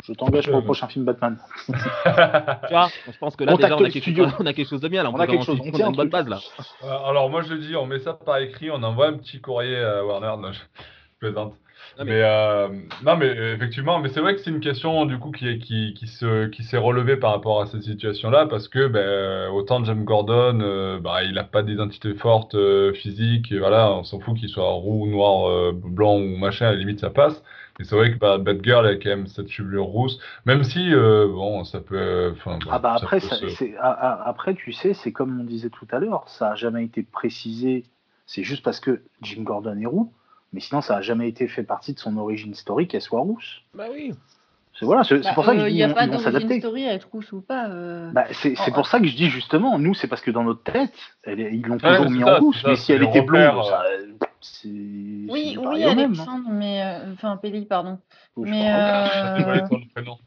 Je 0.05 0.13
t'engage 0.13 0.47
pour 0.47 0.59
le 0.61 0.65
prochain 0.65 0.87
film 0.87 1.05
Batman. 1.05 1.37
Tu 1.67 1.73
vois, 2.71 2.89
je 3.11 3.19
pense 3.19 3.35
que 3.35 3.43
là 3.43 3.53
Contact 3.53 3.73
déjà 3.73 3.83
on 3.83 3.85
a, 3.85 3.91
quelque 3.91 4.15
chose, 4.15 4.33
on 4.39 4.47
a 4.47 4.53
quelque 4.53 4.69
chose 4.69 4.81
de 4.81 4.87
bien 4.89 5.03
là. 5.03 5.11
On, 5.11 5.15
On 5.15 5.19
a 5.19 5.27
quelque 5.27 5.45
chose, 5.45 5.59
on 5.61 5.67
on 5.67 5.73
tient 5.73 5.89
une 5.89 5.95
un 5.95 5.97
bonne 5.97 6.11
base 6.11 6.29
là. 6.29 6.39
Euh, 6.85 7.09
Alors 7.09 7.29
moi 7.29 7.43
je 7.43 7.55
dis, 7.55 7.75
on 7.75 7.87
met 7.87 7.99
ça 7.99 8.15
par 8.15 8.39
écrit, 8.39 8.71
on 8.71 8.81
envoie 8.85 9.09
un 9.09 9.15
petit 9.15 9.41
courrier 9.41 9.77
à 9.77 10.05
Warner. 10.05 10.41
Non, 10.41 10.53
je 10.53 10.61
plaisante. 11.19 11.55
Ah, 11.99 12.05
mais- 12.05 12.11
mais 12.13 12.23
euh, 12.23 12.69
non 13.05 13.17
mais 13.17 13.27
euh, 13.39 13.55
effectivement, 13.55 13.99
mais 14.01 14.11
c'est 14.11 14.21
vrai 14.21 14.35
que 14.35 14.41
c'est 14.43 14.51
une 14.51 14.61
question 14.61 15.07
du 15.07 15.19
coup 15.19 15.31
qui 15.31 15.49
est- 15.49 15.59
qui, 15.59 15.95
qui 15.95 16.07
se 16.07 16.47
qui 16.49 16.63
s'est 16.63 16.77
relevée 16.77 17.17
par 17.17 17.31
rapport 17.33 17.63
à 17.63 17.67
cette 17.67 17.83
situation-là 17.85 18.47
parce 18.47 18.69
que 18.69 18.87
ben, 18.87 19.49
autant 19.51 19.83
James 19.85 20.05
Gordon, 20.05 20.61
euh, 20.61 20.99
bah, 21.01 21.25
il 21.25 21.33
n'a 21.35 21.45
pas 21.45 21.63
d'identité 21.63 22.15
forte 22.15 22.55
euh, 22.55 22.93
physique 22.93 23.51
et 23.51 23.59
voilà, 23.59 23.91
on 23.93 24.05
s'en 24.05 24.21
fout 24.21 24.37
qu'il 24.37 24.49
soit 24.51 24.69
roux, 24.71 25.07
noir, 25.07 25.73
blanc 25.73 26.17
ou 26.19 26.37
machin, 26.37 26.67
à 26.67 26.73
la 26.73 26.77
limite 26.77 27.01
ça 27.01 27.09
passe. 27.11 27.43
Mais 27.79 27.85
c'est 27.85 27.95
vrai 27.95 28.11
que 28.13 28.19
bah, 28.19 28.39
Batgirl 28.39 28.87
a 28.87 28.97
quand 28.97 29.11
même 29.11 29.27
cette 29.27 29.49
chevelure 29.49 29.85
rousse, 29.85 30.19
même 30.47 30.65
si 30.65 30.91
bon 30.93 31.65
ça 31.65 31.81
peut, 31.81 32.35
bon, 32.45 32.59
Ah 32.71 32.79
bah 32.79 32.95
après, 33.01 33.21
peut 33.21 33.27
ça- 33.29 33.37
se- 33.37 33.49
c'est- 33.49 33.75
après, 33.81 34.55
tu 34.55 34.73
sais, 34.73 34.93
c'est 34.95 35.13
comme 35.13 35.41
on 35.41 35.45
disait 35.45 35.71
tout 35.71 35.87
à 35.91 35.99
l'heure, 35.99 36.25
ça 36.29 36.53
a 36.53 36.55
jamais 36.55 36.85
été 36.85 37.03
précisé. 37.03 37.85
C'est 38.27 38.43
juste 38.45 38.63
parce 38.65 38.81
que 38.81 39.03
Jim 39.23 39.43
Gordon 39.43 39.79
est 39.79 39.87
roux, 39.87 40.13
mais 40.57 40.61
sinon 40.63 40.81
ça 40.81 40.97
a 40.97 41.01
jamais 41.03 41.29
été 41.29 41.47
fait 41.49 41.63
partie 41.63 41.93
de 41.93 41.99
son 41.99 42.17
origine 42.17 42.51
historique 42.51 42.91
qu'elle 42.93 43.03
soit 43.03 43.21
rousse. 43.21 43.61
Bah 43.75 43.85
oui. 43.93 44.15
C'est 44.79 44.87
voilà, 44.87 45.05
c'est 45.05 45.21
Bah, 45.21 45.33
pour 45.35 45.45
ça 45.45 45.53
que 45.55 45.59
euh, 45.59 45.65
je 45.65 45.67
Il 45.69 45.71
dis 45.73 45.77
n'y 45.77 45.83
a 45.85 45.89
ils 45.89 45.95
pas 45.95 46.05
ils 46.05 46.07
vont 46.07 46.13
d'origine 46.17 46.33
s'adapter. 46.33 46.59
story 46.61 46.87
à 46.89 46.95
être 46.95 47.09
rousse 47.13 47.31
ou 47.33 47.43
pas. 47.43 47.69
euh. 47.69 48.11
Bah, 48.13 48.25
c'est 48.33 48.55
c'est 48.57 48.71
Oh, 48.71 48.75
pour 48.75 48.87
ça 48.87 48.99
que 49.01 49.07
je 49.07 49.15
dis 49.15 49.29
justement, 49.29 49.79
nous, 49.79 49.93
c'est 49.93 50.07
parce 50.09 50.23
que 50.23 50.31
dans 50.31 50.45
notre 50.45 50.63
tête, 50.63 50.93
elle 51.25 51.41
ils 51.41 51.63
l'ont 51.63 51.77
Ouais, 51.77 51.97
toujours 51.97 52.11
mis 52.11 52.21
ça, 52.23 52.37
en 52.37 52.41
rousse, 52.41 52.63
mais 52.67 52.77
si 52.77 52.93
elle 52.93 53.03
était 53.05 53.21
blonde, 53.21 53.65
ça, 53.65 53.85
C'est. 54.41 54.69
Oui, 54.69 55.57
oui, 55.59 55.85
hein. 55.85 55.91
Alexandre, 55.91 56.49
mais 56.51 56.83
euh, 56.83 57.13
enfin 57.13 57.37
Péli, 57.37 57.67
pardon. 57.67 57.99
Mais, 58.37 58.73
euh, 58.73 59.61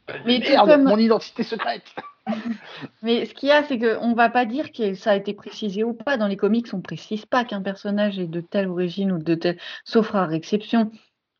mais 0.26 0.40
tout 0.40 0.50
Merde, 0.50 0.68
comme- 0.68 0.84
mon 0.84 0.98
identité 0.98 1.42
secrète. 1.42 1.84
Mais 3.02 3.24
ce 3.24 3.34
qu'il 3.34 3.48
y 3.48 3.52
a, 3.52 3.64
c'est 3.64 3.78
qu'on 3.78 4.12
va 4.14 4.28
pas 4.28 4.44
dire 4.44 4.70
que 4.72 4.94
ça 4.94 5.12
a 5.12 5.16
été 5.16 5.32
précisé 5.34 5.82
ou 5.82 5.94
pas. 5.94 6.16
Dans 6.16 6.28
les 6.28 6.36
comics, 6.36 6.66
on 6.72 6.80
précise 6.80 7.26
pas 7.26 7.44
qu'un 7.44 7.62
personnage 7.62 8.18
est 8.18 8.26
de 8.28 8.40
telle 8.40 8.68
origine 8.68 9.10
ou 9.10 9.18
de 9.18 9.34
telle, 9.34 9.58
sauf 9.84 10.10
rare 10.10 10.32
exception. 10.32 10.90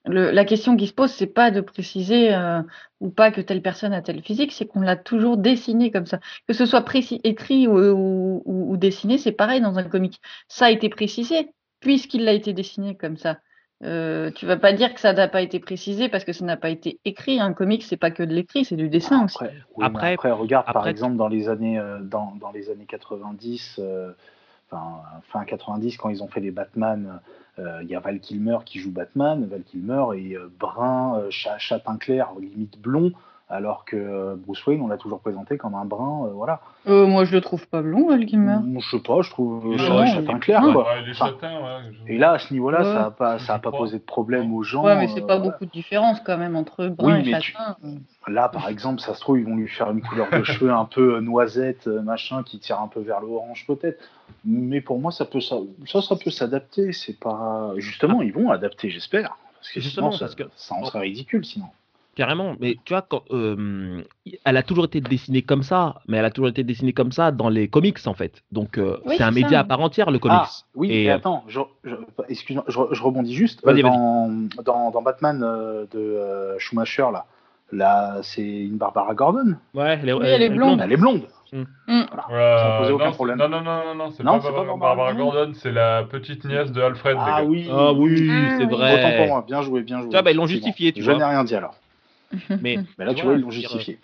Le- 0.07 0.31
la 0.31 0.45
question 0.47 0.77
qui 0.77 0.87
se 0.87 0.93
pose, 0.95 1.11
c'est 1.11 1.27
pas 1.27 1.51
de 1.51 1.61
préciser 1.61 2.35
euh, 2.35 2.63
ou 3.01 3.11
pas 3.11 3.31
que 3.31 3.41
telle 3.43 3.63
personne 3.63 3.93
a 3.93 4.01
tel 4.03 4.23
physique, 4.23 4.51
c'est 4.53 4.67
qu'on 4.67 4.81
l'a 4.81 4.97
toujours 4.97 5.37
dessiné 5.37 5.91
comme 5.93 6.07
ça. 6.07 6.19
Que 6.49 6.55
ce 6.55 6.65
soit 6.67 6.81
précis, 6.83 7.21
écrit 7.23 7.69
ou, 7.69 7.79
ou- 7.79 8.43
ou- 8.47 8.73
ou 8.73 8.77
dessiné, 8.77 9.19
c'est 9.19 9.33
pareil 9.33 9.61
dans 9.61 9.79
un 9.79 9.85
comic. 9.85 10.21
Ça 10.49 10.67
a 10.67 10.71
été 10.71 10.89
précisé 10.89 11.51
puisqu'il 11.81 12.29
a 12.29 12.33
été 12.33 12.53
dessiné 12.53 12.95
comme 12.97 13.17
ça. 13.17 13.39
Euh, 13.83 14.31
tu 14.33 14.45
vas 14.45 14.59
pas 14.59 14.75
dire 14.75 14.93
que 14.93 15.01
ça 15.01 15.15
n'a 15.15 15.27
pas 15.27 15.41
été 15.41 15.59
précisé 15.59 16.11
parce 16.11 16.25
que 16.25 16.35
ça 16.35 16.45
n'a 16.45 16.59
pas 16.59 16.69
été 16.69 17.01
écrit. 17.07 17.41
Un 17.41 17.55
comic, 17.55 17.83
c'est 17.83 17.97
pas 17.97 18.11
que 18.11 18.23
de 18.23 18.35
l'écrit, 18.35 18.67
c'est 18.67 18.77
du 18.77 18.91
dessin 18.91 19.25
aussi. 19.25 19.37
Après, 19.37 19.55
oui, 19.77 19.79
mais 19.79 19.87
Après- 19.87 20.13
après, 20.15 20.31
regarde, 20.33 20.67
par 20.71 20.87
exemple, 20.87 21.17
dans 21.17 21.29
les 21.29 21.49
années, 21.49 21.79
euh, 21.79 21.99
dans, 22.01 22.35
dans 22.39 22.53
les 22.53 22.69
années 22.71 22.85
90, 22.87 23.77
euh, 23.79 24.13
enfin, 24.71 25.01
fin 25.33 25.45
90, 25.47 25.97
quand 25.97 26.11
ils 26.11 26.23
ont 26.23 26.29
fait 26.29 26.41
les 26.41 26.51
Batman, 26.51 27.21
euh, 27.59 27.79
il 27.83 27.89
y 27.89 27.95
a 27.95 28.01
Val 28.01 28.21
Kilmer 28.21 28.59
qui 28.67 28.81
joue 28.81 28.91
Batman, 28.93 29.47
Val 29.47 29.63
Kilmer 29.63 30.05
est 30.15 30.37
euh, 30.37 30.51
brun, 30.59 31.19
euh, 31.19 31.31
châtain 31.31 31.97
clair, 31.97 32.29
limite 32.39 32.79
blond, 32.79 33.13
alors 33.51 33.85
que 33.85 33.97
euh, 33.97 34.37
Bruce 34.37 34.65
Wayne, 34.67 34.81
on 34.81 34.87
l'a 34.87 34.97
toujours 34.97 35.21
présenté 35.21 35.59
comme 35.59 35.75
un 35.75 35.85
brun, 35.85 36.27
euh, 36.27 36.31
voilà. 36.33 36.61
Euh, 36.87 37.07
moi, 37.07 37.25
je 37.25 37.33
le 37.33 37.41
trouve 37.41 37.67
pas 37.69 37.83
blond, 37.83 38.09
Val 38.09 38.25
Kilmer. 38.25 38.59
Moi, 38.63 38.81
Je 38.85 38.97
sais 38.97 39.03
pas, 39.03 39.21
je 39.23 39.31
trouve 39.31 39.67
euh, 39.67 40.01
ouais, 40.01 40.07
châtain 40.07 40.39
clair, 40.39 40.63
ouais. 40.63 40.73
quoi. 40.73 40.85
Ouais, 40.85 41.03
les 41.05 41.11
Enfin, 41.13 41.27
châtains, 41.27 41.59
ouais. 41.59 41.93
je- 42.07 42.13
Et 42.13 42.17
là, 42.19 42.33
à 42.33 42.39
ce 42.39 42.53
niveau-là, 42.53 42.79
Ouais. 42.79 42.85
ça 42.85 42.95
n'a 43.01 43.11
pas, 43.11 43.39
ça 43.41 43.55
a 43.55 43.59
pas 43.59 43.73
posé 43.73 43.99
de 43.99 44.05
problème 44.05 44.55
aux 44.55 44.63
gens. 44.63 44.85
Ouais, 44.85 44.97
mais 44.97 45.09
c'est 45.09 45.23
euh, 45.23 45.27
pas 45.27 45.37
voilà. 45.39 45.51
beaucoup 45.53 45.67
de 45.67 45.71
différence 45.71 46.21
quand 46.21 46.39
même 46.39 46.55
entre 46.57 46.87
brun 46.87 47.17
Oui, 47.21 47.29
et 47.29 47.33
mais 47.33 47.39
tu- 47.41 47.53
châtain. 47.53 47.77
Là, 48.29 48.49
par 48.49 48.69
exemple, 48.69 49.01
ça 49.01 49.15
se 49.15 49.21
trouve, 49.21 49.39
ils 49.39 49.45
vont 49.47 49.57
lui 49.57 49.69
faire 49.69 49.91
une 49.91 50.01
couleur 50.03 50.29
de 50.31 50.43
cheveux 50.45 50.71
un 50.73 50.85
peu 50.85 51.19
noisette, 51.21 51.87
machin, 51.89 52.43
qui 52.45 52.59
tire 52.61 52.81
un 52.81 52.89
peu 52.89 53.01
vers 53.01 53.21
le 53.21 53.27
orange 53.27 53.65
peut-être. 53.67 54.01
Mais 54.45 54.81
pour 54.81 54.99
moi, 55.01 55.11
ça 55.11 55.25
peut, 55.25 55.41
ça, 55.41 55.57
ça, 55.87 56.01
ça 56.03 56.15
peut 56.17 56.31
s'adapter. 56.31 56.93
C'est 56.93 57.19
pas 57.19 57.73
justement, 57.77 58.23
ils 58.23 58.33
vont 58.33 58.51
adapter, 58.51 58.91
j'espère. 58.91 59.37
Parce 59.61 59.73
que 59.73 59.81
Justement, 59.81 60.11
sinon, 60.13 60.19
ça, 60.19 60.25
parce 60.27 60.35
que- 60.37 60.55
ça 60.57 60.75
en 60.75 60.85
serait 60.85 61.01
ridicule 61.01 61.45
sinon. 61.45 61.67
Carrément, 62.21 62.55
mais 62.61 62.77
tu 62.85 62.93
vois, 62.93 63.01
quand, 63.01 63.23
euh, 63.31 64.03
elle 64.45 64.57
a 64.59 64.63
toujours 64.63 64.85
été 64.85 65.01
dessinée 65.01 65.41
comme 65.41 65.63
ça, 65.63 66.03
mais 66.07 66.19
elle 66.19 66.25
a 66.27 66.31
toujours 66.31 66.49
été 66.51 66.63
dessinée 66.65 66.93
comme 66.93 67.13
ça 67.13 67.31
dans 67.33 67.49
les 67.49 67.67
comics 67.69 67.97
en 68.07 68.13
fait. 68.13 68.43
Donc 68.53 68.77
euh, 68.77 68.99
Oui, 69.07 69.15
c'est 69.17 69.23
un 69.23 69.29
ça. 69.33 69.41
média 69.41 69.61
à 69.61 69.65
part 69.65 69.81
entière 69.81 70.11
le 70.11 70.19
comics. 70.19 70.37
Ah, 70.39 70.51
oui, 70.75 70.91
Et, 70.93 71.05
et 71.05 71.11
euh, 71.11 71.15
attends, 71.15 71.45
je, 71.49 71.61
je- 71.83 71.95
excuse-moi, 72.29 72.65
je, 72.69 72.79
je 72.93 73.03
rebondis 73.03 73.35
juste. 73.35 73.65
Vas-y, 73.65 73.81
Euh, 73.81 73.85
dans, 73.85 74.29
dans, 74.63 74.91
dans 74.91 75.01
Batman 75.01 75.41
euh, 75.43 75.87
de 75.93 75.99
euh, 75.99 76.59
Schumacher, 76.59 77.07
là, 77.11 77.25
là 77.73 78.19
c'est 78.23 78.43
une 78.43 78.77
Barbara 78.77 79.15
Gordon. 79.15 79.57
Ouais, 79.73 79.99
elle 80.03 80.11
est, 80.11 80.13
Oui, 80.13 80.27
elle 80.27 80.43
est 80.43 80.51
blonde. 80.51 80.81
Elle 80.85 80.93
est 80.93 80.99
blonde. 80.99 81.23
Mm. 81.55 81.63
Voilà. 81.87 82.77
Posait 82.81 82.93
aucun 82.93 83.07
non, 83.07 83.13
problème. 83.13 83.39
Non, 83.39 83.49
non, 83.49 83.63
non, 83.63 83.81
non, 83.87 83.95
non, 83.95 84.11
c'est 84.11 84.23
Non, 84.25 84.41
pas, 84.41 84.41
c'est 84.43 84.53
pas 84.55 84.65
Barbara, 84.65 84.95
Barbara 84.95 85.15
Gordon. 85.15 85.53
C'est 85.55 85.73
la 85.73 86.03
petite 86.05 86.45
nièce 86.45 86.71
de 86.71 86.83
Alfred. 86.83 87.17
Ah 87.19 87.43
oui. 87.45 87.67
Ah 87.73 87.95
oui, 87.95 88.19
Ah 88.31 88.55
c'est 88.59 88.65
oui. 88.67 88.71
vrai. 88.77 88.95
Autant 89.07 89.17
pour 89.17 89.27
moi, 89.27 89.45
bien 89.47 89.63
joué, 89.63 89.81
bien 89.81 90.01
joué. 90.01 90.11
Tu 90.11 90.13
vois, 90.17 90.21
bah, 90.23 90.33
ils 90.33 90.37
l'ont 90.37 90.47
justifié, 90.47 90.93
tu 90.93 91.01
Je 91.01 91.11
vois. 91.11 91.19
n'ai 91.19 91.25
rien 91.25 91.45
dit 91.45 91.55
alors. 91.55 91.75
Mais, 92.61 92.79
Mais 92.99 93.05
là, 93.05 93.15
tu 93.15 93.25
vois, 93.25 93.35
ils 93.35 93.41
l'ont 93.41 93.51
justifié. 93.51 93.99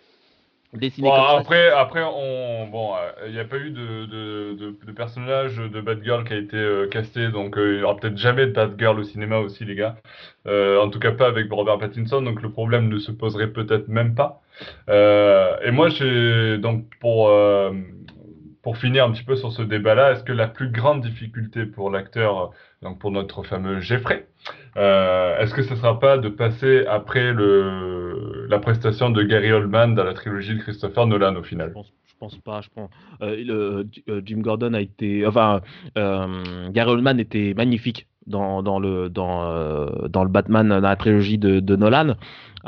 dessiné 0.73 1.09
Bon, 1.09 1.15
comme 1.15 1.25
ça, 1.25 1.39
après, 1.39 1.71
après, 1.71 2.03
on, 2.05 2.67
bon, 2.69 2.93
il 3.27 3.33
n'y 3.33 3.39
a 3.39 3.45
pas 3.45 3.59
eu 3.59 3.71
de, 3.71 4.07
de, 4.07 4.55
de, 4.55 4.77
de 4.85 4.93
personnage 4.93 5.57
de 5.57 5.81
Batgirl 5.81 6.25
qui 6.25 6.33
a 6.35 6.37
été 6.37 6.57
euh, 6.57 6.89
casté, 6.89 7.29
donc 7.29 7.57
euh, 7.57 7.75
il 7.75 7.79
n'y 7.79 7.83
aura 7.85 7.97
peut-être 7.97 8.19
jamais 8.19 8.47
de 8.47 8.53
Batgirl 8.53 8.99
au 8.99 9.05
cinéma 9.05 9.39
aussi, 9.39 9.65
les 9.65 9.75
gars. 9.75 9.97
Euh, 10.47 10.81
en 10.81 10.91
tout 10.91 10.99
cas, 10.99 11.13
pas 11.13 11.29
avec 11.29 11.51
Robert 11.51 11.79
Pattinson, 11.79 12.23
donc 12.23 12.43
le 12.43 12.51
problème 12.51 12.89
ne 12.89 12.99
se 12.99 13.13
poserait 13.13 13.53
peut-être 13.53 13.89
même 13.89 14.15
pas. 14.15 14.43
Euh, 14.89 15.57
et 15.65 15.71
moi, 15.71 15.89
j'ai 15.89 16.59
donc 16.59 16.85
pour 17.01 17.29
euh, 17.29 17.73
pour 18.67 18.79
finir 18.79 19.05
un 19.05 19.13
petit 19.13 19.23
peu 19.23 19.37
sur 19.37 19.53
ce 19.53 19.63
débat-là, 19.63 20.11
est-ce 20.11 20.25
que 20.25 20.33
la 20.33 20.49
plus 20.49 20.71
grande 20.71 21.01
difficulté 21.01 21.67
pour 21.67 21.89
l'acteur, 21.89 22.51
donc 22.83 22.99
pour 22.99 23.13
notre 23.13 23.45
fameux 23.45 23.79
Jeffrey, 23.81 24.27
euh, 24.77 25.39
est-ce 25.39 25.55
que 25.55 25.63
ce 25.63 25.71
ne 25.75 25.77
sera 25.77 26.01
pas 26.01 26.19
de 26.19 26.29
passer 26.29 26.85
après 26.87 27.33
la 27.33 28.59
prestation 28.59 29.11
de 29.11 29.23
Gary 29.23 29.53
Oldman 29.53 29.95
dans 29.95 30.03
la 30.03 30.15
trilogie 30.15 30.57
de 30.57 30.63
Christopher 30.63 31.07
Nolan 31.07 31.37
au 31.37 31.45
final? 31.45 31.73
Je 32.09 32.15
pense 32.19 32.35
pas. 32.39 32.61
Je 32.61 32.69
pense. 32.75 32.91
euh, 33.23 33.37
le- 33.45 33.87
euh, 34.09 34.21
Jim 34.25 34.39
Gordon 34.41 34.75
a 34.75 34.81
été, 34.81 35.25
enfin, 35.25 35.61
euh, 35.97 36.69
Gary 36.71 36.91
Oldman 36.91 37.21
était 37.21 37.55
magnifique 37.57 38.09
dans, 38.27 38.61
le 38.81 39.09
dans 39.09 39.45
euh, 39.45 39.87
le 40.13 40.29
Batman 40.29 40.69
dans 40.69 40.81
la 40.81 40.97
trilogie 40.97 41.39
de 41.39 41.77
Nolan. 41.77 42.17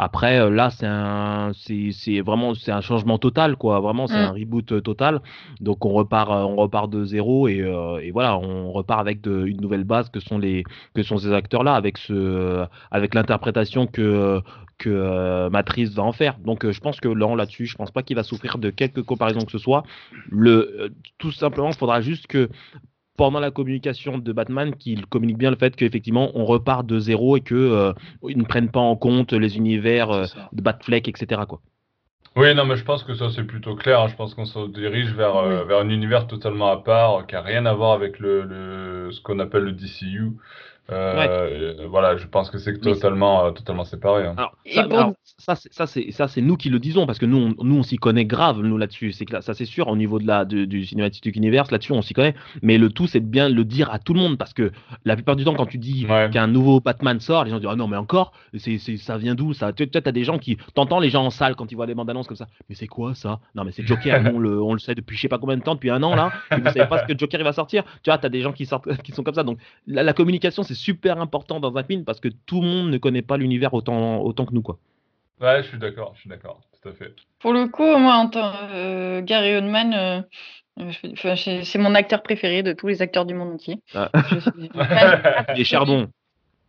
Après, 0.01 0.39
euh, 0.41 0.49
là, 0.49 0.71
c'est 0.71 0.87
un, 0.87 1.51
c'est 1.55 2.21
vraiment, 2.21 2.55
c'est 2.55 2.71
un 2.71 2.81
changement 2.81 3.19
total, 3.19 3.57
quoi. 3.57 3.81
Vraiment, 3.81 4.07
c'est 4.07 4.15
Mm. 4.23 4.25
un 4.27 4.31
reboot 4.31 4.73
euh, 4.73 4.81
total. 4.81 5.21
Donc, 5.61 5.85
on 5.85 5.91
repart, 5.91 6.31
euh, 6.31 6.45
on 6.45 6.55
repart 6.57 6.89
de 6.89 7.05
zéro 7.05 7.49
et, 7.49 7.61
euh, 7.61 7.99
et 7.99 8.13
voilà, 8.13 8.39
on 8.39 8.71
repart 8.73 9.01
avec 9.01 9.21
de- 9.21 9.45
une 9.45 9.61
nouvelle 9.61 9.83
base 9.85 10.09
que 10.09 10.21
sont 10.21 10.39
les 10.39 10.63
que 10.95 11.03
sont 11.03 11.19
ces 11.19 11.33
acteurs-là, 11.33 11.75
avec 11.75 11.99
ce, 11.99 12.65
avec 12.93 13.15
l'interprétation 13.15 13.87
que 13.89 14.41
que 14.79 14.91
euh, 14.91 15.51
Matrice 15.51 15.93
va 15.95 16.05
en 16.05 16.13
faire. 16.13 16.39
Donc 16.39 16.65
euh, 16.65 16.71
je 16.71 16.81
pense 16.81 17.01
que 17.01 17.09
là, 17.09 17.35
là-dessus, 17.35 17.67
je 17.67 17.75
pense 17.75 17.91
pas 17.91 18.05
qu'il 18.05 18.15
va 18.15 18.23
souffrir 18.23 18.59
de 18.59 18.71
quelque 18.71 19.01
comparaison 19.01 19.41
que 19.45 19.51
ce 19.51 19.59
soit. 19.59 19.83
Le, 20.31 20.93
tout 21.19 21.33
simplement, 21.33 21.71
il 21.71 21.75
faudra 21.77 22.01
juste 22.01 22.29
que 22.29 22.49
pendant 23.19 23.41
la 23.41 23.51
communication 23.51 24.17
de 24.17 24.33
Batman, 24.33 24.75
qu'il 24.75 25.05
communique 25.07 25.37
bien 25.37 25.51
le 25.51 25.57
fait 25.57 25.77
qu'effectivement, 25.77 26.31
on 26.35 26.47
repart 26.47 26.87
de 26.87 26.99
zéro 26.99 27.37
et 27.37 27.41
que 27.41 27.55
euh, 27.55 27.93
ils 28.27 28.39
ne 28.39 28.45
prennent 28.45 28.71
pas 28.71 28.81
en 28.81 28.97
compte 28.97 29.33
les 29.35 29.59
univers 29.59 30.11
euh, 30.11 30.25
de 30.53 30.63
Batfleck, 30.63 31.09
etc. 31.09 31.43
Quoi. 31.47 31.61
Oui, 32.37 32.55
non, 32.55 32.65
mais 32.65 32.77
je 32.77 32.85
pense 32.85 33.03
que 33.03 33.15
ça 33.15 33.31
c'est 33.31 33.43
plutôt 33.43 33.75
clair. 33.75 34.01
hein. 34.01 34.09
Je 34.09 34.15
pense 34.15 34.35
qu'on 34.35 34.45
se 34.45 34.69
dirige 34.69 35.13
vers, 35.13 35.37
euh, 35.37 35.65
vers 35.65 35.81
un 35.81 35.91
univers 35.91 36.29
totalement 36.29 36.69
à 36.69 36.77
part, 36.77 37.27
qui 37.27 37.35
a 37.35 37.43
rien 37.43 37.67
à 37.67 37.75
voir 37.75 37.93
avec 37.93 38.21
le, 38.21 38.43
le 38.45 39.11
ce 39.11 39.21
qu'on 39.21 39.41
appelle 39.41 39.65
le 39.65 39.73
DCU. 39.73 40.33
Euh, 40.91 41.87
Voilà, 41.89 42.17
je 42.17 42.27
pense 42.27 42.51
que 42.51 42.59
c'est 42.59 42.79
totalement, 42.81 43.45
euh, 43.47 43.51
totalement 43.51 43.85
séparé. 43.85 44.27
hein. 44.27 44.35
Alors, 44.37 44.57
ça, 44.67 44.81
alors, 44.83 45.13
ça, 45.39 45.55
c'est- 45.55 45.73
ça, 45.73 45.87
c'est 45.87 46.11
ça, 46.13 46.29
c'est 46.29 46.41
nous 46.41 46.57
qui 46.57 46.71
le 46.71 46.79
disons 46.79 47.07
parce 47.07 47.19
que 47.19 47.27
nous, 47.27 47.55
on, 47.59 47.65
nous, 47.65 47.77
on 47.79 47.83
s'y 47.83 47.97
connaît 47.97 48.25
grave 48.25 48.61
nous 48.61 48.77
là-dessus. 48.79 49.13
C'est 49.13 49.25
que 49.25 49.33
là, 49.35 49.43
ça, 49.43 49.55
c'est 49.55 49.65
sûr 49.65 49.89
au 49.89 49.97
niveau 49.97 50.19
de 50.19 50.27
la 50.27 50.45
du, 50.45 50.67
du 50.67 50.85
Cinematic 50.87 51.35
Universe 51.37 51.71
là-dessus, 51.71 51.93
on 51.93 52.03
s'y 52.03 52.15
connaît. 52.15 52.35
Mais 52.63 52.79
le 52.79 52.89
tout, 52.91 53.07
c'est 53.07 53.21
de 53.21 53.27
bien 53.27 53.49
le 53.49 53.65
dire 53.65 53.91
à 53.93 53.99
tout 53.99 54.15
le 54.15 54.21
monde 54.21 54.39
parce 54.39 54.53
que 54.55 54.73
la 55.05 55.15
plupart 55.15 55.37
du 55.37 55.45
temps, 55.45 55.55
quand 55.55 55.67
tu 55.67 55.79
dis 55.79 56.07
Ouais. 56.09 56.31
qu'un 56.33 56.47
nouveau 56.47 56.81
Batman 56.81 57.21
sort, 57.21 57.45
les 57.45 57.51
gens 57.51 57.59
disent 57.59 57.69
ah 57.71 57.77
non 57.77 57.89
mais 57.89 57.97
encore, 57.97 58.33
c'est 58.57 58.79
c'est- 58.79 58.97
ça 58.97 59.19
vient 59.19 59.35
d'où 59.35 59.53
ça? 59.53 59.73
Tu 59.73 59.89
tu 59.89 59.99
as 59.99 60.13
des 60.13 60.25
gens 60.25 60.39
qui 60.39 60.57
t'entends 60.75 61.01
les 61.01 61.11
gens 61.11 61.25
en 61.25 61.31
salle 61.31 61.55
quand 61.55 61.71
ils 61.71 61.75
voient 61.75 61.87
des 61.87 61.95
bandes 61.95 62.09
annonces 62.11 62.27
comme 62.29 62.37
ça. 62.37 62.47
Mais 62.69 62.75
c'est 62.75 62.87
quoi 62.87 63.15
ça? 63.15 63.41
Non 63.55 63.65
mais 63.65 63.73
c'est 63.73 63.87
Joker, 63.87 64.21
on 64.35 64.39
le, 64.39 64.63
on 64.63 64.73
le 64.73 64.79
sait 64.79 64.95
depuis 64.95 65.17
je 65.17 65.23
sais 65.23 65.29
pas 65.29 65.39
combien 65.39 65.57
de 65.57 65.63
temps, 65.63 65.75
depuis 65.75 65.91
un 65.91 66.03
an 66.03 66.15
là. 66.15 66.33
Et 66.53 66.57
vous 66.61 66.65
savez 66.67 66.87
pas 66.87 66.99
ce 66.99 67.13
que 67.13 67.19
Joker 67.19 67.41
il 67.41 67.45
va 67.45 67.53
sortir? 67.53 67.85
Tu 68.03 68.11
vois, 68.11 68.19
t'as 68.19 68.29
des 68.29 68.41
gens 68.41 68.53
qui 68.53 68.67
sortent, 68.67 68.89
qui 69.03 69.13
sont 69.13 69.23
comme 69.23 69.35
ça. 69.35 69.43
Donc 69.45 69.59
la, 69.87 70.03
la 70.03 70.13
communication 70.13 70.63
c'est 70.63 70.75
super 70.79 71.21
important 71.21 71.61
dans 71.61 71.77
un 71.77 71.85
film 71.85 72.05
parce 72.05 72.21
que 72.21 72.29
tout 72.47 72.61
le 72.61 72.67
monde 72.69 72.91
ne 72.91 72.99
connaît 72.99 73.23
pas 73.23 73.37
l'univers 73.37 73.75
autant 73.75 74.21
autant 74.21 74.47
que 74.47 74.55
nous 74.55 74.63
quoi. 74.63 74.79
Ouais, 75.41 75.63
je 75.63 75.69
suis 75.69 75.79
d'accord, 75.79 76.13
je 76.17 76.21
suis 76.21 76.31
d'accord, 76.31 76.61
tout 76.83 76.89
à 76.89 76.93
fait. 76.93 77.15
Pour 77.39 77.53
le 77.53 77.69
coup, 77.69 77.97
moi, 77.97 78.15
en 78.15 78.29
tant 78.29 78.53
euh, 78.73 79.21
Gary 79.23 79.55
Oldman, 79.55 79.95
euh, 79.95 80.21
euh, 80.81 80.93
enfin, 81.13 81.37
c'est 81.37 81.79
mon 81.79 81.95
acteur 81.95 82.23
préféré 82.25 82.65
de 82.65 82.73
tous 82.73 82.89
les 82.89 83.03
acteurs 83.03 83.25
du 83.25 83.35
monde 83.35 83.55
entier. 83.55 83.77
Ah. 83.95 84.11
Je 84.31 84.41
suis 84.41 84.51
une 84.59 84.73
fan 84.73 85.23
Les 85.23 85.29
absolue- 85.37 85.65
charbons. 85.65 86.09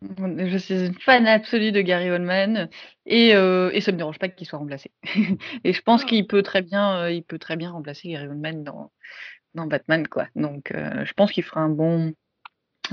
Je 0.01 0.57
suis 0.57 0.85
une 0.85 0.93
fan 0.93 1.25
absolue 1.27 1.71
de 1.71 1.81
Gary 1.81 2.09
Oldman 2.11 2.69
et, 3.05 3.35
euh, 3.35 3.69
et 3.73 3.81
ça 3.81 3.91
me 3.91 3.97
dérange 3.97 4.19
pas 4.19 4.29
qu'il 4.29 4.47
soit 4.47 4.59
remplacé. 4.59 4.91
et 5.63 5.73
je 5.73 5.81
pense 5.81 6.05
qu'il 6.05 6.25
peut 6.27 6.43
très 6.43 6.61
bien, 6.61 6.95
euh, 6.99 7.11
il 7.11 7.23
peut 7.23 7.39
très 7.39 7.57
bien 7.57 7.71
remplacer 7.71 8.09
Gary 8.09 8.27
Oldman 8.27 8.63
dans, 8.63 8.91
dans 9.55 9.65
Batman, 9.65 10.07
quoi. 10.07 10.27
Donc, 10.35 10.71
euh, 10.71 11.03
je 11.05 11.13
pense 11.13 11.31
qu'il 11.31 11.43
fera 11.43 11.61
un 11.61 11.69
bon, 11.69 12.13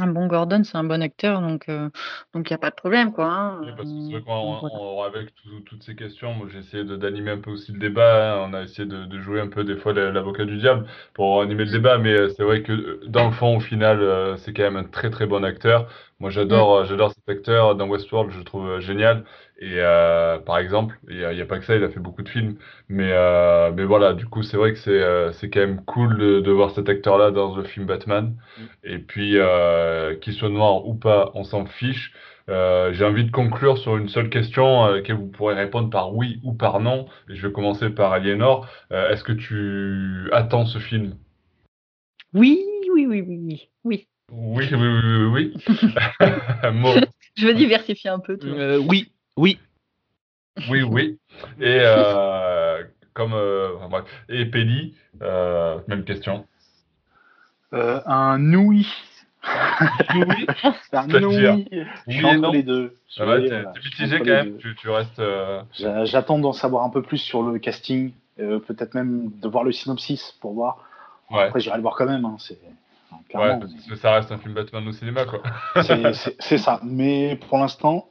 un 0.02 0.06
bon 0.08 0.26
Gordon, 0.26 0.62
c'est 0.64 0.76
un 0.76 0.84
bon 0.84 1.02
acteur, 1.02 1.40
donc 1.40 1.68
euh, 1.68 1.90
donc 2.34 2.48
il 2.50 2.52
y 2.52 2.54
a 2.54 2.58
pas 2.58 2.70
de 2.70 2.74
problème, 2.76 3.12
quoi. 3.12 3.26
hein. 3.26 3.60
Oui, 3.64 3.72
parce 3.74 3.92
que 3.94 4.00
c'est 4.02 4.12
vrai 4.16 4.22
qu'on 4.22 4.32
voilà. 4.60 4.80
on- 4.98 5.02
avec 5.02 5.34
tout- 5.34 5.60
toutes 5.62 5.82
ces 5.82 5.96
questions, 5.96 6.34
moi 6.34 6.46
j'ai 6.50 6.58
essayé 6.58 6.84
de- 6.84 6.96
d'animer 6.96 7.30
un 7.30 7.38
peu 7.40 7.50
aussi 7.50 7.72
le 7.72 7.78
débat. 7.78 8.34
hein. 8.44 8.46
On 8.50 8.52
a 8.54 8.62
essayé 8.62 8.86
de, 8.86 9.06
de 9.06 9.18
jouer 9.20 9.40
un 9.40 9.48
peu 9.48 9.64
des 9.64 9.76
fois 9.76 9.94
la- 9.94 10.10
l'avocat 10.12 10.44
du 10.44 10.58
diable 10.58 10.86
pour 11.14 11.40
animer 11.40 11.64
le 11.64 11.70
débat, 11.70 11.96
mais 11.98 12.12
euh, 12.12 12.28
c'est 12.28 12.42
vrai 12.42 12.62
que 12.62 12.72
euh, 12.72 13.00
dans 13.06 13.24
le 13.26 13.32
fond, 13.32 13.56
au 13.56 13.60
final, 13.60 14.00
euh, 14.02 14.36
c'est 14.36 14.52
quand 14.52 14.62
même 14.62 14.76
un 14.76 14.84
très 14.84 15.08
très 15.10 15.26
bon 15.26 15.42
acteur. 15.42 15.88
Moi 16.20 16.28
j'adore 16.30 16.76
euh, 16.76 16.84
j'adore 16.84 17.12
cet 17.14 17.28
acteur. 17.28 17.74
Dans 17.76 17.88
Westworld, 17.88 18.30
je 18.30 18.38
le 18.38 18.44
trouve 18.44 18.68
euh, 18.68 18.80
génial. 18.80 19.24
Et 19.58 19.76
euh, 19.78 20.38
par 20.38 20.58
exemple, 20.58 20.98
il 21.08 21.16
n'y 21.16 21.24
a, 21.24 21.32
il 21.32 21.38
y 21.38 21.42
a 21.42 21.46
pas 21.46 21.58
que 21.58 21.64
ça, 21.64 21.76
il 21.76 21.82
a 21.82 21.88
fait 21.88 22.00
beaucoup 22.00 22.22
de 22.22 22.28
films. 22.28 22.56
Mais, 22.88 23.10
euh, 23.12 23.72
mais 23.74 23.84
voilà, 23.84 24.12
du 24.12 24.26
coup, 24.26 24.42
c'est 24.42 24.58
vrai 24.58 24.72
que 24.72 24.78
c'est 24.78 24.90
euh, 24.90 25.32
c'est 25.32 25.48
quand 25.48 25.60
même 25.60 25.82
cool 25.84 26.18
de, 26.18 26.40
de 26.40 26.50
voir 26.52 26.72
cet 26.72 26.88
acteur-là 26.90 27.30
dans 27.30 27.56
le 27.56 27.64
film 27.64 27.86
Batman. 27.86 28.34
Et 28.84 28.98
puis, 28.98 29.38
euh, 29.38 30.14
qu'il 30.16 30.34
soit 30.34 30.50
noir 30.50 30.86
ou 30.86 30.94
pas, 30.94 31.30
on 31.34 31.42
s'en 31.42 31.64
fiche. 31.64 32.12
Euh, 32.48 32.92
j'ai 32.92 33.04
envie 33.04 33.24
de 33.24 33.30
conclure 33.30 33.78
sur 33.78 33.96
une 33.96 34.08
seule 34.08 34.28
question 34.28 34.84
à 34.84 34.92
laquelle 34.92 35.16
vous 35.16 35.26
pourrez 35.26 35.54
répondre 35.54 35.88
par 35.90 36.14
oui 36.14 36.38
ou 36.44 36.52
par 36.52 36.80
non. 36.80 37.06
Et 37.30 37.34
je 37.34 37.46
vais 37.46 37.52
commencer 37.52 37.88
par 37.88 38.12
Aliénor. 38.12 38.68
Euh, 38.92 39.08
est-ce 39.10 39.24
que 39.24 39.32
tu 39.32 40.28
attends 40.32 40.66
ce 40.66 40.78
film? 40.78 41.16
Oui, 42.34 42.62
oui, 42.92 43.06
oui, 43.06 43.24
oui, 43.26 43.40
oui, 43.42 43.70
oui. 43.84 44.08
Oui, 44.32 44.68
oui, 44.70 44.78
oui, 44.78 45.24
oui. 45.32 45.54
Je 47.36 47.46
veux 47.46 47.54
diversifier 47.54 48.10
un 48.10 48.18
peu. 48.18 48.38
Euh, 48.44 48.78
Oui, 48.78 49.12
oui. 49.36 49.58
Oui, 50.70 50.82
oui. 50.82 51.18
Et 51.60 51.78
euh, 51.80 52.82
comme 53.12 53.34
euh, 53.34 53.70
enfin. 53.82 54.04
Et 54.28 54.46
Pelli, 54.46 54.94
euh, 55.22 55.78
même 55.88 56.04
question. 56.04 56.46
Euh, 57.74 58.00
un 58.06 58.38
nouï. 58.38 58.86
Oui. 60.14 60.46
Un 60.92 61.06
nouï. 61.20 61.68
Je 62.08 62.12
Oui 62.12 62.14
suis 62.16 62.24
entre 62.24 62.52
les 62.52 62.62
deux. 62.62 62.94
Ah 63.18 63.26
ouais, 63.26 63.46
suis, 63.48 63.48
t'es 63.72 63.80
mitigé 63.84 64.18
quand 64.18 64.24
même. 64.24 64.58
Tu, 64.58 64.74
tu 64.74 64.88
restes. 64.90 65.18
euh, 65.18 65.62
J'a- 65.78 66.04
J'attends 66.04 66.38
d'en 66.38 66.52
savoir 66.52 66.84
un 66.84 66.90
peu 66.90 67.02
plus 67.02 67.18
sur 67.18 67.42
le 67.42 67.58
casting, 67.58 68.12
euh, 68.40 68.58
peut-être 68.58 68.94
même 68.94 69.30
de 69.40 69.48
voir 69.48 69.62
le 69.62 69.72
synopsis 69.72 70.32
pour 70.40 70.54
voir. 70.54 70.78
Ouais. 71.30 71.42
Après, 71.44 71.60
j'irai 71.60 71.76
le 71.76 71.82
voir 71.82 71.94
quand 71.96 72.06
même. 72.06 72.24
hein, 72.24 72.36
c'est 72.40 72.58
enfin, 73.10 73.38
Ouais, 73.38 73.60
parce 73.60 73.72
que 73.88 73.94
ça 73.96 74.12
reste 74.14 74.32
un 74.32 74.38
film 74.38 74.54
Batman 74.54 74.86
au 74.88 74.92
cinéma, 74.92 75.24
quoi. 75.26 75.42
c'est- 75.82 76.12
c'est 76.14 76.36
c'est 76.40 76.58
ça. 76.58 76.80
Mais 76.82 77.36
pour 77.48 77.58
l'instant, 77.58 78.08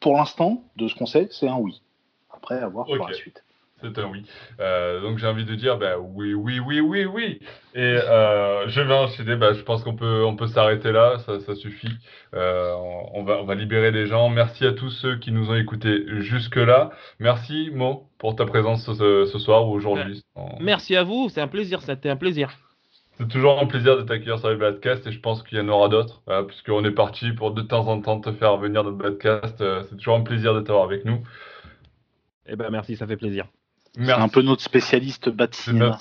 pour 0.00 0.16
l'instant, 0.16 0.62
de 0.76 0.88
ce 0.88 0.94
qu'on 0.94 1.06
sait, 1.06 1.28
c'est 1.30 1.48
un 1.48 1.56
oui. 1.56 1.82
Après, 2.30 2.60
à 2.60 2.68
voir 2.68 2.86
pour 2.86 2.94
Ok. 2.94 3.08
la 3.10 3.14
suite. 3.14 3.42
C'est 3.82 3.98
un 3.98 4.06
oui. 4.08 4.24
Euh, 4.58 5.02
donc 5.02 5.18
j'ai 5.18 5.26
envie 5.26 5.44
de 5.44 5.54
dire, 5.54 5.76
bah, 5.76 5.98
oui, 5.98 6.32
oui, 6.32 6.60
oui, 6.60 6.80
oui, 6.80 7.04
oui. 7.04 7.40
Et 7.74 7.80
euh, 7.82 8.66
je 8.68 8.80
vais 8.80 8.94
enchaîner. 8.94 9.36
Bah, 9.36 9.52
je 9.52 9.60
pense 9.60 9.84
qu'on 9.84 9.94
peut, 9.94 10.24
on 10.24 10.34
peut 10.34 10.46
s'arrêter 10.46 10.92
là. 10.92 11.18
Ça, 11.26 11.40
ça 11.40 11.54
suffit. 11.54 11.92
Euh, 12.32 12.72
on, 13.12 13.22
va, 13.22 13.34
on 13.36 13.44
va 13.44 13.54
libérer 13.54 13.90
les 13.90 14.06
gens. 14.06 14.30
Merci 14.30 14.64
à 14.64 14.72
tous 14.72 14.88
ceux 14.88 15.16
qui 15.18 15.30
nous 15.30 15.50
ont 15.50 15.56
écoutés 15.56 16.04
jusque-là. 16.20 16.90
Merci 17.18 17.70
Mo 17.74 18.08
pour 18.16 18.34
ta 18.34 18.46
présence 18.46 18.90
ce, 18.90 19.26
ce 19.26 19.38
soir 19.38 19.68
ou 19.68 19.72
aujourd'hui. 19.72 20.22
Merci 20.58 20.96
à 20.96 21.02
vous, 21.02 21.28
c'est 21.28 21.42
un 21.42 21.48
plaisir, 21.48 21.82
c'était 21.82 22.08
un 22.08 22.16
plaisir. 22.16 22.56
C'est 23.18 23.28
toujours 23.28 23.58
un 23.60 23.66
plaisir 23.66 23.96
de 23.96 24.02
t'accueillir 24.02 24.38
sur 24.38 24.50
les 24.50 24.58
podcasts 24.58 25.06
et 25.06 25.12
je 25.12 25.20
pense 25.20 25.42
qu'il 25.42 25.56
y 25.56 25.60
en 25.60 25.68
aura 25.68 25.88
d'autres, 25.88 26.22
euh, 26.28 26.42
puisqu'on 26.42 26.84
est 26.84 26.90
parti 26.90 27.32
pour 27.32 27.52
de 27.52 27.62
temps 27.62 27.88
en 27.88 28.00
temps 28.02 28.20
te 28.20 28.30
faire 28.32 28.58
venir 28.58 28.84
dans 28.84 28.90
le 28.90 28.96
podcast. 28.96 29.60
Euh, 29.60 29.82
c'est 29.88 29.96
toujours 29.96 30.16
un 30.16 30.22
plaisir 30.22 30.54
de 30.54 30.60
t'avoir 30.60 30.84
avec 30.84 31.04
nous. 31.04 31.22
Eh 32.46 32.56
ben 32.56 32.68
merci, 32.70 32.96
ça 32.96 33.06
fait 33.06 33.16
plaisir. 33.16 33.46
C'est 33.94 34.12
un 34.12 34.28
peu 34.28 34.42
notre 34.42 34.62
spécialiste 34.62 35.30
bat 35.30 35.48
C'est 35.50 35.70
cinéma. 35.70 35.98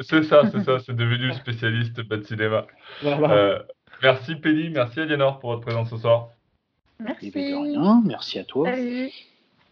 C'est 0.00 0.22
ça, 0.22 0.42
c'est 0.50 0.62
ça, 0.64 0.78
c'est 0.78 0.94
devenu 0.94 1.26
le 1.26 1.32
spécialiste 1.34 2.00
bas 2.02 2.22
cinéma. 2.22 2.66
Voilà. 3.02 3.30
Euh, 3.32 3.58
merci 4.02 4.36
Pelli, 4.36 4.70
merci 4.70 5.00
Aliénor 5.00 5.38
pour 5.38 5.50
votre 5.50 5.62
présence 5.62 5.90
ce 5.90 5.96
soir. 5.96 6.28
Et 7.00 7.04
Merci. 7.04 7.30
ben, 7.30 7.50
de 7.50 7.78
rien, 7.78 8.02
merci 8.06 8.38
à 8.38 8.44
toi. 8.44 8.70
Salut. 8.70 9.10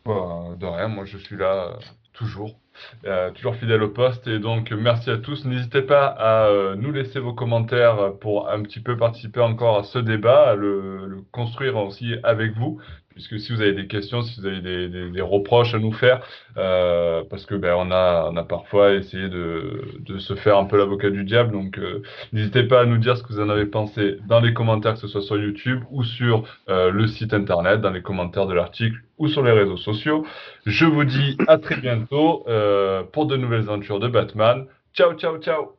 Bah, 0.05 0.49
de 0.59 0.67
rien, 0.67 0.89
moi 0.89 1.05
je 1.05 1.17
suis 1.17 1.37
là 1.37 1.69
euh, 1.69 1.75
toujours, 2.13 2.59
euh, 3.07 3.31
toujours 3.33 3.57
fidèle 3.57 3.83
au 3.83 3.89
poste 3.89 4.27
et 4.27 4.39
donc 4.39 4.71
merci 4.73 5.11
à 5.11 5.19
tous. 5.19 5.45
N'hésitez 5.45 5.83
pas 5.83 6.07
à 6.07 6.47
euh, 6.47 6.77
nous 6.77 6.93
laisser 6.93 7.19
vos 7.19 7.33
commentaires 7.33 8.13
pour 8.21 8.51
un 8.51 8.63
petit 8.63 8.81
peu 8.81 8.97
participer 8.97 9.41
encore 9.41 9.79
à 9.79 9.85
ce 9.85 9.99
débat, 9.99 10.51
à 10.51 10.55
le, 10.55 11.07
le 11.07 11.23
construire 11.33 11.77
aussi 11.77 12.15
avec 12.23 12.53
vous, 12.57 12.81
puisque 13.21 13.39
si 13.39 13.53
vous 13.53 13.61
avez 13.61 13.73
des 13.75 13.87
questions, 13.87 14.23
si 14.23 14.41
vous 14.41 14.47
avez 14.47 14.61
des, 14.61 14.89
des- 14.89 15.11
des 15.11 15.21
reproches 15.21 15.75
à 15.75 15.79
nous 15.79 15.93
faire, 15.93 16.23
euh, 16.57 17.23
parce 17.29 17.45
que 17.47 17.55
ben, 17.55 17.75
on 17.77 17.91
a, 17.91 18.31
on 18.33 18.37
a 18.37 18.45
parfois 18.45 18.93
essayé 18.95 19.29
de, 19.29 19.83
de 20.01 20.19
se 20.19 20.35
faire 20.35 20.57
un 20.57 20.65
peu 20.65 20.79
l'avocat 20.79 21.11
du 21.11 21.25
diable, 21.25 21.53
donc 21.53 21.79
euh, 21.79 22.03
n'hésitez 22.33 22.63
pas 22.65 22.81
à 22.81 22.87
nous 22.87 22.99
dire 22.99 23.17
ce 23.17 23.23
que 23.23 23.33
vous 23.33 23.41
en 23.41 23.51
avez 23.51 23.67
pensé 23.67 24.19
dans 24.27 24.41
les 24.41 24.55
commentaires, 24.55 24.95
que 24.95 25.01
ce 25.01 25.09
soit 25.09 25.21
sur 25.23 25.37
YouTube 25.39 25.83
ou 25.91 26.03
sur 26.03 26.45
euh, 26.69 26.91
le 26.91 27.07
site 27.07 27.35
internet, 27.35 27.81
dans 27.81 27.91
les 27.91 28.03
commentaires 28.03 28.47
de 28.47 28.55
l'article 28.55 28.97
ou 29.19 29.29
sur 29.29 29.43
les 29.43 29.53
réseaux 29.53 29.77
sociaux. 29.77 30.25
Je 30.65 30.87
vous 30.87 31.05
dis 31.05 31.37
à 31.47 31.59
très 31.59 31.77
bientôt 31.77 32.45
euh, 32.49 33.03
pour 33.03 33.27
de 33.27 33.37
nouvelles 33.37 33.63
aventures 33.69 34.01
de 34.01 34.09
Batman. 34.09 34.67
Ciao, 34.95 35.13
ciao, 35.15 35.37
ciao 35.39 35.77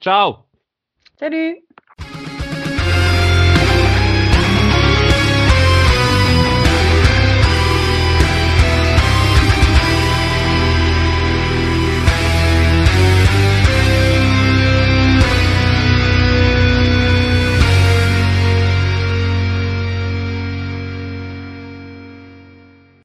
Ciao 0.00 0.36
Salut. 1.18 1.65